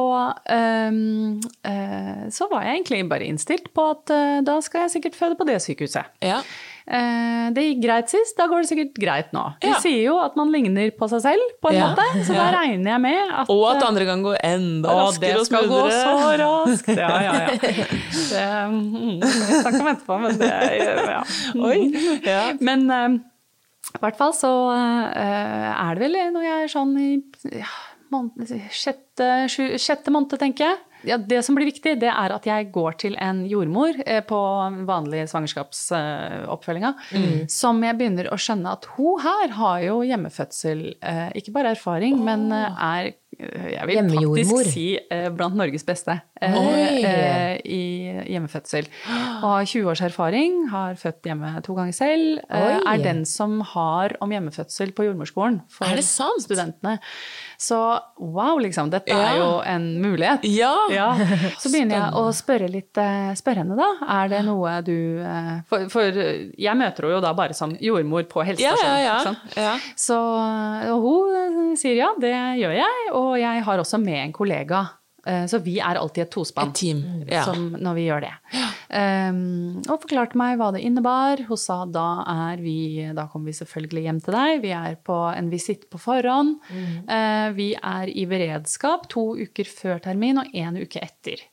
um, 0.49 1.37
uh, 1.67 2.25
så 2.33 2.49
var 2.51 2.65
jeg 2.65 2.79
egentlig 2.79 3.03
bare 3.11 3.29
innstilt 3.29 3.71
på 3.75 3.89
at 3.93 4.15
uh, 4.15 4.41
da 4.45 4.59
skal 4.65 4.87
jeg 4.87 4.97
sikkert 4.97 5.19
føde 5.19 5.39
på 5.39 5.47
det 5.49 5.59
sykehuset. 5.65 6.13
Ja. 6.25 6.41
Eh, 6.89 7.49
det 7.53 7.61
gikk 7.67 7.81
greit 7.83 8.09
sist, 8.09 8.33
da 8.37 8.47
går 8.49 8.63
det 8.63 8.69
sikkert 8.71 8.95
greit 8.97 9.27
nå. 9.35 9.43
De 9.61 9.67
Ja. 9.69 9.77
sier 9.83 10.03
jo 10.07 10.15
at 10.23 10.35
man 10.39 10.49
ligner 10.51 10.89
på 10.97 11.05
seg 11.11 11.21
selv, 11.21 11.43
på 11.61 11.69
en 11.69 11.75
Ja. 11.77 11.89
måte, 11.91 12.05
så 12.25 12.33
da 12.33 12.47
Ja. 12.49 12.57
regner 12.63 12.91
jeg 12.95 13.01
med 13.01 13.31
at 13.31 13.49
Og 13.49 13.63
at 13.75 13.83
andre 13.85 14.05
gang 14.05 14.23
går 14.25 14.37
enda 14.43 14.89
raskere 14.89 15.37
det 15.37 15.45
skal 15.45 15.67
gå 15.69 15.83
så 15.93 16.15
raskt! 16.41 16.87
Ja, 16.97 17.21
ja, 17.21 17.33
ja. 17.33 17.49
Det 18.29 18.47
mm, 18.73 19.21
jeg 19.21 19.61
snakker 19.61 19.81
om 19.81 19.91
etterpå, 19.93 20.19
men 20.19 20.37
det 20.39 20.49
ja. 21.13 21.23
Oi, 21.61 22.19
ja. 22.25 22.53
Men 22.59 22.89
eh, 22.89 23.19
i 23.95 24.01
hvert 24.01 24.17
fall 24.17 24.33
så 24.33 24.51
eh, 24.73 25.69
er 25.89 25.95
det 25.95 26.01
vel 26.07 26.17
når 26.33 26.43
jeg 26.43 26.63
er 26.63 26.73
sånn 26.73 26.97
i 26.97 27.11
ja, 27.59 27.69
måned, 28.11 28.49
sjette, 28.73 29.29
sju, 29.47 29.77
sjette 29.77 30.09
måned, 30.09 30.33
tenker 30.41 30.71
jeg. 30.71 30.77
Ja, 31.07 31.17
det 31.17 31.43
som 31.45 31.55
blir 31.55 31.69
viktig, 31.69 31.95
det 32.01 32.09
er 32.11 32.33
at 32.35 32.47
jeg 32.47 32.71
går 32.75 32.97
til 32.99 33.15
en 33.21 33.45
jordmor 33.47 33.95
eh, 34.05 34.19
på 34.27 34.39
vanlig 34.89 35.25
svangerskapsoppfølginga, 35.31 36.93
som 37.51 37.79
jeg 37.85 37.97
begynner 37.99 38.31
å 38.33 38.39
skjønne 38.39 38.75
at 38.75 38.89
hun 38.97 39.21
her 39.23 39.55
har 39.59 39.79
jo 39.85 40.01
hjemmefødsel, 40.07 40.83
eh, 40.99 41.25
ikke 41.39 41.55
bare 41.55 41.75
erfaring, 41.77 42.19
men 42.25 42.49
eh, 42.55 42.85
er 42.91 43.15
jeg 43.39 43.85
vil 43.87 44.09
faktisk 44.11 44.71
si 44.73 44.85
blant 45.31 45.55
Norges 45.55 45.85
beste 45.87 46.11
Oi. 46.43 46.97
i 47.63 47.83
hjemmefødsel. 48.33 48.89
Og 49.07 49.45
har 49.45 49.69
20 49.69 49.87
års 49.93 50.01
erfaring, 50.03 50.57
har 50.73 50.97
født 50.99 51.29
hjemme 51.29 51.53
to 51.63 51.77
ganger 51.77 51.95
selv. 51.95 52.41
Oi. 52.51 52.73
Er 52.83 52.99
den 53.05 53.21
som 53.29 53.61
har 53.71 54.17
om 54.19 54.33
hjemmefødsel 54.35 54.91
på 54.97 55.07
jordmorskolen 55.07 55.61
for 55.71 55.87
Er 55.87 56.01
det 56.01 56.07
sant? 56.09 56.43
studentene. 56.43 56.97
Så 57.59 57.75
wow, 58.23 58.55
liksom. 58.63 58.87
Dette 58.89 59.11
Ja. 59.11 59.17
er 59.33 59.37
jo 59.41 59.47
en 59.67 59.87
mulighet. 60.01 60.45
Ja. 60.47 60.71
Ja. 60.95 61.09
Så 61.59 61.67
begynner 61.73 61.97
jeg 61.97 62.13
å 62.15 62.29
spørre 62.31 62.69
litt 62.71 62.95
eh, 62.97 63.33
Spørre 63.35 63.65
henne, 63.65 63.75
da. 63.75 63.89
Er 64.15 64.29
det 64.31 64.39
noe 64.47 64.77
du 64.87 64.93
eh, 65.19 65.57
For, 65.67 65.89
for 65.91 66.07
jeg 66.15 66.77
møter 66.79 67.03
henne 67.09 67.17
jo 67.17 67.19
da 67.25 67.33
bare 67.35 67.57
som 67.57 67.73
jordmor 67.83 68.23
på 68.31 68.45
helsestasjonen. 68.47 69.03
ja, 69.03 69.35
ja. 69.59 69.73
Så 69.99 70.15
og 70.95 71.03
hun 71.03 71.75
sier 71.79 71.97
ja, 71.99 72.13
det 72.21 72.31
gjør 72.61 72.77
jeg. 72.79 73.11
Og 73.19 73.33
jeg 73.41 73.63
har 73.67 73.83
også 73.83 73.99
med 73.99 74.21
en 74.29 74.33
kollega. 74.39 74.85
Eh, 75.29 75.45
Så 75.51 75.59
vi 75.61 75.77
er 75.77 75.99
alltid 75.99 76.23
et 76.25 76.31
tospann 76.33 76.73
ja. 77.29 77.45
når 77.53 77.97
vi 77.97 78.05
gjør 78.07 78.25
det. 78.25 78.33
Um, 78.89 79.75
og 79.85 79.99
forklarte 80.01 80.39
meg 80.39 80.55
hva 80.57 80.71
det 80.73 80.81
innebar. 80.81 81.43
Hun 81.45 81.59
sa 81.61 81.83
da 81.85 82.23
er 82.49 82.63
vi 82.63 83.05
Da 83.13 83.27
kommer 83.29 83.51
vi 83.51 83.57
selvfølgelig 83.59 84.05
hjem 84.07 84.21
til 84.25 84.33
deg. 84.39 84.61
Vi 84.65 84.73
er 84.73 84.97
på 85.05 85.17
en 85.29 85.51
visitt 85.53 85.85
på 85.91 86.01
forhånd. 86.01 86.57
Eh, 86.73 87.47
vi 87.53 87.71
er 87.77 88.09
i 88.09 88.25
beredskap 88.29 89.05
to 89.13 89.35
uker 89.37 89.69
før 89.69 90.01
termin 90.09 90.41
og 90.41 90.53
én 90.57 90.79
uke 90.81 91.01
etter. 91.05 91.45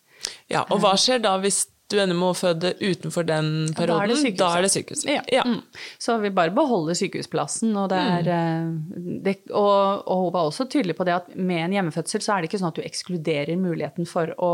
ja. 0.48 0.64
Og 0.70 0.80
hva 0.80 0.94
skjer 0.96 1.20
da 1.20 1.36
hvis 1.42 1.66
du 1.92 1.96
ender 2.02 2.18
med 2.18 2.32
å 2.32 2.36
føde 2.36 2.72
utenfor 2.80 3.26
den 3.28 3.50
Da 3.70 3.84
er 3.84 3.86
det 3.86 3.92
perioden? 3.94 4.22
sykehuset. 4.22 4.56
Er 4.56 4.64
det 4.64 4.70
sykehuset. 4.74 5.10
Ja. 5.10 5.24
Ja. 5.32 5.44
Mm. 5.46 5.60
Så 6.02 6.16
vi 6.22 6.32
bare 6.34 6.54
beholder 6.54 6.98
sykehusplassen. 6.98 7.76
Og, 7.78 7.90
det 7.92 8.00
er, 8.00 8.30
mm. 8.30 9.20
det, 9.24 9.36
og, 9.52 10.02
og 10.06 10.24
hun 10.24 10.32
var 10.34 10.48
også 10.50 10.66
tydelig 10.72 10.96
på 10.98 11.06
det 11.06 11.14
at 11.20 11.30
med 11.36 11.64
en 11.64 11.76
hjemmefødsel 11.78 12.24
så 12.24 12.34
er 12.34 12.42
det 12.42 12.50
ikke 12.50 12.62
sånn 12.62 12.72
at 12.72 12.80
du 12.80 12.86
ekskluderer 12.86 13.60
muligheten 13.60 14.08
for 14.10 14.34
å 14.42 14.50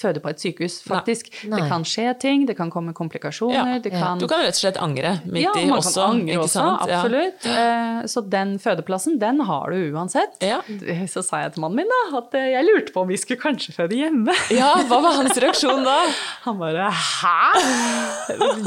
føde 0.00 0.20
på 0.24 0.30
et 0.32 0.40
sykehus, 0.40 0.78
faktisk. 0.86 1.28
Nei. 1.44 1.60
Det 1.60 1.68
kan 1.68 1.84
skje 1.84 2.06
ting, 2.22 2.46
det 2.48 2.56
kan 2.58 2.70
komme 2.72 2.94
komplikasjoner, 2.96 3.74
Ja. 3.74 3.78
det 3.84 3.92
kan 3.92 4.18
Du 4.18 4.26
kan 4.30 4.40
rett 4.40 4.56
og 4.56 4.60
slett 4.62 4.78
angre 4.80 5.18
midt 5.26 5.44
ja, 5.44 5.52
i 5.60 5.66
man 5.68 5.78
også. 5.78 5.94
kan 6.06 6.20
angre 6.20 6.38
også, 6.44 6.64
absolutt. 6.86 7.44
Ja. 7.44 7.66
Eh, 8.00 8.06
Så 8.10 8.22
den 8.32 8.56
fødeplassen, 8.58 9.18
den 9.20 9.40
har 9.44 9.70
du 9.70 9.92
uansett. 9.94 10.38
Ja. 10.40 10.60
Så 11.12 11.22
sa 11.22 11.42
jeg 11.44 11.52
til 11.54 11.60
mannen 11.66 11.76
min 11.84 11.90
da, 11.92 12.00
at 12.18 12.34
eh, 12.40 12.48
jeg 12.56 12.64
lurte 12.64 12.92
på 12.94 13.02
om 13.04 13.08
vi 13.12 13.16
skulle 13.20 13.40
kanskje 13.42 13.74
føde 13.76 13.94
hjemme. 14.00 14.32
ja, 14.50 14.72
hva 14.88 15.00
var 15.04 15.18
hans 15.20 15.36
reaksjon 15.36 15.84
da? 15.84 15.98
Han 16.46 16.58
bare 16.58 16.88
Hæ? 16.90 17.36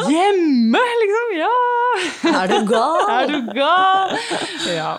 Hjemme, 0.10 0.82
liksom? 1.02 1.34
Ja! 1.40 1.54
Er 2.44 2.48
du 2.52 2.60
gal? 2.70 3.10
Er 3.18 3.32
du 3.32 3.40
gal? 3.56 4.16
Ja. 4.74 4.92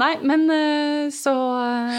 Nei, 0.00 0.14
men 0.26 0.46
eh, 0.50 1.10
så 1.14 1.32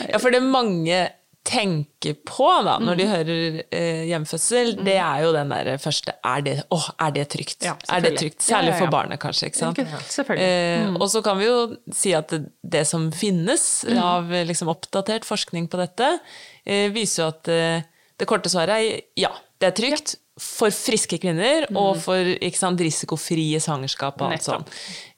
Ja, 0.10 0.18
for 0.20 0.34
det 0.34 0.42
er 0.42 0.48
mange 0.50 1.04
tenker 1.44 2.14
på 2.26 2.48
da, 2.64 2.78
når 2.80 2.96
Mm. 2.96 2.98
de 2.98 3.06
hører 3.12 3.64
eh, 3.72 4.04
hjemfødsel, 4.08 4.74
det 4.86 4.96
er 4.96 5.24
jo 5.26 5.34
den 5.36 5.50
der 5.52 5.78
første 5.78 6.14
Er 6.24 6.42
det, 6.42 6.64
åh, 6.72 6.90
er 7.00 7.12
det 7.12 7.26
trygt? 7.30 7.64
Ja, 7.68 7.74
er 7.90 8.00
det 8.02 8.14
trygt? 8.20 8.40
Særlig 8.42 8.72
Ja, 8.72 8.78
ja, 8.78 8.80
for 8.80 8.92
barnet, 8.92 9.20
kanskje. 9.20 9.50
ikke 9.52 9.58
sant? 9.60 9.78
Selvfølgelig. 9.78 10.88
Mm. 10.88 10.96
Eh, 10.96 11.02
og 11.02 11.10
så 11.12 11.22
kan 11.24 11.38
vi 11.38 11.46
jo 11.50 11.78
si 11.92 12.14
at 12.14 12.30
det, 12.30 12.46
det 12.64 12.86
som 12.88 13.12
finnes 13.12 13.84
Mm. 13.90 13.98
av 14.00 14.32
eh, 14.34 14.46
liksom, 14.46 14.68
oppdatert 14.72 15.26
forskning 15.28 15.68
på 15.70 15.78
dette, 15.78 16.20
eh, 16.66 16.90
viser 16.96 17.24
jo 17.24 17.28
at 17.28 17.48
eh, 17.50 17.82
det 18.18 18.28
korte 18.28 18.48
svaret 18.50 18.70
er 18.80 19.02
ja, 19.18 19.30
det 19.60 19.68
er 19.68 19.76
trygt. 19.82 20.16
For 20.40 20.72
friske 20.74 21.20
kvinner, 21.22 21.68
Mm. 21.70 21.78
og 21.78 21.98
for 22.02 22.26
sant, 22.58 22.80
risikofrie 22.80 23.60
svangerskap 23.62 24.20
og 24.20 24.32
alt 24.34 24.42
sånt. 24.42 24.68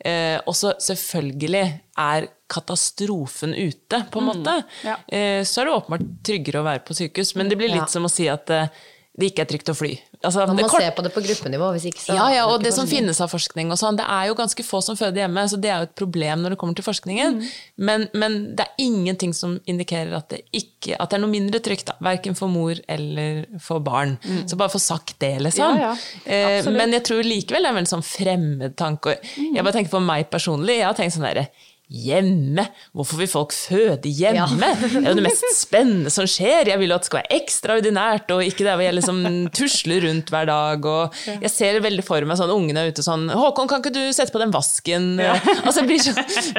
Eh, 0.03 0.39
og 0.45 0.53
så 0.53 0.73
selvfølgelig 0.75 1.81
er 1.97 2.27
katastrofen 2.51 3.53
ute, 3.55 4.01
på 4.11 4.19
en 4.19 4.27
måte. 4.27 4.55
Mm. 4.59 4.83
Ja. 4.83 4.95
Eh, 5.07 5.43
så 5.47 5.61
er 5.61 5.65
det 5.69 5.77
åpenbart 5.77 6.09
tryggere 6.27 6.59
å 6.61 6.67
være 6.67 6.83
på 6.85 6.93
sykehus, 6.97 7.35
men 7.39 7.47
det 7.47 7.57
blir 7.57 7.69
litt 7.69 7.87
Ja. 7.87 7.93
som 7.95 8.03
å 8.03 8.11
si 8.11 8.27
at 8.27 8.49
eh, 8.49 8.67
det 9.15 9.29
ikke 9.31 9.45
er 9.45 9.47
trygt 9.47 9.69
å 9.71 9.75
fly. 9.77 9.93
Altså, 10.27 10.43
Man 10.47 10.57
må 10.59 10.67
kort- 10.67 10.81
se 10.83 10.89
på 10.91 11.03
det 11.05 11.11
på 11.15 11.21
gruppenivå, 11.23 11.69
hvis 11.75 11.85
ikke 11.87 12.01
så 12.03 12.15
ja, 12.17 12.25
ja, 12.33 12.45
og 12.51 12.63
det 12.63 12.73
som 12.75 12.87
finnes 12.89 13.21
av 13.23 13.29
forskning 13.31 13.69
og 13.71 13.77
sånn, 13.79 13.95
det 13.95 14.03
er 14.11 14.27
jo 14.27 14.35
ganske 14.35 14.63
få 14.67 14.81
som 14.83 14.97
føder 14.99 15.23
hjemme, 15.23 15.45
så 15.47 15.59
det 15.61 15.69
er 15.71 15.77
jo 15.79 15.87
et 15.87 15.95
problem 15.95 16.41
når 16.43 16.55
det 16.55 16.57
kommer 16.59 16.75
til 16.75 16.83
forskningen. 16.83 17.37
Mm. 17.39 17.53
Men, 17.77 18.07
men 18.13 18.35
det 18.59 18.65
er 18.65 18.83
ingenting 18.83 19.31
som 19.33 19.53
indikerer 19.71 20.17
at 20.17 20.27
det 20.33 20.41
ikke 20.51 20.97
at 20.99 21.09
det 21.13 21.17
er 21.19 21.23
noe 21.23 21.31
mindre 21.31 21.61
trygt, 21.63 21.85
da. 21.87 21.95
Verken 22.03 22.35
for 22.35 22.51
mor 22.51 22.75
eller 22.91 23.45
for 23.63 23.79
barn. 23.79 24.17
Så 24.49 24.59
bare 24.59 24.73
få 24.73 24.81
sagt 24.83 25.15
det, 25.23 25.37
liksom. 25.47 25.77
Mm. 25.77 25.79
Ja, 25.79 25.93
ja, 25.93 26.25
eh. 26.25 26.65
Mm. 26.65 26.75
men 26.75 26.97
jeg 26.97 27.05
tror 27.07 27.23
likevel 27.23 27.63
det 27.63 27.69
er 27.69 27.75
en 27.75 27.79
veldig 27.79 27.93
sånn 27.95 28.03
fremmed 28.09 28.75
tanke. 28.75 29.15
Og 29.15 29.55
jeg 29.55 29.63
bare 29.63 29.77
tenker 29.79 29.95
på 29.95 30.03
meg 30.03 30.27
personlig, 30.33 30.81
jeg 30.81 30.89
har 30.89 30.99
tenkt 30.99 31.15
sånn 31.15 31.29
derre 31.29 31.47
Hjemme? 31.85 32.63
Hvorfor 32.97 33.19
vil 33.21 33.29
folk 33.29 33.53
føde 33.53 34.09
hjemme? 34.09 34.71
Det 34.81 35.03
er 35.03 35.11
jo 35.11 35.17
det 35.19 35.25
mest 35.27 35.45
spennende 35.53 36.09
som 36.13 36.25
skjer. 36.29 36.71
Jeg 36.71 36.81
vil 36.81 36.89
jo 36.89 36.97
at 36.97 37.05
det 37.05 37.09
skal 37.11 37.19
være 37.21 37.37
ekstraordinært, 37.37 38.31
og 38.33 38.41
ikke 38.41 38.65
der 38.65 38.79
hvor 38.79 38.85
jeg 38.87 38.95
liksom 38.97 39.19
tusler 39.53 40.07
rundt 40.07 40.31
hver 40.33 40.49
dag. 40.49 40.87
Og 40.89 41.19
jeg 41.43 41.51
ser 41.53 41.77
veldig 41.85 42.05
for 42.05 42.25
meg 42.25 42.39
sånn 42.39 42.53
ungene 42.55 42.85
er 42.85 42.93
ute 42.93 43.05
sånn 43.05 43.27
'Håkon, 43.29 43.69
kan 43.69 43.83
ikke 43.83 43.93
du 43.93 44.01
sette 44.15 44.33
på 44.33 44.41
den 44.41 44.53
vasken?' 44.55 45.21
Altså, 45.65 45.83
det 45.83 45.89
blir 45.91 46.01
så 46.01 46.13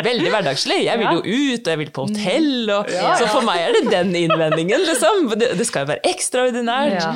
veldig 0.06 0.30
hverdagslig. 0.30 0.78
Jeg 0.86 1.02
vil 1.02 1.18
jo 1.18 1.20
ut, 1.22 1.66
og 1.66 1.72
jeg 1.72 1.80
vil 1.82 1.92
på 1.98 2.06
hotell, 2.06 2.70
og 2.70 2.94
Så 3.18 3.26
for 3.32 3.42
meg 3.46 3.64
er 3.64 3.76
det 3.76 3.84
den 3.90 4.14
innvendingen, 4.22 4.86
liksom. 4.86 5.26
Det, 5.34 5.52
det 5.58 5.66
skal 5.66 5.84
jo 5.84 5.90
være 5.94 6.06
ekstraordinært. 6.12 7.00
Ja. 7.02 7.12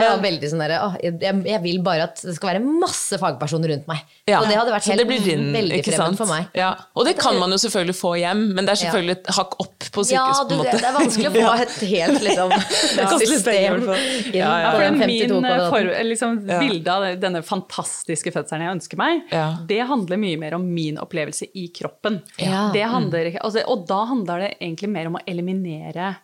Jeg 0.00 0.08
er 0.08 0.24
veldig 0.24 0.50
sånn 0.52 0.64
derre 0.64 0.80
jeg, 1.00 1.42
jeg 1.46 1.60
vil 1.64 1.80
bare 1.84 2.08
at 2.08 2.20
det 2.24 2.34
skal 2.36 2.54
være 2.54 2.62
masse 2.64 3.18
fagpersoner 3.20 3.74
rundt 3.74 3.88
meg. 3.90 4.02
Ja. 4.28 4.40
Og 4.40 4.48
det 4.48 4.56
hadde 4.58 4.74
vært 4.74 4.88
helt 4.90 5.12
din, 5.26 5.46
veldig 5.54 5.80
fremmed 5.86 6.20
for 6.20 6.30
meg. 6.30 6.48
Ja. 6.56 6.72
Og 6.96 7.06
det 7.08 7.16
kan 7.20 7.38
man 7.40 7.49
jo 7.54 7.58
selvfølgelig 7.62 7.94
få 7.98 8.10
hjem, 8.20 8.40
men 8.56 8.66
det 8.66 8.72
er 8.74 8.80
selvfølgelig 8.82 9.16
et 9.18 9.30
hakk 9.36 9.56
opp 9.64 9.86
på 9.94 10.04
Ja, 10.10 10.24
sykehus. 10.24 10.40
du, 10.48 10.54
på 10.54 10.54
en 10.54 10.62
det, 10.62 10.72
måte. 10.72 10.80
det 10.80 10.88
er 10.90 10.96
vanskelig 10.98 11.28
å 11.30 11.34
få 11.34 11.52
et 11.64 11.76
helt 11.90 12.22
liksom, 12.26 12.54
system 13.34 13.76
inn 13.80 14.34
Ja, 14.38 14.50
ja. 14.62 14.70
på 14.74 14.80
den 14.84 14.98
min 14.98 15.08
52 15.08 15.22
eh, 15.22 15.40
kvadraten. 15.40 15.68
for, 15.74 16.04
liksom, 16.10 16.38
Ja. 16.50 16.58
bilde 16.60 16.94
av 16.96 17.06
denne 17.20 17.42
fantastiske 17.42 18.32
fødselen 18.34 18.66
jeg 18.66 18.76
ønsker 18.78 18.96
meg, 19.00 19.22
Ja. 19.34 19.46
det 19.66 19.80
handler 19.90 20.16
mye 20.22 20.38
mer 20.38 20.54
om 20.54 20.66
min 20.74 20.98
opplevelse 21.02 21.50
i 21.54 21.68
kroppen. 21.74 22.20
Ja. 22.38 22.70
Det 22.74 22.82
handler, 22.88 23.32
altså, 23.42 23.64
og 23.66 23.86
da 23.88 24.04
handler 24.06 24.46
det 24.46 24.50
egentlig 24.60 24.88
mer 24.88 25.06
om 25.10 25.16
å 25.18 25.24
eliminere 25.26 26.16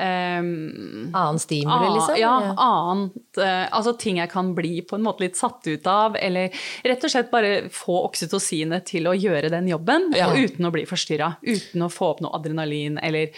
ehm, 0.00 1.10
Annen 1.14 1.38
stimuli, 1.42 1.88
liksom? 1.94 2.16
Ja, 2.20 2.34
annet. 2.56 3.12
uh, 3.38 3.66
altså 3.76 3.92
ting 4.00 4.18
jeg 4.20 4.30
kan 4.32 4.54
bli 4.56 4.80
på 4.82 4.96
en 4.98 5.04
måte 5.06 5.24
litt 5.24 5.36
satt 5.38 5.66
ut 5.66 5.86
av, 5.90 6.16
eller 6.20 6.50
rett 6.86 7.04
og 7.06 7.12
slett 7.12 7.30
bare 7.32 7.68
få 7.74 8.00
oksytocinet 8.08 8.86
til 8.90 9.08
å 9.10 9.14
gjøre 9.16 9.50
den 9.52 9.68
jobben, 9.70 10.10
Ja. 10.16 10.30
uten 10.34 10.66
å 10.66 10.72
bli 10.74 10.86
forstyrra. 10.88 11.36
Uten 11.42 11.82
å 11.86 11.90
få 11.92 12.10
opp 12.14 12.20
noe 12.24 12.34
adrenalin 12.38 12.98
eller 13.02 13.30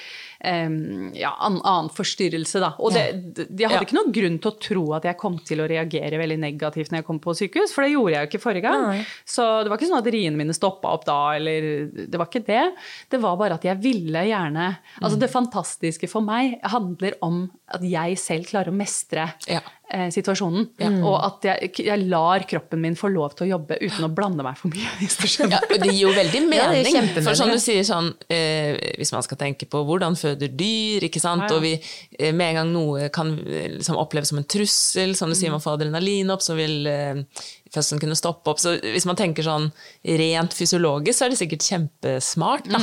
ja, 0.43 1.31
an, 1.39 1.61
annen 1.63 1.91
forstyrrelse, 1.95 2.61
da. 2.63 2.73
Og 2.83 2.93
det, 2.93 3.05
det- 3.37 3.47
jeg 3.61 3.71
hadde 3.71 3.87
ikke 3.87 3.97
noen 3.99 4.13
grunn 4.17 4.39
til 4.43 4.51
å 4.51 4.59
tro 4.59 4.85
at 4.97 5.05
jeg 5.07 5.17
kom 5.21 5.39
til 5.39 5.63
å 5.63 5.69
reagere 5.71 6.19
veldig 6.19 6.39
negativt 6.43 6.91
når 6.91 6.99
jeg 7.03 7.07
kom 7.07 7.21
på 7.23 7.35
sykehus, 7.39 7.73
for 7.75 7.85
det 7.87 7.93
gjorde 7.95 8.15
jeg 8.17 8.27
jo 8.27 8.31
ikke 8.33 8.43
forrige 8.43 8.67
gang. 8.67 8.83
Nei. 8.89 9.05
Så 9.25 9.47
det 9.63 9.71
var 9.71 9.79
ikke 9.79 9.91
sånn 9.93 10.03
at 10.03 10.11
riene 10.13 10.37
mine 10.41 10.57
stoppa 10.57 10.93
opp 10.97 11.05
da, 11.07 11.19
eller 11.37 11.71
Det 11.93 12.19
var 12.19 12.27
ikke 12.27 12.45
det. 12.47 12.65
Det 13.11 13.21
var 13.23 13.37
bare 13.41 13.55
at 13.61 13.63
jeg 13.69 13.79
ville 13.83 14.25
gjerne 14.27 14.67
Altså, 15.03 15.19
det 15.19 15.31
fantastiske 15.31 16.09
for 16.11 16.21
meg 16.27 16.59
handler 16.73 17.15
om 17.23 17.45
at 17.73 17.83
jeg 17.87 18.19
selv 18.19 18.47
klarer 18.51 18.73
å 18.73 18.77
mestre 18.77 19.31
Ja. 19.49 19.61
Eh, 19.93 20.09
situasjonen. 20.15 20.69
Og 21.03 21.17
at 21.19 21.47
jeg, 21.49 21.73
jeg 21.87 22.09
lar 22.11 22.47
kroppen 22.49 22.83
min 22.83 22.97
få 22.99 23.11
lov 23.13 23.37
til 23.37 23.47
å 23.47 23.51
jobbe 23.57 23.79
uten 23.83 24.07
å 24.07 24.11
blande 24.13 24.47
meg 24.47 24.59
for 24.59 24.73
mye. 24.73 24.89
hvis 25.01 25.19
du 25.21 25.27
skjønner. 25.29 25.59
Ja, 25.59 25.63
og 25.69 25.85
det 25.85 25.93
gir 25.93 26.01
jo 26.07 26.15
veldig 26.17 26.43
mening. 26.49 26.91
Ja, 26.97 27.05
for 27.19 27.39
som 27.39 27.53
ja. 27.53 27.59
du 27.59 27.63
sier 27.63 27.87
sånn, 27.87 28.13
eh, 28.33 28.77
hvis 29.01 29.13
man 29.15 29.25
skal 29.27 29.41
tenke 29.41 29.69
på 29.71 29.85
hvordan 29.89 30.19
føder 30.19 30.53
dyr, 30.53 31.09
ikke 31.09 31.23
sant, 31.23 31.47
og 31.53 31.63
vi, 31.65 31.75
eh, 32.19 32.33
med 32.33 32.53
en 32.53 32.61
gang 32.63 32.75
noe 32.75 33.09
kan 33.15 33.35
eh, 33.45 33.71
liksom 33.79 34.01
oppleves 34.01 34.33
som 34.33 34.41
en 34.43 34.49
trussel, 34.57 35.17
som 35.19 35.33
du 35.33 35.39
sier, 35.39 35.53
man 35.55 35.63
får 35.65 35.79
adrenalin 35.81 36.33
opp, 36.35 36.45
så 36.45 36.57
vil 36.59 36.89
eh, 36.91 37.23
fødselen 37.73 38.03
kunne 38.03 38.19
stoppe 38.19 38.53
opp. 38.53 38.61
Så 38.63 38.77
hvis 38.83 39.09
man 39.09 39.19
tenker 39.19 39.47
sånn 39.47 39.71
rent 40.23 40.57
fysiologisk, 40.57 41.19
så 41.19 41.27
er 41.27 41.35
det 41.35 41.41
sikkert 41.41 41.69
kjempesmart, 41.69 42.71
da. 42.73 42.83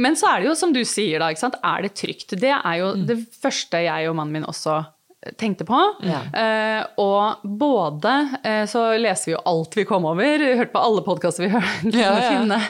Men 0.00 0.16
så 0.18 0.32
er 0.32 0.42
det 0.42 0.50
jo 0.50 0.56
som 0.58 0.72
du 0.74 0.80
sier, 0.88 1.22
da. 1.22 1.30
Er 1.30 1.84
det 1.86 1.94
trygt? 1.98 2.36
Det 2.40 2.54
er 2.56 2.80
jo 2.80 2.94
det 2.96 3.18
første 3.40 3.84
jeg 3.86 4.10
og 4.10 4.18
mannen 4.18 4.40
min 4.40 4.48
også 4.48 4.80
tenkte 5.36 5.64
på. 5.68 5.78
Eh, 6.04 6.84
og 6.96 7.42
både 7.44 8.12
eh, 8.44 8.64
så 8.68 8.86
leser 8.96 9.30
vi 9.30 9.34
jo 9.34 9.40
alt 9.50 9.76
vi 9.76 9.84
kom 9.88 10.06
over, 10.08 10.44
hørte 10.56 10.72
på 10.72 10.80
alle 10.80 11.02
podkaster 11.04 11.44
vi 11.44 11.50
hørte 11.52 11.92
Ja, 12.00 12.14
ja. 12.40 12.60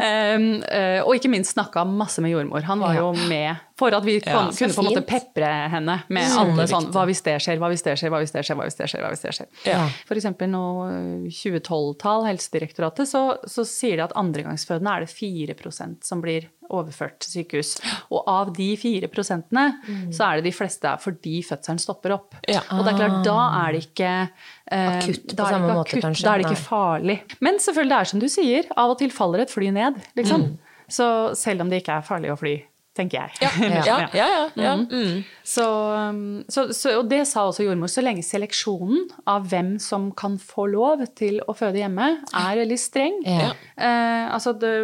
Eh, 0.00 0.46
eh, 0.64 1.00
og 1.04 1.12
ikke 1.18 1.30
minst 1.32 1.52
snakka 1.56 1.84
masse 1.84 2.22
med 2.24 2.32
jordmor. 2.32 2.64
Han 2.68 2.80
var 2.80 2.96
jo 2.96 3.10
med 3.28 3.60
for 3.80 3.96
at 3.96 4.04
vi 4.04 4.18
Ja, 4.18 4.46
kunne 4.48 4.74
på 4.76 4.82
en 4.82 4.88
måte 4.90 5.04
pepre 5.08 5.50
henne 5.72 5.98
med 6.12 6.32
alle 6.40 6.66
sånn 6.68 6.90
Hva 6.92 7.06
hvis 7.08 7.22
det 7.24 7.38
skjer, 7.40 7.60
hva 7.60 7.70
hvis 7.72 7.84
det 7.84 7.96
skjer, 8.00 8.12
hva 8.12 8.20
hvis 8.20 8.34
det 8.34 8.44
skjer, 8.44 8.58
hva 8.58 8.68
hvis 8.68 8.80
det 8.80 8.88
skjer? 8.92 9.04
hva 9.04 9.12
hvis 9.12 9.24
det 9.24 9.34
skjer? 9.36 9.50
Ja. 9.68 9.82
For 10.08 10.20
eksempel 10.20 10.52
nå 10.52 10.64
eh, 10.88 11.28
2012-tall, 11.32 12.26
Helsedirektoratet, 12.30 13.08
så, 13.12 13.24
så 13.48 13.66
sier 13.68 14.00
de 14.00 14.08
at 14.08 14.16
andregangsfødende 14.20 14.96
er 14.96 15.06
det 15.06 15.12
4% 15.12 16.08
som 16.08 16.24
blir 16.24 16.48
overført 16.76 17.18
til 17.22 17.34
sykehus. 17.40 17.74
Og 18.10 18.24
av 18.30 18.52
de 18.56 18.68
fire 18.80 19.10
prosentene, 19.12 19.66
mm. 19.82 20.08
så 20.16 20.28
er 20.28 20.40
det 20.40 20.50
de 20.50 20.54
fleste 20.56 20.94
fordi 21.02 21.40
fødselen 21.46 21.82
stopper 21.82 22.16
opp. 22.16 22.38
Ja. 22.48 22.62
Og 22.76 22.84
det 22.86 22.94
er 22.94 23.00
klart, 23.02 23.18
da 23.26 23.38
er 23.64 23.76
det 23.76 23.84
ikke 23.88 24.14
eh, 24.14 24.96
Akutt 24.96 25.34
på 25.34 25.36
er 25.36 25.54
samme 25.56 25.68
ikke 25.68 25.76
måte, 25.80 25.86
akutt, 25.88 26.06
kanskje. 26.06 26.26
Da 26.26 26.32
er 26.32 26.42
det 26.42 26.50
ikke 26.50 26.64
farlig. 26.64 27.18
Men 27.40 27.60
selvfølgelig, 27.62 27.94
det 27.94 28.00
er 28.00 28.12
som 28.14 28.24
du 28.24 28.28
sier, 28.32 28.74
av 28.76 28.94
og 28.94 29.00
til 29.02 29.14
faller 29.14 29.44
et 29.44 29.54
fly 29.54 29.70
ned, 29.74 30.02
liksom. 30.18 30.50
Så 30.90 31.06
selv 31.38 31.62
om 31.62 31.70
det 31.70 31.84
ikke 31.84 32.00
er 32.00 32.06
farlig 32.06 32.32
å 32.32 32.38
fly, 32.38 32.56
tenker 32.96 33.20
jeg. 33.20 33.50
Ja, 33.60 33.84
ja, 33.84 34.08
ja. 34.12 34.26
ja, 34.34 34.40
ja. 34.58 34.72
Mm. 34.78 35.22
Så, 35.46 35.64
um, 35.64 36.42
så, 36.50 36.66
så, 36.76 36.96
og 37.00 37.08
det 37.10 37.22
sa 37.28 37.44
også 37.48 37.64
jordmor, 37.64 37.90
så 37.90 38.02
lenge 38.04 38.24
seleksjonen 38.26 39.06
av 39.30 39.46
hvem 39.50 39.74
som 39.82 40.10
kan 40.16 40.36
få 40.42 40.66
lov 40.72 41.04
til 41.18 41.40
å 41.46 41.54
føde 41.56 41.80
hjemme, 41.82 42.08
er 42.36 42.60
veldig 42.60 42.80
streng. 42.80 43.20
Ja. 43.26 43.52
Eh, 43.76 44.26
altså 44.30 44.54
det, 44.58 44.74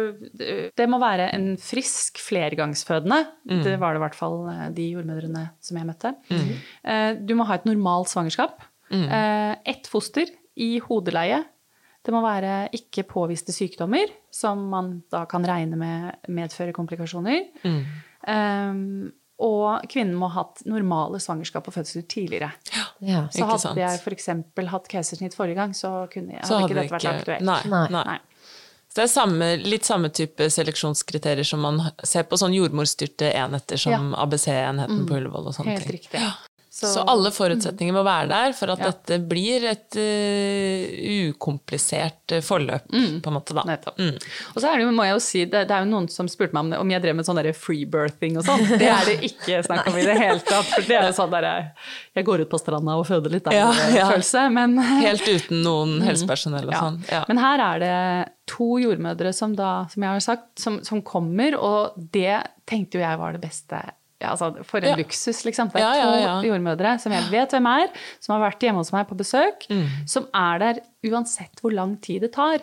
det, 0.77 0.87
må 0.89 1.01
være 1.03 1.29
en 1.35 1.53
frisk 1.61 2.21
flergangsfødende. 2.23 3.21
Mm. 3.49 3.61
Det 3.67 3.75
var 3.81 3.93
det 3.93 4.01
i 4.01 4.05
hvert 4.05 4.19
fall 4.19 4.39
eh, 4.53 4.65
de 4.77 4.89
jordmødrene 4.95 5.45
som 5.63 5.79
jeg 5.79 5.89
møtte. 5.89 6.15
Eh, 6.31 7.11
du 7.19 7.35
må 7.37 7.47
ha 7.49 7.59
et 7.59 7.69
normalt 7.69 8.11
svangerskap. 8.13 8.63
Mm. 8.91 9.07
Eh, 9.11 9.53
ett 9.75 9.89
foster 9.91 10.31
i 10.57 10.77
hodeleie. 10.87 11.43
Det 12.07 12.13
må 12.15 12.21
være 12.23 12.69
ikke 12.77 13.03
påviste 13.09 13.51
sykdommer, 13.51 14.07
som 14.31 14.61
man 14.71 14.93
da 15.11 15.25
kan 15.27 15.43
regne 15.43 15.75
med 15.75 16.29
medfører 16.31 16.71
komplikasjoner. 16.75 17.49
Mm. 17.67 17.81
Um, 18.27 19.09
og 19.43 19.83
kvinnen 19.91 20.15
må 20.17 20.29
ha 20.31 20.41
hatt 20.41 20.63
normale 20.65 21.19
svangerskap 21.21 21.67
og 21.69 21.75
fødsler 21.75 22.07
tidligere. 22.09 22.49
Ja. 23.03 23.27
Så 23.29 23.43
Ikke 23.43 23.49
hadde 23.51 23.65
sant. 23.65 23.81
jeg 23.83 23.99
f.eks. 24.01 24.29
hatt 24.71 24.87
keisersnitt 24.89 25.35
forrige 25.37 25.59
gang, 25.59 25.75
så 25.77 26.07
kunne 26.13 26.39
jeg, 26.39 26.47
Så 26.47 26.55
hadde 26.55 26.63
hadde 26.63 26.71
ikke 26.71 26.79
dette 26.79 26.95
vært 26.95 27.09
aktuelt. 27.11 27.45
Nei. 27.45 27.59
Nei. 27.69 27.83
nei. 27.93 28.05
Nei. 28.15 28.17
Så 28.87 29.01
det 29.01 29.03
er 29.03 29.11
samme, 29.11 29.47
litt 29.67 29.85
samme 29.85 30.09
type 30.15 30.47
seleksjonskriterier 30.49 31.45
som 31.45 31.61
man 31.61 31.83
ser 32.07 32.23
på 32.25 32.39
sånn 32.39 32.55
jordmorstyrte 32.55 33.29
enheter 33.35 33.77
som 33.83 34.13
ABC-enheten 34.17 35.03
på 35.05 35.19
Ullevål 35.19 35.51
og 35.51 35.57
sånne 35.59 35.75
Helt 35.75 35.85
ting. 35.85 35.99
riktig. 35.99 36.23
Så, 36.77 37.01
alle 37.09 37.31
forutsetninger 37.33 37.95
må 37.95 38.03
være 38.05 38.27
der 38.29 38.51
for 38.53 38.69
at 38.75 38.83
Ja. 38.83 38.91
dette 38.91 39.17
blir 39.25 39.63
et 39.65 39.97
uh, 39.97 41.31
ukomplisert 41.31 42.35
forløp, 42.45 42.85
forløp, 42.91 43.21
på 43.23 43.31
en 43.31 43.35
måte, 43.37 43.55
da. 43.57 43.63
Nettopp. 43.65 43.97
Mm. 43.97 44.19
Og 44.53 44.59
så 44.61 44.69
er 44.69 44.77
det 44.77 44.85
jo, 44.85 44.91
må 44.93 45.07
jeg 45.07 45.15
jo 45.15 45.23
si, 45.25 45.41
det, 45.49 45.63
det 45.69 45.75
er 45.77 45.85
jo 45.85 45.89
noen 45.89 46.07
som 46.13 46.29
spurte 46.29 46.53
meg 46.53 46.67
om, 46.67 46.85
om 46.85 46.93
jeg 46.93 47.03
drev 47.05 47.17
med 47.17 47.27
sånn 47.27 47.39
derre 47.39 47.55
freebirthing 47.57 48.37
og 48.37 48.45
sånn. 48.45 48.63
Det 48.77 48.89
er 48.91 49.09
det 49.09 49.17
ikke 49.31 49.61
snakk 49.65 49.89
om 49.89 49.97
i 49.97 50.05
det 50.05 50.17
hele 50.19 50.39
tatt. 50.45 50.69
For 50.75 50.85
det 50.85 50.99
er 50.99 51.09
jo 51.09 51.17
sånn 51.17 51.33
derre 51.33 51.53
Jeg 52.17 52.27
går 52.29 52.45
ut 52.45 52.51
på 52.53 52.61
stranda 52.61 52.97
og 53.01 53.05
føder 53.09 53.33
litt, 53.37 53.45
det 53.47 53.57
er 53.57 53.61
Ja, 53.63 53.91
ja. 53.97 54.07
følelse. 54.13 54.45
Men, 54.53 54.77
Helt 55.07 55.27
uten 55.27 55.63
noen 55.65 55.97
helsepersonell 56.05 56.69
og 56.69 56.75
ja. 56.77 56.81
sånn. 56.85 57.01
Ja. 57.09 57.23
men 57.29 57.41
her 57.41 57.63
er 57.71 57.83
det 57.83 57.95
to 58.47 58.77
jordmødre 58.79 59.33
som 59.35 59.57
da, 59.57 59.71
som 59.91 60.03
jeg 60.05 60.13
har 60.13 60.23
sagt, 60.23 60.47
som, 60.61 60.77
som 60.85 61.01
kommer, 61.05 61.57
og 61.59 61.97
det 62.13 62.37
tenkte 62.69 62.99
jo 62.99 63.03
jeg 63.03 63.19
var 63.19 63.35
det 63.35 63.41
beste 63.43 63.81
ja, 64.21 64.31
altså, 64.33 64.63
For 64.65 64.77
en 64.79 64.89
Ja. 64.89 64.95
luksus, 64.95 65.43
liksom. 65.45 65.69
Det 65.71 65.81
er 65.81 65.93
Ja, 65.95 66.41
to 66.41 66.47
jordmødre 66.47 66.99
som 66.99 67.11
jeg 67.11 67.23
vet 67.31 67.49
hvem 67.51 67.67
er, 67.67 67.87
som 68.19 68.33
har 68.41 68.49
vært 68.51 68.59
hjemme 68.59 68.77
hos 68.81 68.91
meg 68.91 69.07
på 69.07 69.15
besøk, 69.17 69.67
Mm. 69.69 69.87
som 70.07 70.27
er 70.33 70.57
der 70.59 70.79
uansett 71.11 71.61
hvor 71.61 71.73
lang 71.75 71.95
tid 72.03 72.21
det 72.27 72.31
tar. 72.35 72.59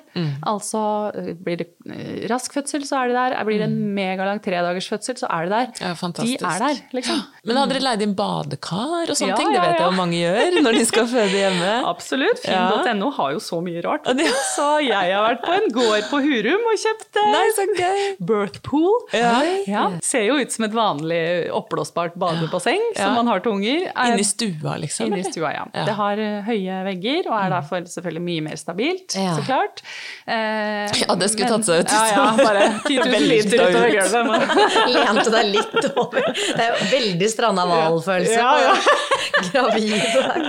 Altså 0.47 0.80
øh, 1.14 1.32
blir 1.45 1.57
det 1.62 1.68
øh, 1.86 2.26
rask 2.30 2.53
fødsel, 2.55 2.84
så 2.88 3.01
er 3.03 3.12
det 3.12 3.16
der. 3.18 3.36
Blir 3.45 3.59
det 3.62 3.68
en 3.70 3.78
megalang 3.97 4.40
tredagers 4.45 4.88
fødsel, 4.88 5.16
så 5.20 5.28
er 5.30 5.47
det 5.49 5.53
der. 5.55 5.66
Mm. 5.74 5.80
Ja, 5.86 5.92
fantastisk. 5.99 6.40
De 6.40 6.51
er 6.53 6.64
der, 6.64 6.80
liksom. 6.99 7.22
Men 7.45 7.61
hadde 7.61 7.74
dere 7.74 7.84
leid 7.88 8.05
inn 8.07 8.14
badekar 8.18 9.11
og 9.11 9.16
sånne 9.18 9.32
Ja, 9.34 9.38
ting? 9.40 9.51
Det 9.53 9.59
ja, 9.61 9.64
vet 9.68 9.80
jeg 9.80 9.88
jo 9.88 9.97
mange 9.99 10.20
gjør 10.20 10.59
når 10.64 10.78
de 10.78 10.84
skal 10.88 11.09
føde 11.14 11.34
hjemme. 11.40 11.72
Absolutt. 11.90 12.42
Finn.no 12.45 13.11
har 13.18 13.34
jo 13.36 13.42
så 13.45 13.61
mye 13.64 13.82
rart. 13.84 14.09
Så 14.55 14.68
jeg 14.84 15.12
har 15.14 15.24
vært 15.28 15.45
på 15.45 15.53
en 15.59 15.68
gård 15.74 16.09
på 16.11 16.20
Hurum 16.24 16.68
og 16.72 16.80
kjøpt 16.84 17.20
eh, 17.22 17.30
Nei, 17.36 17.45
så 17.57 17.66
gøy! 17.74 18.03
birthpool. 18.24 18.95
Ja. 19.14 19.34
Ja, 19.68 19.84
ser 20.05 20.24
jo 20.28 20.36
ut 20.40 20.53
som 20.55 20.64
et 20.66 20.74
vanlig 20.76 21.20
oppblåsbart 21.55 22.14
badebasseng 22.20 22.82
som 22.97 23.14
man 23.18 23.28
har 23.30 23.42
til 23.45 23.55
unger. 23.59 23.86
Er- 23.95 24.14
Inni 24.14 24.24
stua, 24.26 24.76
liksom? 24.82 25.07
Inni 25.11 25.24
stua, 25.26 25.53
ja. 25.55 25.64
Det 25.86 25.95
har 25.99 26.20
eh, 26.20 26.40
høye 26.47 26.80
vegger 26.88 27.28
og 27.30 27.36
er 27.38 27.53
derfor 27.55 27.84
selvfølgelig 27.90 28.24
mye 28.24 28.34
mer 28.43 28.57
stabilt, 28.57 29.14
Ja. 29.16 29.37
så 29.37 29.43
klart. 29.47 29.82
Eh, 30.26 30.91
Ja, 31.05 31.14
det 31.14 31.28
skulle 31.30 31.49
men- 31.51 31.62
tatt 31.62 31.66
seg 31.68 31.80
ut. 31.85 31.91
Ja, 31.93 32.07
ja, 32.09 32.37
bare 32.49 32.80
10 32.87 32.99
000 32.99 33.20
liter 33.28 33.57
utover 33.68 33.89
ut. 33.89 33.95
gulvet. 33.95 34.49
Lente 34.95 35.30
deg 35.30 35.47
litt 35.55 35.85
over. 35.97 36.20
Det 36.35 36.61
er 36.64 36.68
jo 36.72 36.76
veldig 36.97 37.28
stranda 37.30 37.62
hval-følelse. 37.68 38.39
Ja, 38.39 38.59
ja. 38.61 38.74
Gravid. 39.53 39.93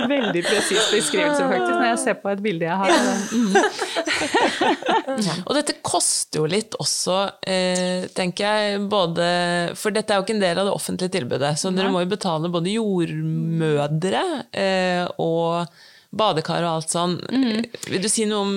Veldig 0.08 0.42
presis 0.46 0.90
beskrivelse, 0.92 1.42
faktisk, 1.50 1.74
når 1.76 1.88
jeg 1.90 1.98
ser 2.04 2.14
på 2.22 2.30
et 2.32 2.40
bilde 2.42 2.64
jeg 2.64 2.76
har. 2.76 2.90
Og 5.46 5.52
dette 5.56 5.74
koster 5.86 6.40
jo 6.42 6.46
litt 6.50 6.74
også, 6.82 7.16
eh, 7.46 8.06
tenker 8.16 8.44
jeg, 8.46 8.80
både 8.90 9.26
For 9.78 9.90
dette 9.94 10.12
er 10.14 10.20
jo 10.20 10.24
ikke 10.26 10.36
en 10.36 10.42
del 10.44 10.58
av 10.62 10.66
det 10.68 10.74
offentlige 10.76 11.12
tilbudet, 11.18 11.52
så 11.60 11.72
dere 11.74 11.90
må 11.92 12.00
jo 12.04 12.10
betale 12.14 12.50
både 12.52 12.72
jordmødre 12.76 14.22
eh, 14.52 15.04
og 15.22 15.66
badekar 16.16 16.64
og 16.64 16.70
alt 16.78 16.92
sånn. 16.92 17.16
Vil 17.90 18.02
du 18.02 18.08
si 18.10 18.24
noe 18.28 18.42
om 18.46 18.54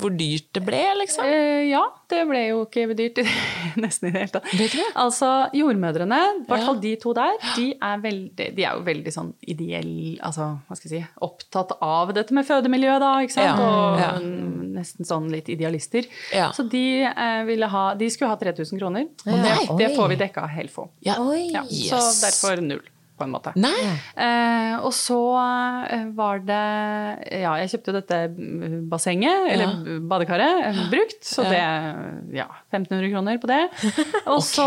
hvor 0.00 0.12
dyrt 0.16 0.48
det 0.56 0.62
ble, 0.66 0.82
liksom? 1.00 1.24
Eh, 1.24 1.64
ja, 1.70 1.82
det 2.10 2.22
ble 2.28 2.42
jo 2.48 2.64
ikke 2.66 2.86
dyrt 2.98 3.20
nesten 3.82 4.08
i 4.08 4.12
det 4.14 4.20
hele 4.24 4.32
tatt. 4.34 4.50
Det 4.58 4.68
det? 4.74 4.86
Altså, 5.02 5.30
jordmødrene, 5.56 6.20
i 6.42 6.44
hvert 6.48 6.60
Ja. 6.62 6.66
fall 6.66 6.80
de 6.82 6.94
to 7.02 7.12
der, 7.16 7.38
de 7.56 7.66
er, 7.78 7.98
veldig, 8.04 8.48
de 8.56 8.64
er 8.66 8.76
jo 8.78 8.84
veldig 8.86 9.12
sånn 9.14 9.32
ideell 9.46 9.92
Altså, 10.26 10.48
hva 10.68 10.76
skal 10.78 10.90
jeg 10.92 11.02
si 11.04 11.10
Opptatt 11.26 11.76
av 11.84 12.12
dette 12.16 12.34
med 12.36 12.46
fødemiljøet, 12.48 13.00
da, 13.02 13.12
ikke 13.24 13.36
sant? 13.36 13.60
Ja, 13.60 13.70
Og 13.70 14.00
ja. 14.00 14.10
mm, 14.22 14.72
nesten 14.76 15.08
sånn 15.08 15.30
litt 15.32 15.48
idealister. 15.52 16.04
Ja. 16.34 16.50
Så 16.52 16.66
de, 16.68 16.84
eh, 17.08 17.42
ville 17.48 17.68
ha, 17.72 17.86
de 17.94 18.10
skulle 18.12 18.30
ha 18.34 18.36
3000 18.40 18.78
kroner. 18.80 19.06
Og 19.26 19.38
det, 19.46 19.54
det 19.80 19.92
får 19.96 20.08
vi 20.12 20.18
dekka 20.20 20.42
av 20.44 20.52
Helfo. 20.52 20.90
Ja. 21.06 21.16
Ja, 21.52 21.62
Så 21.64 21.96
Yes. 22.00 22.20
derfor 22.24 22.60
null, 22.62 22.82
på 23.16 23.24
en 23.24 23.32
måte. 23.32 23.52
Nei? 23.56 23.72
Eh, 24.16 24.74
og 24.84 24.92
så 24.94 25.18
eh, 25.90 26.04
var 26.16 26.42
det 26.44 26.60
Ja, 27.42 27.54
jeg 27.62 27.70
kjøpte 27.72 27.92
jo 27.92 27.96
dette 27.96 28.18
bassenget, 28.90 29.48
eller 29.52 29.66
Ja. 29.66 29.98
badekaret, 30.12 30.64
eh, 30.68 30.80
brukt. 30.92 31.22
Så 31.24 31.44
det 31.48 31.60
Ja, 32.36 32.46
1500 32.72 33.10
kroner 33.12 33.38
på 33.42 33.46
det. 33.50 33.60
Og 34.32 34.40
så 34.44 34.66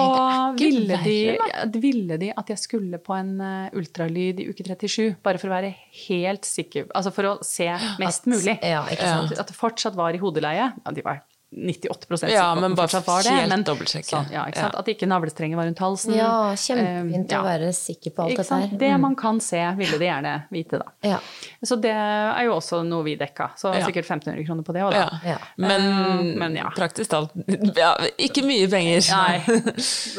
det 0.57 0.67
er 0.67 1.03
ville, 1.05 1.69
de, 1.73 1.79
ville 1.83 2.17
de 2.21 2.31
at 2.37 2.49
jeg 2.49 2.57
skulle 2.61 2.97
på 3.03 3.13
en 3.17 3.35
eh, 3.41 3.69
ultralyd 3.77 4.39
i 4.43 4.49
uke 4.49 4.63
37. 4.65 5.17
Bare 5.23 5.37
for 5.41 5.49
å 5.51 5.55
være 5.57 5.73
helt 6.07 6.45
sikker. 6.47 6.87
Altså 6.95 7.13
for 7.13 7.23
å 7.23 7.35
se 7.45 7.69
mest 8.01 8.25
mulig. 8.29 8.57
Ja, 8.63 8.83
ikke 8.89 9.05
sant. 9.09 9.35
At 9.39 9.47
det 9.51 9.57
fortsatt 9.57 9.95
var 9.99 10.15
i 10.15 10.21
hodeleie. 10.21 10.71
Ja, 10.85 10.91
de 10.95 11.05
var 11.05 11.21
98 11.51 12.17
sikre 12.19 12.29
Ja, 12.31 12.53
men 12.55 12.75
bare 12.75 12.87
fortsatt 12.87 13.07
var 13.07 13.23
det. 13.23 13.29
helt 13.33 13.49
men- 13.49 13.63
dobbeltsjekke. 13.65 14.05
Sånn, 14.09 14.27
ja, 14.31 14.43
ikke? 14.45 14.59
Ja. 14.59 14.69
At 14.79 14.85
ikke 14.87 15.07
navlestrengen 15.09 15.57
var 15.57 15.65
rundt 15.65 15.79
halsen. 15.81 16.13
Ja, 16.13 16.53
kjempefint 16.55 17.25
um, 17.25 17.33
ja. 17.33 17.39
å 17.41 17.43
være 17.47 17.69
sikker 17.73 18.11
på 18.13 18.23
alt 18.23 18.31
Ikke 18.35 18.43
dette 18.43 18.59
her. 18.59 18.77
Det 18.77 18.89
Mm. 18.93 19.01
man 19.01 19.15
kan 19.15 19.39
se, 19.41 19.57
ville 19.77 19.97
de 19.97 20.05
gjerne 20.05 20.33
vite, 20.51 20.77
da. 20.77 20.85
Ja. 21.01 21.19
Så 21.65 21.79
det 21.81 21.89
er 21.91 22.43
jo 22.45 22.53
også 22.53 22.83
noe 22.85 23.03
vi 23.03 23.15
dekka. 23.17 23.49
Så 23.57 23.73
Ja. 23.73 23.85
sikkert 23.85 24.05
1500 24.05 24.45
kroner 24.45 24.63
på 24.63 24.73
det 24.73 24.81
òg, 24.83 24.91
da. 24.91 25.19
Ja. 25.25 25.37
Men, 25.57 25.81
Eh, 25.81 26.37
men 26.37 26.55
ja. 26.55 26.69
praktisk 26.75 27.09
talt 27.09 27.31
ja, 27.75 27.95
ikke 28.17 28.43
mye 28.45 28.69
penger. 28.69 29.01
Nei. 29.09 29.39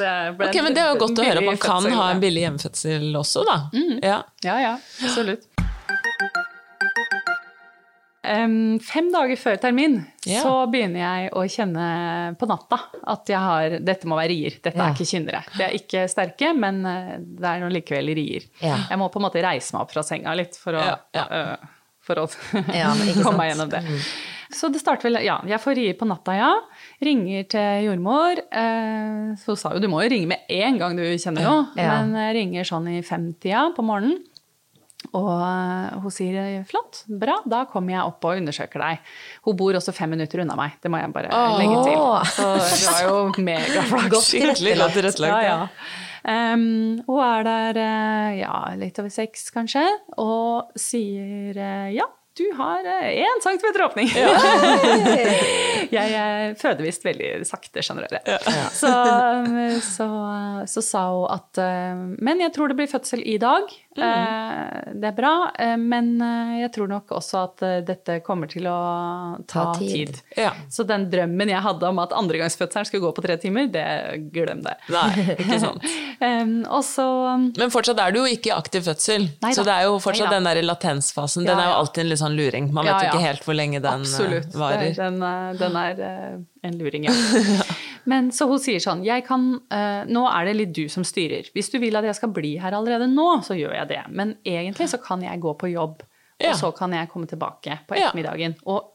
Det 0.01 0.37
ble 0.37 0.49
Ok, 0.49 0.55
men 0.63 0.75
Det 0.75 0.83
er 0.83 0.95
jo 0.95 0.99
godt 1.07 1.19
å 1.19 1.25
høre 1.25 1.39
at 1.39 1.45
man 1.45 1.57
kan 1.57 1.83
fødsel, 1.83 1.95
ha 1.95 2.11
en 2.11 2.21
billig 2.21 2.43
hjemmefødsel 2.43 3.15
også, 3.17 3.45
da. 3.47 3.57
Ja. 4.03 4.23
Ja, 4.43 4.59
ja. 4.59 4.77
Absolutt. 5.05 5.47
Em, 8.21 8.77
fem 8.85 9.07
dager 9.09 9.39
før 9.41 9.57
termin 9.63 9.95
yeah. 10.27 10.43
så 10.45 10.67
begynner 10.69 11.01
jeg 11.01 11.29
å 11.33 11.45
kjenne 11.49 11.85
på 12.37 12.49
natta 12.51 12.77
at 13.09 13.31
jeg 13.33 13.41
har 13.41 13.77
Dette 13.81 14.09
må 14.11 14.19
være 14.19 14.35
rier. 14.35 14.59
Dette 14.59 14.77
yeah. 14.77 14.91
er 14.91 14.97
ikke 14.97 15.09
kynnere. 15.09 15.41
Det 15.55 15.65
er 15.65 15.77
ikke 15.79 16.03
sterke, 16.13 16.51
men 16.53 16.83
eh, 16.85 17.15
det 17.17 17.49
er 17.49 17.63
nå 17.65 17.71
likevel 17.73 18.13
rier. 18.19 18.45
Yeah. 18.61 18.91
Jeg 18.93 19.01
må 19.01 19.09
på 19.13 19.23
en 19.23 19.25
måte 19.25 19.45
reise 19.45 19.73
meg 19.73 19.87
opp 19.87 19.95
fra 19.95 20.05
senga 20.05 20.37
litt 20.37 20.59
for 20.61 20.77
å, 20.77 20.85
øh, 21.17 21.55
for 22.05 22.21
å 22.21 22.27
komme 23.25 23.39
meg 23.41 23.55
gjennom 23.55 23.73
det. 23.73 23.81
Så 24.53 24.69
det 24.69 24.83
starter 24.83 25.09
vel 25.09 25.23
Ja, 25.25 25.39
jeg 25.47 25.63
får 25.63 25.79
rier 25.79 25.97
på 25.97 26.09
natta, 26.11 26.35
ja. 26.37 26.51
Ringer 27.01 27.47
til 27.55 27.87
jordmor. 27.87 28.43
Eh, 28.53 29.33
så 29.41 29.55
hun 29.55 29.63
sa 29.63 29.73
jo 29.73 29.81
du 29.81 29.89
må 29.89 30.03
jo 30.05 30.13
ringe 30.13 30.29
med 30.35 30.45
en 30.61 30.81
gang 30.83 30.99
du 30.99 31.07
kjenner 31.09 31.47
noe, 31.47 31.69
men 31.79 32.13
jeg 32.21 32.37
ringer 32.37 32.69
sånn 32.69 32.93
i 32.93 33.01
femtida 33.07 33.71
på 33.73 33.87
morgenen. 33.87 34.21
Og 35.17 35.31
eh, 35.43 35.97
hun 36.05 36.13
sier 36.15 36.61
flott, 36.69 37.03
bra, 37.09 37.39
da 37.51 37.65
kommer 37.71 37.97
jeg 37.97 38.05
opp 38.13 38.29
og 38.31 38.39
undersøker 38.43 38.85
deg. 38.85 39.09
Hun 39.49 39.57
bor 39.59 39.79
også 39.81 39.95
fem 39.97 40.13
minutter 40.15 40.45
unna 40.45 40.55
meg, 40.59 40.77
det 40.83 40.93
må 40.93 41.01
jeg 41.03 41.11
bare 41.17 41.33
legge 41.59 41.81
til. 41.89 41.99
Så 42.37 42.53
det 42.61 42.93
var 42.93 43.03
jo 43.09 43.43
megaflaks. 43.51 44.31
Skikkelig 44.31 44.77
godt 44.77 44.87
Ja, 44.87 44.95
tilrettelagt. 45.01 45.45
ja. 45.49 45.59
Um, 46.21 47.01
hun 47.07 47.21
er 47.25 47.47
der 47.47 47.79
eh, 47.81 48.39
ja, 48.43 48.55
litt 48.77 48.99
over 49.01 49.09
seks, 49.09 49.47
kanskje, 49.55 49.87
og 50.21 50.69
sier 50.77 51.57
eh, 51.57 51.95
ja, 51.97 52.05
du 52.37 52.45
har 52.57 52.85
én 52.85 53.41
centimeter 53.43 53.83
åpning. 53.87 54.09
jeg 55.91 56.13
eh, 56.15 56.53
føder 56.61 56.85
visst 56.87 57.05
veldig 57.05 57.31
sakte, 57.49 57.83
skjønner 57.85 58.07
dere. 58.13 58.37
Så, 58.77 58.93
så, 59.85 60.07
så 60.71 60.85
sa 60.85 61.03
hun 61.11 61.27
at 61.35 61.61
Men 62.23 62.41
jeg 62.45 62.55
tror 62.55 62.71
det 62.71 62.79
blir 62.79 62.89
fødsel 62.93 63.25
i 63.29 63.37
dag. 63.43 63.65
Eh, 63.99 64.93
Det 65.01 65.09
er 65.09 65.15
bra, 65.17 65.51
eh, 65.59 65.77
men 65.77 66.21
eh, 66.23 66.61
jeg 66.63 66.73
tror 66.77 66.89
nok 66.91 67.11
også 67.17 67.41
at 67.43 67.63
dette 67.87 68.21
kommer 68.27 68.47
til 68.51 68.67
å 68.71 68.77
ta 69.49 69.65
Ta 69.73 69.79
tid. 69.79 70.13
tid. 70.13 70.21
Ja. 70.37 70.53
Så 70.71 70.85
den 70.87 71.09
drømmen 71.11 71.49
jeg 71.51 71.61
hadde 71.65 71.89
om 71.89 71.99
at 72.03 72.13
andregangsfødselen 72.17 72.87
skulle 72.87 73.03
gå 73.09 73.13
på 73.17 73.25
tre 73.25 73.37
timer, 73.43 73.67
det 73.73 74.31
glem 74.35 74.63
det. 74.63 74.77
Nei, 74.95 75.35
ikke 75.39 75.59
sant. 75.67 75.83
Um, 76.21 76.55
og 76.69 77.57
Men 77.59 77.71
fortsatt 77.73 77.99
er 78.05 78.13
du 78.15 78.21
jo 78.21 78.29
ikke 78.31 78.53
i 78.53 78.57
aktiv 78.57 78.85
fødsel, 78.87 79.27
Neida. 79.43 79.55
så 79.57 79.65
det 79.67 79.75
er 79.75 79.89
jo 79.89 79.99
fortsatt 79.99 80.29
Neida. 80.31 80.39
den 80.39 80.45
der 80.51 80.63
latensfasen. 80.71 81.47
Den 81.49 81.57
Ja, 81.59 81.65
er 81.65 81.73
jo 81.73 81.79
alltid 81.81 82.05
en 82.05 82.11
litt 82.13 82.23
sånn 82.23 82.37
luring. 82.39 82.71
Man 82.73 82.87
Ja, 82.87 82.95
vet 82.99 83.03
jo 83.03 83.09
ja. 83.09 83.13
ikke 83.15 83.27
helt 83.27 83.45
hvor 83.49 83.57
lenge 83.59 83.81
den 83.83 84.07
Absolutt. 84.07 84.53
varer. 84.55 84.95
Den, 84.95 85.21
den 85.59 85.77
er 85.77 86.45
en 86.63 86.77
luring, 86.79 87.05
ja. 87.09 87.15
Men 88.11 88.31
så 88.33 88.47
hun 88.49 88.61
sier 88.63 88.81
sånn 88.83 89.03
jeg 89.05 89.25
kan, 89.27 89.51
uh, 89.73 90.03
Nå 90.09 90.23
er 90.31 90.49
det 90.49 90.55
litt 90.57 90.73
du 90.77 90.87
som 90.93 91.05
styrer. 91.07 91.51
Hvis 91.55 91.69
du 91.73 91.79
vil 91.83 91.97
at 92.01 92.07
jeg 92.09 92.17
skal 92.21 92.33
bli 92.37 92.55
her 92.63 92.77
allerede 92.77 93.11
nå, 93.11 93.29
så 93.47 93.57
gjør 93.59 93.75
jeg 93.77 93.91
det. 93.93 94.01
Men 94.09 94.37
egentlig 94.45 94.89
så 94.93 95.01
kan 95.03 95.23
jeg 95.25 95.43
gå 95.43 95.53
på 95.61 95.73
jobb. 95.73 96.03
Ja. 96.41 96.55
Og 96.55 96.57
så 96.57 96.71
kan 96.73 96.95
jeg 96.97 97.11
komme 97.13 97.29
tilbake 97.29 97.79
på 97.87 97.97
Ja. 97.99 98.09
ettermiddagen. 98.09 98.55
Og 98.65 98.95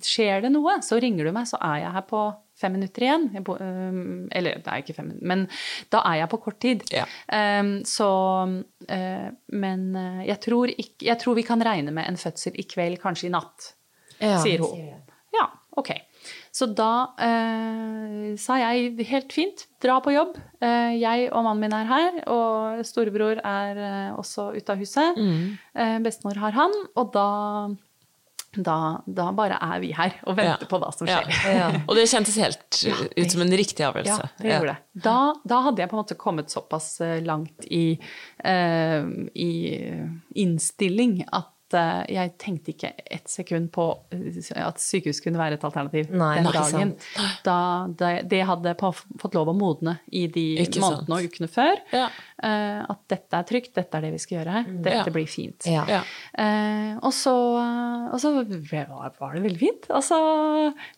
skjer 0.00 0.40
det 0.46 0.50
noe, 0.54 0.78
så 0.80 0.96
ringer 1.02 1.28
du 1.28 1.32
meg, 1.36 1.44
så 1.50 1.58
er 1.60 1.82
jeg 1.82 1.92
her 1.92 2.04
på 2.08 2.22
fem 2.56 2.72
minutter 2.72 3.04
igjen. 3.04 3.26
Jeg 3.34 3.44
bo, 3.44 3.58
øhm, 3.60 4.28
eller 4.32 4.62
det 4.64 4.72
er 4.72 4.80
ikke 4.80 4.94
fem 4.96 5.10
minutter, 5.10 5.26
men 5.28 5.42
da 5.92 6.00
er 6.08 6.22
jeg 6.22 6.30
på 6.32 6.40
kort 6.40 6.58
tid. 6.64 6.86
Ja. 6.94 7.04
Um, 7.60 7.84
så 7.84 8.08
uh, 8.48 9.28
Men 9.52 9.82
øh, 9.96 10.22
jeg 10.26 10.40
tror, 10.40 10.72
ikke, 10.72 11.04
jeg 11.04 11.18
tror 11.20 11.34
vi 11.36 11.42
kan 11.42 11.60
regne 11.60 11.92
med 11.92 12.08
en 12.08 12.16
fødsel 12.16 12.56
i 12.56 12.64
kveld, 12.64 12.96
kanskje 13.02 13.28
i 13.28 13.34
natt, 13.34 13.74
Ja, 14.16 14.38
sier 14.40 14.64
hun. 14.64 14.80
Ja, 15.36 15.50
ok. 15.76 15.90
Så 16.56 16.64
da 16.72 16.90
eh, 17.20 18.30
sa 18.40 18.56
jeg 18.62 18.94
helt 19.10 19.34
fint, 19.36 19.66
dra 19.84 19.98
på 20.00 20.14
jobb. 20.14 20.38
Eh, 20.64 20.94
jeg 20.96 21.26
og 21.28 21.42
mannen 21.44 21.66
min 21.66 21.74
er 21.76 21.88
her, 21.90 22.14
og 22.32 22.78
storebror 22.88 23.42
er 23.44 23.80
eh, 23.88 24.14
også 24.16 24.54
ute 24.56 24.72
av 24.72 24.80
huset. 24.80 25.18
Eh, 25.76 25.98
bestemor 26.06 26.40
har 26.40 26.56
han, 26.56 26.72
og 26.96 27.10
da, 27.12 27.26
da, 28.56 28.76
da 29.04 29.26
bare 29.36 29.58
er 29.60 29.82
vi 29.84 29.90
her 29.98 30.16
og 30.24 30.38
venter 30.38 30.64
Ja. 30.64 30.70
på 30.70 30.80
hva 30.80 30.88
som 30.96 31.10
Ja. 31.12 31.18
skjer. 31.28 31.76
Og 31.90 31.92
det 31.98 32.06
kjentes 32.08 32.38
helt 32.40 32.78
ut 33.20 33.30
som 33.34 33.44
en 33.44 33.52
riktig 33.60 33.84
avgjørelse. 33.84 34.16
Ja, 34.24 34.40
det 34.40 34.54
gjorde 34.54 34.72
det. 34.72 35.02
Da, 35.04 35.16
da 35.44 35.58
hadde 35.68 35.84
jeg 35.84 35.90
på 35.92 35.98
en 35.98 36.02
måte 36.06 36.16
kommet 36.16 36.48
såpass 36.56 36.88
eh, 37.04 37.18
langt 37.26 37.68
i, 37.68 37.98
eh, 38.40 39.04
i 39.36 39.52
innstilling 40.40 41.20
at 41.28 41.52
eh, 41.74 42.04
jeg 42.14 42.32
tenkte 42.38 42.72
ikke 42.74 42.92
ett 43.10 43.28
sekund 43.28 43.70
på 43.74 43.86
eh, 44.12 44.38
at 44.62 44.78
sykehus 44.78 45.20
kunne 45.24 45.38
være 45.40 45.54
et 45.58 45.64
alternativ 45.66 46.10
Nei, 46.14 46.36
den 46.38 46.50
dagen. 46.52 46.92
sant. 47.00 47.40
Da 47.44 47.56
det, 47.88 48.28
det 48.30 48.42
hadde 48.46 48.74
på, 48.78 48.92
fått 49.20 49.34
lov 49.34 49.48
å 49.50 49.56
modne 49.56 49.98
i 50.12 50.26
de 50.28 50.44
Ikke 50.62 50.78
sant. 50.80 51.06
månedene 51.08 51.16
og 51.18 51.30
ukene 51.30 51.48
før. 51.50 51.80
Ja. 51.92 52.06
eh, 52.42 52.82
at 52.86 53.00
dette 53.08 53.40
er 53.40 53.42
trygt, 53.48 53.72
dette 53.74 53.96
er 53.98 54.06
det 54.06 54.12
vi 54.12 54.18
skal 54.22 54.38
gjøre. 54.38 54.52
her, 54.52 54.64
Dette 54.84 54.96
Ja. 54.96 55.12
blir 55.12 55.26
fint. 55.26 55.66
Ja. 55.66 55.84
Ja. 55.88 56.02
Eh, 56.38 56.96
og 57.02 57.12
så, 57.12 57.34
og 58.12 58.18
så 58.20 58.32
var, 58.36 59.12
var 59.18 59.34
det 59.34 59.42
veldig 59.46 59.58
fint. 59.60 59.88
Altså, 59.90 60.18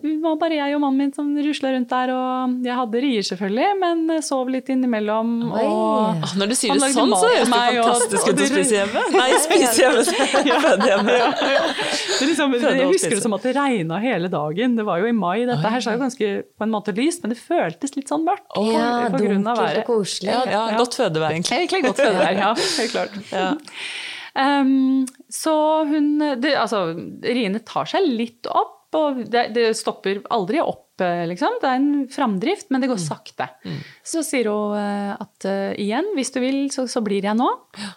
det 0.02 0.16
var 0.22 0.36
bare 0.40 0.58
jeg 0.58 0.74
og 0.76 0.80
mannen 0.84 0.98
min 0.98 1.12
som 1.14 1.30
rusla 1.36 1.72
rundt 1.74 1.88
der, 1.92 2.10
og 2.12 2.58
jeg 2.66 2.74
hadde 2.74 3.02
rier 3.04 3.22
selvfølgelig, 3.22 3.68
men 3.80 4.22
sov 4.22 4.48
litt 4.52 4.68
innimellom. 4.74 5.36
Og 5.52 5.66
Ah, 6.08 6.32
Når 6.38 6.48
du 6.50 6.54
sier 6.56 6.74
det 6.74 6.88
sånn, 6.94 7.10
så 7.14 7.28
høres 7.28 7.48
det 7.48 7.58
fantastisk 7.58 8.28
ut 8.32 8.40
å 8.42 8.46
spise 8.48 8.74
hjemme. 8.78 9.02
Nei, 9.14 9.28
spise 9.42 9.82
hjemme. 9.82 10.56
Det 10.62 12.26
liksom, 12.28 12.54
jeg 12.59 12.88
husker 12.90 13.14
det 13.16 13.22
som 13.22 13.34
at 13.36 13.44
det 13.46 13.52
regna 13.56 13.98
hele 14.02 14.30
dagen. 14.32 14.74
Det 14.78 14.84
var 14.88 15.02
jo 15.02 15.09
i 15.11 15.14
mai. 15.16 15.44
Dette 15.48 15.70
her 15.74 15.84
så 15.84 15.94
jo 15.94 16.00
ganske 16.02 16.30
på 16.59 16.66
en 16.66 16.72
måte 16.74 16.94
lyst, 16.96 17.22
men 17.24 17.34
det 17.34 17.38
føltes 17.40 17.94
litt 17.98 18.11
sånn 18.11 18.24
mørkt. 18.26 18.46
Oh, 18.59 18.70
Ja, 18.72 19.09
på 19.12 19.20
grunn 19.22 19.46
av 19.46 19.59
dunkelt 19.59 19.64
været. 19.64 19.78
og 19.84 19.90
koselig. 19.92 20.32
Ja, 20.32 20.42
ja, 20.50 20.64
godt 20.80 20.98
fødevær, 20.98 21.34
egentlig. 21.36 21.59
Egentlig 21.62 21.82
godt 21.88 22.02
fødevær, 22.04 22.42
ja. 22.42 22.50
Helt 22.59 22.94
klart. 22.96 23.18
Ja. 23.32 23.48
Um, 24.38 25.06
så 25.32 25.52
hun 25.88 26.11
det, 26.38 26.52
Altså, 26.61 26.82
riene 27.24 27.62
tar 27.66 27.88
seg 27.90 28.04
litt 28.06 28.46
opp, 28.50 28.74
og 28.98 29.24
det, 29.28 29.48
det 29.56 29.70
stopper 29.76 30.20
aldri 30.32 30.61
opp, 30.62 30.88
liksom. 31.30 31.59
Det 31.62 31.68
er 31.70 31.78
en 31.78 32.07
framdrift, 32.12 32.68
men 32.70 32.82
det 32.82 32.90
går 32.90 33.01
sakte. 33.03 33.49
Så 34.07 34.22
sier 34.26 34.51
hun 34.51 34.76
eh, 34.78 35.12
at 35.14 35.49
eh, 35.49 35.72
igjen, 35.84 36.12
hvis 36.16 36.32
du 36.34 36.40
vil, 36.42 36.61
så, 36.74 36.86
så 36.90 37.03
blir 37.05 37.24
jeg 37.24 37.38
nå. 37.38 37.49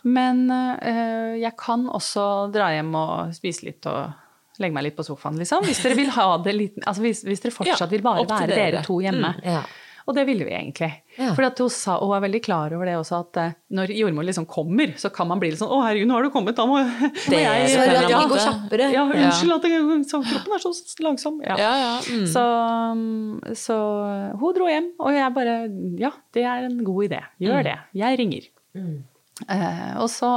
Men 0.04 0.46
uh, 0.52 1.38
jeg 1.40 1.54
kan 1.60 1.88
også 1.90 2.26
dra 2.54 2.72
hjem 2.76 2.92
og 2.98 3.36
spise 3.36 3.68
litt 3.70 3.88
og 3.90 4.62
legge 4.62 4.76
meg 4.76 4.90
litt 4.90 4.98
på 4.98 5.06
sofaen, 5.06 5.40
liksom. 5.42 5.66
Hvis 5.66 5.82
dere 5.84 5.98
vil 5.98 6.12
ha 6.14 6.28
det 6.44 6.54
litt 6.54 6.82
Altså 6.86 7.06
hvis, 7.06 7.24
hvis 7.26 7.42
dere 7.44 7.56
fortsatt 7.56 7.88
Ja, 7.88 7.92
vil 7.92 8.04
bare 8.06 8.26
være 8.28 8.50
dere 8.52 8.68
dere. 8.76 8.84
to 8.86 9.00
hjemme. 9.04 9.34
Ja. 9.46 9.64
Og 10.12 10.18
det 10.18 10.26
ville 10.28 10.44
vi 10.44 10.52
egentlig. 10.52 10.90
Ja. 11.16 11.30
For 11.38 11.46
hun, 11.48 11.70
sa, 11.72 11.94
hun 12.02 12.10
var 12.12 12.24
veldig 12.26 12.42
klar 12.44 12.74
over 12.76 12.90
det 12.90 12.98
også, 13.00 13.22
at 13.24 13.38
eh, 13.40 13.54
når 13.78 13.94
jordmor 13.96 14.28
liksom 14.28 14.48
kommer, 14.52 14.92
så 15.00 15.12
kan 15.16 15.30
man 15.30 15.40
bli 15.40 15.54
litt 15.54 15.62
sånn 15.62 15.72
'Å, 15.72 15.78
herregud, 15.86 16.10
nå 16.10 16.18
har 16.18 16.28
du 16.28 16.32
kommet, 16.34 16.58
da 16.60 16.66
må, 16.68 16.82
Det 17.32 17.40
jeg 17.40 17.70
Så 17.72 17.78
ja, 17.80 18.02
det 18.02 18.10
Ja, 18.12 18.22
går 18.28 18.44
kjappere. 18.44 18.90
ja, 18.92 19.06
unnskyld 19.08 19.56
at 19.56 19.70
jeg, 19.72 19.86
så 20.12 20.20
kroppen 20.28 20.58
er 20.58 20.64
så 20.66 20.74
langsom. 21.08 21.40
Ja. 21.48 21.56
Ja, 21.62 21.72
ja. 21.80 21.94
Mm. 22.12 22.28
Så, 22.28 22.44
så 23.64 23.80
hun 24.42 24.60
dro 24.60 24.68
hjem, 24.68 24.92
og 25.00 25.16
jeg 25.16 25.34
bare 25.40 25.56
Ja, 26.02 26.12
det 26.36 26.44
er 26.44 26.68
en 26.68 26.84
god 26.84 27.08
idé. 27.08 27.24
Gjør 27.40 27.64
det. 27.72 27.78
Jeg 28.04 28.20
ringer. 28.20 28.52
Eh, 28.76 29.96
og 29.98 30.10
så, 30.12 30.30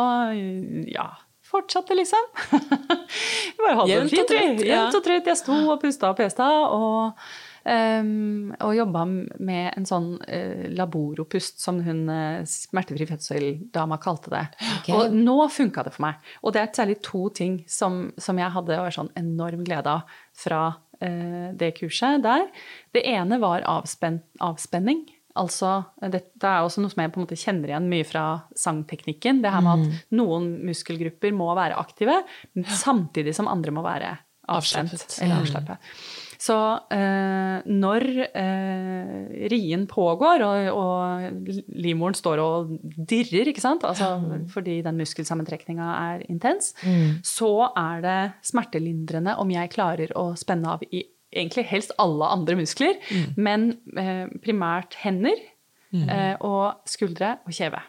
ja 0.89 1.11
Fortsatte, 1.45 1.95
liksom. 1.95 2.19
Vi 3.55 3.61
bare 3.61 3.75
hadde 3.79 3.91
Jevnt 3.93 4.11
det 4.11 4.23
og 4.25 4.31
fint. 4.33 4.63
vi. 4.63 4.69
ja. 4.71 4.79
Jevnt 4.81 4.97
og 4.99 5.05
trøtt. 5.05 5.29
Jeg 5.31 5.39
sto 5.39 5.59
og 5.71 5.77
pusta 5.83 6.09
og 6.11 6.17
pesta. 6.19 6.47
Og, 6.75 7.27
og 7.65 8.75
jobba 8.77 9.05
med 9.09 9.71
en 9.73 9.87
sånn 9.89 10.09
uh, 10.21 10.65
laboropust, 10.77 11.63
som 11.65 11.79
hun 11.87 12.03
uh, 12.11 12.45
smertefri 12.45 13.07
fødsel-dama 13.09 13.97
kalte 14.03 14.33
det. 14.35 14.45
Okay. 14.81 14.95
Og 14.97 15.17
nå 15.17 15.39
funka 15.49 15.87
det 15.87 15.95
for 15.97 16.05
meg. 16.05 16.21
Og 16.45 16.53
det 16.53 16.61
er 16.61 16.73
særlig 16.77 16.99
to 17.07 17.29
ting 17.33 17.63
som, 17.71 18.13
som 18.21 18.41
jeg 18.41 18.53
hadde 18.53 18.81
var 18.85 18.95
sånn 18.95 19.13
enorm 19.17 19.65
glede 19.65 19.91
av 19.97 20.17
fra 20.37 20.61
eh, 21.01 21.53
det 21.57 21.73
kurset 21.79 22.23
der. 22.25 22.49
Det 22.95 23.05
ene 23.09 23.39
var 23.43 23.65
avspen 23.71 24.21
avspenning. 24.45 25.07
Altså, 25.39 25.81
dette 25.99 26.47
er 26.47 26.63
også 26.63 26.83
noe 26.83 26.93
som 26.93 27.01
jeg 27.03 27.11
på 27.15 27.19
en 27.19 27.25
måte 27.25 27.39
kjenner 27.39 27.73
igjen 27.73 27.89
mye 27.91 28.07
fra 28.07 28.25
sangteknikken. 28.59 29.41
Det 29.43 29.51
her 29.51 29.65
med 29.65 29.79
Mm. 29.79 29.87
at 29.89 30.13
noen 30.15 30.51
muskelgrupper 30.69 31.33
må 31.35 31.49
være 31.59 31.79
aktive, 31.81 32.21
samtidig 32.85 33.35
som 33.35 33.49
andre 33.51 33.73
må 33.75 33.83
være 33.83 34.13
avspent. 34.47 34.93
Avslappet. 34.95 35.23
Eller 35.25 35.41
avslappet. 35.41 35.79
Så 36.45 36.57
eh, 36.93 37.65
når 37.71 38.05
eh, 38.27 39.49
rien 39.53 39.87
pågår, 39.89 40.45
og, 40.45 40.69
og 40.75 41.49
livmoren 41.73 42.17
står 42.19 42.43
og 42.43 42.75
dirrer, 43.09 43.49
ikke 43.53 43.65
sant? 43.65 43.87
Altså, 43.89 44.11
fordi 44.53 44.81
den 44.85 45.01
muskelsammentrekninga 45.01 45.89
er 46.03 46.27
intens, 46.29 46.75
så 47.25 47.53
er 47.71 48.05
det 48.05 48.21
smertelindrende 48.51 49.39
om 49.41 49.53
jeg 49.55 49.73
klarer 49.73 50.13
å 50.21 50.33
spenne 50.39 50.77
av 50.77 50.85
i 50.91 51.05
egentlig 51.35 51.65
helst 51.67 51.95
alle 51.99 52.29
andre 52.31 52.55
muskler, 52.61 53.01
men 53.37 53.73
eh, 53.99 54.27
primært 54.45 54.95
hender 55.03 55.41
eh, 55.95 56.37
og 56.45 56.81
skuldre 56.91 57.37
og 57.47 57.53
kjeve. 57.55 57.81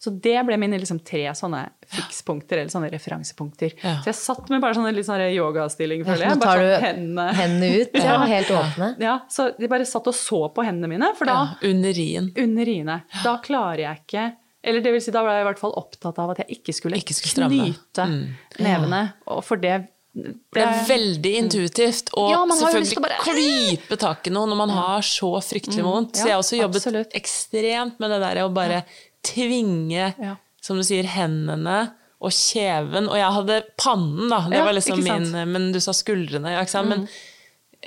Så 0.00 0.12
det 0.24 0.36
ble 0.46 0.56
mine 0.60 0.78
liksom, 0.80 1.00
tre 1.04 1.24
sånne 1.36 1.64
fikspunkter, 1.90 2.60
eller 2.62 2.72
sånne 2.72 2.88
referansepunkter. 2.92 3.74
Ja. 3.82 3.96
Så 4.00 4.10
jeg 4.12 4.18
satt 4.20 4.48
med 4.52 4.62
bare 4.62 4.76
sånne 4.78 4.92
litt 4.96 5.06
sånn 5.08 5.20
yogastilling, 5.34 6.04
føler 6.06 6.26
jeg. 6.28 6.38
tar 6.40 6.46
Bare 6.46 6.68
sånn 6.76 6.84
hendene 6.86 7.26
hendene 7.36 7.70
ut, 7.82 7.98
ja, 8.06 8.18
helt 8.30 8.52
åpne. 8.56 8.90
ja, 9.02 9.16
så 9.28 9.50
de 9.58 9.68
bare 9.72 9.88
satt 9.88 10.06
og 10.12 10.16
så 10.16 10.42
på 10.54 10.64
hendene 10.64 10.88
mine, 10.94 11.10
for 11.18 11.28
da, 11.28 11.38
ja. 11.60 11.70
Under 11.70 11.92
rien. 11.96 12.30
under 12.40 12.64
riene, 12.70 13.00
da 13.24 13.36
klarer 13.44 13.84
jeg 13.88 14.04
ikke 14.04 14.28
Eller 14.62 14.82
det 14.84 14.90
vil 14.92 15.00
si, 15.00 15.12
da 15.14 15.22
var 15.24 15.38
jeg 15.38 15.44
i 15.46 15.48
hvert 15.48 15.60
fall 15.62 15.72
opptatt 15.80 16.18
av 16.20 16.30
at 16.34 16.42
jeg 16.44 16.58
ikke 16.60 16.72
skulle, 16.76 16.98
Ikke 17.00 17.14
skulle 17.16 17.48
knyte 17.48 18.04
Mm. 18.06 18.26
nevene, 18.60 18.98
og 19.26 19.42
for 19.44 19.56
det 19.56 19.78
Det 20.12 20.58
er 20.58 20.80
veldig 20.88 21.32
intuitivt 21.38 22.08
å 22.18 22.24
Ja, 22.32 22.40
selvfølgelig 22.50 23.02
bare- 23.04 23.18
klype 23.22 23.96
tak 24.00 24.26
i 24.26 24.30
noe 24.34 24.48
når 24.50 24.56
man 24.58 24.70
har 24.74 25.00
så 25.06 25.30
fryktelig 25.38 25.84
vondt. 25.86 26.16
Så 26.18 26.24
ja, 26.26 26.26
jeg 26.26 26.34
har 26.34 26.42
også 26.42 26.58
jobbet 26.58 26.80
absolutt. 26.82 27.12
ekstremt 27.14 28.00
med 28.02 28.10
det 28.10 28.20
der 28.24 28.42
å 28.42 28.52
bare 28.52 28.84
tvinge, 29.22 30.14
Ja. 30.18 30.36
som 30.60 30.76
du 30.76 30.82
sier, 30.82 31.04
hendene 31.04 31.92
og 32.20 32.30
kjeven. 32.32 33.08
Og 33.08 33.14
jeg 33.14 33.32
hadde 33.32 33.62
pannen, 33.78 34.28
da. 34.28 34.40
Det 34.50 34.64
var 34.64 34.72
liksom 34.74 35.02
min? 35.02 35.30
Mm. 35.32 35.52
Men 35.52 35.72
du 35.72 35.78
sa 35.80 35.92
skuldrene, 35.92 36.50
ja, 36.52 36.60
ikke 36.64 36.74
sant. 36.74 36.88
Men 36.88 37.08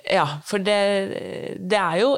ja, 0.09 0.25
for 0.43 0.57
det, 0.59 1.59
det 1.69 1.77
er 1.77 1.99
jo 1.99 2.17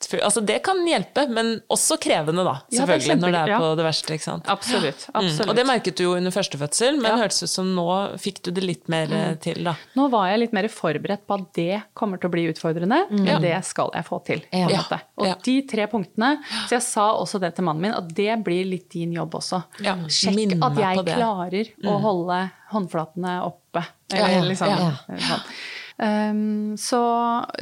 Altså, 0.00 0.40
det 0.40 0.62
kan 0.64 0.78
hjelpe, 0.88 1.26
men 1.28 1.58
også 1.70 1.98
krevende, 2.00 2.40
da. 2.46 2.54
Ja, 2.62 2.70
det 2.70 2.78
Selvfølgelig, 2.78 3.16
når 3.20 3.34
det 3.34 3.40
er 3.40 3.50
på 3.52 3.66
ja. 3.68 3.74
det 3.76 3.84
verste. 3.84 4.14
ikke 4.16 4.24
sant. 4.24 4.48
Absolutt. 4.48 5.02
absolutt. 5.12 5.44
Mm. 5.44 5.50
Og 5.52 5.58
det 5.58 5.64
merket 5.68 5.98
du 5.98 6.04
jo 6.06 6.14
under 6.16 6.32
første 6.34 6.60
fødsel, 6.60 6.96
men 6.96 7.10
Ja. 7.10 7.16
Mm. 7.18 7.22
hørtes 7.24 7.42
ut 7.44 7.52
som 7.52 7.68
nå 7.76 7.88
fikk 8.18 8.40
du 8.42 8.50
det 8.56 8.64
litt 8.64 8.88
mer 8.88 9.12
mm. 9.12 9.40
til, 9.44 9.60
da. 9.68 9.74
Nå 9.98 10.08
var 10.12 10.30
jeg 10.30 10.40
litt 10.44 10.54
mer 10.56 10.68
forberedt 10.72 11.26
på 11.28 11.36
at 11.36 11.52
det 11.58 11.82
kommer 11.94 12.20
til 12.20 12.30
å 12.30 12.34
bli 12.34 12.46
utfordrende, 12.50 13.02
men 13.10 13.44
det 13.44 13.54
skal 13.68 13.92
jeg 13.94 14.08
få 14.08 14.22
til. 14.24 14.40
på 14.50 14.62
en 14.64 14.72
måte. 14.72 15.00
Og 15.20 15.44
de 15.44 15.56
tre 15.68 15.86
punktene 15.90 16.30
Så 16.68 16.78
jeg 16.78 16.82
sa 16.86 17.10
også 17.12 17.40
det 17.42 17.52
til 17.56 17.66
mannen 17.66 17.82
min, 17.84 17.94
at 17.96 18.08
det 18.16 18.32
blir 18.44 18.64
litt 18.68 18.88
din 18.92 19.12
jobb 19.12 19.36
også. 19.40 19.62
Sjekk 19.80 20.36
Minne 20.36 20.60
at 20.64 20.80
jeg 20.80 21.04
klarer 21.12 21.70
å 21.84 21.98
holde 22.00 22.40
håndflatene 22.72 23.36
oppe. 23.44 23.84
Eller 24.14 24.48
liksom 24.48 24.70
sånn. 24.70 25.52
Um, 26.00 26.76
så, 26.80 26.98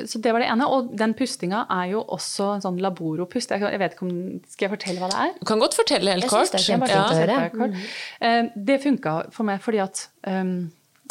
så 0.06 0.20
det 0.22 0.30
var 0.34 0.44
det 0.44 0.48
ene. 0.52 0.66
Og 0.70 0.92
den 0.98 1.14
pustinga 1.18 1.64
er 1.74 1.88
jo 1.96 2.04
også 2.14 2.52
en 2.54 2.62
sånn 2.62 2.78
laboropust. 2.82 3.50
Jeg, 3.50 3.64
jeg 3.66 3.80
vet 3.82 3.96
ikke 3.96 4.06
om, 4.06 4.16
Skal 4.46 4.68
jeg 4.68 4.74
fortelle 4.76 5.02
hva 5.02 5.08
det 5.10 5.20
er? 5.24 5.32
Du 5.40 5.46
kan 5.50 5.62
godt 5.62 5.74
fortelle 5.74 6.14
helt 6.14 6.26
Jeg 6.28 6.30
kort. 6.30 6.46
synes 6.46 6.54
det 6.54 6.60
er 6.62 6.68
kjempefint 6.70 7.12
å 7.12 7.20
høre. 7.22 7.38
kort. 7.58 7.78
Eh, 8.22 8.42
Det 8.70 8.80
funka 8.84 9.16
for 9.34 9.48
meg 9.48 9.62
fordi 9.64 9.80
at 9.82 10.04
um, 10.30 10.52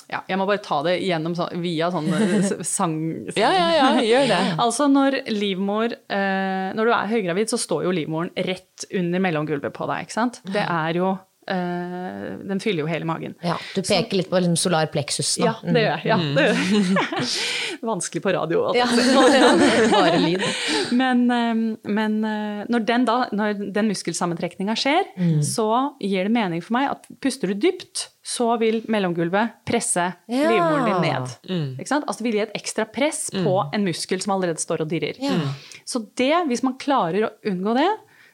ja, 0.08 0.22
Jeg 0.30 0.40
må 0.40 0.46
bare 0.48 0.62
ta 0.64 0.78
det 0.88 0.94
gjennom 1.04 1.36
sånn, 1.36 1.60
via 1.60 1.90
sånn 1.92 2.08
sang... 2.08 2.64
sang... 2.78 2.98
Ja, 3.36 3.52
ja, 3.52 3.68
ja, 3.76 3.88
gjør 4.08 4.28
det. 4.32 4.42
Altså 4.64 4.88
når 4.88 5.18
livmor 5.28 5.92
eh, 5.92 6.68
Når 6.80 6.88
du 6.88 6.94
er 6.96 7.12
høygravid, 7.12 7.52
så 7.52 7.60
står 7.60 7.84
jo 7.90 7.96
livmoren 7.98 8.32
rett 8.48 8.88
under 8.96 9.20
mellomgulvet 9.28 9.76
på 9.76 9.90
deg. 9.92 10.08
ikke 10.08 10.16
sant? 10.16 10.40
Det 10.48 10.64
er 10.64 11.02
jo 11.02 11.12
eh, 11.12 11.26
Den 11.48 12.60
fyller 12.60 12.84
jo 12.84 12.88
hele 12.90 13.06
magen. 13.08 13.36
Ja, 13.44 13.56
du 13.76 13.82
peker 13.82 14.18
litt 14.20 14.30
på 14.32 14.40
liksom 14.42 14.58
solar 14.60 14.88
plexus 14.92 15.38
nå. 15.40 15.46
Ja, 15.48 15.54
det 15.64 15.84
gjør 15.86 15.94
jeg. 15.94 16.10
Ja, 16.12 16.18
det 16.36 16.48
gjør 16.48 16.60
jeg. 16.60 17.28
Vanskelig 17.88 18.24
på 18.26 18.34
radio. 18.36 18.64
altså. 18.68 19.04
Ja, 19.08 19.88
bare 19.92 20.20
lyd. 20.26 20.44
Men, 20.98 21.24
eh, 21.32 21.62
men 21.98 22.18
eh, 22.28 22.66
når 22.72 22.86
den, 22.90 23.06
da, 23.08 23.18
når 23.32 23.62
den 23.76 23.92
muskelsammentrekninga 23.94 24.76
skjer, 24.80 25.04
Mm. 25.18 25.40
så 25.46 25.66
gir 26.04 26.28
det 26.28 26.32
mening 26.34 26.62
for 26.62 26.76
meg 26.78 26.92
at 26.92 27.08
puster 27.24 27.50
du 27.50 27.56
dypt, 27.58 28.08
så 28.28 28.52
vil 28.62 28.82
mellomgulvet 28.92 29.56
presse 29.66 30.04
Ja. 30.30 30.50
livmoren 30.52 30.86
din 30.86 31.02
ned. 31.08 31.78
Ikke 31.80 31.88
sant? 31.90 32.06
Altså 32.08 32.22
det 32.24 32.28
vil 32.28 32.38
gi 32.40 32.44
et 32.44 32.58
ekstra 32.60 32.86
press 32.92 33.30
på 33.34 33.54
en 33.74 33.86
muskel 33.88 34.22
som 34.22 34.36
allerede 34.36 34.60
står 34.62 34.84
og 34.84 34.90
dirrer. 34.92 35.18
Ja. 35.24 35.38
Så 35.88 36.04
det, 36.20 36.34
hvis 36.50 36.64
man 36.68 36.76
klarer 36.82 37.30
å 37.30 37.32
unngå 37.50 37.74
det, 37.80 37.88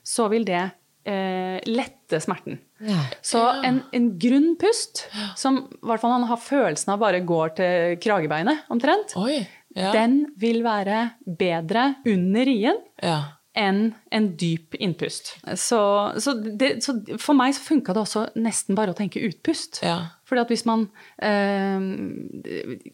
så 0.03 0.25
vil 0.33 0.43
det 0.49 0.63
eh, 1.05 1.59
lette 1.69 2.19
smerten. 2.23 2.59
Ja. 2.83 2.99
Så 3.23 3.41
en, 3.63 3.81
en 3.95 4.09
grunn 4.19 4.53
pust, 4.59 5.05
som 5.39 5.63
i 5.65 5.85
hvert 5.87 6.01
fall 6.03 6.15
man 6.15 6.27
har 6.29 6.41
følelsen 6.41 6.95
av 6.95 7.03
bare 7.03 7.23
går 7.27 7.55
til 7.59 7.99
kragebeinet, 8.03 8.65
omtrent, 8.73 9.15
Oi. 9.19 9.41
Ja. 9.73 9.89
den 9.95 10.19
vil 10.37 10.61
være 10.65 11.15
bedre 11.25 11.95
under 12.05 12.45
rien 12.45 12.77
ja. 13.01 13.15
Enn 13.53 13.93
en 14.11 14.27
dyp 14.37 14.75
innpust. 14.81 15.35
Så, 15.59 15.79
så, 16.17 16.33
det, 16.33 16.75
så 16.85 16.95
for 17.21 17.37
meg 17.37 17.53
så 17.53 17.61
funka 17.67 17.93
det 17.93 18.01
også 18.01 18.25
nesten 18.39 18.77
bare 18.77 18.93
å 18.93 18.97
tenke 18.97 19.21
utpust. 19.21 19.81
Ja. 19.85 19.99
Fordi 20.29 20.41
at 20.41 20.53
hvis 20.53 20.65
man 20.65 20.87
eh, 21.21 21.83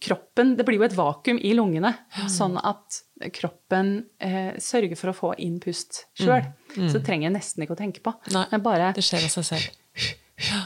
Kroppen 0.04 0.56
Det 0.60 0.66
blir 0.68 0.80
jo 0.80 0.88
et 0.88 0.96
vakuum 0.98 1.40
i 1.40 1.54
lungene. 1.56 1.94
Sånn 2.32 2.58
at 2.60 3.02
kroppen 3.36 3.94
eh, 4.20 4.56
sørger 4.60 5.00
for 5.00 5.12
å 5.12 5.18
få 5.18 5.34
inn 5.44 5.60
pust 5.64 6.06
sjøl. 6.20 6.44
Så 6.76 6.98
det 6.98 7.06
trenger 7.08 7.30
jeg 7.30 7.38
nesten 7.38 7.64
ikke 7.66 7.76
å 7.78 7.80
tenke 7.80 8.04
på. 8.04 8.16
Nei, 8.36 8.46
Men 8.52 8.66
bare 8.66 8.92
det 8.96 9.06
skjer 9.06 9.28
av 9.28 9.36
seg 9.40 9.54
selv. 9.54 9.78
Ja. 10.40 10.62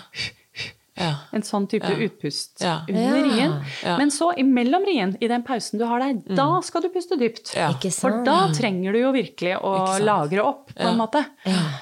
En 0.95 1.41
sånn 1.41 1.65
type 1.67 1.89
Ja. 1.89 1.95
utpust 2.05 2.61
Ja. 2.61 2.81
under 2.87 3.01
Ja. 3.01 3.23
rien. 3.23 3.53
Ja. 3.83 3.97
Men 3.97 4.11
så 4.11 4.31
imellom 4.37 4.85
rien, 4.85 5.17
i 5.19 5.27
den 5.27 5.41
pausen 5.43 5.79
du 5.79 5.85
har 5.85 5.99
der, 5.99 6.13
da 6.35 6.61
skal 6.61 6.81
du 6.81 6.89
puste 6.89 7.17
dypt. 7.17 7.55
Ja. 7.55 7.71
For 7.73 8.23
da 8.23 8.51
trenger 8.53 8.93
du 8.93 8.99
jo 8.99 9.11
virkelig 9.11 9.57
å 9.59 9.99
lagre 9.99 10.43
opp, 10.45 10.67
på 10.75 10.81
en 10.85 10.97
Ja. 10.97 11.05
måte. 11.05 11.25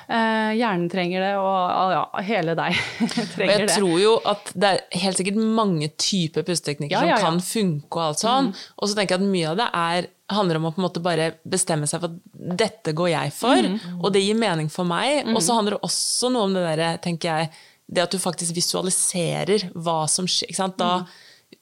Eh, 0.10 0.54
hjernen 0.58 0.90
trenger 0.90 1.20
det, 1.20 1.34
og 1.38 1.92
ja, 1.92 2.22
hele 2.24 2.56
deg 2.56 2.72
Og 3.02 3.28
trenger 3.36 3.60
jeg 3.68 3.70
tror 3.78 4.00
jo 4.02 4.16
at 4.26 4.52
det 4.56 4.70
er 4.72 5.00
helt 5.04 5.18
sikkert 5.20 5.36
mange 5.36 5.90
typer 5.98 6.44
pusteteknikker 6.48 6.92
Ja, 6.92 7.04
ja, 7.04 7.08
ja. 7.10 7.18
som 7.18 7.34
kan 7.34 7.40
funke 7.42 7.92
og 8.00 8.04
alt 8.10 8.24
sånn. 8.24 8.52
Og 8.80 8.88
så 8.90 8.96
tenker 8.96 9.18
jeg 9.18 9.22
at 9.22 9.32
mye 9.32 9.50
av 9.52 9.58
det 9.58 9.70
er, 9.74 10.08
handler 10.32 10.56
om 10.62 10.66
å 10.70 10.72
på 10.74 10.80
en 10.80 10.86
måte 10.88 11.04
bare 11.04 11.34
bestemme 11.48 11.84
seg 11.90 12.00
for 12.00 12.08
at 12.08 12.58
dette 12.58 12.94
går 12.96 13.10
jeg 13.12 13.34
for, 13.36 13.80
og 14.02 14.14
det 14.14 14.22
gir 14.24 14.36
mening 14.40 14.70
for 14.72 14.86
meg. 14.88 15.26
Og 15.28 15.42
så 15.44 15.58
handler 15.58 15.76
det 15.76 15.82
også 15.84 16.32
noe 16.32 16.44
om 16.48 16.54
det 16.56 16.64
derre, 16.64 16.94
tenker 17.04 17.28
jeg, 17.36 17.50
det 17.92 18.04
at 18.06 18.12
du 18.16 18.20
faktisk 18.24 18.56
visualiserer 18.56 19.70
hva 19.76 20.06
som 20.10 20.26
skjer. 20.30 20.50
Ikke 20.52 20.62
sant? 20.62 20.78
Da 20.80 21.06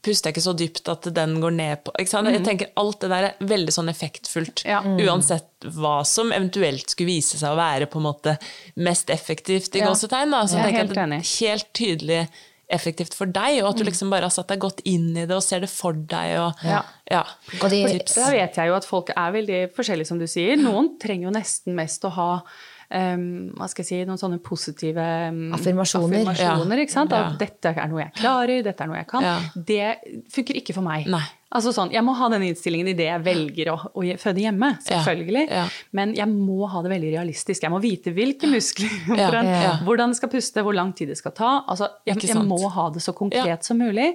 puster 0.05 0.29
jeg 0.29 0.35
ikke 0.37 0.43
så 0.45 0.53
dypt 0.55 0.89
at 0.93 1.07
den 1.15 1.39
går 1.41 1.55
ned 1.57 1.79
på 1.83 1.91
ikke 1.99 2.11
sant? 2.11 2.29
Jeg 2.29 2.43
tenker 2.45 2.69
Alt 2.77 2.99
det 3.01 3.09
der 3.09 3.25
er 3.31 3.47
veldig 3.49 3.73
sånn 3.73 3.89
effektfullt. 3.91 4.61
Ja. 4.69 4.83
Uansett 4.85 5.49
hva 5.75 6.03
som 6.07 6.29
eventuelt 6.35 6.93
skulle 6.93 7.09
vise 7.15 7.39
seg 7.41 7.49
å 7.55 7.57
være 7.59 7.89
på 7.89 7.97
en 7.99 8.05
måte 8.05 8.37
mest 8.77 9.09
effektivt 9.09 9.73
i 9.75 9.81
Ja. 9.81 9.89
gåsetegn. 9.89 10.29
Da. 10.31 10.43
Så 10.45 10.55
Jeg 10.55 10.59
er 10.59 10.69
tenker 10.69 10.77
jeg 10.77 10.77
helt 10.77 10.91
at 10.91 10.95
det 10.95 11.07
enig. 11.09 11.19
er 11.19 11.47
helt 11.47 11.73
tydelig 11.73 12.21
effektivt 12.71 13.15
for 13.17 13.25
deg, 13.25 13.63
og 13.63 13.71
at 13.71 13.77
du 13.77 13.83
liksom 13.83 14.11
bare 14.11 14.21
har 14.21 14.29
satt 14.29 14.47
deg 14.47 14.59
godt 14.61 14.81
inn 14.85 15.17
i 15.17 15.25
det 15.25 15.31
og 15.35 15.41
ser 15.41 15.59
det 15.61 15.71
for 15.73 15.91
deg. 15.93 16.37
Og, 16.37 16.53
Ja. 16.63 16.83
ja. 17.09 17.23
Og 17.63 17.69
de, 17.71 17.79
Tips. 17.97 18.13
Da 18.13 18.29
vet 18.29 18.53
jeg 18.61 18.67
jo 18.69 18.75
at 18.75 18.85
folk 18.85 19.09
er 19.09 19.31
veldig 19.33 19.73
forskjellige, 19.73 20.05
som 20.05 20.19
du 20.19 20.27
sier. 20.27 20.55
Noen 20.55 20.99
trenger 21.01 21.23
jo 21.31 21.31
nesten 21.33 21.73
mest 21.73 22.05
å 22.05 22.11
ha 22.13 22.43
em, 22.91 23.25
hva 23.57 23.67
skal 23.69 23.83
jeg 23.85 23.89
si, 23.89 23.99
noen 24.09 24.19
sånne 24.21 24.39
positive 24.43 25.03
um, 25.29 25.41
Affirmasjoner. 25.57 26.23
affirmasjoner, 26.27 26.83
ikke 26.85 26.95
sant? 26.95 27.11
Ja. 27.13 27.33
Dette 27.39 27.73
er 27.75 27.91
noe 27.91 28.01
jeg 28.05 28.15
klarer, 28.21 28.63
dette 28.65 28.83
er 28.85 28.89
noe 28.91 28.97
jeg 29.01 29.09
kan. 29.11 29.25
Ja. 29.25 29.35
Det 29.55 30.23
funker 30.33 30.57
ikke 30.61 30.73
for 30.77 30.85
meg. 30.85 31.07
Nei. 31.11 31.25
Altså 31.51 31.71
sånn, 31.73 31.89
Jeg 31.91 32.03
må 32.05 32.13
ha 32.13 32.27
den 32.29 32.43
innstillingen 32.45 32.91
i 32.91 32.93
det 32.93 33.07
jeg 33.07 33.21
velger 33.25 33.71
å, 33.73 33.77
å 33.97 34.03
føde 34.21 34.37
hjemme, 34.43 34.67
selvfølgelig. 34.85 35.45
Ja. 35.49 35.63
Men 35.97 36.11
jeg 36.13 36.27
må 36.29 36.67
ha 36.69 36.81
det 36.85 36.91
veldig 36.91 37.09
realistisk. 37.15 37.63
Jeg 37.65 37.71
må 37.73 37.79
vite 37.81 38.13
hvilke 38.13 38.45
muskler, 38.51 38.91
Ja. 39.09 39.15
omtrent, 39.15 39.49
Ja. 39.49 39.71
hvordan 39.87 40.13
det 40.13 40.17
skal 40.19 40.29
puste, 40.29 40.61
hvor 40.61 40.75
lang 40.77 40.93
tid 40.93 41.09
det 41.09 41.17
skal 41.17 41.31
ta. 41.33 41.63
Altså, 41.67 41.87
jeg, 42.05 42.19
jeg 42.21 42.37
må 42.45 42.59
ha 42.69 42.89
det 42.93 43.01
så 43.01 43.15
konkret 43.17 43.47
Ja. 43.49 43.57
som 43.65 43.79
mulig. 43.81 44.11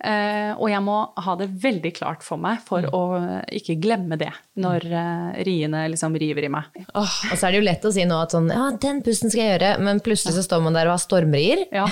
Eh, 0.00 0.54
og 0.56 0.68
jeg 0.72 0.80
må 0.86 0.96
ha 1.16 1.34
det 1.36 1.50
veldig 1.60 1.92
klart 1.98 2.22
for 2.24 2.38
meg 2.40 2.60
for 2.64 2.80
Mm. 2.88 2.90
å 2.94 3.44
ikke 3.52 3.74
glemme 3.82 4.16
det 4.16 4.30
når 4.56 4.84
uh, 4.88 5.42
riene 5.44 5.84
liksom 5.92 6.14
river 6.18 6.44
i 6.44 6.48
meg. 6.48 6.64
og 6.94 7.04
så 7.06 7.46
er 7.48 7.52
det 7.52 7.58
jo 7.60 7.64
lett 7.66 7.84
å 7.84 7.92
si 7.92 8.04
nå 8.08 8.16
at 8.22 8.32
sånn, 8.32 8.48
ja, 8.50 8.70
den 8.80 9.02
pusten 9.02 9.30
skal 9.30 9.42
jeg 9.44 9.60
gjøre, 9.60 9.78
men 9.84 10.00
plutselig 10.00 10.34
så 10.34 10.42
står 10.46 10.62
man 10.64 10.72
der 10.78 10.86
og 10.88 10.96
har 10.96 11.02
stormrier. 11.02 11.66
Ja, 11.70 11.84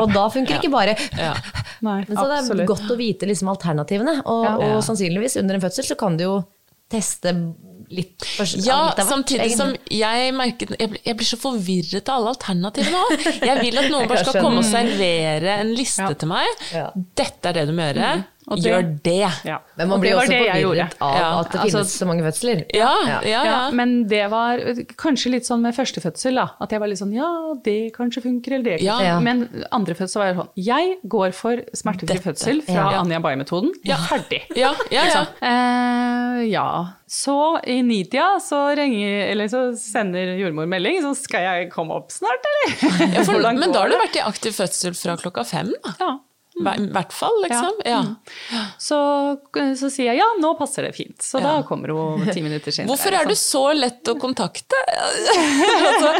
og 0.00 0.12
da 0.14 0.24
funker 0.32 0.58
ikke 0.58 0.70
bare 0.72 0.96
Ja. 1.18 1.34
Nei, 1.82 2.04
Men 2.08 2.16
så 2.16 2.24
det 2.28 2.34
er 2.34 2.42
absolutt. 2.42 2.66
godt 2.68 2.90
å 2.92 2.96
vite 2.98 3.26
liksom 3.28 3.48
alternativene, 3.52 4.22
og, 4.30 4.46
Ja. 4.46 4.54
og 4.76 4.82
sannsynligvis 4.86 5.36
under 5.42 5.58
en 5.58 5.64
fødsel 5.66 5.84
så 5.90 5.96
kan 5.98 6.16
du 6.16 6.24
jo 6.24 6.38
teste 6.90 7.30
litt 7.90 8.18
først- 8.36 8.64
Ja, 8.66 8.86
litt 8.88 8.96
hvert, 8.98 9.08
samtidig 9.10 9.52
som 9.56 9.74
jeg 9.90 10.32
merket 10.34 10.72
Jeg 10.78 10.90
blir, 10.90 11.00
jeg 11.06 11.16
blir 11.16 11.26
så 11.26 11.38
forvirret 11.38 12.08
av 12.08 12.16
alle 12.20 12.32
alternativene 12.34 13.02
òg. 13.04 13.24
Jeg 13.46 13.60
vil 13.60 13.78
at 13.78 13.90
noen 13.90 14.08
bare 14.10 14.24
skal 14.26 14.40
komme 14.42 14.58
og 14.58 14.64
servere 14.66 15.60
en 15.60 15.74
liste 15.74 16.02
Ja. 16.02 16.12
til 16.14 16.28
meg. 16.28 16.46
Ja. 16.72 16.90
Dette 17.16 17.44
er 17.48 17.52
det 17.52 17.66
du 17.68 17.72
må 17.74 17.82
gjøre. 17.92 18.12
Og 18.16 18.39
det- 18.48 18.64
Gjør 18.64 19.02
det. 19.04 19.30
Ja. 19.44 19.58
Men 19.76 19.88
man 19.88 20.00
blir 20.00 20.10
det 20.10 20.18
også 20.18 20.38
forvirret 20.40 20.94
av 21.00 21.14
Ja, 21.16 21.40
at 21.40 21.50
det 21.52 21.60
altså- 21.60 21.78
finnes 21.78 21.98
så 22.00 22.06
mange 22.08 22.22
fødsler. 22.24 22.64
Ja, 22.74 22.94
ja, 23.06 23.20
ja. 23.22 23.44
Ja, 23.44 23.70
men 23.70 24.06
det 24.08 24.30
var 24.30 24.58
kanskje 24.96 25.30
litt 25.30 25.44
sånn 25.46 25.60
med 25.62 25.74
første 25.76 26.00
fødsel, 26.00 26.34
da. 26.34 26.48
At 26.60 26.70
jeg 26.70 26.80
var 26.80 26.88
litt 26.88 26.98
sånn 26.98 27.12
ja, 27.14 27.28
det 27.62 27.92
kanskje 27.94 28.22
funker, 28.24 28.52
eller 28.54 28.64
det 28.64 28.80
Ja. 28.82 28.96
kanskje. 28.98 29.04
Ja. 29.06 29.20
Men 29.20 29.64
andre 29.70 29.94
fødsel 29.94 30.16
var 30.18 30.26
jeg 30.26 30.36
sånn 30.36 30.48
Jeg 30.56 30.96
går 31.06 31.34
for 31.34 31.56
smertefri 31.74 32.06
Dette. 32.16 32.24
fødsel 32.24 32.62
fra 32.64 32.90
Ja. 32.92 33.00
Anja 33.00 33.20
Baye-metoden. 33.20 33.70
Ferdig. 33.84 34.42
Ja, 34.56 34.74
ja, 34.90 35.04
ja. 35.04 35.26
Eh, 35.42 36.42
ja. 36.50 36.86
Så 37.08 37.58
i 37.66 37.82
nitida 37.82 38.38
så 38.40 38.74
ringer 38.76 39.30
Eller 39.30 39.46
så 39.48 39.76
sender 39.76 40.36
jordmor 40.38 40.66
melding, 40.66 41.00
så 41.02 41.14
skal 41.16 41.40
jeg 41.40 41.70
komme 41.72 41.90
opp 41.92 42.10
snart, 42.10 42.44
eller? 42.50 43.14
ja 43.14 43.22
for, 43.24 43.38
men 43.60 43.72
da 43.72 43.80
har 43.80 43.88
du 43.90 43.96
vært 43.96 44.16
i 44.16 44.20
aktiv 44.24 44.52
fødsel 44.56 44.94
fra 44.96 45.16
klokka 45.16 45.44
fem, 45.46 45.72
da. 45.84 45.94
Ja. 46.00 46.18
Hver- 46.60 46.80
I 46.82 46.88
hvert 46.92 47.12
fall, 47.14 47.36
liksom. 47.44 47.76
Ja. 47.86 48.00
Ja. 48.52 48.62
Så, 48.82 48.96
så 49.78 49.88
sier 49.88 50.10
jeg 50.10 50.18
ja, 50.18 50.26
nå 50.42 50.50
passer 50.58 50.84
det 50.88 50.90
fint. 50.96 51.22
Så 51.24 51.40
da 51.40 51.54
kommer 51.64 51.92
hun 51.94 52.26
ti 52.34 52.42
minutter 52.46 52.74
senere. 52.74 52.90
Hvorfor 52.90 53.16
er 53.16 53.30
du 53.30 53.34
så 53.38 53.62
lett 53.76 54.10
å 54.10 54.16
kontakte? 54.20 54.76
altså, 55.88 56.10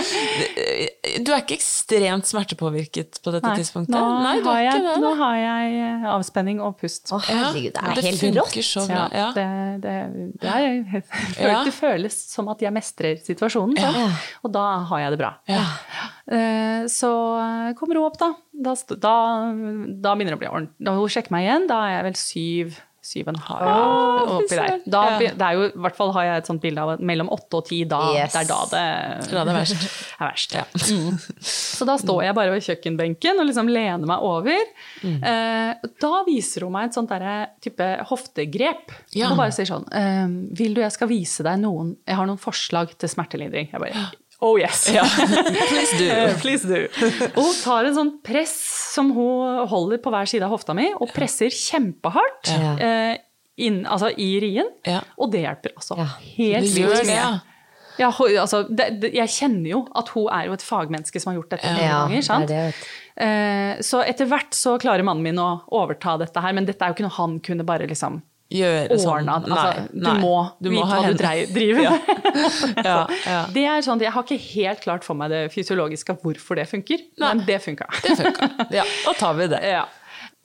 du 1.25 1.33
er 1.35 1.43
ikke 1.43 1.57
ekstremt 1.59 2.29
smertepåvirket 2.31 3.21
på 3.25 3.35
dette 3.35 3.51
Nei, 3.51 3.59
tidspunktet? 3.61 3.93
Nå, 3.95 4.03
Nei, 4.25 4.35
du 4.41 4.49
har 4.49 4.61
jeg, 4.65 4.79
ikke 4.81 4.87
det. 4.87 5.03
nå 5.05 5.13
har 5.21 5.37
jeg 5.41 5.77
eh, 5.83 6.07
avspenning 6.15 6.63
og 6.65 6.77
pust. 6.81 7.11
Å 7.13 7.21
herregud, 7.27 7.75
det 7.75 7.83
Ja, 7.83 7.91
er 7.91 8.09
helt 8.09 8.39
rått. 8.41 8.59
så 8.71 8.87
bra. 8.89 9.05
Ja. 9.21 9.29
Det, 9.37 9.47
det, 9.85 9.97
det, 10.41 10.55
er, 10.55 11.05
Ja. 11.51 11.61
det 11.67 11.75
føles 11.77 12.17
som 12.31 12.49
at 12.53 12.63
jeg 12.65 12.73
mestrer 12.77 13.21
situasjonen, 13.25 13.77
så. 13.77 13.93
Ja. 14.01 14.09
og 14.47 14.55
da 14.57 14.67
har 14.91 15.05
jeg 15.05 15.17
det 15.17 15.21
bra. 15.21 15.35
Ja. 15.51 15.65
Eh, 16.31 16.87
Så 16.91 17.11
kommer 17.79 17.99
hun 18.01 18.07
opp, 18.09 18.17
da. 18.21 18.31
Da, 18.61 18.75
da, 19.01 19.17
da 20.05 20.15
begynner 20.15 20.35
det 20.37 20.39
å 20.39 20.45
bli 20.45 20.53
ordentlig. 20.53 20.77
Da 20.85 20.93
hun 20.99 21.09
sjekker 21.13 21.33
meg 21.35 21.47
igjen, 21.49 21.67
da 21.71 21.81
er 21.89 21.99
jeg 21.99 22.07
vel 22.11 22.21
syv. 22.21 22.79
Syv 23.01 23.31
og 23.31 23.33
en 23.33 23.39
halv 23.47 24.33
oppi 24.35 24.57
der. 24.59 24.75
Da, 24.93 24.99
Ja. 25.09 25.31
det 25.33 25.41
er 25.47 25.55
jo, 25.57 25.63
I 25.71 25.81
hvert 25.87 25.97
fall 25.97 26.11
har 26.13 26.27
jeg 26.27 26.43
et 26.43 26.49
sånt 26.51 26.61
bilde 26.61 26.83
av 26.85 26.91
at 26.93 27.01
mellom 27.01 27.31
åtte 27.33 27.57
og 27.57 27.65
ti. 27.65 27.79
Da, 27.89 28.01
Yes. 28.13 28.35
Det 28.35 28.43
er 28.43 28.49
da 28.51 28.59
det, 28.69 29.31
Da 29.31 29.45
det 29.49 29.55
er 29.55 29.57
verst. 29.57 29.87
er 30.21 30.27
verst. 30.29 30.91
Mm. 30.93 31.17
Så 31.41 31.89
da 31.89 31.95
står 31.97 32.21
jeg 32.27 32.37
bare 32.37 32.53
ved 32.53 32.67
kjøkkenbenken 32.69 33.41
og 33.41 33.49
liksom 33.49 33.73
lener 33.73 34.05
meg 34.13 34.21
over. 34.29 34.61
Mm. 35.01 35.17
Eh, 35.25 35.89
da 36.05 36.13
viser 36.29 36.69
hun 36.69 36.77
meg 36.77 36.91
et 36.91 36.99
sånt 37.01 37.09
derre 37.09 37.39
type 37.65 37.89
hoftegrep. 38.13 38.93
Ja. 39.17 39.31
Hun 39.33 39.41
bare 39.41 39.57
sier 39.57 39.71
sånn 39.73 39.89
eh, 39.97 40.27
Vil 40.61 40.77
du 40.77 40.83
jeg 40.85 40.93
skal 40.93 41.09
vise 41.09 41.41
deg 41.47 41.57
noen 41.65 41.95
Jeg 42.05 42.21
har 42.21 42.29
noen 42.29 42.39
forslag 42.41 42.93
til 43.01 43.09
smertelindring. 43.09 43.73
Jeg 43.73 43.81
bare 43.81 44.11
Oh 44.43 44.57
yes! 44.57 44.87
Please 45.71 45.93
do. 45.99 46.11
Please 46.41 46.65
do. 46.69 46.79
Og 47.37 47.43
hun 47.45 47.57
tar 47.63 47.85
en 47.91 47.97
sånn 47.99 48.13
press 48.25 48.55
som 48.95 49.11
hun 49.13 49.67
holder 49.69 50.01
på 50.01 50.13
hver 50.15 50.31
side 50.31 50.47
av 50.47 50.55
hofta 50.55 50.75
mi, 50.77 50.87
og 50.97 51.13
presser 51.15 51.53
kjempehardt 51.53 52.49
Ja. 52.55 52.73
eh, 52.81 53.19
inn, 53.61 53.83
altså 53.85 54.09
i 54.17 54.31
rien. 54.41 54.71
Ja. 54.89 55.03
Og 55.21 55.31
det 55.35 55.43
hjelper 55.45 55.75
altså 55.77 55.99
Ja. 56.01 56.09
helt 56.39 56.73
vilt 56.73 57.07
ja. 57.13 57.31
Ja, 58.01 58.09
altså, 58.17 58.63
det, 58.73 58.87
det, 59.03 59.11
jeg 59.13 59.29
kjenner 59.29 59.69
jo 59.75 59.81
at 59.95 60.09
hun 60.15 60.31
er 60.33 60.47
jo 60.49 60.55
et 60.57 60.63
fagmenneske 60.65 61.21
som 61.21 61.35
har 61.35 61.41
gjort 61.43 61.51
dette 61.53 61.69
mange 61.69 61.85
Ja, 61.85 61.99
ganger. 62.07 62.23
sant? 62.25 62.49
det. 62.49 62.75
Eh, 63.21 63.77
så 63.85 64.01
etter 64.09 64.25
hvert 64.31 64.57
så 64.57 64.79
klarer 64.81 65.05
mannen 65.05 65.23
min 65.27 65.37
å 65.43 65.51
overta 65.77 66.15
dette 66.23 66.41
her, 66.41 66.55
men 66.57 66.65
dette 66.65 66.81
er 66.81 66.89
jo 66.89 66.97
ikke 66.97 67.05
noe 67.11 67.19
han 67.19 67.35
kunne 67.45 67.67
bare 67.69 67.87
liksom 67.91 68.23
Gjøre 68.51 68.97
sånn. 68.99 69.29
Altså, 69.31 69.85
Nei, 69.95 70.15
du 70.17 70.21
må 70.25 70.31
Du 70.61 70.71
må 70.73 70.81
vite 70.81 70.87
ha 70.91 70.97
hva 70.97 71.03
du 71.03 71.07
henne. 71.07 71.19
drei- 71.21 71.47
driver 71.55 71.83
med. 71.87 72.01
Ja, 72.91 72.97
ja. 73.27 73.41
Det 73.55 73.65
er 73.67 73.85
sånn, 73.87 74.01
Jeg 74.03 74.11
har 74.13 74.25
ikke 74.27 74.41
helt 74.55 74.81
klart 74.83 75.05
for 75.07 75.15
meg 75.15 75.31
det 75.31 75.43
fysiologiske 75.55 76.17
hvorfor 76.23 76.59
det 76.59 76.67
funker, 76.71 76.99
men 77.23 77.45
det 77.47 77.61
funka. 77.63 77.87
Det 78.03 78.17
funka. 78.19 78.49
Ja, 78.75 78.85
da 79.07 79.13
tar 79.19 79.35
vi 79.39 79.47
det. 79.55 79.63
Ja. 79.77 79.85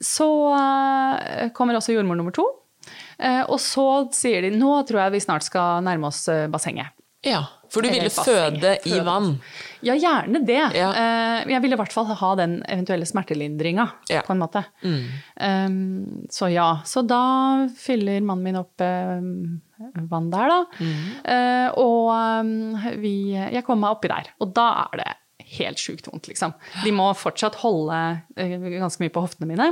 Så 0.02 0.26
eh, 0.54 1.48
kommer 1.56 1.74
også 1.78 1.94
jordmor 1.96 2.18
nummer 2.20 2.34
to. 2.36 2.44
Eh, 3.18 3.42
og 3.48 3.58
så 3.64 3.86
sier 4.14 4.44
de 4.44 4.50
nå 4.54 4.74
tror 4.86 5.06
jeg 5.06 5.14
vi 5.16 5.20
snart 5.24 5.42
skal 5.46 5.80
nærme 5.86 6.10
oss 6.10 6.26
eh, 6.28 6.46
bassenget. 6.52 6.92
Ja, 7.26 7.40
for 7.72 7.82
du 7.84 7.88
ville 7.92 8.10
føde 8.12 8.76
i 8.88 9.00
vann. 9.06 9.36
Ja, 9.86 9.94
gjerne 9.94 10.40
det. 10.46 10.62
Ja. 10.74 10.88
Eh, 10.96 11.50
jeg 11.52 11.62
ville 11.62 11.76
i 11.76 11.80
hvert 11.80 11.92
fall 11.94 12.06
ha 12.10 12.30
den 12.38 12.58
eventuelle 12.68 13.06
smertelindringa, 13.06 13.88
Ja. 14.10 14.22
på 14.26 14.32
en 14.34 14.40
måte. 14.42 14.64
Um, 14.82 16.26
så 16.30 16.48
ja. 16.52 16.80
Så 16.84 17.02
da 17.06 17.68
fyller 17.76 18.20
mannen 18.24 18.44
min 18.44 18.56
opp 18.60 18.80
eh, 18.80 19.20
vann 20.10 20.30
der, 20.32 20.48
da. 20.54 20.58
Eh, 21.24 21.68
og 21.76 22.10
um, 22.46 22.76
vi 23.02 23.14
Jeg 23.36 23.64
kommer 23.66 23.86
meg 23.88 23.96
oppi 23.98 24.08
der. 24.12 24.32
Og 24.40 24.52
da 24.56 24.68
er 24.86 25.02
det 25.02 25.12
helt 25.58 25.80
sjukt 25.82 26.08
vondt, 26.10 26.28
liksom. 26.30 26.54
De 26.84 26.92
må 26.94 27.10
fortsatt 27.18 27.58
holde 27.62 28.00
eh, 28.36 28.56
ganske 28.78 29.02
mye 29.02 29.12
på 29.14 29.22
hoftene 29.24 29.50
mine. 29.50 29.68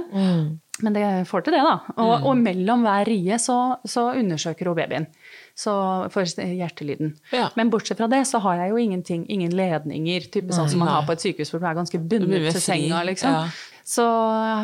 Men 0.83 0.97
det 0.97 1.05
får 1.31 1.45
til 1.47 1.55
det, 1.55 1.61
da. 1.63 1.75
Og, 2.03 2.25
og 2.27 2.39
mellom 2.41 2.83
hver 2.83 3.07
rie 3.07 3.37
så, 3.39 3.77
så 3.87 4.09
undersøker 4.19 4.67
hun 4.67 4.79
babyen. 4.79 5.07
Så 5.55 5.75
for 6.11 6.27
hjertelyden. 6.27 7.13
Ja. 7.31 7.47
Men 7.55 7.71
bortsett 7.71 8.01
fra 8.01 8.09
det 8.11 8.25
så 8.27 8.41
har 8.43 8.65
jeg 8.65 8.73
jo 8.73 8.81
ingenting, 8.83 9.23
ingen 9.31 9.55
ledninger, 9.55 10.27
type 10.35 10.51
sånn 10.57 10.73
som 10.73 10.83
man 10.83 10.91
har 10.91 11.07
på 11.07 11.15
et 11.15 11.23
sykehus 11.23 11.55
hvor 11.55 11.63
du 11.63 11.69
er 11.71 11.79
ganske 11.79 12.01
bundet 12.03 12.51
til 12.51 12.65
senga, 12.65 13.05
liksom. 13.07 13.39
ja. 13.39 13.47
Så 13.85 14.05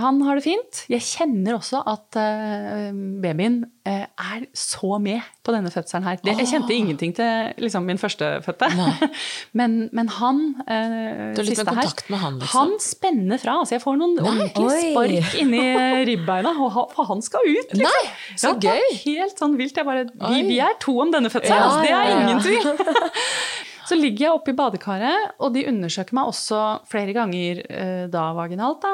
han 0.01 0.23
har 0.25 0.39
det 0.39 0.47
fint. 0.47 0.79
Jeg 0.89 1.05
kjenner 1.05 1.59
også 1.59 1.83
at 1.85 2.16
eh, 2.16 2.89
babyen 3.21 3.59
eh, 3.85 4.07
er 4.09 4.47
så 4.57 4.97
med 5.03 5.21
på 5.45 5.53
denne 5.53 5.68
fødselen 5.73 6.07
her. 6.09 6.23
Jeg 6.25 6.49
kjente 6.49 6.73
ingenting 6.73 7.12
til 7.18 7.53
liksom, 7.61 7.85
min 7.85 8.01
førstefødte. 8.01 8.71
men, 9.61 9.77
men 9.93 10.09
han 10.16 10.41
eh, 10.64 11.37
Du 11.37 11.43
har 11.43 11.51
litt 11.51 11.61
mer 11.61 11.68
kontakt 11.68 12.09
med 12.09 12.23
han, 12.25 12.41
liksom. 12.41 12.57
Han 12.57 12.75
spenner 12.81 13.45
fra. 13.45 13.59
Altså 13.61 13.77
jeg 13.77 13.85
får 13.85 14.01
noen 14.01 14.16
ordentlige 14.25 14.83
spark 14.89 15.37
inni 15.45 15.64
ribbeina, 16.09 16.57
for 16.57 17.12
han 17.12 17.21
skal 17.27 17.45
ut, 17.45 17.75
liksom. 17.77 17.89
Nei, 17.91 18.37
så 18.41 18.55
Ja, 18.57 18.73
gøy. 18.73 19.01
Helt 19.05 19.43
sånn 19.45 19.61
vilt. 19.61 19.77
Jeg 19.77 19.85
bare, 19.85 20.09
vi, 20.31 20.47
vi 20.49 20.62
er 20.64 20.81
to 20.81 20.97
om 21.05 21.12
denne 21.12 21.29
fødselen, 21.29 21.61
Ja, 21.61 21.68
altså, 21.68 21.85
det 21.85 21.93
er 21.93 22.09
ja, 22.09 22.09
ja. 22.09 22.23
ingen 22.25 22.41
tvil. 22.41 23.68
Så 23.91 23.97
ligger 23.99 24.28
jeg 24.28 24.36
oppe 24.36 24.53
i 24.53 24.59
badekaret, 24.59 25.32
og 25.43 25.55
de 25.57 25.64
undersøker 25.66 26.14
meg 26.14 26.30
også 26.30 26.61
flere 26.86 27.14
ganger 27.16 27.64
eh, 27.66 28.05
da 28.12 28.28
vaginalt. 28.36 28.84
Da. 28.84 28.93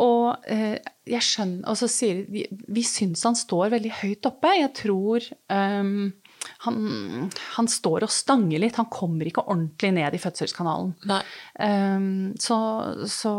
Og 0.00 0.48
eh, 0.48 0.78
jeg 1.08 1.24
skjønner, 1.24 1.66
og 1.68 1.76
så 1.76 1.88
sier 1.90 2.22
de 2.24 2.46
vi 2.48 2.84
syns 2.86 3.26
han 3.28 3.36
står 3.36 3.74
veldig 3.76 3.92
høyt 4.00 4.28
oppe. 4.28 4.54
Jeg 4.56 4.72
tror 4.76 5.26
um, 5.52 6.08
han, 6.64 6.78
han 7.56 7.68
står 7.68 8.06
og 8.06 8.12
stanger 8.12 8.62
litt. 8.62 8.78
Han 8.80 8.88
kommer 8.92 9.28
ikke 9.28 9.44
ordentlig 9.44 9.92
ned 9.98 10.16
i 10.16 10.22
fødselskanalen. 10.22 10.94
Um, 11.60 12.08
så, 12.40 12.58
så, 13.10 13.34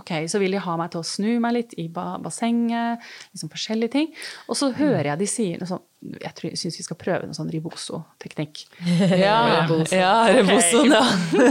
ok, 0.00 0.14
så 0.28 0.42
vil 0.42 0.56
de 0.56 0.64
ha 0.64 0.76
meg 0.80 0.92
til 0.92 1.00
å 1.00 1.08
snu 1.08 1.30
meg 1.44 1.56
litt 1.58 1.76
i 1.80 1.88
ba 1.92 2.14
bassenget, 2.24 3.04
liksom 3.32 3.52
forskjellige 3.52 3.96
ting. 3.96 4.12
Og 4.48 4.60
så 4.60 4.74
hører 4.76 5.14
jeg 5.14 5.24
de 5.24 5.30
sier 5.38 5.60
noe 5.60 5.72
sånn 5.72 5.84
jeg, 6.04 6.56
syns 6.58 6.76
vi 6.78 6.84
skal 6.84 6.98
prøve 7.00 7.28
noe 7.28 7.36
sånn 7.36 7.50
riboso-teknikk. 7.52 8.64
Ja, 9.24 9.64
riboso. 9.64 9.96
ja, 9.96 10.12
rebosoen, 10.28 10.92
ja. 10.92 11.02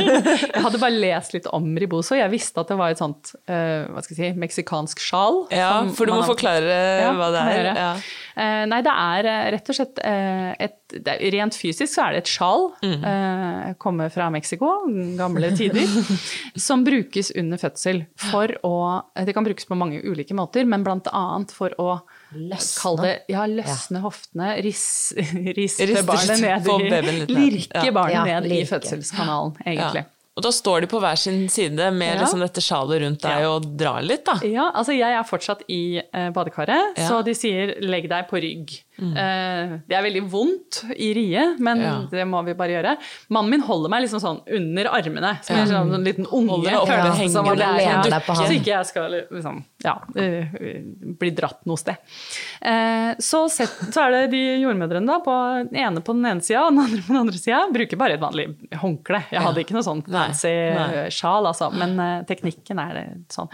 jeg 0.53 0.63
hadde 0.65 0.81
bare 0.81 0.93
lest 0.93 1.33
litt 1.35 1.47
om 1.53 1.71
riboso. 1.79 2.15
Jeg 2.17 2.31
visste 2.33 2.61
at 2.61 2.69
det 2.69 2.77
var 2.79 2.93
et 2.93 3.01
sånt 3.01 3.33
uh, 3.49 3.89
hva 3.89 4.03
skal 4.03 4.13
jeg 4.15 4.33
si, 4.33 4.39
meksikansk 4.39 5.01
sjal. 5.01 5.43
Ja, 5.53 5.83
for 5.95 6.09
du 6.09 6.13
må 6.15 6.21
forklare 6.27 6.77
ja, 7.01 7.11
hva 7.17 7.29
det 7.33 7.43
er. 7.53 7.69
Ja. 7.71 7.89
Uh, 8.33 8.63
nei, 8.69 8.81
det 8.85 8.93
er 8.93 9.29
uh, 9.29 9.43
rett 9.55 9.73
og 9.73 9.77
slett 9.79 10.01
et 10.03 10.79
det, 10.93 11.15
Rent 11.33 11.55
fysisk 11.57 11.89
så 11.89 12.03
er 12.05 12.13
det 12.13 12.23
et 12.23 12.29
sjal. 12.29 12.67
Mm. 12.83 13.05
kommer 13.81 14.11
fra 14.13 14.27
Mexico, 14.33 14.69
gamle 15.17 15.49
tider. 15.57 15.89
som 16.67 16.83
brukes 16.85 17.31
under 17.39 17.57
fødsel 17.61 18.03
for 18.29 18.53
å 18.67 18.75
Det 19.25 19.33
kan 19.33 19.47
brukes 19.47 19.65
på 19.65 19.77
mange 19.79 20.03
ulike 20.03 20.37
måter, 20.37 20.67
men 20.69 20.85
blant 20.85 21.09
annet 21.09 21.55
for 21.55 21.73
å 21.81 21.95
Løsne. 22.35 22.95
Det, 23.03 23.13
ja, 23.33 23.45
løsne 23.49 23.99
ja. 23.99 24.03
hoftene, 24.03 24.49
riste 24.65 25.87
ris 25.89 26.03
barnet 26.07 26.41
ned 26.43 26.67
i 26.73 27.29
Lirke 27.29 27.93
barnet 27.95 28.27
ned 28.29 28.51
i 28.57 28.65
fødselskanalen, 28.69 29.55
egentlig. 29.65 30.05
Og 30.33 30.41
da 30.41 30.49
står 30.49 30.81
de 30.81 30.87
på 30.89 30.97
hver 31.01 31.17
sin 31.19 31.43
side 31.51 31.89
med 31.93 32.15
ja. 32.15 32.21
liksom 32.23 32.41
dette 32.41 32.61
sjalet 32.63 33.03
rundt 33.03 33.21
deg 33.21 33.43
ja. 33.43 33.49
og 33.53 33.67
drar 33.77 34.01
litt, 34.01 34.23
da. 34.25 34.39
Ja, 34.49 34.71
altså 34.73 34.95
jeg 34.95 35.13
er 35.13 35.27
fortsatt 35.29 35.61
i 35.69 35.99
uh, 36.01 36.31
badekaret, 36.33 36.97
ja. 36.97 37.05
så 37.05 37.21
de 37.25 37.35
sier 37.37 37.75
'legg 37.83 38.09
deg 38.09 38.25
på 38.31 38.41
rygg'. 38.41 38.79
Mm. 39.03 39.13
Uh, 39.17 39.73
det 39.89 39.97
er 39.97 40.05
veldig 40.05 40.23
vondt 40.31 40.79
i 40.95 41.09
riet, 41.17 41.59
men 41.63 41.81
det 42.11 42.25
må 42.29 42.41
vi 42.47 42.55
bare 42.57 42.77
gjøre. 42.77 42.95
Mannen 43.33 43.53
min 43.53 43.65
holder 43.65 43.91
meg 43.91 44.05
liksom 44.05 44.21
sånn 44.23 44.41
under 44.57 44.89
armene, 44.93 45.33
som 45.43 45.59
en 45.59 45.69
sånn, 45.69 45.91
sånn 45.95 46.07
liten 46.07 46.29
unge. 46.29 46.59
Som 46.63 47.49
er, 47.49 47.59
sånn, 48.13 48.37
så 48.39 48.47
ikke 48.55 48.71
jeg 48.71 48.89
skal 48.89 49.17
liksom, 49.19 49.61
ja, 49.83 49.97
uh, 49.99 50.55
bli 51.19 51.33
dratt 51.35 51.63
noe 51.69 51.79
sted. 51.79 51.99
så, 53.19 53.43
set, 53.51 53.75
så 53.93 54.05
er 54.05 54.15
det 54.15 54.23
de 54.33 54.43
jordmødrene 54.63 55.09
da, 55.09 55.19
på 55.23 55.35
den 55.69 55.81
ene 55.83 56.03
på 56.03 56.15
den 56.15 56.29
ene 56.29 56.45
sida 56.45 56.65
og 56.65 56.73
den 56.73 56.83
andre 56.85 57.01
på 57.03 57.13
den 57.13 57.21
andre 57.25 57.41
sida. 57.41 57.63
Bruker 57.73 57.99
bare 57.99 58.17
et 58.17 58.23
vanlig 58.23 58.47
håndkle. 58.81 59.23
Jeg 59.33 59.43
hadde 59.43 59.65
ikke 59.65 59.77
noe 59.77 59.85
sånt 59.85 60.09
fancy 60.11 60.53
sjal, 61.13 61.47
altså. 61.49 61.69
Men 61.75 61.97
uh, 61.99 62.21
teknikken 62.29 62.81
er 62.83 62.95
det 62.97 63.05
sånn. 63.33 63.51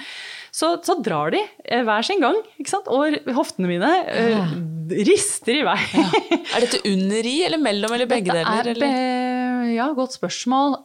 Så, 0.52 0.74
så 0.86 0.98
drar 1.04 1.34
de 1.36 1.42
uh, 1.42 1.84
hver 1.88 2.06
sin 2.06 2.24
gang, 2.24 2.40
ikke 2.60 2.74
sant? 2.74 2.90
og 2.92 3.34
hoftene 3.36 3.70
mine 3.70 3.90
uh, 4.10 4.54
rister 5.08 5.62
i 5.62 5.66
vei. 5.68 5.80
ja. 5.94 6.08
Er 6.56 6.66
dette 6.66 6.80
under 6.90 7.28
i, 7.30 7.36
eller 7.46 7.62
mellom, 7.62 7.94
eller 7.94 8.10
begge 8.10 8.34
deler? 8.34 8.72
Eller? 8.72 9.68
Ja, 9.70 9.86
godt 9.94 10.16
spørsmål. 10.18 10.80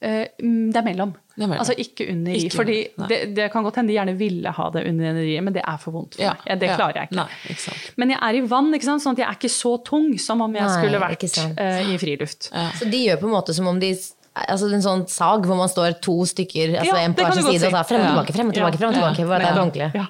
det 0.00 0.78
er 0.80 0.86
mellom. 0.86 1.12
Det 1.36 1.44
er 1.44 1.50
mellom. 1.50 1.60
Altså 1.60 1.76
ikke 1.76 2.06
under 2.08 2.38
i. 2.38 2.48
fordi 2.52 2.78
det, 3.10 3.18
det, 3.36 3.50
kan 3.52 3.66
godt 3.66 3.76
hende 3.80 3.92
de 3.92 3.98
gjerne 3.98 4.14
ville 4.16 4.54
ha 4.56 4.68
det 4.72 4.86
under 4.88 5.20
i, 5.20 5.36
men 5.44 5.54
det 5.54 5.60
er 5.60 5.76
for 5.82 5.96
vondt 5.98 6.16
for 6.16 6.24
ja, 6.24 6.32
meg. 6.40 6.62
Det 6.62 6.72
klarer 6.72 7.02
jeg 7.02 7.10
ikke. 7.10 7.18
Nei, 7.20 7.52
ikke 7.52 7.76
men 8.00 8.14
jeg 8.14 8.20
er 8.28 8.38
i 8.38 8.42
vann, 8.54 8.72
ikke 8.78 8.88
sant? 8.88 9.04
sånn 9.04 9.18
at 9.18 9.22
jeg 9.24 9.28
er 9.28 9.38
ikke 9.42 9.52
så 9.52 9.74
tung 9.84 10.08
som 10.22 10.44
om 10.44 10.56
jeg 10.56 10.66
Nei, 10.66 10.80
skulle 10.80 11.04
vært 11.04 11.28
uh, 11.60 11.92
i 11.92 12.00
friluft. 12.00 12.50
Så 12.80 12.88
de 12.88 13.04
gjør 13.06 13.20
på 13.22 13.28
en 13.28 13.36
måte 13.36 13.56
som 13.56 13.68
om 13.68 13.80
de 13.82 13.92
altså 14.32 14.68
en 14.72 14.84
sånn 14.84 15.02
sag 15.12 15.44
hvor 15.48 15.58
man 15.58 15.68
står 15.68 15.98
to 16.04 16.14
stykker, 16.28 16.76
altså 16.80 16.94
ja, 16.96 17.02
en 17.04 17.16
på 17.16 17.24
hver 17.26 17.36
sin 17.36 17.48
side, 17.50 17.68
og 17.68 17.74
tar 17.76 17.88
frem 17.88 18.00
og 18.00 18.08
tilbake, 18.08 18.36
frem 18.36 18.48
og 18.52 18.56
tilbake. 18.56 18.78
frem 18.80 18.92
og 18.92 18.96
tilbake, 18.96 19.26
bare 19.28 19.42
det 19.42 19.50
er 19.50 19.60
ordentlig. 19.60 19.88
Ja. 19.98 20.06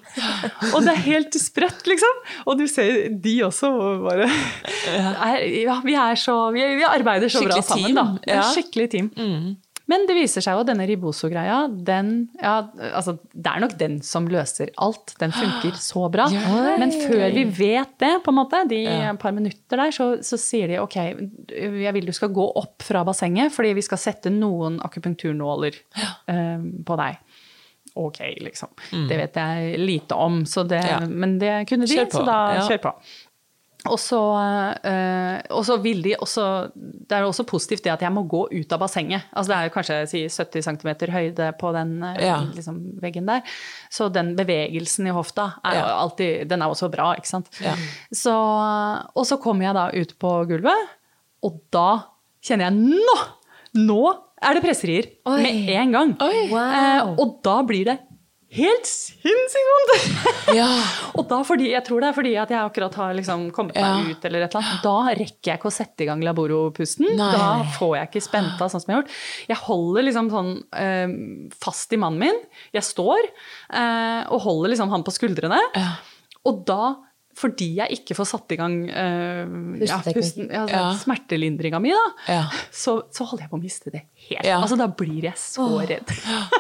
Og 0.77 0.87
det 0.87 0.95
er 0.95 1.03
helt 1.09 1.39
sprøtt, 1.43 1.83
liksom. 1.91 2.23
Og 2.47 2.61
du 2.61 2.65
ser 2.71 3.09
de 3.25 3.35
også 3.49 3.73
bare 4.05 4.29
er, 4.29 5.43
Ja, 5.65 5.81
vi 5.85 5.97
er 5.99 6.19
så 6.19 6.37
Vi, 6.55 6.63
vi 6.79 6.87
arbeider 6.87 7.33
så 7.33 7.43
Skikkelig 7.43 7.65
bra 7.67 7.75
sammen, 7.75 7.99
da. 7.99 8.07
Ja. 8.31 8.47
Skikkelig 8.55 8.89
team. 8.95 9.11
Mm. 9.19 9.53
Men 9.93 10.07
det 10.09 10.17
viser 10.17 10.45
seg 10.45 10.57
jo 10.57 10.63
at 10.65 10.71
denne 10.71 10.87
riboso-greia, 10.89 11.59
den 11.69 12.13
ja, 12.41 12.55
altså, 12.93 13.19
Det 13.33 13.51
er 13.51 13.63
nok 13.65 13.77
den 13.81 13.99
som 14.07 14.29
løser 14.31 14.73
alt. 14.81 15.15
Den 15.21 15.35
funker 15.37 15.77
så 15.81 16.07
bra. 16.13 16.29
Men 16.81 16.95
før 16.97 17.27
vi 17.35 17.45
vet 17.59 17.95
det, 18.03 18.13
på 18.25 18.33
en 18.33 18.39
måte, 18.41 18.63
de 18.71 18.83
ja. 18.87 19.13
par 19.21 19.37
minutter 19.37 19.85
der, 19.85 19.95
så, 19.95 20.09
så, 20.25 20.41
sier 20.41 20.73
de 20.73 20.81
ok, 20.83 20.99
jeg 21.53 21.95
vil 21.99 22.09
du 22.09 22.15
skal 22.17 22.33
gå 22.35 22.49
opp 22.63 22.85
fra 22.87 23.05
bassenget, 23.07 23.53
fordi 23.55 23.75
vi 23.77 23.85
skal 23.85 24.01
sette 24.01 24.33
noen 24.33 24.81
akupunkturnåler 24.85 25.77
um, 26.33 26.69
på 26.87 26.99
deg. 27.01 27.21
Ok, 27.95 28.19
liksom. 28.41 28.69
Mm. 28.93 29.09
Det 29.09 29.17
vet 29.21 29.37
jeg 29.37 29.79
lite 29.79 30.17
om, 30.17 30.41
det, 30.69 30.81
ja. 30.89 31.01
men 31.07 31.37
det 31.39 31.53
kunne 31.69 31.87
de, 31.87 31.99
så 32.09 32.25
da 32.25 32.39
kjør 32.65 32.81
på. 32.87 32.93
Og 33.91 33.99
så, 33.99 34.19
øh, 34.87 35.83
vil 35.83 36.05
de 36.05 36.15
også 36.21 36.71
Det 36.75 37.17
er 37.17 37.25
også 37.27 37.43
positivt 37.43 37.83
det 37.85 37.91
at 37.91 38.03
jeg 38.03 38.13
må 38.13 38.23
gå 38.23 38.47
ut 38.53 38.73
av 38.73 38.79
bassenget. 38.79 39.23
Altså 39.33 39.53
det 39.53 39.57
er 39.59 39.65
jo 39.65 39.75
kanskje 39.75 39.97
si, 40.07 40.21
70 40.29 40.63
cm 40.63 41.11
høyde 41.11 41.53
på 41.59 41.73
den 41.75 42.03
øh, 42.03 42.17
ja. 42.23 42.39
liksom, 42.55 42.79
veggen 43.03 43.27
der. 43.27 43.41
Så 43.91 44.09
den 44.09 44.37
bevegelsen 44.37 45.07
i 45.07 45.11
hofta 45.11 45.51
er 45.65 45.75
ja. 45.81 45.99
alltid 45.99 46.49
Den 46.49 46.63
er 46.63 46.71
også 46.71 46.89
bra, 46.89 47.15
ikke 47.19 47.29
sant. 47.29 47.51
Ja. 47.61 47.75
Så, 48.13 48.35
og 49.15 49.27
så 49.27 49.37
kommer 49.37 49.67
jeg 49.67 49.75
da 49.75 49.91
ut 49.91 50.19
på 50.19 50.45
gulvet, 50.47 50.89
og 51.43 51.59
da 51.73 51.89
kjenner 52.45 52.71
jeg 52.71 53.03
Nå! 53.03 53.19
Nå 53.83 54.03
er 54.43 54.55
det 54.55 54.63
presserier! 54.63 55.11
Med 55.27 55.71
en 55.75 55.93
gang. 55.95 56.17
Wow. 56.21 56.59
Eh, 56.61 57.13
og 57.17 57.39
da 57.45 57.63
blir 57.67 57.87
det 57.89 57.99
helt 58.57 58.89
sinnssykt 58.89 59.71
vondt! 59.71 60.09
Ja. 60.53 60.69
og 61.17 61.25
da 61.31 61.39
fordi, 61.47 61.71
jeg 61.73 61.85
tror 61.87 62.03
det 62.03 62.09
er 62.11 62.17
fordi 62.17 62.33
at 62.37 62.51
jeg 62.53 62.61
akkurat 62.61 62.97
har 62.99 63.15
liksom 63.17 63.47
kommet 63.55 63.77
meg 63.79 63.87
ja. 63.87 64.13
ut, 64.13 64.25
eller 64.29 64.45
et 64.45 64.53
eller 64.53 64.67
annet. 64.67 64.83
Da 64.85 65.15
rekker 65.23 65.51
jeg 65.53 65.61
ikke 65.61 65.71
å 65.71 65.75
sette 65.75 66.05
i 66.05 66.09
gang 66.11 66.25
laboropusten. 66.27 67.15
Da 67.17 67.63
får 67.79 67.95
jeg 67.97 68.11
ikke 68.11 68.25
spent 68.27 68.61
av 68.61 68.73
sånn 68.73 68.83
som 68.83 68.93
jeg 68.93 68.99
har 68.99 69.05
gjort. 69.05 69.15
Jeg 69.49 69.61
holder 69.63 70.07
liksom 70.09 70.29
sånn 70.33 70.51
øh, 70.83 71.15
fast 71.63 71.95
i 71.95 72.01
mannen 72.03 72.27
min. 72.27 72.43
Jeg 72.77 72.85
står 72.85 73.23
øh, 73.23 74.21
og 74.35 74.45
holder 74.45 74.75
liksom 74.75 74.93
han 74.93 75.07
på 75.07 75.15
skuldrene. 75.15 75.63
Ja. 75.79 75.95
Og 76.51 76.61
da 76.69 76.83
fordi 77.39 77.71
jeg 77.79 77.97
ikke 77.97 78.17
får 78.19 78.29
satt 78.29 78.53
i 78.53 78.59
gang 78.61 78.75
uh, 78.93 79.53
ja, 79.81 80.03
pusten, 80.05 80.51
ja, 80.53 80.67
ja. 80.69 80.83
smertelindringa 81.01 81.81
mi, 81.81 81.95
da, 81.97 82.43
så, 82.69 82.99
så, 83.09 83.25
holder 83.25 83.47
jeg 83.47 83.53
på 83.55 83.57
å 83.57 83.63
miste 83.63 83.93
det 83.95 84.03
helt. 84.29 84.51
Altså, 84.59 84.77
da 84.77 84.91
blir 84.93 85.31
jeg 85.31 85.41
så 85.41 85.69
redd. 85.81 86.13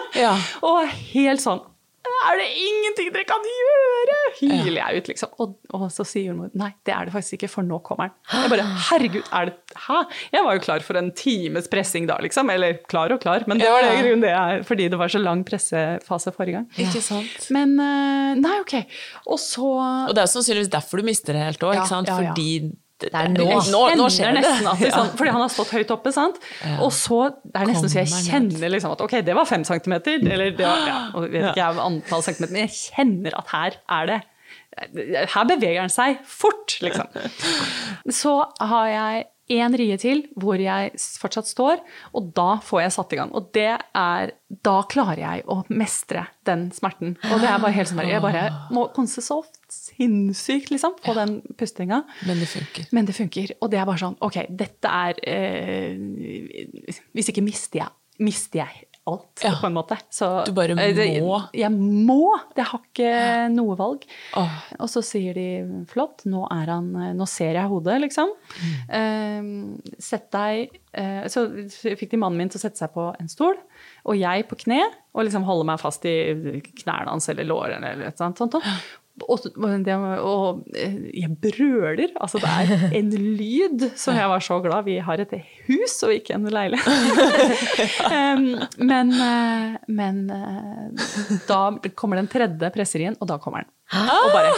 og 0.70 0.94
helt 1.12 1.44
sånn 1.44 1.60
er 2.02 2.38
det 2.40 2.46
ingenting 2.58 3.10
dere 3.14 3.24
kan 3.28 3.44
gjøre? 3.46 4.16
Hyler 4.40 4.78
jeg 4.80 5.02
ut, 5.02 5.08
liksom. 5.12 5.32
Og, 5.42 5.54
og 5.76 5.84
så 5.94 6.06
sier 6.08 6.30
jordmor 6.30 6.50
nei, 6.58 6.72
det 6.86 6.94
er 6.94 7.06
det 7.08 7.14
faktisk 7.14 7.36
ikke, 7.38 7.50
for 7.52 7.66
nå 7.66 7.78
kommer 7.86 8.10
han. 8.10 8.16
Jeg 8.32 8.52
bare 8.52 8.66
herregud, 8.88 9.22
er 9.30 9.50
det 9.50 9.58
Hæ? 9.82 9.98
Jeg 10.34 10.44
var 10.44 10.58
jo 10.58 10.62
klar 10.66 10.82
for 10.84 10.98
en 11.00 11.08
times 11.16 11.70
pressing 11.72 12.08
da, 12.10 12.18
liksom. 12.22 12.50
Eller 12.52 12.80
klar 12.90 13.14
og 13.14 13.22
klar, 13.22 13.46
men 13.50 13.62
det 13.62 13.70
var 13.72 13.86
det 13.86 13.94
grunnen 14.02 14.24
det 14.26 14.34
er, 14.34 14.62
fordi 14.68 14.88
det 14.92 14.98
var 15.00 15.12
så 15.14 15.22
lang 15.22 15.44
pressefase 15.48 16.34
forrige 16.34 16.58
gang. 16.60 16.68
Ikke 16.82 17.02
sant. 17.04 17.48
Men 17.54 17.74
eh, 17.80 18.34
nei, 18.42 18.56
ok. 18.62 18.76
Og 19.32 19.40
så 19.40 19.70
Og 20.10 20.14
det 20.16 20.24
er 20.26 20.32
sannsynligvis 20.34 20.72
derfor 20.74 21.00
du 21.00 21.08
mister 21.08 21.38
det 21.38 21.46
helt 21.46 21.66
òg, 21.66 21.78
ikke 21.78 21.90
sant? 21.94 22.10
Fordi 22.12 22.50
det 23.02 23.10
er 23.18 23.30
nå. 23.32 23.46
Nå, 23.72 23.82
nå 23.98 24.08
skjer 24.12 24.36
det. 24.36 24.42
Nesten 24.44 24.68
at, 24.72 24.82
liksom, 24.82 25.12
fordi 25.18 25.34
han 25.34 25.44
har 25.44 25.52
stått 25.52 25.72
høyt 25.76 25.94
oppe. 25.94 26.12
sant? 26.14 26.38
Ja. 26.62 26.78
Og 26.86 26.92
så 26.96 27.22
det 27.42 27.62
er 27.62 27.70
nesten 27.72 27.92
så 27.92 28.02
jeg 28.02 28.26
kjenner 28.28 28.74
liksom 28.76 28.94
at 28.96 29.04
ok, 29.04 29.16
det 29.26 29.36
var 29.38 29.48
fem 29.48 29.64
centimeter. 29.68 30.20
Eller 30.22 30.52
det 30.56 30.66
var, 30.66 30.84
ja, 30.88 30.98
og 31.16 31.26
vet 31.28 31.50
ikke 31.50 31.62
jeg 31.62 31.82
antall 31.86 32.24
centimeter, 32.26 32.54
men 32.56 32.64
jeg 32.66 32.76
kjenner 32.78 33.38
at 33.40 33.56
her 33.56 33.80
er 33.98 34.12
det 34.12 34.20
Her 35.34 35.44
beveger 35.50 35.82
han 35.82 35.92
seg 35.92 36.22
fort, 36.24 36.78
liksom. 36.80 37.10
Så 38.22 38.38
har 38.60 38.86
jeg 38.88 39.26
én 39.52 39.76
rie 39.78 39.96
til 40.00 40.24
hvor 40.40 40.60
jeg 40.60 40.92
fortsatt 41.20 41.48
står, 41.50 41.82
og 42.16 42.30
da 42.36 42.56
får 42.64 42.84
jeg 42.84 42.94
satt 42.96 43.14
i 43.14 43.20
gang. 43.20 43.34
Og 43.36 43.50
det 43.56 43.70
er 43.78 44.32
Da 44.62 44.82
klarer 44.84 45.16
jeg 45.16 45.44
å 45.48 45.62
mestre 45.72 46.26
den 46.44 46.66
smerten. 46.76 47.14
Og 47.30 47.40
det 47.40 47.48
er 47.48 47.62
bare 47.62 47.72
helt 47.72 47.88
sånn 47.88 48.02
Jeg 48.04 48.20
bare 48.20 48.42
må 48.74 48.84
konse 48.92 49.24
så 49.24 49.38
sinnssykt, 49.72 50.68
liksom, 50.74 50.98
på 51.00 51.14
den 51.16 51.38
pustinga. 51.56 52.02
Men 52.28 52.42
det 52.42 52.50
funker. 52.50 52.90
Men 52.92 53.08
det 53.08 53.16
funker. 53.16 53.54
Og 53.62 53.72
det 53.72 53.80
er 53.80 53.88
bare 53.88 54.02
sånn 54.02 54.18
Ok, 54.20 54.42
dette 54.50 54.92
er 54.92 55.22
eh, 55.24 55.96
Hvis 57.16 57.32
ikke 57.32 57.44
mister 57.46 57.86
jeg, 57.86 57.96
mister 58.20 58.66
jeg 58.66 58.91
alt, 59.04 59.40
ja. 59.42 59.56
på 59.60 59.66
en 59.66 59.74
måte. 59.74 59.96
Så, 60.14 60.28
du 60.46 60.52
bare 60.54 60.76
må? 60.78 60.84
må? 61.26 61.38
Jeg 61.58 61.70
må! 61.74 62.20
Jeg 62.54 62.66
har 62.70 62.82
ikke 62.84 63.14
noe 63.50 63.74
valg. 63.78 64.06
Oh. 64.38 64.54
Og 64.78 64.90
så 64.92 65.02
sier 65.06 65.34
de 65.34 65.46
flott, 65.90 66.22
nå 66.30 66.44
er 66.54 66.70
han 66.70 66.90
Nå 67.18 67.26
ser 67.30 67.58
jeg 67.58 67.70
hodet, 67.72 67.98
liksom. 68.04 68.30
Mm. 68.62 68.78
Uh, 68.94 69.92
sett 70.02 70.28
deg 70.34 70.76
uh, 70.98 71.26
Så 71.32 71.46
fikk 71.72 72.12
de 72.12 72.20
mannen 72.22 72.38
min 72.38 72.52
til 72.52 72.60
å 72.60 72.64
sette 72.64 72.78
seg 72.78 72.94
på 72.94 73.10
en 73.18 73.30
stol, 73.32 73.58
og 74.06 74.18
jeg 74.18 74.46
på 74.50 74.58
kne, 74.64 74.84
og 75.12 75.26
liksom 75.26 75.46
holde 75.48 75.66
meg 75.68 75.82
fast 75.82 76.06
i 76.08 76.16
knærne 76.84 77.10
hans 77.10 77.26
eller 77.32 77.48
lårene 77.48 77.94
eller 77.96 78.12
et 78.12 78.22
sånt. 78.22 78.38
sånt. 78.38 78.60
Og, 79.20 79.44
og, 79.60 80.62
eh, 80.72 80.94
jeg 81.20 81.34
brøler. 81.42 82.14
Altså, 82.16 82.40
det 82.40 82.48
er 82.48 82.86
en 82.98 83.10
lyd 83.12 83.84
som 83.98 84.16
jeg 84.16 84.30
var 84.32 84.44
så 84.44 84.56
glad 84.64 84.86
Vi 84.88 84.96
har 85.04 85.20
et 85.20 85.34
hus 85.68 85.98
og 86.06 86.14
ikke 86.16 86.38
en 86.38 86.48
leilighet. 86.48 86.88
men, 88.92 89.12
eh, 89.12 89.76
men 89.92 90.24
eh, 90.32 91.04
da 91.48 91.60
kommer 91.94 92.22
den 92.22 92.30
tredje 92.32 92.72
presserien, 92.74 93.18
og 93.20 93.28
da 93.28 93.38
kommer 93.42 93.66
den. 93.66 93.72
Og 93.92 94.32
bare 94.32 94.56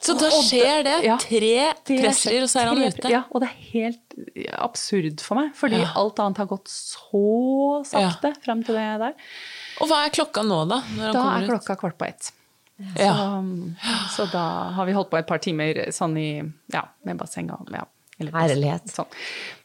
så 0.00 0.14
da 0.16 0.30
skjer 0.32 0.78
det? 0.86 0.94
Ja, 1.04 1.18
tre 1.20 1.56
presserier, 1.84 2.46
og 2.46 2.48
så 2.48 2.62
er 2.62 2.70
han 2.70 2.78
ute? 2.80 3.10
Ja, 3.12 3.20
og 3.28 3.42
det 3.42 3.50
er 3.50 3.66
helt 3.74 4.14
absurd 4.56 5.20
for 5.20 5.36
meg. 5.36 5.50
Fordi 5.58 5.76
ja. 5.82 5.90
alt 6.00 6.22
annet 6.24 6.40
har 6.40 6.48
gått 6.48 6.72
så 6.72 7.82
sakte 7.84 8.32
ja. 8.32 8.40
frem 8.46 8.64
til 8.64 8.80
det 8.80 8.86
der. 9.04 9.12
Og 9.84 9.92
hva 9.92 10.00
er 10.06 10.14
klokka 10.16 10.44
nå, 10.46 10.62
da? 10.72 10.80
da 11.12 11.26
er 11.34 11.44
klokka 11.52 11.76
kvart 11.84 12.00
på 12.00 12.08
ett. 12.08 12.32
Så, 12.80 13.06
ja. 13.06 13.14
så, 14.16 14.26
da 14.32 14.44
har 14.76 14.88
vi 14.88 14.96
holdt 14.96 15.10
på 15.12 15.20
et 15.20 15.28
par 15.28 15.42
timer 15.42 15.86
sånn 15.94 16.16
i, 16.20 16.30
ja, 16.72 16.86
med 17.06 17.20
basseng 17.20 17.50
og 17.54 17.70
ja. 17.74 17.86
Herlighet. 18.20 18.90
Sånn. 18.92 19.08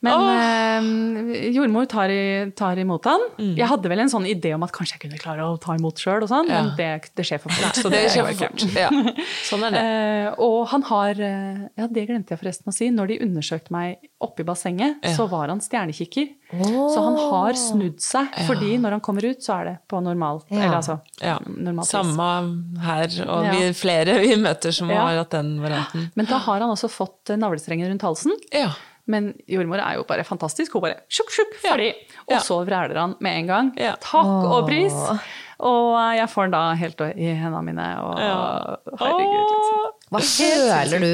Men 0.05 0.21
eh, 0.31 1.49
jordmor 1.51 1.87
tar, 1.91 2.11
i, 2.13 2.51
tar 2.55 2.79
imot 2.79 3.07
han. 3.09 3.25
Mm. 3.35 3.51
Jeg 3.57 3.67
hadde 3.67 3.91
vel 3.91 4.03
en 4.05 4.11
sånn 4.11 4.27
idé 4.29 4.53
om 4.55 4.63
at 4.63 4.71
kanskje 4.75 4.95
jeg 4.95 5.03
kunne 5.05 5.19
klare 5.19 5.47
å 5.49 5.57
ta 5.61 5.75
imot 5.75 5.99
sjøl, 5.99 6.23
sånn, 6.29 6.47
ja. 6.51 6.61
men 6.61 6.71
det, 6.79 7.11
det, 7.17 7.25
skjer 7.27 7.41
for 7.43 7.51
fort. 7.51 7.75
Så 7.75 7.91
det, 7.91 8.05
det 8.05 8.13
skjer 8.13 8.29
for 8.29 8.45
fort. 8.45 8.65
Ja. 8.79 8.89
Sånn 9.49 9.67
er 9.67 9.75
det. 9.75 9.83
Eh, 9.95 10.27
og 10.41 10.65
han 10.71 10.83
har 10.87 11.19
eh, 11.21 11.59
Ja, 11.77 11.85
det 11.91 12.05
glemte 12.07 12.33
jeg 12.33 12.39
forresten 12.39 12.71
å 12.71 12.73
si. 12.73 12.87
Når 12.93 13.09
de 13.11 13.17
undersøkte 13.25 13.73
meg 13.73 14.07
oppi 14.23 14.45
bassenget, 14.47 14.97
ja. 15.03 15.13
så 15.17 15.27
var 15.31 15.51
han 15.51 15.61
stjernekikker. 15.63 16.31
Oh. 16.61 16.87
Så 16.93 17.03
han 17.03 17.17
har 17.19 17.59
snudd 17.59 18.01
seg, 18.03 18.31
ja. 18.31 18.45
fordi 18.47 18.77
når 18.81 18.97
han 18.97 19.03
kommer 19.05 19.27
ut, 19.27 19.43
så 19.43 19.57
er 19.59 19.69
det 19.69 19.75
på 19.91 19.99
normal 20.03 20.41
ja. 20.47 20.57
Eller 20.57 20.77
altså 20.79 20.97
ja. 21.19 21.35
normalt 21.45 21.89
Samme 21.89 22.29
her, 22.85 23.15
og 23.27 23.47
vi 23.51 23.69
flere 23.77 24.17
vi 24.23 24.33
møter 24.39 24.75
som 24.75 24.91
har 24.93 25.19
hatt 25.19 25.35
den 25.35 25.55
varianten. 25.63 26.09
Men 26.15 26.29
da 26.29 26.41
har 26.47 26.61
han 26.63 26.71
også 26.71 26.91
fått 26.91 27.35
navlestrengen 27.35 27.89
rundt 27.91 28.05
halsen. 28.05 28.35
Men 29.05 29.33
jordmor 29.49 29.81
er 29.83 29.99
jo 29.99 30.05
bare 30.09 30.23
fantastisk. 30.25 30.73
Hun 30.73 30.87
bare 30.87 31.03
sjuk, 31.13 31.29
sjuk, 31.33 31.51
ferdig. 31.61 31.91
Og 32.25 32.39
så 32.41 32.57
vræler 32.65 32.97
han 32.97 33.17
med 33.21 33.41
en 33.43 33.51
gang. 33.51 33.73
Takk 34.01 34.31
og 34.49 34.69
pris. 34.69 34.95
Og 35.63 35.91
jeg 36.17 36.27
får 36.31 36.49
den 36.49 36.55
da 36.55 36.63
helt 36.79 37.03
i 37.15 37.29
hendene 37.31 37.61
mine. 37.63 37.85
Og 38.03 38.17
herregud, 38.99 39.53
liksom. 39.53 39.85
Hva 40.13 40.21
føler 40.21 41.01
du 41.01 41.11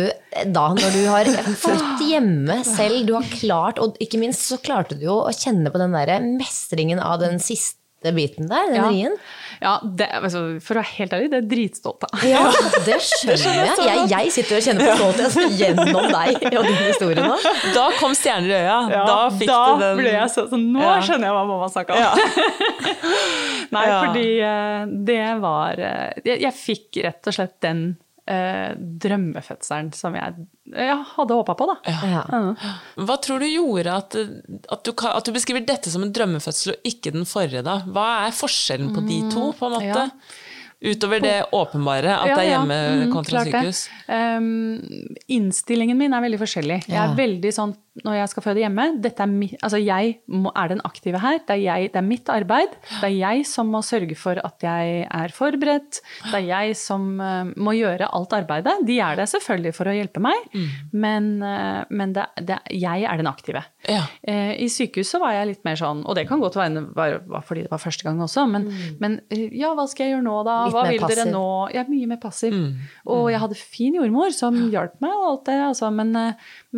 da, 0.52 0.64
når 0.78 0.96
du 0.96 1.04
har 1.08 1.30
født 1.62 2.02
hjemme 2.10 2.58
selv? 2.68 3.06
Du 3.08 3.14
har 3.18 3.30
klart, 3.36 3.82
og 3.82 4.00
ikke 4.04 4.20
minst 4.22 4.48
så 4.50 4.60
klarte 4.62 4.98
du 4.98 5.06
jo 5.08 5.22
å 5.24 5.36
kjenne 5.36 5.72
på 5.72 5.82
den 5.82 5.96
der 5.96 6.18
mestringen 6.26 7.02
av 7.04 7.22
den 7.22 7.40
siste 7.44 8.14
biten 8.16 8.50
der, 8.50 8.68
den 8.72 8.82
ja. 8.82 8.90
rien. 8.90 9.18
Ja, 9.62 9.76
det, 9.86 10.08
altså, 10.18 10.40
for 10.66 10.74
å 10.74 10.82
være 10.82 10.90
helt 10.98 11.12
ærlig, 11.14 11.28
det 11.30 11.38
er 11.38 11.48
dritstolt 11.52 12.06
av. 12.08 12.24
Ja, 12.26 12.42
det 12.88 12.98
skjønner 13.06 13.44
jeg. 13.46 13.76
jeg. 13.86 14.06
Jeg 14.10 14.34
sitter 14.34 14.58
og 14.58 14.66
kjenner 14.66 14.88
på 14.90 14.96
stolthet 14.98 15.60
gjennom 15.60 16.08
deg 16.10 16.48
og 16.50 16.66
din 16.66 16.80
historie 16.80 17.26
nå. 17.28 17.36
Da 17.76 17.84
kom 18.00 18.16
stjerner 18.18 18.50
i 18.50 18.56
øya. 18.58 18.80
Ja, 18.90 19.04
da 19.06 19.20
fikk 19.36 19.52
da 19.52 19.60
du 19.70 19.84
den 19.86 20.02
ble 20.02 20.16
jeg 20.16 20.34
så, 20.34 20.48
så 20.50 20.58
Nå 20.62 20.82
ja. 20.82 20.96
skjønner 21.06 21.30
jeg 21.30 21.38
hva 21.38 21.44
mamma 21.52 21.70
snakka 21.76 21.94
om. 21.94 22.02
Ja. 22.02 22.96
Nei, 23.76 23.86
fordi 23.92 24.28
uh, 24.42 24.96
det 25.12 25.26
var 25.46 25.84
uh, 25.86 26.08
jeg, 26.26 26.42
jeg 26.48 26.58
fikk 26.58 27.04
rett 27.06 27.30
og 27.30 27.38
slett 27.38 27.60
den 27.62 27.86
uh, 28.30 28.72
drømmefødselen 28.78 29.94
som 29.98 30.18
jeg 30.20 30.42
jeg 30.72 30.94
hadde 31.18 31.36
håpa 31.36 31.56
på, 31.58 31.66
da. 31.68 31.74
Ja. 31.90 32.22
Ja. 32.32 32.70
Hva 33.04 33.18
tror 33.20 33.42
du 33.44 33.48
gjorde 33.50 33.92
at, 33.92 34.16
at, 34.16 34.86
du, 34.86 34.94
at, 34.94 35.26
du, 35.28 35.34
beskriver 35.36 35.66
dette 35.68 35.92
som 35.92 36.06
en 36.06 36.14
drømmefødsel 36.16 36.78
og 36.78 36.88
ikke 36.88 37.12
den 37.12 37.28
forrige, 37.28 37.64
da? 37.66 37.82
Hva 37.92 38.06
er 38.30 38.38
forskjellen 38.38 38.94
på 38.96 39.04
de 39.04 39.20
to, 39.34 39.50
på 39.58 39.68
en 39.68 39.76
måte? 39.76 40.06
Ja. 40.08 40.48
Utover 40.82 41.20
det 41.22 41.36
åpenbare, 41.54 42.16
at 42.16 42.32
det 42.32 42.38
er 42.42 42.48
hjemme 42.56 42.78
mm, 43.04 43.12
kontra 43.14 43.44
sykehus? 43.46 43.84
Um, 44.08 44.88
innstillingen 45.30 46.00
min 46.00 46.16
er 46.18 46.24
veldig 46.24 46.40
forskjellig. 46.42 46.80
Jeg 46.88 46.98
er 46.98 47.14
veldig 47.20 47.52
sånn 47.54 47.76
når 48.00 48.16
jeg 48.16 48.30
skal 48.32 48.44
føde 48.46 48.62
hjemme 48.62 48.84
dette 49.04 49.20
er, 49.20 49.28
mi, 49.28 49.50
altså 49.60 49.80
Jeg 49.82 50.14
må, 50.32 50.52
er 50.56 50.70
den 50.72 50.82
aktive 50.88 51.20
her. 51.20 51.42
Det 51.44 51.58
er, 51.58 51.62
jeg, 51.66 51.90
det 51.92 52.00
er, 52.00 52.06
mitt 52.08 52.30
arbeid. 52.32 52.78
Det 52.88 53.10
er 53.10 53.16
jeg 53.18 53.44
som 53.50 53.68
må 53.68 53.82
sørge 53.84 54.16
for 54.16 54.40
at 54.40 54.64
jeg 54.64 55.02
er 55.04 55.34
forberedt. 55.36 56.00
Det 56.30 56.38
er 56.40 56.46
jeg 56.48 56.78
som 56.80 57.10
uh, 57.20 57.52
må 57.60 57.76
gjøre 57.76 58.08
alt 58.16 58.36
arbeidet. 58.38 58.78
De 58.88 58.96
er 59.04 59.20
der 59.20 59.28
selvfølgelig 59.28 59.74
for 59.76 59.92
å 59.92 59.96
hjelpe 59.96 60.24
meg, 60.24 60.40
mm. 60.56 60.70
men, 61.04 61.28
uh, 61.44 61.84
men 61.92 62.16
det, 62.16 62.30
det, 62.48 62.62
jeg 62.80 63.04
er 63.04 63.20
den 63.20 63.30
aktive. 63.32 63.66
Ja. 63.90 64.06
Uh, 64.24 64.54
I 64.56 64.70
sykehuset 64.72 65.20
var 65.20 65.36
jeg 65.36 65.52
litt 65.52 65.68
mer 65.68 65.76
sånn, 65.80 66.06
og 66.08 66.16
det 66.16 66.26
kan 66.32 66.40
godt 66.40 66.56
være 66.62 66.86
var, 66.96 67.18
var 67.28 67.44
fordi 67.44 67.66
det 67.66 67.74
var 67.74 67.84
første 67.84 68.08
gang 68.08 68.24
også, 68.24 68.48
men, 68.54 68.70
mm. 68.72 68.96
men, 69.04 69.20
ja, 69.52 69.74
hva 69.76 69.88
skal 69.92 70.08
jeg 70.08 70.16
gjøre 70.16 70.28
nå, 70.30 70.38
da? 70.48 70.58
Litt 70.64 70.78
hva 70.78 70.88
vil 70.88 71.04
passiv. 71.04 71.24
dere 71.26 71.36
nå? 71.36 71.46
Jeg 71.76 71.84
er 71.84 71.92
mye 71.92 72.12
mer 72.14 72.24
passiv. 72.24 72.56
Mm. 72.56 72.90
Og 73.12 73.28
jeg 73.34 73.44
hadde 73.44 73.60
fin 73.60 74.00
jordmor 74.00 74.32
som 74.36 74.64
hjalp 74.72 74.96
meg 75.04 75.20
og 75.20 75.28
alt 75.34 75.46
det, 75.52 75.60
altså, 75.68 75.92
men, 75.92 76.16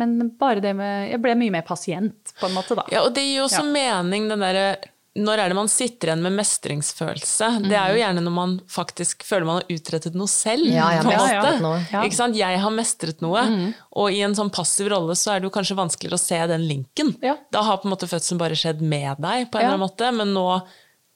men 0.00 0.18
bare 0.40 0.64
det 0.64 0.74
med 0.74 1.03
jeg 1.10 1.22
ble 1.24 1.36
mye 1.38 1.54
mer 1.54 1.64
pasient, 1.66 2.34
på 2.40 2.48
en 2.48 2.56
måte, 2.56 2.76
da. 2.78 2.86
Ja, 2.92 3.04
og 3.06 3.14
det 3.16 3.24
gir 3.26 3.40
jo 3.42 3.46
også 3.48 3.62
ja. 3.62 3.70
mening, 3.76 4.28
den 4.32 4.44
derre 4.44 4.66
når 5.14 5.38
er 5.38 5.52
det 5.52 5.56
man 5.56 5.68
sitter 5.70 6.10
igjen 6.10 6.22
med 6.24 6.34
mestringsfølelse? 6.34 7.48
Mm. 7.60 7.66
Det 7.70 7.76
er 7.78 7.92
jo 7.92 7.98
gjerne 8.00 8.22
når 8.24 8.32
man 8.34 8.54
faktisk 8.70 9.22
føler 9.26 9.46
man 9.46 9.60
har 9.60 9.76
utrettet 9.76 10.16
noe 10.18 10.30
selv. 10.30 10.66
Ja, 10.66 10.88
jeg, 10.96 11.04
ja, 11.14 11.52
ja. 11.92 12.00
Ikke 12.02 12.18
sant? 12.18 12.38
jeg 12.38 12.58
har 12.64 12.74
mestret 12.74 13.22
noe, 13.22 13.44
mm. 13.46 13.68
og 14.02 14.10
i 14.10 14.24
en 14.26 14.34
sånn 14.34 14.50
passiv 14.54 14.90
rolle 14.90 15.14
så 15.18 15.34
er 15.34 15.42
det 15.42 15.48
jo 15.48 15.54
kanskje 15.54 15.78
vanskeligere 15.78 16.18
å 16.18 16.24
se 16.24 16.40
den 16.50 16.66
linken. 16.66 17.14
Da 17.54 17.62
har 17.62 17.78
på 17.78 17.86
en 17.86 17.94
måte 17.94 18.10
fødselen 18.10 18.42
bare 18.42 18.58
skjedd 18.58 18.82
med 18.82 19.22
deg, 19.22 19.46
på 19.52 19.60
en 19.60 19.68
eller 19.68 19.76
annen 19.76 19.84
måte, 19.84 20.10
men 20.18 20.34
nå 20.34 20.48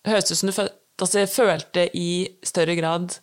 høres 0.06 0.30
det 0.30 0.36
ut 0.36 0.42
som 0.44 0.52
du 0.52 0.54
altså, 0.62 1.26
følte 1.32 1.88
i 1.98 2.10
større 2.46 2.78
grad 2.78 3.18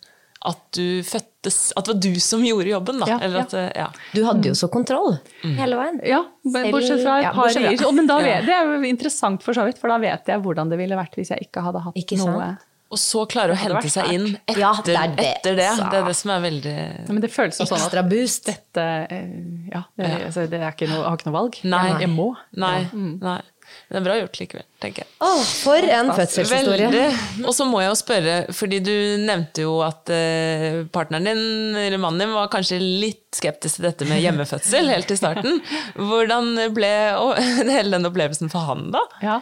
at 0.46 0.60
du 0.76 1.02
fødtes 1.06 1.72
At 1.76 1.86
det 1.86 1.92
var 1.92 1.98
du 2.02 2.20
som 2.22 2.44
gjorde 2.46 2.70
jobben, 2.70 3.02
da. 3.02 3.08
Ja, 3.10 3.42
at, 3.42 3.56
ja. 3.74 3.88
Du 4.14 4.22
hadde 4.26 4.52
jo 4.52 4.54
så 4.58 4.70
kontroll 4.72 5.16
mm. 5.42 5.56
hele 5.58 5.80
veien. 5.80 6.00
Ja, 6.06 6.22
bortsett 6.44 7.02
fra 7.02 7.18
et 7.22 7.36
par 7.36 7.50
rier. 7.54 7.84
Men 7.96 8.10
da 8.10 8.20
vet, 8.28 8.46
det 8.46 8.54
er 8.54 8.70
jo 8.70 8.80
interessant 8.88 9.46
for 9.46 9.56
så 9.56 9.66
vidt, 9.66 9.82
for 9.82 9.92
da 9.92 10.00
vet 10.02 10.32
jeg 10.32 10.42
hvordan 10.44 10.72
det 10.72 10.80
ville 10.80 10.98
vært 10.98 11.18
hvis 11.18 11.34
jeg 11.34 11.48
ikke 11.48 11.66
hadde 11.66 11.84
hatt 11.88 12.00
ikke 12.02 12.18
noe 12.22 12.56
og 12.86 12.98
så 13.02 13.24
klare 13.26 13.50
å 13.50 13.58
hente 13.58 13.88
seg 13.90 14.12
inn 14.14 14.26
etter, 14.46 14.60
ja, 14.62 14.70
det, 14.78 14.94
det, 14.94 15.24
etter 15.32 15.56
det. 15.58 15.70
Det 15.80 15.98
er 15.98 16.04
det 16.06 16.14
som 16.14 16.30
er 16.36 16.42
veldig 16.44 16.74
ja, 16.76 17.06
Men 17.08 17.24
det 17.24 17.30
føles 17.34 17.58
som 17.58 17.66
sånn 17.66 17.82
at 17.82 17.96
boost. 18.06 18.46
dette 18.46 18.84
eh, 19.10 19.32
Ja, 19.72 19.82
det, 19.98 20.10
altså, 20.28 20.46
det 20.52 20.60
er 20.60 20.70
ikke 20.70 20.86
noe, 20.92 21.00
jeg 21.00 21.08
har 21.08 21.18
ikke 21.18 21.28
noe 21.28 21.36
valg. 21.36 21.58
Nei. 21.66 21.82
Jeg 22.04 22.12
må. 22.12 22.28
Nei. 22.62 22.78
Mm. 22.92 23.16
Nei. 23.24 23.40
Det 23.90 23.98
er 23.98 24.04
bra 24.06 24.14
gjort 24.20 24.38
likevel, 24.38 24.66
tenker 24.82 25.04
jeg. 25.04 25.10
Åh, 25.24 25.42
for 25.62 25.88
en 25.96 26.10
fødselshistorie. 26.12 27.06
Og 27.44 27.52
så 27.56 27.66
må 27.68 27.80
jeg 27.82 27.90
jo 27.90 27.98
spørre, 27.98 28.34
fordi 28.54 28.80
du 28.84 28.94
nevnte 29.22 29.64
jo 29.64 29.78
at 29.84 30.12
uh, 30.12 30.82
partneren 30.92 31.28
din, 31.30 31.76
eller 31.80 32.00
mannen 32.02 32.24
din, 32.24 32.34
var 32.36 32.50
kanskje 32.52 32.78
litt 32.80 33.24
skeptisk 33.36 33.78
til 33.78 33.88
dette 33.88 34.08
med 34.08 34.20
hjemmefødsel 34.24 34.90
helt 34.92 35.12
i 35.12 35.18
starten. 35.18 35.60
Hvordan 35.96 36.52
ble 36.76 36.92
hele 37.76 37.96
den 37.96 38.08
opplevelsen 38.08 38.52
for 38.52 38.68
han, 38.68 38.88
da? 38.94 39.02
Ja, 39.24 39.38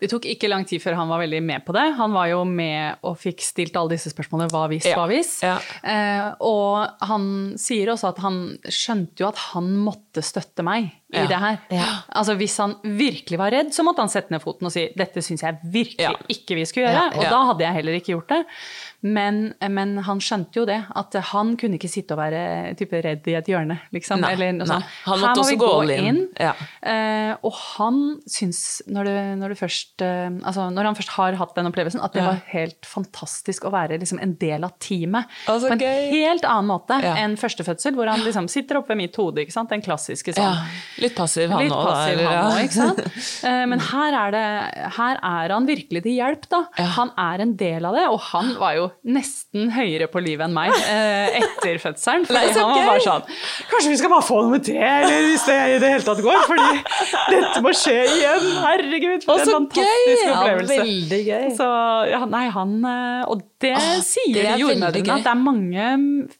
Det 0.00 0.10
tok 0.12 0.28
ikke 0.28 0.50
lang 0.50 0.66
tid 0.68 0.82
før 0.84 0.98
han 1.00 1.10
var 1.12 1.22
veldig 1.24 1.42
med 1.44 1.64
på 1.66 1.76
det. 1.76 1.86
Han 1.98 2.16
var 2.16 2.30
jo 2.32 2.42
med 2.48 3.00
og 3.08 3.18
fikk 3.20 3.44
stilt 3.44 3.76
alle 3.78 3.96
disse 3.96 4.12
spørsmålene 4.12 4.52
hva 4.52 4.66
hvis, 4.72 4.88
hva 4.92 5.08
hvis. 5.10 5.34
Ja. 5.44 5.58
Ja. 5.82 6.32
og 6.44 7.04
han 7.08 7.28
sier 7.60 7.92
også 7.92 8.12
at 8.12 8.22
han 8.22 8.40
skjønte 8.64 9.22
jo 9.22 9.28
at 9.30 9.40
han 9.52 9.70
måtte 9.80 10.24
støtte 10.24 10.64
meg 10.66 10.90
i 11.08 11.22
ja. 11.22 11.28
det 11.28 11.38
her. 11.40 11.56
Ja. 11.72 11.86
Altså 12.08 12.34
Hvis 12.36 12.56
han 12.60 12.74
virkelig 12.84 13.38
var 13.40 13.52
redd, 13.54 13.72
så 13.72 13.84
måtte 13.86 14.04
han 14.04 14.12
sette 14.12 14.34
ned 14.34 14.42
foten 14.44 14.68
og 14.68 14.74
si 14.74 14.77
dette 14.98 15.22
syns 15.24 15.44
jeg 15.44 15.58
virkelig 15.62 16.06
ja. 16.06 16.14
ikke 16.32 16.58
vi 16.58 16.66
skulle 16.68 16.88
gjøre. 16.88 17.06
Og 17.18 17.24
da 17.28 17.40
hadde 17.50 17.66
jeg 17.66 17.78
heller 17.80 17.98
ikke 17.98 18.12
gjort 18.14 18.34
det. 18.34 18.40
Men, 19.00 19.52
men, 19.70 19.92
han 20.02 20.18
skjønte 20.18 20.58
jo 20.58 20.64
det, 20.66 20.80
at 20.98 21.14
han 21.30 21.52
kunne 21.58 21.78
ikke 21.78 21.90
sitte 21.90 22.16
og 22.16 22.18
være 22.18 22.72
type 22.78 22.98
redd 23.04 23.28
i 23.30 23.36
et 23.38 23.46
hjørne. 23.46 23.76
Liksom. 23.94 24.24
Nei, 24.24 24.32
Eller, 24.34 24.56
sånn. 24.66 24.86
Han 25.04 25.20
måtte 25.22 25.44
også 25.44 25.58
gå, 25.60 25.68
gå 25.86 25.98
inn. 26.08 26.18
Ja. 26.34 26.50
Uh, 26.82 27.46
og 27.46 27.54
han 27.76 28.00
syns, 28.26 28.82
når, 28.90 29.06
du, 29.06 29.18
når, 29.38 29.54
du 29.54 29.60
først, 29.60 29.94
uh, 30.02 30.26
altså, 30.42 30.66
når, 30.74 30.90
han 30.90 30.98
først 30.98 31.14
har 31.14 31.38
hatt 31.38 31.54
den 31.54 31.70
opplevelsen, 31.70 32.02
at 32.02 32.16
det 32.16 32.24
ja. 32.24 32.32
var 32.32 32.42
helt 32.50 32.88
fantastisk 32.90 33.68
å 33.68 33.72
være 33.74 34.00
liksom, 34.02 34.18
en 34.24 34.34
del 34.40 34.66
av 34.66 34.74
teamet. 34.82 35.30
Altså, 35.46 35.70
på 35.70 35.78
en 35.78 35.84
gøy. 35.84 36.10
helt 36.16 36.48
annen 36.50 36.72
måte 36.72 36.98
ja. 37.04 37.14
enn 37.22 37.38
førstefødsel, 37.38 37.94
hvor 37.94 38.10
han 38.10 38.26
liksom, 38.26 38.50
sitter 38.50 38.82
oppe 38.82 38.96
ved 38.96 39.02
mitt 39.04 39.20
hode. 39.22 39.46
Den 39.68 39.82
klassiske 39.84 40.34
sånn. 40.34 40.58
Litt 41.02 41.14
passiv 41.14 41.52
han 41.54 41.70
òg, 41.70 42.78
uh, 42.82 43.64
men 43.70 43.86
her 43.92 44.20
er, 44.24 44.34
det, 44.34 44.44
her 44.98 45.22
er 45.22 45.54
han 45.54 45.70
virkelig 45.70 46.02
til 46.02 46.18
hjelp, 46.18 46.50
da. 46.50 46.64
Han 46.98 47.14
er 47.14 47.46
en 47.46 47.54
del 47.58 47.86
av 47.86 47.94
det, 47.94 48.08
og 48.10 48.22
han 48.32 48.56
var 48.58 48.74
jo 48.74 48.87
nesten 49.08 49.70
høyere 49.74 50.08
på 50.12 50.22
livet 50.24 50.46
enn 50.48 50.54
meg 50.56 50.72
eh, 50.78 51.38
etter 51.42 51.78
fødselen. 51.82 52.26
For 52.28 52.38
han 52.38 52.54
var 52.56 52.86
bare 52.92 53.04
sånn 53.04 53.26
Kanskje 53.68 53.92
vi 53.92 53.98
skal 54.00 54.12
bare 54.12 54.26
få 54.26 54.40
noe 54.48 54.60
te, 54.64 54.76
eller 54.78 55.26
hvis 55.28 55.44
det 55.48 55.58
i 55.74 55.78
det 55.82 55.92
hele 55.94 56.06
tatt 56.06 56.22
går? 56.24 56.40
Fordi 56.48 56.68
dette 57.34 57.62
må 57.64 57.72
skje 57.76 57.96
igjen! 58.14 58.48
Herregud, 58.64 59.26
for 59.26 59.42
en 59.42 59.52
fantastisk 59.58 60.24
gøy. 60.24 60.32
opplevelse. 60.32 60.78
Ja, 60.78 60.86
veldig 60.88 61.20
gøy. 61.28 61.46
Så, 61.58 61.68
ja, 62.12 62.22
nei, 62.30 62.44
han, 62.54 62.74
eh, 62.92 63.22
og 63.32 63.44
det 63.62 63.72
ah, 63.74 63.98
sier 64.06 64.52
jordmødrene, 64.60 65.16
at 65.18 65.24
det 65.26 65.32
er 65.32 65.40
mange 65.42 65.86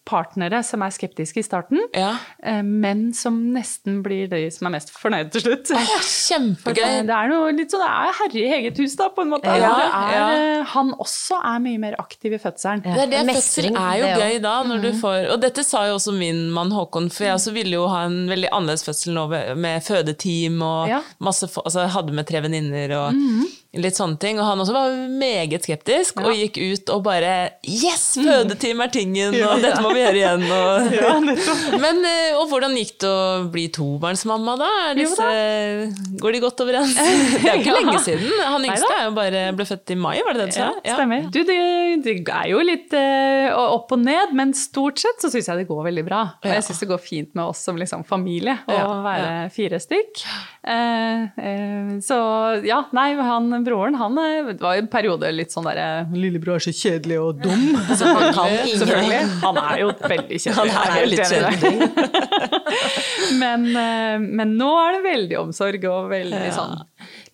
partnere 0.07 0.61
som 0.67 0.83
er 0.87 0.93
skeptiske 0.95 1.43
i 1.43 1.47
starten, 1.47 1.81
ja. 1.97 2.13
Eh, 2.43 2.61
men 2.63 3.09
som 3.17 3.39
nesten 3.55 4.01
blir 4.05 4.29
de 4.31 4.45
som 4.55 4.69
er 4.69 4.77
mest 4.77 4.93
fornøyde 4.95 5.33
til 5.35 5.45
slutt. 5.49 5.73
Ah, 5.75 5.95
kjempegøy. 6.05 6.83
Det, 7.09 7.15
er 7.15 7.31
noe 7.33 7.51
litt 7.57 7.73
sånn, 7.75 7.83
det 7.83 7.91
er 7.91 8.17
herre 8.21 8.43
i 8.43 8.47
eget 8.61 8.79
hus, 8.83 8.95
da, 8.99 9.09
på 9.15 9.25
en 9.27 9.33
måte. 9.35 9.51
Ja, 9.51 9.73
Det 9.79 9.89
er, 9.89 10.15
ja. 10.15 10.27
eh, 10.61 10.65
Han 10.75 10.93
også 11.01 11.41
er 11.43 11.59
mye 11.65 11.81
mer 11.83 11.97
aktiv 12.01 12.35
i 12.37 12.38
fødselen. 12.43 12.83
Det 12.85 13.03
er 13.05 13.11
det, 13.13 13.23
Mestring, 13.29 13.75
fødsel 13.75 13.77
er 13.77 13.97
jo 14.01 14.07
det 14.07 14.23
gøy 14.23 14.43
da, 14.45 14.55
når 14.69 14.83
du 14.83 14.89
får 15.01 15.29
Og 15.35 15.41
dette 15.43 15.65
sa 15.67 15.85
jo 15.89 15.95
også 15.99 16.15
min 16.17 16.45
mann 16.55 16.71
Håkon, 16.73 17.11
for 17.11 17.25
jeg 17.29 17.35
også 17.39 17.53
ville 17.57 17.75
jo 17.79 17.87
ha 17.91 18.05
en 18.09 18.29
veldig 18.31 18.49
annerledes 18.53 18.85
fødsel 18.87 19.15
nå 19.19 19.27
med 19.57 19.83
fødeteam 19.87 20.63
og 20.63 20.89
Ja. 20.89 21.01
masse 21.21 21.49
Altså 21.65 21.81
jeg 21.87 21.91
hadde 21.97 22.13
med 22.13 22.27
tre 22.27 22.41
venninner 22.45 22.97
og 22.99 23.15
litt 23.77 23.99
sånne 23.99 24.17
ting. 24.21 24.39
Og 24.41 24.47
han 24.49 24.63
også 24.63 24.73
var 24.73 24.95
meget 25.21 25.67
skeptisk 25.67 26.23
og 26.23 26.33
gikk 26.33 26.57
ut 26.57 26.93
og 26.95 27.03
bare 27.05 27.33
Yes, 27.69 28.15
fødeteam 28.17 28.81
er 28.85 28.93
tingen, 28.93 29.37
og 29.45 29.61
dette 29.61 29.83
må 29.85 29.93
vi 29.93 30.01
gjøre 30.01 30.21
igjen. 30.23 30.45
Og, 30.49 30.95
Men 31.85 32.01
eh, 32.09 32.39
og 32.39 32.49
hvordan 32.53 32.77
gikk 32.79 32.95
det 33.03 33.11
å 33.11 33.45
bli 33.53 33.67
tobarnsmamma, 33.75 34.57
da? 34.61 34.71
Disse, 34.97 35.29
går 36.23 36.37
de 36.37 36.43
godt 36.45 36.65
overens? 36.65 36.97
Det 37.43 37.51
er 37.53 37.61
ikke 37.61 37.77
lenge 37.77 37.99
siden. 38.05 38.33
Han 38.49 38.65
yngste 38.65 38.89
er 38.95 39.05
jo 39.07 39.13
bare 39.17 39.45
ble 39.57 39.67
født 39.69 39.93
i 39.95 39.99
mai, 40.01 40.17
var 40.25 40.37
det 40.37 40.47
det 40.47 40.49
du 40.49 40.57
sa? 40.57 40.71
Ja, 40.87 40.97
stemmer. 40.97 41.29
Du, 41.33 41.41
det, 41.47 41.59
det 42.05 42.17
er 42.25 42.49
jo 42.51 42.63
litt 42.65 42.95
eh, 42.97 43.53
opp 43.53 43.93
og 43.95 44.03
ned, 44.03 44.33
men 44.39 44.55
stort 44.57 45.01
sett 45.03 45.21
så 45.23 45.31
syns 45.33 45.51
jeg 45.51 45.63
det 45.63 45.69
går 45.69 45.85
veldig 45.91 46.07
bra. 46.09 46.23
Og 46.41 46.51
jeg 46.51 46.65
syns 46.67 46.83
det 46.83 46.91
går 46.91 47.03
fint 47.03 47.35
med 47.37 47.45
oss 47.53 47.63
som 47.69 47.79
liksom 47.79 48.05
familie 48.09 48.57
å 48.65 48.79
Ja, 48.79 48.87
være 49.05 49.31
fire 49.55 49.81
stykk. 49.83 50.25
Eh, 50.69 51.99
så 52.05 52.19
ja, 52.67 52.83
nei, 52.97 53.11
han 53.19 53.58
broren, 53.67 53.95
han 53.99 54.19
eh, 54.23 54.53
var 54.61 54.75
i 54.77 54.83
en 54.83 54.89
periode 54.93 55.31
litt 55.35 55.53
sånn 55.55 55.67
derre 55.69 56.07
Lillebror 56.15 56.59
er 56.59 56.65
så 56.69 56.73
kjedelig 56.75 57.19
og 57.23 57.41
dum. 57.43 57.65
Så 57.99 58.05
han 58.09 58.33
kan 58.37 58.53
ingen- 58.55 58.79
Selvfølgelig. 58.83 59.23
Han 59.43 59.61
er 59.63 59.83
jo 59.83 59.89
veldig 60.03 60.41
kjedelig. 60.45 60.73
Han 60.75 60.93
er 60.93 61.01
jo 61.01 61.09
litt 61.13 61.27
kjedelig. 61.33 61.73
men, 63.43 63.67
eh, 63.77 64.19
men 64.41 64.57
nå 64.59 64.71
er 64.83 64.99
det 64.99 65.03
veldig 65.09 65.39
omsorg 65.45 65.89
og 65.91 66.11
veldig 66.13 66.49
sånn 66.57 66.77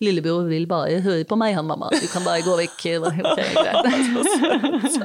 Lillebror 0.03 0.43
vil 0.49 0.65
bare 0.67 0.97
høre 1.05 1.23
på 1.27 1.37
meg, 1.39 1.53
han 1.55 1.67
mamma. 1.69 1.87
Du 1.93 2.03
kan 2.11 2.23
bare 2.25 2.41
gå 2.43 2.51
vekk. 2.59 2.81
Ok, 3.07 3.15
greit. 3.55 4.95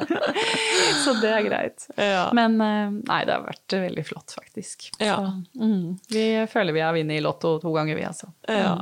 Så 1.05 1.14
det 1.23 1.31
er 1.31 1.45
greit. 1.47 1.87
Ja. 1.97 2.25
Men 2.37 2.57
eh, 2.61 2.91
nei, 3.07 3.21
det 3.29 3.37
har 3.37 3.45
vært 3.47 3.77
veldig 3.87 4.05
flott, 4.09 4.35
faktisk. 4.37 4.89
Ja. 4.99 5.16
Så, 5.21 5.62
mm, 5.62 5.85
vi 6.11 6.25
føler 6.51 6.77
vi 6.77 6.83
har 6.85 6.97
vunnet 6.97 7.18
i 7.21 7.23
Lotto 7.25 7.55
to 7.62 7.73
ganger, 7.77 7.99
vi, 7.99 8.05
altså. 8.09 8.33
Ja. 8.51 8.75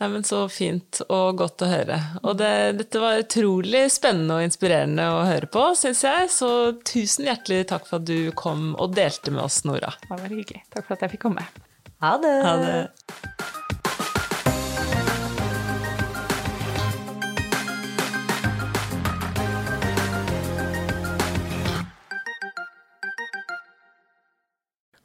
Nei, 0.00 0.08
men 0.12 0.24
Så 0.26 0.44
fint 0.52 1.00
og 1.08 1.38
godt 1.40 1.64
å 1.64 1.70
høre. 1.70 1.98
Og 2.22 2.36
det, 2.40 2.52
dette 2.78 3.02
var 3.02 3.22
utrolig 3.22 3.84
spennende 3.92 4.38
og 4.38 4.46
inspirerende 4.46 5.08
å 5.14 5.24
høre 5.28 5.48
på, 5.52 5.64
syns 5.78 6.04
jeg. 6.06 6.30
Så 6.34 6.50
tusen 6.86 7.28
hjertelig 7.30 7.66
takk 7.72 7.88
for 7.88 8.02
at 8.02 8.08
du 8.08 8.30
kom 8.38 8.72
og 8.76 8.94
delte 8.98 9.34
med 9.34 9.44
oss, 9.46 9.62
Nora. 9.68 9.94
Det 10.04 10.12
var 10.14 10.28
hyggelig. 10.28 10.64
Takk 10.72 10.86
for 10.86 10.96
at 10.98 11.06
jeg 11.06 11.16
fikk 11.16 11.26
komme. 11.30 11.48
Ha 12.02 12.16
det. 12.22 12.36
Ha 12.46 12.54
det. 12.62 12.78